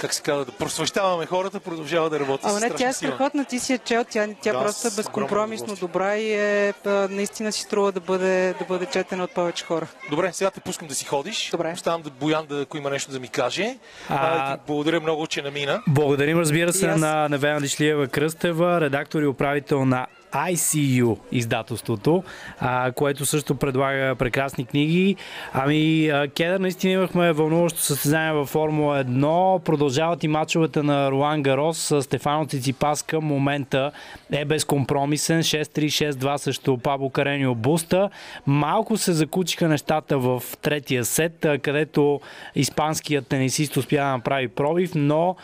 как 0.00 0.14
се 0.14 0.22
казва, 0.22 0.44
да 0.44 0.52
просвещаваме 0.52 1.26
хората, 1.26 1.60
продължава 1.60 2.10
да 2.10 2.20
работи. 2.20 2.44
А 2.46 2.60
не, 2.60 2.70
тя 2.70 2.88
е 2.88 2.92
страхотна, 2.92 3.44
ти 3.44 3.58
си 3.58 3.72
е 3.72 3.78
чел, 3.78 4.04
тя, 4.10 4.28
тя 4.42 4.52
да, 4.52 4.62
просто 4.62 4.88
е 4.88 4.90
безкомпромисно 4.96 5.76
добра 5.76 6.16
и 6.16 6.32
е, 6.32 6.74
наистина 7.10 7.52
си 7.52 7.60
струва 7.60 7.92
да 7.92 8.00
бъде, 8.00 8.54
да 8.58 8.64
бъде 8.64 8.86
четена 8.86 9.24
от 9.24 9.30
повече 9.30 9.64
хора. 9.64 9.86
Добре, 10.10 10.32
сега 10.32 10.50
те 10.50 10.60
пускам 10.60 10.88
да 10.88 10.94
си 10.94 11.04
ходиш. 11.04 11.50
Добре. 11.50 11.72
Оставам 11.72 12.02
да 12.02 12.10
Боян, 12.10 12.46
да, 12.46 12.60
ако 12.60 12.76
има 12.76 12.90
нещо 12.90 13.10
да 13.10 13.20
ми 13.20 13.28
каже. 13.28 13.76
А... 14.08 14.52
А, 14.52 14.58
благодаря 14.66 15.00
много, 15.00 15.26
че 15.26 15.42
намина. 15.42 15.82
Благодарим, 15.88 16.38
разбира 16.38 16.72
се, 16.72 16.86
аз... 16.86 17.00
на 17.00 17.28
Невена 17.28 17.60
Дишлиева 17.60 18.08
Кръстева, 18.08 18.80
редактор 18.80 19.22
и 19.22 19.26
управител 19.26 19.84
на 19.84 20.06
ICU 20.32 21.18
издателството, 21.32 22.24
а, 22.60 22.92
което 22.92 23.26
също 23.26 23.54
предлага 23.54 24.14
прекрасни 24.18 24.64
книги. 24.64 25.16
Ами, 25.52 26.10
Кедър, 26.36 26.60
наистина 26.60 26.92
имахме 26.92 27.32
вълнуващо 27.32 27.80
състезание 27.80 28.32
във 28.32 28.48
Формула 28.48 29.04
1. 29.04 29.62
Продължават 29.62 30.24
и 30.24 30.28
мачовете 30.28 30.82
на 30.82 31.10
Руан 31.10 31.42
Гарос. 31.42 31.92
Стефано 32.00 32.46
Циципас 32.46 33.02
към 33.02 33.24
момента 33.24 33.92
е 34.32 34.44
безкомпромисен. 34.44 35.42
6-3, 35.42 35.86
6-2 35.86 36.36
срещу 36.36 36.78
Пабло 36.78 37.10
Каренио 37.10 37.54
Буста. 37.54 38.10
Малко 38.46 38.96
се 38.96 39.12
закучиха 39.12 39.68
нещата 39.68 40.18
в 40.18 40.42
третия 40.62 41.04
сет, 41.04 41.46
където 41.62 42.20
испанският 42.54 43.26
тенисист 43.26 43.76
успя 43.76 43.96
да 43.96 44.04
направи 44.04 44.48
пробив, 44.48 44.90
но 44.94 45.36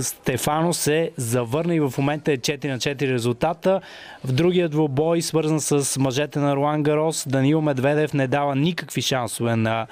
Стефано 0.00 0.72
се 0.72 1.10
завърна 1.16 1.74
и 1.74 1.80
в 1.80 1.94
момента 1.98 2.32
е 2.32 2.36
4 2.36 2.68
на 2.68 2.78
4 2.78 3.12
резултата. 3.12 3.80
В 4.24 4.32
другия 4.32 4.68
двубой, 4.68 5.22
свързан 5.22 5.60
с 5.60 6.00
мъжете 6.00 6.38
на 6.38 6.56
Руан 6.56 6.82
Гарос, 6.82 7.28
Данил 7.28 7.60
Медведев 7.60 8.14
не 8.14 8.26
дава 8.26 8.56
никакви 8.56 9.02
шансове 9.02 9.56
на 9.56 9.86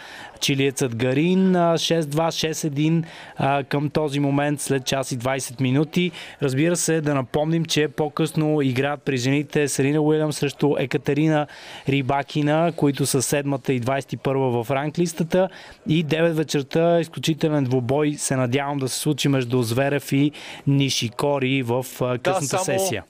чилиецът 0.44 0.96
Гарин. 0.96 1.52
6-2, 1.52 3.04
6-1 3.38 3.64
към 3.64 3.90
този 3.90 4.20
момент 4.20 4.60
след 4.60 4.84
час 4.84 5.12
и 5.12 5.18
20 5.18 5.60
минути. 5.60 6.10
Разбира 6.42 6.76
се, 6.76 7.00
да 7.00 7.14
напомним, 7.14 7.64
че 7.64 7.88
по-късно 7.88 8.62
играят 8.62 9.02
при 9.02 9.16
жените 9.16 9.68
Серина 9.68 10.00
Уилям 10.00 10.32
срещу 10.32 10.74
Екатерина 10.78 11.46
Рибакина, 11.88 12.72
които 12.76 13.06
са 13.06 13.22
седмата 13.22 13.72
и 13.72 13.80
21 13.80 14.62
в 14.62 14.70
ранглистата. 14.70 15.48
И 15.88 16.06
9 16.06 16.30
вечерта 16.30 17.00
изключителен 17.00 17.64
двубой 17.64 18.14
се 18.14 18.36
надявам 18.36 18.78
да 18.78 18.88
се 18.88 18.98
случи 18.98 19.28
между 19.28 19.62
Зверев 19.62 20.12
и 20.12 20.32
Нишикори 20.66 21.62
в 21.62 21.86
късната 22.22 22.40
да, 22.40 22.46
само... 22.46 22.64
сесия. 22.64 23.04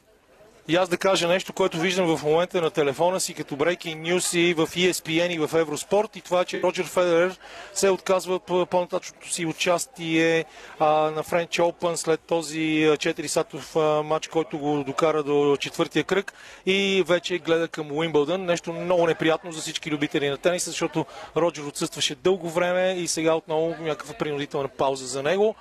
И 0.68 0.76
аз 0.76 0.88
да 0.88 0.96
кажа 0.96 1.28
нещо, 1.28 1.52
което 1.52 1.78
виждам 1.78 2.16
в 2.16 2.22
момента 2.22 2.62
на 2.62 2.70
телефона 2.70 3.20
си 3.20 3.34
като 3.34 3.56
Breaking 3.56 4.02
News 4.02 4.38
и 4.38 4.54
в 4.54 4.66
ESPN 4.66 5.28
и 5.30 5.38
в 5.46 5.58
Евроспорт 5.58 6.16
и 6.16 6.20
това, 6.20 6.44
че 6.44 6.62
Роджер 6.62 6.84
Федерер 6.84 7.38
се 7.72 7.90
отказва 7.90 8.40
по-нататъчното 8.40 9.32
си 9.32 9.46
участие 9.46 10.44
а, 10.78 10.86
на 11.10 11.22
Френч 11.22 11.58
Open 11.58 11.94
след 11.94 12.20
този 12.20 12.58
4 12.58 13.26
сатов 13.26 13.74
матч, 14.04 14.28
който 14.28 14.58
го 14.58 14.84
докара 14.84 15.22
до 15.22 15.56
четвъртия 15.60 16.04
кръг 16.04 16.32
и 16.66 17.04
вече 17.06 17.38
гледа 17.38 17.68
към 17.68 17.92
Уимбълдън. 17.92 18.44
Нещо 18.44 18.72
много 18.72 19.06
неприятно 19.06 19.52
за 19.52 19.60
всички 19.60 19.90
любители 19.90 20.28
на 20.28 20.36
тениса, 20.36 20.70
защото 20.70 21.06
Роджер 21.36 21.62
отсъстваше 21.62 22.14
дълго 22.14 22.50
време 22.50 22.94
и 22.98 23.08
сега 23.08 23.34
отново 23.34 23.76
някаква 23.80 24.14
принудителна 24.14 24.68
пауза 24.68 25.06
за 25.06 25.22
него. 25.22 25.54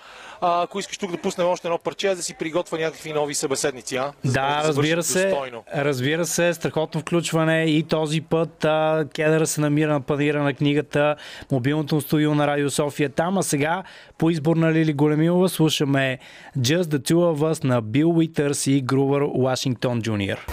А, 0.45 0.63
ако 0.63 0.79
искаш 0.79 0.97
тук 0.97 1.11
да 1.11 1.17
пуснем 1.17 1.47
още 1.47 1.67
едно 1.67 1.77
парче, 1.77 2.15
да 2.15 2.23
си 2.23 2.33
приготвя 2.33 2.77
някакви 2.77 3.13
нови 3.13 3.35
събеседници, 3.35 3.95
а? 3.95 4.13
Да, 4.25 4.61
да 4.61 4.67
разбира 4.67 5.03
се. 5.03 5.29
Достойно. 5.29 5.63
Разбира 5.75 6.25
се, 6.25 6.53
страхотно 6.53 7.01
включване 7.01 7.65
и 7.65 7.83
този 7.83 8.21
път 8.21 8.65
а, 8.65 9.05
Кедъра 9.13 9.47
се 9.47 9.61
намира 9.61 9.93
на 9.93 10.01
панира 10.01 10.43
на 10.43 10.53
книгата 10.53 11.15
Мобилното 11.51 12.01
студио 12.01 12.35
на 12.35 12.47
Радио 12.47 12.69
София 12.69 13.09
там, 13.09 13.37
а 13.37 13.43
сега 13.43 13.83
по 14.17 14.29
избор 14.29 14.55
на 14.55 14.73
Лили 14.73 14.93
Големилова 14.93 15.49
слушаме 15.49 16.19
Just 16.59 16.83
the 16.83 17.11
Two 17.11 17.13
of 17.13 17.53
Us 17.53 17.63
на 17.63 17.81
Бил 17.81 18.09
Уитърс 18.09 18.67
и 18.67 18.81
Грувър 18.81 19.21
Вашингтон 19.35 20.01
Джуниор. 20.01 20.45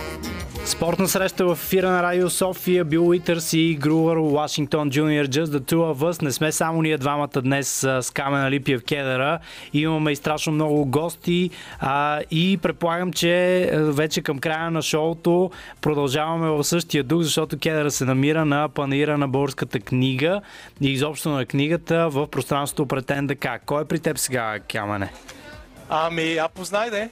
Спортна 0.65 1.09
среща 1.09 1.47
в 1.47 1.53
ефира 1.53 1.91
на 1.91 2.03
Радио 2.03 2.31
София, 2.31 2.85
Бил 2.85 3.09
Уитърс 3.09 3.53
и 3.53 3.77
Грувър, 3.81 4.17
Вашингтон 4.17 4.91
Джуниор, 4.91 5.27
Just 5.27 5.45
the 5.45 5.59
Two 5.59 5.95
of 5.95 5.95
Us. 5.95 6.23
Не 6.23 6.33
сме 6.33 6.53
само 6.53 6.83
ние 6.83 6.99
двамата 6.99 7.43
днес 7.43 7.69
с 7.69 8.13
Камена 8.15 8.51
Липия 8.51 8.79
в 8.79 8.85
Кедъра. 8.85 9.39
Имаме 9.73 10.13
и 10.13 10.17
страшно 10.17 10.53
много 10.53 10.85
гости 10.85 11.51
а, 11.81 12.21
и 12.31 12.59
предполагам, 12.63 13.13
че 13.13 13.71
вече 13.75 14.23
към 14.23 14.39
края 14.39 14.71
на 14.71 14.83
шоуто 14.83 15.51
продължаваме 15.81 16.49
в 16.51 16.65
същия 16.65 17.05
дух, 17.05 17.23
защото 17.23 17.59
Кедъра 17.59 17.91
се 17.91 18.05
намира 18.05 18.45
на 18.45 18.69
панира 18.69 19.19
на 19.19 19.29
българската 19.29 19.81
книга 19.81 20.41
и 20.81 20.91
изобщо 20.91 21.29
на 21.29 21.47
книгата 21.47 22.09
в 22.09 22.27
пространството 22.27 22.87
пред 22.87 23.13
НДК. 23.23 23.47
Кой 23.67 23.83
е 23.83 23.85
при 23.85 23.99
теб 23.99 24.19
сега, 24.19 24.59
Камене? 24.73 25.13
Ами, 25.89 26.37
а 26.37 26.49
познай 26.49 26.91
де. 26.91 27.09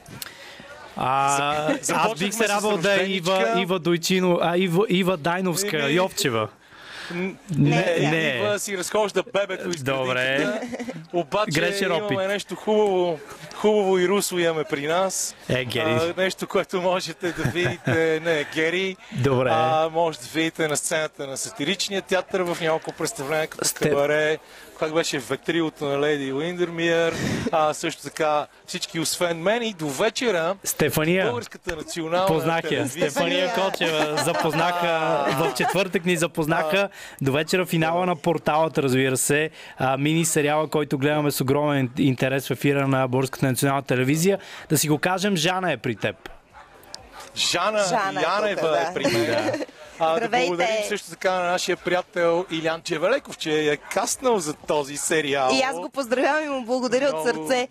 А, 0.97 1.75
аз 1.95 2.19
бих 2.19 2.35
се 2.35 2.49
радвал 2.49 2.77
да 2.77 3.03
е 3.03 3.07
Ива, 3.07 3.55
Ива 3.59 3.79
Дойчино, 3.79 4.39
а 4.43 4.57
Ива, 4.57 4.87
Ива 4.89 5.17
Дайновска, 5.17 5.79
не, 5.79 5.91
Йовчева. 5.91 6.49
Не, 7.11 7.37
не, 7.59 8.11
не. 8.11 8.37
Ива 8.39 8.59
си 8.59 8.79
разхожда 8.79 9.23
бебето 9.33 9.69
из 9.69 9.83
Добре. 9.83 10.61
Обаче 11.13 11.61
Гречен 11.61 11.87
имаме 11.87 12.05
опит. 12.05 12.19
нещо 12.19 12.55
хубаво, 12.55 13.19
хубаво 13.55 13.99
и 13.99 14.09
русло 14.09 14.39
имаме 14.39 14.65
при 14.65 14.87
нас. 14.87 15.35
Е, 15.49 15.65
Гери. 15.65 15.91
А, 15.91 16.15
нещо, 16.17 16.47
което 16.47 16.81
можете 16.83 17.33
да 17.33 17.43
видите, 17.43 18.21
не, 18.25 18.45
Гери. 18.55 18.97
Добре. 19.13 19.49
А, 19.53 19.89
може 19.93 20.19
да 20.19 20.27
видите 20.35 20.69
на 20.69 20.77
сцената 20.77 21.27
на 21.27 21.37
сатиричния 21.37 22.03
театър 22.03 22.41
в 22.41 22.61
няколко 22.61 22.93
представления 22.93 23.47
като 23.47 23.65
Сте... 23.65 23.89
кабаре, 23.89 24.39
как 24.79 24.95
беше 24.95 25.19
ветрилото 25.19 25.85
на 25.85 26.01
Леди 26.01 26.33
Уиндермиер, 26.33 27.15
а 27.53 27.75
също 27.75 28.03
така 28.03 28.47
всички 28.67 29.01
освен 29.01 29.43
мен 29.43 29.63
и 29.63 29.73
до 29.73 29.89
вечера 29.89 30.57
Стефания, 30.65 31.25
българската 31.25 31.77
национална 31.77 32.27
познах 32.27 32.71
я. 32.71 32.89
Стефания 32.89 33.55
Кочева 33.55 34.17
запознаха 34.25 35.25
в 35.39 35.55
четвъртък 35.55 36.05
ни 36.05 36.17
запознаха 36.17 36.89
до 37.23 37.33
вечера 37.33 37.67
финала 37.67 38.07
на 38.07 38.17
порталът, 38.17 38.79
разбира 38.79 39.17
се, 39.17 39.51
мини 39.99 40.25
сериала, 40.25 40.69
който 40.69 40.99
гледаме 40.99 41.31
с 41.31 41.41
огромен 41.41 41.91
интерес 41.99 42.49
в 42.49 42.51
ефира 42.51 42.89
на 42.89 43.09
Българската 43.09 43.47
национална 43.47 43.83
телевизия. 43.83 44.39
Да 44.69 44.79
си 44.79 44.89
го 44.89 44.99
кажем, 44.99 45.37
Жана 45.37 45.73
е 45.73 45.77
при 45.77 45.97
теб. 45.97 46.17
Жана, 47.37 47.85
Жана 47.89 48.23
Янева 48.23 48.79
е, 48.79 48.83
е 48.83 48.95
при 48.95 49.07
мен. 49.07 49.65
А, 50.01 50.17
Здравейте! 50.17 50.45
Да 50.45 50.57
благодарим 50.57 50.89
също 50.89 51.11
така 51.11 51.33
на 51.33 51.51
нашия 51.51 51.77
приятел 51.77 52.47
Илян 52.51 52.83
Чевелеков, 52.83 53.39
че 53.39 53.71
е 53.71 53.77
каснал 53.77 54.39
за 54.39 54.55
този 54.55 54.97
сериал. 54.97 55.51
И 55.53 55.63
аз 55.63 55.77
го 55.77 55.89
поздравявам 55.89 56.45
и 56.45 56.49
му 56.49 56.65
благодаря 56.65 57.09
Много 57.09 57.19
от 57.19 57.49
сърце. 57.49 57.69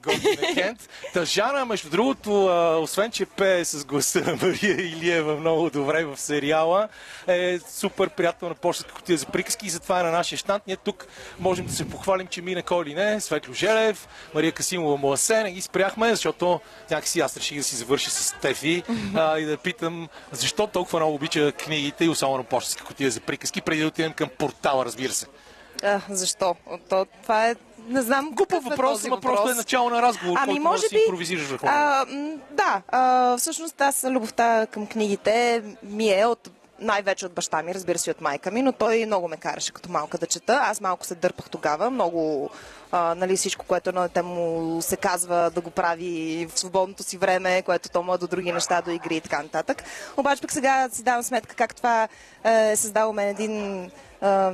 Та 1.14 1.26
Жана, 1.26 1.66
между 1.66 1.90
другото, 1.90 2.46
освен 2.82 3.12
че 3.12 3.26
пее 3.26 3.66
с 3.66 3.86
гласа 3.86 4.22
на 4.22 4.36
Мария 4.36 4.82
Илиева 4.82 5.36
много 5.36 5.70
добре 5.70 6.06
в 6.06 6.18
сериала, 6.18 6.88
е 7.28 7.60
супер 7.70 8.10
приятел 8.10 8.50
на 8.50 8.56
почтата 8.56 8.94
котия 8.94 9.18
за 9.18 9.26
приказки 9.26 9.66
и 9.66 9.70
затова 9.70 10.00
е 10.00 10.04
на 10.04 10.12
нашия 10.12 10.38
щант. 10.38 10.64
Ние 10.68 10.78
тук 10.78 11.08
можем 11.40 11.66
да 11.66 11.74
се 11.74 11.90
похвалим, 11.90 12.28
че 12.28 12.42
мина 12.42 12.64
кой 12.64 12.86
ли 12.86 12.94
не, 12.94 13.22
Светло 13.22 13.54
Желев, 13.54 14.08
Мария 14.34 14.52
Касимова 14.52 14.98
Моасе, 14.98 15.44
не 15.44 15.52
ги 15.52 15.62
спряхме, 15.62 16.10
защото 16.10 16.60
някакси 16.92 17.20
аз 17.20 17.38
реших 17.38 17.58
да 17.58 17.64
си 17.64 17.76
завърша 17.76 18.10
с 18.10 18.24
Стефи 18.24 18.84
а, 19.16 19.40
и 19.40 19.46
да 19.46 19.58
питам 19.58 20.08
защо 20.32 20.68
толкова 20.68 21.00
много 21.00 21.16
обича 21.16 21.52
книгите 21.52 22.06
и 22.06 22.10
особено 22.18 22.44
почтска 22.44 22.84
котия 22.84 23.12
за 23.12 23.20
приказки, 23.20 23.62
преди 23.62 23.82
да 23.82 23.88
отидем 23.88 24.14
към 24.14 24.30
портала, 24.38 24.86
разбира 24.86 25.14
се. 25.14 25.26
А, 25.84 26.02
защо? 26.10 26.56
То, 26.90 27.06
това 27.24 27.50
е 27.50 27.56
не 27.88 28.02
знам. 28.02 28.32
Глупав 28.32 28.66
е 28.66 28.70
въпрос, 28.70 29.04
но 29.04 29.22
просто 29.22 29.50
е 29.50 29.54
начало 29.54 29.90
на 29.90 30.02
разговор, 30.02 30.38
ами, 30.40 30.60
може 30.60 30.82
да 30.82 30.88
си 30.88 30.98
импровизираш 31.08 31.46
върху. 31.46 31.66
Да, 32.52 32.82
а, 32.88 33.38
всъщност 33.38 33.82
аз 33.82 34.06
любовта 34.10 34.68
към 34.72 34.88
книгите 34.88 35.64
ми 35.84 36.10
е 36.10 36.26
от 36.26 36.50
най-вече 36.80 37.26
от 37.26 37.34
баща 37.34 37.64
ми, 37.64 37.76
разбира 37.76 37.98
се 37.98 38.12
от 38.12 38.22
майка 38.22 38.52
ми, 38.52 38.62
но 38.62 38.72
той 38.72 39.06
много 39.06 39.28
ме 39.28 39.38
караше 39.38 39.74
като 39.74 39.92
малка 39.92 40.18
да 40.18 40.26
чета. 40.26 40.60
Аз 40.64 40.82
малко 40.82 41.06
се 41.06 41.16
дърпах 41.16 41.50
тогава, 41.50 41.90
много 41.90 42.50
а, 42.92 43.16
нали, 43.16 43.38
всичко, 43.38 43.66
което 43.66 43.92
на 43.92 44.02
дете 44.02 44.22
му 44.22 44.78
се 44.82 44.98
казва 44.98 45.52
да 45.56 45.62
го 45.62 45.70
прави 45.70 46.48
в 46.54 46.60
свободното 46.60 47.04
си 47.04 47.18
време, 47.18 47.62
което 47.62 47.90
то 47.90 48.04
му 48.04 48.14
е 48.14 48.18
до 48.18 48.28
други 48.28 48.52
неща, 48.52 48.82
до 48.82 48.92
игри 48.92 49.16
и 49.16 49.22
така 49.22 49.44
нататък. 49.44 49.84
Обаче 50.18 50.42
пък 50.42 50.52
сега 50.52 50.90
си 50.92 51.04
давам 51.04 51.24
сметка 51.24 51.56
как 51.56 51.76
това 51.76 52.08
е 52.44 52.76
създало 52.76 53.14
мен 53.14 53.30
един 53.30 53.92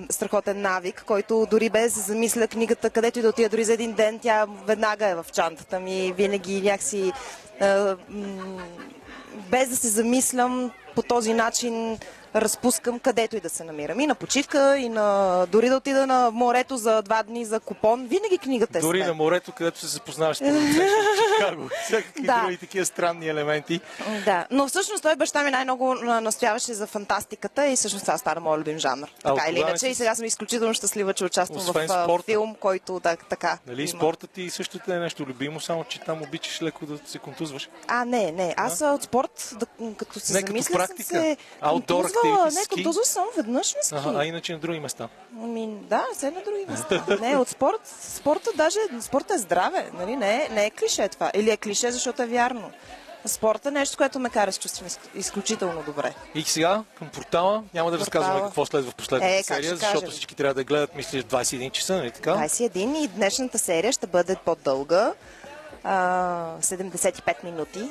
страхотен 0.09 0.61
навик, 0.61 1.03
който 1.07 1.47
дори 1.51 1.69
без 1.69 2.05
замисля 2.05 2.47
книгата, 2.47 2.89
където 2.89 3.19
и 3.19 3.21
да 3.21 3.29
отида 3.29 3.49
дори 3.49 3.63
за 3.63 3.73
един 3.73 3.93
ден, 3.93 4.19
тя 4.19 4.45
веднага 4.65 5.07
е 5.07 5.15
в 5.15 5.25
чантата 5.33 5.79
ми. 5.79 6.13
Винаги 6.17 6.61
някакси 6.61 7.11
без 9.49 9.69
да 9.69 9.75
се 9.75 9.87
замислям 9.87 10.71
по 10.95 11.01
този 11.01 11.33
начин 11.33 11.97
разпускам 12.35 12.99
където 12.99 13.35
и 13.35 13.39
да 13.39 13.49
се 13.49 13.63
намирам. 13.63 13.99
И 13.99 14.07
на 14.07 14.15
почивка, 14.15 14.77
и 14.77 14.89
на... 14.89 15.45
дори 15.51 15.69
да 15.69 15.77
отида 15.77 16.07
на 16.07 16.31
морето 16.31 16.77
за 16.77 17.01
два 17.01 17.23
дни 17.23 17.45
за 17.45 17.59
купон, 17.59 18.07
винаги 18.07 18.37
книгата 18.37 18.77
е 18.77 18.81
Дори 18.81 19.03
на 19.03 19.13
морето, 19.13 19.51
където 19.51 19.79
се 19.79 19.87
запознаваш 19.87 20.37
с 20.37 20.39
Чикаго. 21.39 21.69
Всякакви 21.85 22.23
да. 22.23 22.41
други 22.41 22.57
такива 22.57 22.85
странни 22.85 23.27
елементи. 23.27 23.81
Да, 24.25 24.47
но 24.51 24.67
всъщност 24.67 25.03
той 25.03 25.15
баща 25.15 25.43
ми 25.43 25.51
най-много 25.51 25.93
настояваше 25.95 26.73
за 26.73 26.87
фантастиката 26.87 27.67
и 27.67 27.75
всъщност 27.75 28.05
това 28.05 28.17
стана 28.17 28.41
моят 28.41 28.59
любим 28.59 28.79
жанр. 28.79 29.07
А, 29.23 29.35
така 29.35 29.51
или 29.51 29.59
иначе. 29.59 29.77
Си... 29.77 29.87
И 29.87 29.95
сега 29.95 30.15
съм 30.15 30.25
изключително 30.25 30.73
щастлива, 30.73 31.13
че 31.13 31.25
участвам 31.25 31.57
Освен 31.57 31.87
в 31.87 32.03
спорта. 32.03 32.25
филм, 32.25 32.55
който 32.59 32.99
да, 32.99 33.15
така. 33.15 33.57
Нали, 33.67 33.81
има. 33.81 33.89
спортът 33.89 34.29
ти 34.29 34.49
също 34.49 34.79
е 34.87 34.99
нещо 34.99 35.23
любимо, 35.23 35.59
само 35.59 35.83
че 35.83 35.99
там 35.99 36.21
обичаш 36.21 36.61
леко 36.61 36.85
да 36.85 36.99
се 37.05 37.19
контузваш. 37.19 37.69
А, 37.87 38.05
не, 38.05 38.31
не. 38.31 38.53
Аз 38.57 38.81
а? 38.81 38.91
от 38.91 39.03
спорт, 39.03 39.55
да, 39.59 39.65
като 39.97 40.19
се 40.19 40.33
не, 40.33 40.39
замисля, 40.39 40.67
като 40.67 40.77
практика. 40.77 41.03
съм 41.03 41.21
се 41.21 41.37
Аутдор 42.27 42.51
не, 42.51 42.83
като 42.83 43.03
съм 43.03 43.25
веднъж 43.37 43.75
на 43.75 43.83
ски. 43.83 43.95
Ага, 43.95 44.19
а 44.19 44.25
иначе 44.25 44.53
на 44.53 44.59
други 44.59 44.79
места? 44.79 45.09
Ами, 45.43 45.77
да, 45.81 46.05
все 46.13 46.31
на 46.31 46.41
други 46.41 46.65
места. 46.69 47.17
не, 47.21 47.37
от 47.37 47.49
спорт, 47.49 47.81
спорта 48.01 48.49
даже, 48.55 48.79
спорта 49.01 49.33
е 49.33 49.37
здраве, 49.37 49.91
нали? 49.93 50.15
Не, 50.15 50.35
е, 50.35 50.49
не 50.53 50.65
е 50.65 50.69
клише 50.69 51.07
това. 51.07 51.31
Или 51.33 51.49
е 51.49 51.57
клише, 51.57 51.91
защото 51.91 52.21
е 52.21 52.25
вярно. 52.25 52.71
Спорта 53.25 53.69
е 53.69 53.71
нещо, 53.71 53.97
което 53.97 54.19
ме 54.19 54.29
кара 54.29 54.45
да 54.45 54.51
се 54.51 54.59
чувствам 54.59 54.89
изключително 55.15 55.83
добре. 55.83 56.13
И 56.35 56.43
сега 56.43 56.83
към 56.97 57.09
портала 57.09 57.63
няма 57.73 57.91
да 57.91 57.99
разказваме 57.99 58.41
какво 58.41 58.65
следва 58.65 58.91
в 58.91 58.95
последната 58.95 59.35
е, 59.35 59.43
серия, 59.43 59.75
защото 59.75 59.93
кажем? 59.93 60.09
всички 60.09 60.35
трябва 60.35 60.53
да 60.53 60.63
гледат, 60.63 60.95
мисля, 60.95 61.19
21 61.19 61.71
часа, 61.71 61.95
нали 61.95 62.11
така? 62.11 62.31
21 62.31 62.97
и 62.97 63.07
днешната 63.07 63.59
серия 63.59 63.91
ще 63.91 64.07
бъде 64.07 64.35
по-дълга. 64.45 65.13
75 65.85 67.43
минути. 67.43 67.89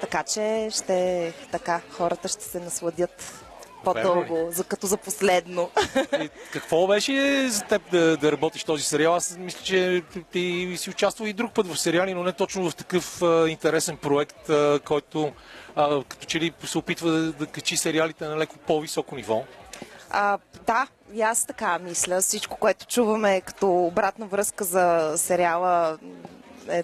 Така 0.00 0.22
че 0.22 0.68
ще 0.72 1.32
така, 1.52 1.80
хората 1.90 2.28
ще 2.28 2.44
се 2.44 2.60
насладят 2.60 3.44
по-дълго, 3.94 4.48
за, 4.50 4.64
като 4.64 4.86
за 4.86 4.96
последно. 4.96 5.70
И 6.22 6.30
какво 6.52 6.86
беше 6.86 7.48
за 7.48 7.64
теб 7.64 7.90
да, 7.90 8.16
да 8.16 8.32
работиш 8.32 8.64
този 8.64 8.82
сериал? 8.82 9.14
Аз 9.14 9.36
мисля, 9.38 9.60
че 9.64 10.02
ти 10.32 10.74
си 10.76 10.90
участвал 10.90 11.26
и 11.26 11.32
друг 11.32 11.52
път 11.52 11.66
в 11.66 11.78
сериали, 11.78 12.14
но 12.14 12.22
не 12.22 12.32
точно 12.32 12.70
в 12.70 12.76
такъв 12.76 13.22
а, 13.22 13.48
интересен 13.48 13.96
проект, 13.96 14.48
а, 14.48 14.80
който 14.84 15.32
а, 15.76 16.02
като 16.08 16.26
че 16.26 16.40
ли 16.40 16.52
се 16.64 16.78
опитва 16.78 17.10
да, 17.10 17.32
да 17.32 17.46
качи 17.46 17.76
сериалите 17.76 18.24
на 18.24 18.38
леко 18.38 18.56
по-високо 18.66 19.16
ниво. 19.16 19.44
А, 20.10 20.38
да, 20.66 20.86
и 21.12 21.22
аз 21.22 21.46
така 21.46 21.78
мисля. 21.78 22.20
Всичко, 22.20 22.56
което 22.56 22.86
чуваме 22.86 23.40
като 23.40 23.70
обратна 23.70 24.26
връзка 24.26 24.64
за 24.64 25.14
сериала 25.16 25.98
е 26.68 26.82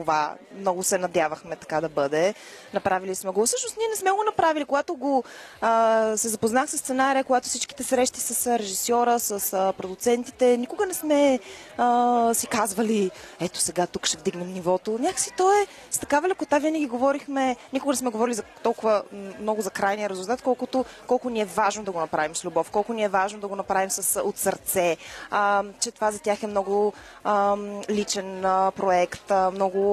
това. 0.00 0.34
Много 0.58 0.82
се 0.82 0.98
надявахме 0.98 1.56
така 1.56 1.80
да 1.80 1.88
бъде. 1.88 2.34
Направили 2.74 3.14
сме 3.14 3.30
го. 3.30 3.46
Всъщност 3.46 3.76
ние 3.76 3.88
не 3.88 3.96
сме 3.96 4.10
го 4.10 4.24
направили. 4.26 4.64
Когато 4.64 4.94
го 4.94 5.24
а, 5.60 6.16
се 6.16 6.28
запознах 6.28 6.70
с 6.70 6.78
сценария, 6.78 7.24
когато 7.24 7.48
всичките 7.48 7.82
срещи 7.82 8.20
с 8.20 8.58
режисьора, 8.58 9.20
с 9.20 9.52
а, 9.52 9.72
продуцентите, 9.72 10.56
никога 10.56 10.86
не 10.86 10.94
сме 10.94 11.40
а, 11.78 12.34
си 12.34 12.46
казвали, 12.46 13.10
ето 13.40 13.58
сега 13.58 13.86
тук 13.86 14.06
ще 14.06 14.18
вдигнем 14.18 14.52
нивото. 14.52 14.98
Някакси 14.98 15.32
то 15.36 15.52
е 15.52 15.66
с 15.90 15.98
такава 15.98 16.28
лекота 16.28 16.58
винаги 16.58 16.86
говорихме, 16.86 17.56
никога 17.72 17.92
не 17.92 17.96
сме 17.96 18.10
говорили 18.10 18.34
за 18.34 18.42
толкова 18.62 19.02
много 19.40 19.62
за 19.62 19.70
крайния 19.70 20.10
резултат, 20.10 20.42
колкото 20.42 20.84
колко 21.06 21.30
ни 21.30 21.40
е 21.40 21.44
важно 21.44 21.84
да 21.84 21.92
го 21.92 22.00
направим 22.00 22.36
с 22.36 22.44
любов, 22.44 22.70
колко 22.70 22.92
ни 22.92 23.04
е 23.04 23.08
важно 23.08 23.40
да 23.40 23.48
го 23.48 23.56
направим 23.56 23.90
с, 23.90 24.20
от 24.22 24.38
сърце, 24.38 24.96
а, 25.30 25.64
че 25.80 25.90
това 25.90 26.10
за 26.10 26.18
тях 26.18 26.42
е 26.42 26.46
много 26.46 26.92
а, 27.24 27.56
личен 27.90 28.44
а, 28.44 28.70
проект, 28.70 29.30
а, 29.30 29.50
много 29.50 29.85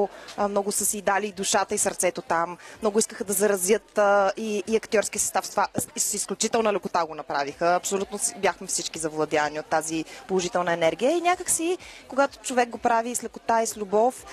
много, 0.50 0.72
са 0.72 0.86
си 0.86 1.02
дали 1.02 1.32
душата 1.32 1.76
и 1.76 1.78
сърцето 1.78 2.22
там. 2.22 2.58
Много 2.82 3.00
искаха 3.00 3.24
да 3.24 3.34
заразят 3.34 4.00
и, 4.38 4.64
и 4.68 4.76
актьорски 4.76 5.20
състав. 5.20 5.50
Това 5.50 5.68
с 5.98 6.14
изключителна 6.14 6.74
лекота 6.74 7.06
го 7.06 7.16
направиха. 7.16 7.76
Абсолютно 7.76 8.20
бяхме 8.38 8.68
всички 8.68 9.00
завладяни 9.00 9.60
от 9.60 9.66
тази 9.66 10.06
положителна 10.28 10.74
енергия. 10.74 11.12
И 11.12 11.22
някакси, 11.22 11.78
когато 12.08 12.40
човек 12.40 12.70
го 12.70 12.78
прави 12.78 13.16
с 13.16 13.24
лекота 13.24 13.62
и 13.64 13.68
с 13.68 13.78
любов, 13.78 14.26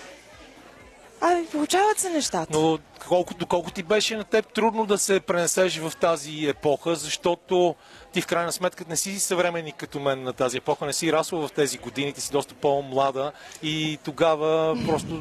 Ами, 1.21 1.47
получават 1.47 1.99
се 1.99 2.11
нещата. 2.11 2.59
Но 2.59 2.79
колко, 3.09 3.35
доколко 3.35 3.71
ти 3.71 3.83
беше 3.83 4.17
на 4.17 4.25
теб 4.25 4.53
трудно 4.53 4.87
да 4.87 4.99
се 4.99 5.21
пренесеш 5.21 5.79
в 5.79 5.93
тази 6.01 6.47
епоха, 6.47 6.95
защото 6.95 7.75
ти 8.13 8.21
в 8.21 8.27
крайна 8.27 8.53
сметка 8.53 8.85
не 8.89 8.97
си 8.97 9.21
съвременник 9.21 9.77
като 9.77 10.01
мен 10.01 10.23
на 10.23 10.33
тази 10.33 10.57
епоха, 10.57 10.87
не 10.87 10.93
си 10.93 11.13
расла 11.13 11.49
в 11.49 11.53
тези 11.53 11.79
години, 11.79 12.13
ти 12.13 12.21
си 12.21 12.33
доста 12.33 12.55
по-млада 12.55 13.33
и 13.63 13.99
тогава 14.05 14.79
просто 14.87 15.15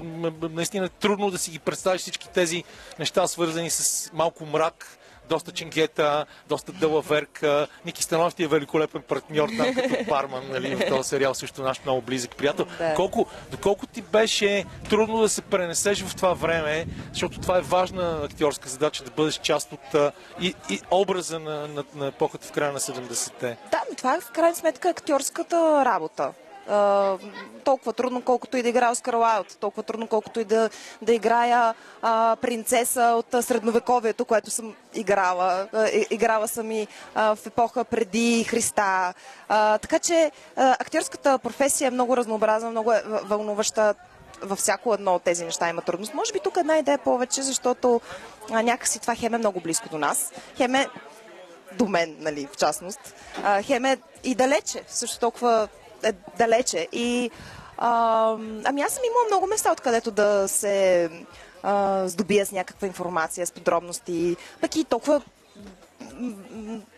наистина 0.52 0.86
е 0.86 0.90
трудно 0.90 1.32
да 1.32 1.38
си 1.38 1.52
ги 1.52 1.60
представиш 1.60 2.02
всички 2.02 2.30
тези 2.30 2.64
неща, 3.00 3.28
свързани 3.28 3.70
с 3.70 4.10
малко 4.14 4.46
мрак, 4.46 4.99
доста 5.30 5.52
ченгета, 5.52 6.26
доста 6.50 6.72
дълаверка. 6.72 7.68
Ники 7.86 8.04
Станов 8.04 8.36
ти 8.36 8.44
е 8.44 8.48
великолепен 8.48 9.02
партньор 9.02 9.50
там 9.58 9.74
като 9.90 10.04
барман 10.10 10.44
нали, 10.50 10.76
в 10.76 10.88
този 10.90 11.10
сериал, 11.10 11.34
също 11.34 11.62
наш 11.62 11.82
много 11.84 12.02
близък 12.02 12.36
приятел. 12.36 12.66
Да. 12.78 12.94
Колко, 12.96 13.26
доколко 13.52 13.88
ти 13.88 14.02
беше 14.02 14.66
трудно 14.90 15.22
да 15.22 15.30
се 15.30 15.42
пренесеш 15.42 16.04
в 16.04 16.16
това 16.16 16.34
време, 16.34 16.86
защото 17.12 17.40
това 17.40 17.58
е 17.58 17.62
важна 17.62 18.20
актьорска 18.24 18.70
задача 18.70 19.04
да 19.04 19.12
бъдеш 19.12 19.38
част 19.38 19.72
от 19.72 20.14
и, 20.42 20.56
и 20.70 20.82
образа 20.92 21.40
на, 21.40 21.68
на, 21.68 21.84
на 21.96 22.08
епохата 22.08 22.48
в 22.48 22.52
края 22.52 22.74
на 22.74 22.80
70-те. 22.80 23.58
Да, 23.72 23.82
това 23.98 24.16
е 24.16 24.20
в 24.20 24.32
крайна 24.32 24.56
сметка 24.56 24.90
актьорската 24.90 25.86
работа 25.86 26.34
толкова 27.64 27.94
трудно, 27.94 28.22
колкото 28.22 28.58
и 28.58 28.64
да 28.64 28.70
играя 28.70 28.92
Оскар 28.92 29.14
Уайлд, 29.14 29.58
толкова 29.60 29.84
трудно, 29.84 30.08
колкото 30.08 30.40
и 30.40 30.44
да, 30.44 30.70
да 31.02 31.14
играя 31.14 31.74
а, 32.02 32.36
принцеса 32.42 33.04
от 33.04 33.44
средновековието, 33.44 34.26
което 34.26 34.52
съм 34.52 34.76
играла. 34.94 35.68
А, 35.74 35.88
играла 36.10 36.48
съм 36.48 36.72
и 36.72 36.88
а, 37.16 37.36
в 37.36 37.46
епоха 37.46 37.84
преди 37.84 38.44
Христа. 38.44 39.14
А, 39.50 39.78
така 39.78 40.00
че 40.00 40.32
а, 40.56 40.76
актьорската 40.80 41.40
професия 41.40 41.88
е 41.88 41.92
много 41.92 42.18
разнообразна, 42.18 42.72
много 42.72 42.92
е 42.92 43.04
вълнуваща 43.06 43.96
във 44.42 44.60
всяко 44.60 44.94
едно 44.94 45.16
от 45.16 45.24
тези 45.24 45.46
неща 45.46 45.70
има 45.70 45.82
трудност. 45.82 46.14
Може 46.14 46.34
би 46.34 46.40
тук 46.40 46.58
една 46.58 46.78
идея 46.78 46.98
повече, 46.98 47.42
защото 47.42 48.02
а, 48.52 48.62
някакси 48.62 49.00
това 49.00 49.16
хем 49.16 49.34
е 49.34 49.38
много 49.38 49.60
близко 49.60 49.90
до 49.90 49.98
нас. 49.98 50.32
Хем 50.58 50.76
е 50.76 50.88
до 51.78 51.88
мен, 51.88 52.16
нали, 52.20 52.48
в 52.54 52.58
частност. 52.58 53.00
А, 53.44 53.62
хем 53.62 53.86
е 53.86 53.98
и 54.24 54.36
далече, 54.36 54.84
също 54.88 55.20
толкова 55.20 55.68
е 56.04 56.14
далече. 56.38 56.88
И 56.92 57.32
а, 57.78 58.32
ами 58.64 58.82
аз 58.82 58.94
съм 58.94 59.04
имала 59.06 59.26
много 59.28 59.48
места, 59.48 59.72
откъдето 59.72 60.12
да 60.12 60.48
се 60.48 61.10
а, 61.64 62.08
здобия 62.08 62.46
с 62.46 62.52
някаква 62.52 62.88
информация, 62.88 63.48
с 63.48 63.52
подробности. 63.52 64.36
Пък 64.62 64.76
и 64.76 64.84
толкова 64.84 65.22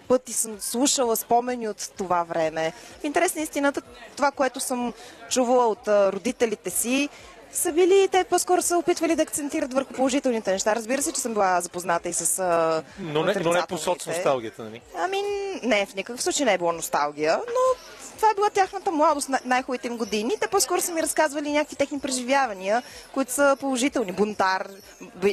пъти 0.07 0.33
съм 0.33 0.59
слушала 0.59 1.15
спомени 1.15 1.69
от 1.69 1.91
това 1.97 2.23
време. 2.23 2.73
В 3.01 3.03
интерес 3.03 3.35
на 3.35 3.41
истината, 3.41 3.81
това, 4.15 4.31
което 4.31 4.59
съм 4.59 4.93
чувала 5.29 5.67
от 5.67 5.87
родителите 5.87 6.69
си, 6.69 7.09
са 7.51 7.71
били, 7.71 8.07
те 8.11 8.23
по-скоро 8.23 8.61
са 8.61 8.77
опитвали 8.77 9.15
да 9.15 9.23
акцентират 9.23 9.73
върху 9.73 9.93
положителните 9.93 10.51
неща. 10.51 10.75
Разбира 10.75 11.01
се, 11.01 11.11
че 11.11 11.21
съм 11.21 11.33
била 11.33 11.61
запозната 11.61 12.09
и 12.09 12.13
с 12.13 12.39
а, 12.39 12.83
Но 12.99 13.23
не, 13.23 13.33
но 13.33 13.53
не 13.53 13.61
по 13.67 13.75
носталгията, 14.07 14.63
нали? 14.63 14.81
Ами, 14.95 15.17
не, 15.63 15.85
в 15.85 15.95
никакъв 15.95 16.23
случай 16.23 16.45
не 16.45 16.53
е 16.53 16.57
било 16.57 16.71
носталгия, 16.71 17.37
но 17.37 17.85
това 18.15 18.27
е 18.31 18.35
била 18.35 18.49
тяхната 18.49 18.91
младост, 18.91 19.29
най-хубавите 19.45 19.87
им 19.87 19.97
години. 19.97 20.37
Те 20.41 20.47
по-скоро 20.47 20.81
са 20.81 20.91
ми 20.91 21.01
разказвали 21.01 21.51
някакви 21.51 21.75
техни 21.75 21.99
преживявания, 21.99 22.83
които 23.13 23.31
са 23.31 23.57
положителни. 23.59 24.11
Бунтар, 24.11 24.67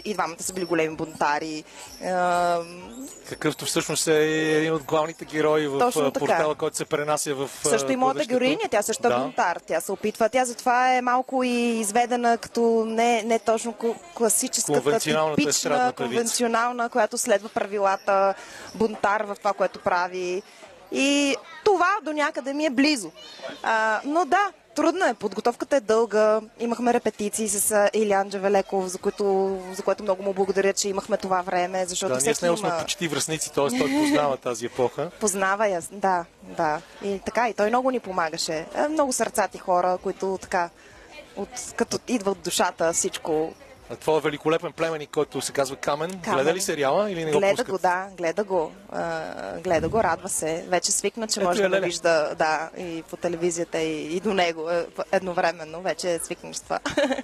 и 0.04 0.14
двамата 0.14 0.42
са 0.42 0.52
били 0.52 0.64
големи 0.64 0.96
бунтари. 0.96 1.64
Какъвто 3.28 3.64
всъщност 3.64 4.08
е 4.08 4.56
един 4.58 4.72
от 4.72 4.82
главните 4.82 5.24
герои 5.24 5.68
в 5.68 5.92
портала, 6.18 6.54
който 6.54 6.76
се 6.76 6.84
пренася 6.84 7.34
в 7.34 7.50
Също 7.62 7.92
и 7.92 7.96
моята 7.96 8.24
героиня, 8.24 8.60
тя 8.70 8.82
също 8.82 9.06
е 9.06 9.10
да. 9.10 9.18
бунтар. 9.18 9.60
Тя 9.66 9.80
се 9.80 9.92
опитва. 9.92 10.28
Тя 10.28 10.44
затова 10.44 10.94
е 10.94 11.02
малко 11.02 11.42
и 11.44 11.80
изведена 11.80 12.38
като 12.38 12.84
не, 12.86 13.22
не 13.22 13.38
точно 13.38 13.74
класическата, 14.14 14.98
типична, 15.36 15.92
конвенционална, 15.96 16.88
която 16.88 17.18
следва 17.18 17.48
правилата, 17.48 18.34
бунтар 18.74 19.20
в 19.20 19.36
това, 19.38 19.52
което 19.52 19.78
прави. 19.78 20.42
И 20.92 21.36
това 21.68 21.90
до 22.02 22.12
някъде 22.12 22.54
ми 22.54 22.64
е 22.66 22.70
близо. 22.70 23.10
А, 23.62 24.00
но 24.04 24.24
да, 24.24 24.52
трудно 24.74 25.04
е. 25.06 25.14
Подготовката 25.14 25.76
е 25.76 25.80
дълга. 25.80 26.40
Имахме 26.60 26.94
репетиции 26.94 27.48
с 27.48 27.90
Илиан 27.94 28.30
Джавелеков, 28.30 28.86
за, 28.86 28.98
което, 28.98 29.58
за 29.72 29.82
което 29.82 30.02
много 30.02 30.22
му 30.22 30.32
благодаря, 30.32 30.72
че 30.72 30.88
имахме 30.88 31.16
това 31.16 31.42
време. 31.42 31.86
Защото 31.86 32.14
да, 32.14 32.20
ние 32.24 32.34
с 32.34 32.42
него 32.42 32.56
има... 32.58 32.68
сме 32.68 32.78
почти 32.80 33.08
връзници, 33.08 33.52
т.е. 33.52 33.78
той 33.78 33.90
познава 34.00 34.36
тази 34.36 34.66
епоха. 34.66 35.10
Познава 35.20 35.68
я, 35.68 35.82
да, 35.92 36.24
да. 36.42 36.80
И 37.04 37.20
така, 37.24 37.48
и 37.48 37.54
той 37.54 37.68
много 37.68 37.90
ни 37.90 38.00
помагаше. 38.00 38.66
Е, 38.74 38.88
много 38.88 39.12
сърцати 39.12 39.58
хора, 39.58 39.98
които 40.02 40.38
така, 40.42 40.70
от, 41.36 41.48
като 41.76 41.98
идва 42.08 42.30
от 42.30 42.38
душата 42.40 42.92
всичко 42.92 43.54
това 43.96 44.18
е 44.18 44.20
великолепен 44.20 44.72
племенник, 44.72 45.10
който 45.10 45.40
се 45.40 45.52
казва 45.52 45.76
Камен. 45.76 46.10
Камен. 46.10 46.44
Гледа 46.44 46.54
ли 46.54 46.60
сериала 46.60 47.10
или 47.10 47.24
не 47.24 47.32
го 47.32 47.38
Гледа 47.38 47.64
го, 47.64 47.78
да, 47.78 48.06
гледа 48.16 48.44
го. 48.44 48.72
А, 48.92 49.22
гледа 49.60 49.88
го, 49.88 50.02
радва 50.02 50.28
се. 50.28 50.64
Вече 50.68 50.92
свикна, 50.92 51.26
че 51.26 51.40
Ето 51.40 51.48
може 51.48 51.62
е, 51.62 51.68
да 51.68 51.80
вижда 51.80 52.34
да, 52.38 52.70
и 52.78 53.02
по 53.10 53.16
телевизията, 53.16 53.78
и, 53.78 54.16
и 54.16 54.20
до 54.20 54.34
него 54.34 54.70
е, 54.70 54.86
едновременно. 55.12 55.80
Вече 55.80 56.18
свикнеш 56.18 56.60
това. 56.60 56.78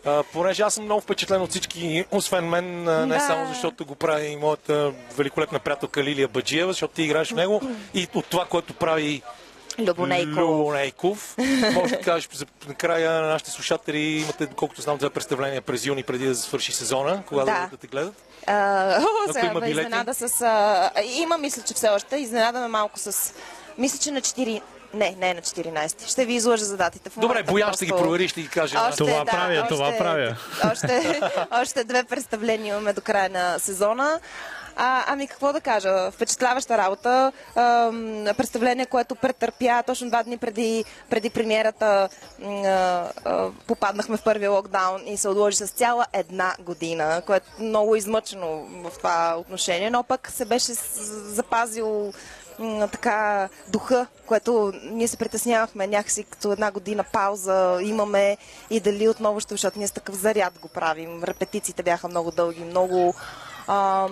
А, 0.04 0.22
понеже 0.32 0.62
аз 0.62 0.74
съм 0.74 0.84
много 0.84 1.00
впечатлен 1.00 1.42
от 1.42 1.50
всички, 1.50 2.04
освен 2.10 2.48
мен, 2.48 2.84
не 2.84 3.14
да. 3.14 3.20
само 3.20 3.46
защото 3.46 3.84
го 3.84 3.94
прави 3.94 4.26
и 4.26 4.36
моята 4.36 4.92
великолепна 5.16 5.58
приятелка 5.58 6.04
Лилия 6.04 6.28
Баджиева, 6.28 6.72
защото 6.72 6.94
ти 6.94 7.02
играеш 7.02 7.32
в 7.32 7.36
него 7.36 7.60
и 7.94 8.08
от 8.14 8.26
това, 8.26 8.44
което 8.44 8.74
прави 8.74 9.22
Любонейков. 9.78 10.36
Любонейков. 10.36 11.36
Може 11.74 11.96
да 11.96 12.00
кажеш 12.00 12.28
за 12.32 12.46
накрая 12.68 13.10
на 13.12 13.28
нашите 13.28 13.50
слушатели, 13.50 13.98
имате, 13.98 14.46
колкото 14.46 14.80
знам, 14.80 14.96
две 14.96 15.10
представления 15.10 15.62
през 15.62 15.86
юни, 15.86 16.02
преди 16.02 16.26
да 16.26 16.34
свърши 16.34 16.72
сезона, 16.72 17.22
кога 17.26 17.44
да, 17.44 17.68
да 17.70 17.76
те 17.76 17.86
гледат? 17.86 18.14
А, 18.46 18.98
о, 19.00 19.32
сега 19.32 19.46
има 19.46 19.68
изненада 19.68 20.14
с... 20.14 20.40
А, 20.40 20.90
има, 21.04 21.38
мисля, 21.38 21.62
че 21.62 21.74
все 21.74 21.88
още. 21.88 22.16
Изненадаме 22.16 22.68
малко 22.68 22.98
с... 22.98 23.34
Мисля, 23.78 23.98
че 23.98 24.10
на 24.10 24.20
4... 24.20 24.60
Не, 24.94 25.16
не 25.18 25.30
е 25.30 25.34
на 25.34 25.42
14. 25.42 26.08
Ще 26.08 26.24
ви 26.24 26.34
изложа 26.34 26.64
за 26.64 26.76
датите. 26.76 27.10
В 27.10 27.18
Добре, 27.18 27.42
Боян 27.42 27.72
ще 27.72 27.86
ги 27.86 27.90
провери, 27.90 28.28
ще 28.28 28.42
ги 28.42 28.48
каже. 28.48 28.76
Още, 28.88 28.96
това 28.96 29.18
да, 29.18 29.24
правя, 29.24 29.54
още, 29.54 29.68
това 29.68 29.92
правя. 29.98 30.36
Още, 30.72 31.20
още 31.50 31.84
две 31.84 32.04
представления 32.04 32.72
имаме 32.72 32.92
до 32.92 33.00
края 33.00 33.30
на 33.30 33.58
сезона. 33.58 34.20
А, 34.76 35.04
ами 35.06 35.26
какво 35.26 35.52
да 35.52 35.60
кажа? 35.60 36.10
Впечатляваща 36.10 36.78
работа. 36.78 37.32
А, 37.54 37.90
представление, 38.36 38.86
което 38.86 39.14
претърпя 39.14 39.82
точно 39.82 40.08
два 40.08 40.22
дни 40.22 40.36
преди, 40.36 40.84
преди 41.10 41.30
премиерата. 41.30 42.08
Попаднахме 43.66 44.16
в 44.16 44.22
първия 44.22 44.50
локдаун 44.50 45.00
и 45.06 45.16
се 45.16 45.28
отложи 45.28 45.56
с 45.56 45.66
цяла 45.66 46.06
една 46.12 46.54
година, 46.60 47.22
което 47.26 47.46
е 47.58 47.62
много 47.62 47.96
измъчено 47.96 48.66
в 48.84 48.98
това 48.98 49.36
отношение, 49.38 49.90
но 49.90 50.02
пък 50.02 50.30
се 50.30 50.44
беше 50.44 50.72
запазил 51.24 52.12
така 52.90 53.48
духа, 53.68 54.06
което 54.26 54.72
ние 54.82 55.08
се 55.08 55.16
притеснявахме 55.16 55.86
някакси 55.86 56.24
като 56.24 56.52
една 56.52 56.70
година 56.70 57.04
пауза 57.12 57.78
имаме 57.82 58.36
и 58.70 58.80
дали 58.80 59.08
отново 59.08 59.40
ще, 59.40 59.54
защото 59.54 59.78
ние 59.78 59.88
с 59.88 59.92
такъв 59.92 60.14
заряд 60.14 60.58
го 60.58 60.68
правим. 60.68 61.24
Репетициите 61.24 61.82
бяха 61.82 62.08
много 62.08 62.30
дълги, 62.30 62.64
много 62.64 63.14
а, 63.66 64.08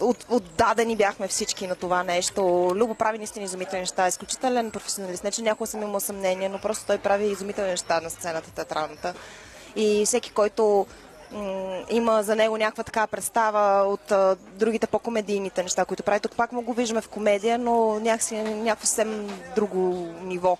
от, 0.00 0.26
отдадени 0.28 0.96
бяхме 0.96 1.28
всички 1.28 1.66
на 1.66 1.74
това 1.74 2.02
нещо. 2.02 2.72
Любо 2.76 2.94
прави 2.94 3.18
наистина 3.18 3.44
изумителни 3.44 3.80
неща. 3.80 4.08
Изключителен 4.08 4.70
професионалист. 4.70 5.24
Не, 5.24 5.30
че 5.30 5.42
някой 5.42 5.66
съм 5.66 5.82
имал 5.82 6.00
съмнение, 6.00 6.48
но 6.48 6.58
просто 6.58 6.86
той 6.86 6.98
прави 6.98 7.26
изумителни 7.26 7.70
неща 7.70 8.00
на 8.00 8.10
сцената 8.10 8.50
театралната. 8.50 9.14
И 9.76 10.02
всеки, 10.06 10.32
който 10.32 10.86
има 11.90 12.22
за 12.22 12.36
него 12.36 12.56
някаква 12.56 12.84
така 12.84 13.06
представа 13.06 13.84
от 13.84 14.12
а, 14.12 14.36
другите 14.54 14.86
по-комедийните 14.86 15.62
неща, 15.62 15.84
които 15.84 16.02
прави. 16.02 16.20
Тук 16.20 16.36
пак 16.36 16.52
му 16.52 16.62
го 16.62 16.72
виждаме 16.72 17.00
в 17.00 17.08
комедия, 17.08 17.58
но 17.58 18.00
някакси 18.00 18.36
някакво 18.36 18.86
съвсем 18.86 19.28
друго 19.54 20.08
ниво 20.22 20.58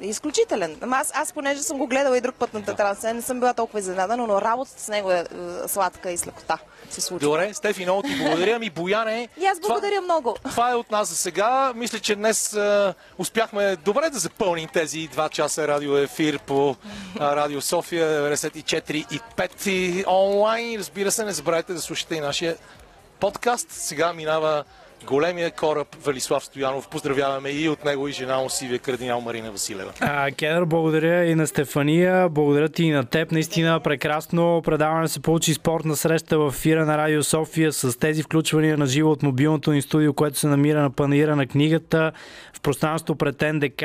изключителен. 0.00 0.76
Аз, 0.82 1.12
аз 1.14 1.32
понеже 1.32 1.62
съм 1.62 1.78
го 1.78 1.86
гледала 1.86 2.18
и 2.18 2.20
друг 2.20 2.34
път 2.34 2.54
на 2.54 2.64
театрална 2.64 3.14
не 3.14 3.22
съм 3.22 3.40
била 3.40 3.54
толкова 3.54 3.78
изненадана, 3.78 4.26
но 4.26 4.42
работата 4.42 4.82
с 4.82 4.88
него 4.88 5.12
е, 5.12 5.18
е 5.64 5.68
сладка 5.68 6.10
и 6.10 6.16
с 6.16 6.26
лекота 6.26 6.58
се 6.90 7.00
случва. 7.00 7.28
Добре, 7.28 7.54
Стефи, 7.54 7.82
много 7.82 8.02
ти 8.02 8.16
благодаря. 8.16 8.58
Ми, 8.58 8.70
Бояне. 8.70 9.28
И 9.40 9.46
аз 9.46 9.60
благодаря 9.60 9.94
това, 9.94 10.04
много. 10.04 10.36
Това 10.50 10.70
е 10.70 10.74
от 10.74 10.90
нас 10.90 11.08
за 11.08 11.16
сега. 11.16 11.72
Мисля, 11.76 11.98
че 11.98 12.16
днес 12.16 12.54
а, 12.54 12.94
успяхме 13.18 13.76
добре 13.76 14.10
да 14.10 14.18
запълним 14.18 14.68
тези 14.72 15.08
два 15.12 15.28
часа 15.28 15.68
радиоефир 15.68 16.38
по 16.38 16.76
а, 17.20 17.36
Радио 17.36 17.60
София 17.60 18.36
94 18.36 19.14
и 19.14 19.20
5 19.20 20.04
онлайн. 20.06 20.78
Разбира 20.78 21.10
се, 21.10 21.24
не 21.24 21.32
забравяйте 21.32 21.72
да 21.72 21.80
слушате 21.80 22.14
и 22.14 22.20
нашия 22.20 22.56
подкаст. 23.20 23.70
Сега 23.70 24.12
минава 24.12 24.64
големия 25.06 25.50
кораб 25.50 25.96
Велислав 26.06 26.44
Стоянов. 26.44 26.88
Поздравяваме 26.88 27.50
и 27.50 27.68
от 27.68 27.84
него 27.84 28.08
и 28.08 28.12
жена 28.12 28.38
му 28.38 28.50
Сивия 28.50 28.78
кардинал 28.78 29.20
Марина 29.20 29.52
Василева. 29.52 29.92
А, 30.00 30.30
Кедър, 30.30 30.64
благодаря 30.64 31.24
и 31.24 31.34
на 31.34 31.46
Стефания, 31.46 32.28
благодаря 32.28 32.68
ти 32.68 32.84
и 32.84 32.90
на 32.90 33.04
теб. 33.04 33.32
Наистина 33.32 33.80
прекрасно 33.80 34.62
предаване 34.64 35.08
се 35.08 35.20
получи 35.20 35.54
спортна 35.54 35.96
среща 35.96 36.38
в 36.38 36.48
ефира 36.48 36.86
на 36.86 36.98
Радио 36.98 37.22
София 37.22 37.72
с 37.72 37.98
тези 37.98 38.22
включвания 38.22 38.78
на 38.78 38.86
живо 38.86 39.10
от 39.10 39.22
мобилното 39.22 39.72
ни 39.72 39.82
студио, 39.82 40.14
което 40.14 40.38
се 40.38 40.46
намира 40.46 40.82
на 40.82 40.90
панаира 40.90 41.36
на 41.36 41.46
книгата 41.46 42.12
в 42.54 42.60
пространство 42.60 43.14
пред 43.14 43.44
НДК. 43.54 43.84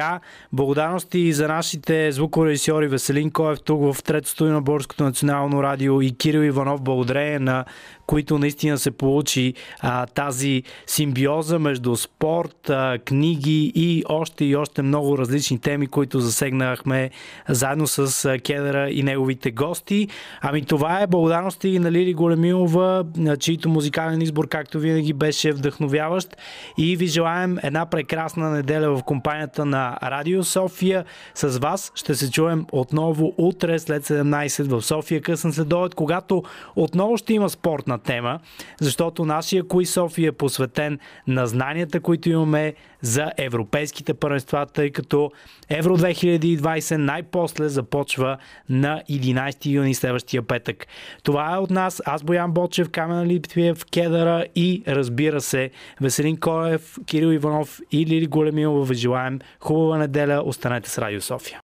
Благодарности 0.53 1.19
и 1.19 1.34
за 1.34 1.48
нашите 1.48 2.11
звукорежисьори 2.11 2.88
Веселин 2.88 3.31
Коев 3.31 3.60
тук 3.61 3.94
в 3.94 4.03
трето 4.03 4.30
студио 4.30 4.53
на 4.53 4.61
Българското 4.61 5.03
национално 5.03 5.64
радио 5.64 6.02
и 6.02 6.18
Кирил 6.18 6.40
Иванов. 6.40 6.81
Благодарение 6.81 7.40
на 7.40 7.65
които 8.07 8.39
наистина 8.39 8.77
се 8.77 8.91
получи 8.91 9.53
а, 9.80 10.05
тази 10.05 10.63
симбиоза 10.88 11.59
между 11.59 11.95
спорт, 11.95 12.69
а, 12.69 12.97
книги 13.05 13.71
и 13.75 14.03
още 14.09 14.45
и 14.45 14.55
още 14.55 14.81
много 14.81 15.17
различни 15.17 15.59
теми, 15.59 15.88
които 15.88 16.19
засегнахме 16.19 17.09
заедно 17.49 17.88
с 17.88 18.25
а, 18.25 18.39
Кедъра 18.39 18.89
и 18.89 19.03
неговите 19.03 19.51
гости. 19.51 20.07
Ами 20.41 20.65
това 20.65 21.01
е 21.01 21.07
благодарности 21.07 21.80
на 21.80 21.91
Лили 21.91 22.13
Големилова, 22.13 23.03
чието 23.39 23.69
музикален 23.69 24.21
избор, 24.21 24.47
както 24.47 24.80
винаги, 24.80 25.13
беше 25.13 25.51
вдъхновяващ. 25.51 26.38
И 26.77 26.95
ви 26.97 27.07
желаем 27.07 27.57
една 27.63 27.85
прекрасна 27.85 28.49
неделя 28.49 28.97
в 28.97 29.03
компанията 29.03 29.65
на 29.65 29.97
Радио 30.03 30.43
София. 30.43 31.05
С 31.35 31.59
вас 31.59 31.91
ще 31.95 32.15
се 32.15 32.31
чуем 32.31 32.65
отново 32.71 33.34
утре 33.38 33.80
след 33.80 34.07
17 34.07 34.63
в 34.63 34.81
София 34.81 35.21
късен 35.21 35.53
следобед, 35.53 35.95
когато 35.95 36.43
отново 36.75 37.17
ще 37.17 37.34
има 37.34 37.49
спорт 37.49 37.88
на 37.94 37.99
тема, 37.99 38.40
защото 38.82 39.26
нашия 39.26 39.64
Кои 39.68 39.86
София 39.86 40.30
е 40.30 40.32
посветен 40.32 40.99
на 41.28 41.48
знанията, 41.48 41.99
които 41.99 42.30
имаме 42.30 42.74
за 43.02 43.32
европейските 43.38 44.14
първенства, 44.14 44.65
тъй 44.65 44.90
като 44.90 45.32
Евро 45.70 45.98
2020 45.98 46.95
най-после 46.95 47.70
започва 47.70 48.38
на 48.70 49.02
11 49.10 49.65
юни 49.65 49.95
следващия 49.95 50.41
петък. 50.41 50.88
Това 51.24 51.56
е 51.56 51.57
от 51.57 51.70
нас. 51.70 52.02
Аз 52.06 52.24
Боян 52.24 52.52
Бочев, 52.52 52.90
Камен 52.90 53.28
Липтвиев, 53.28 53.86
Кедъра 53.86 54.45
и 54.56 54.84
разбира 54.88 55.41
се 55.41 55.72
Веселин 56.02 56.38
Коев, 56.38 56.98
Кирил 57.06 57.28
Иванов 57.28 57.80
и 57.91 58.06
Лили 58.06 58.28
Големилова 58.28 58.94
желаем 58.94 59.40
хубава 59.60 59.98
неделя. 59.98 60.44
Останете 60.45 60.90
с 60.90 60.98
Радио 60.98 61.22
София. 61.22 61.52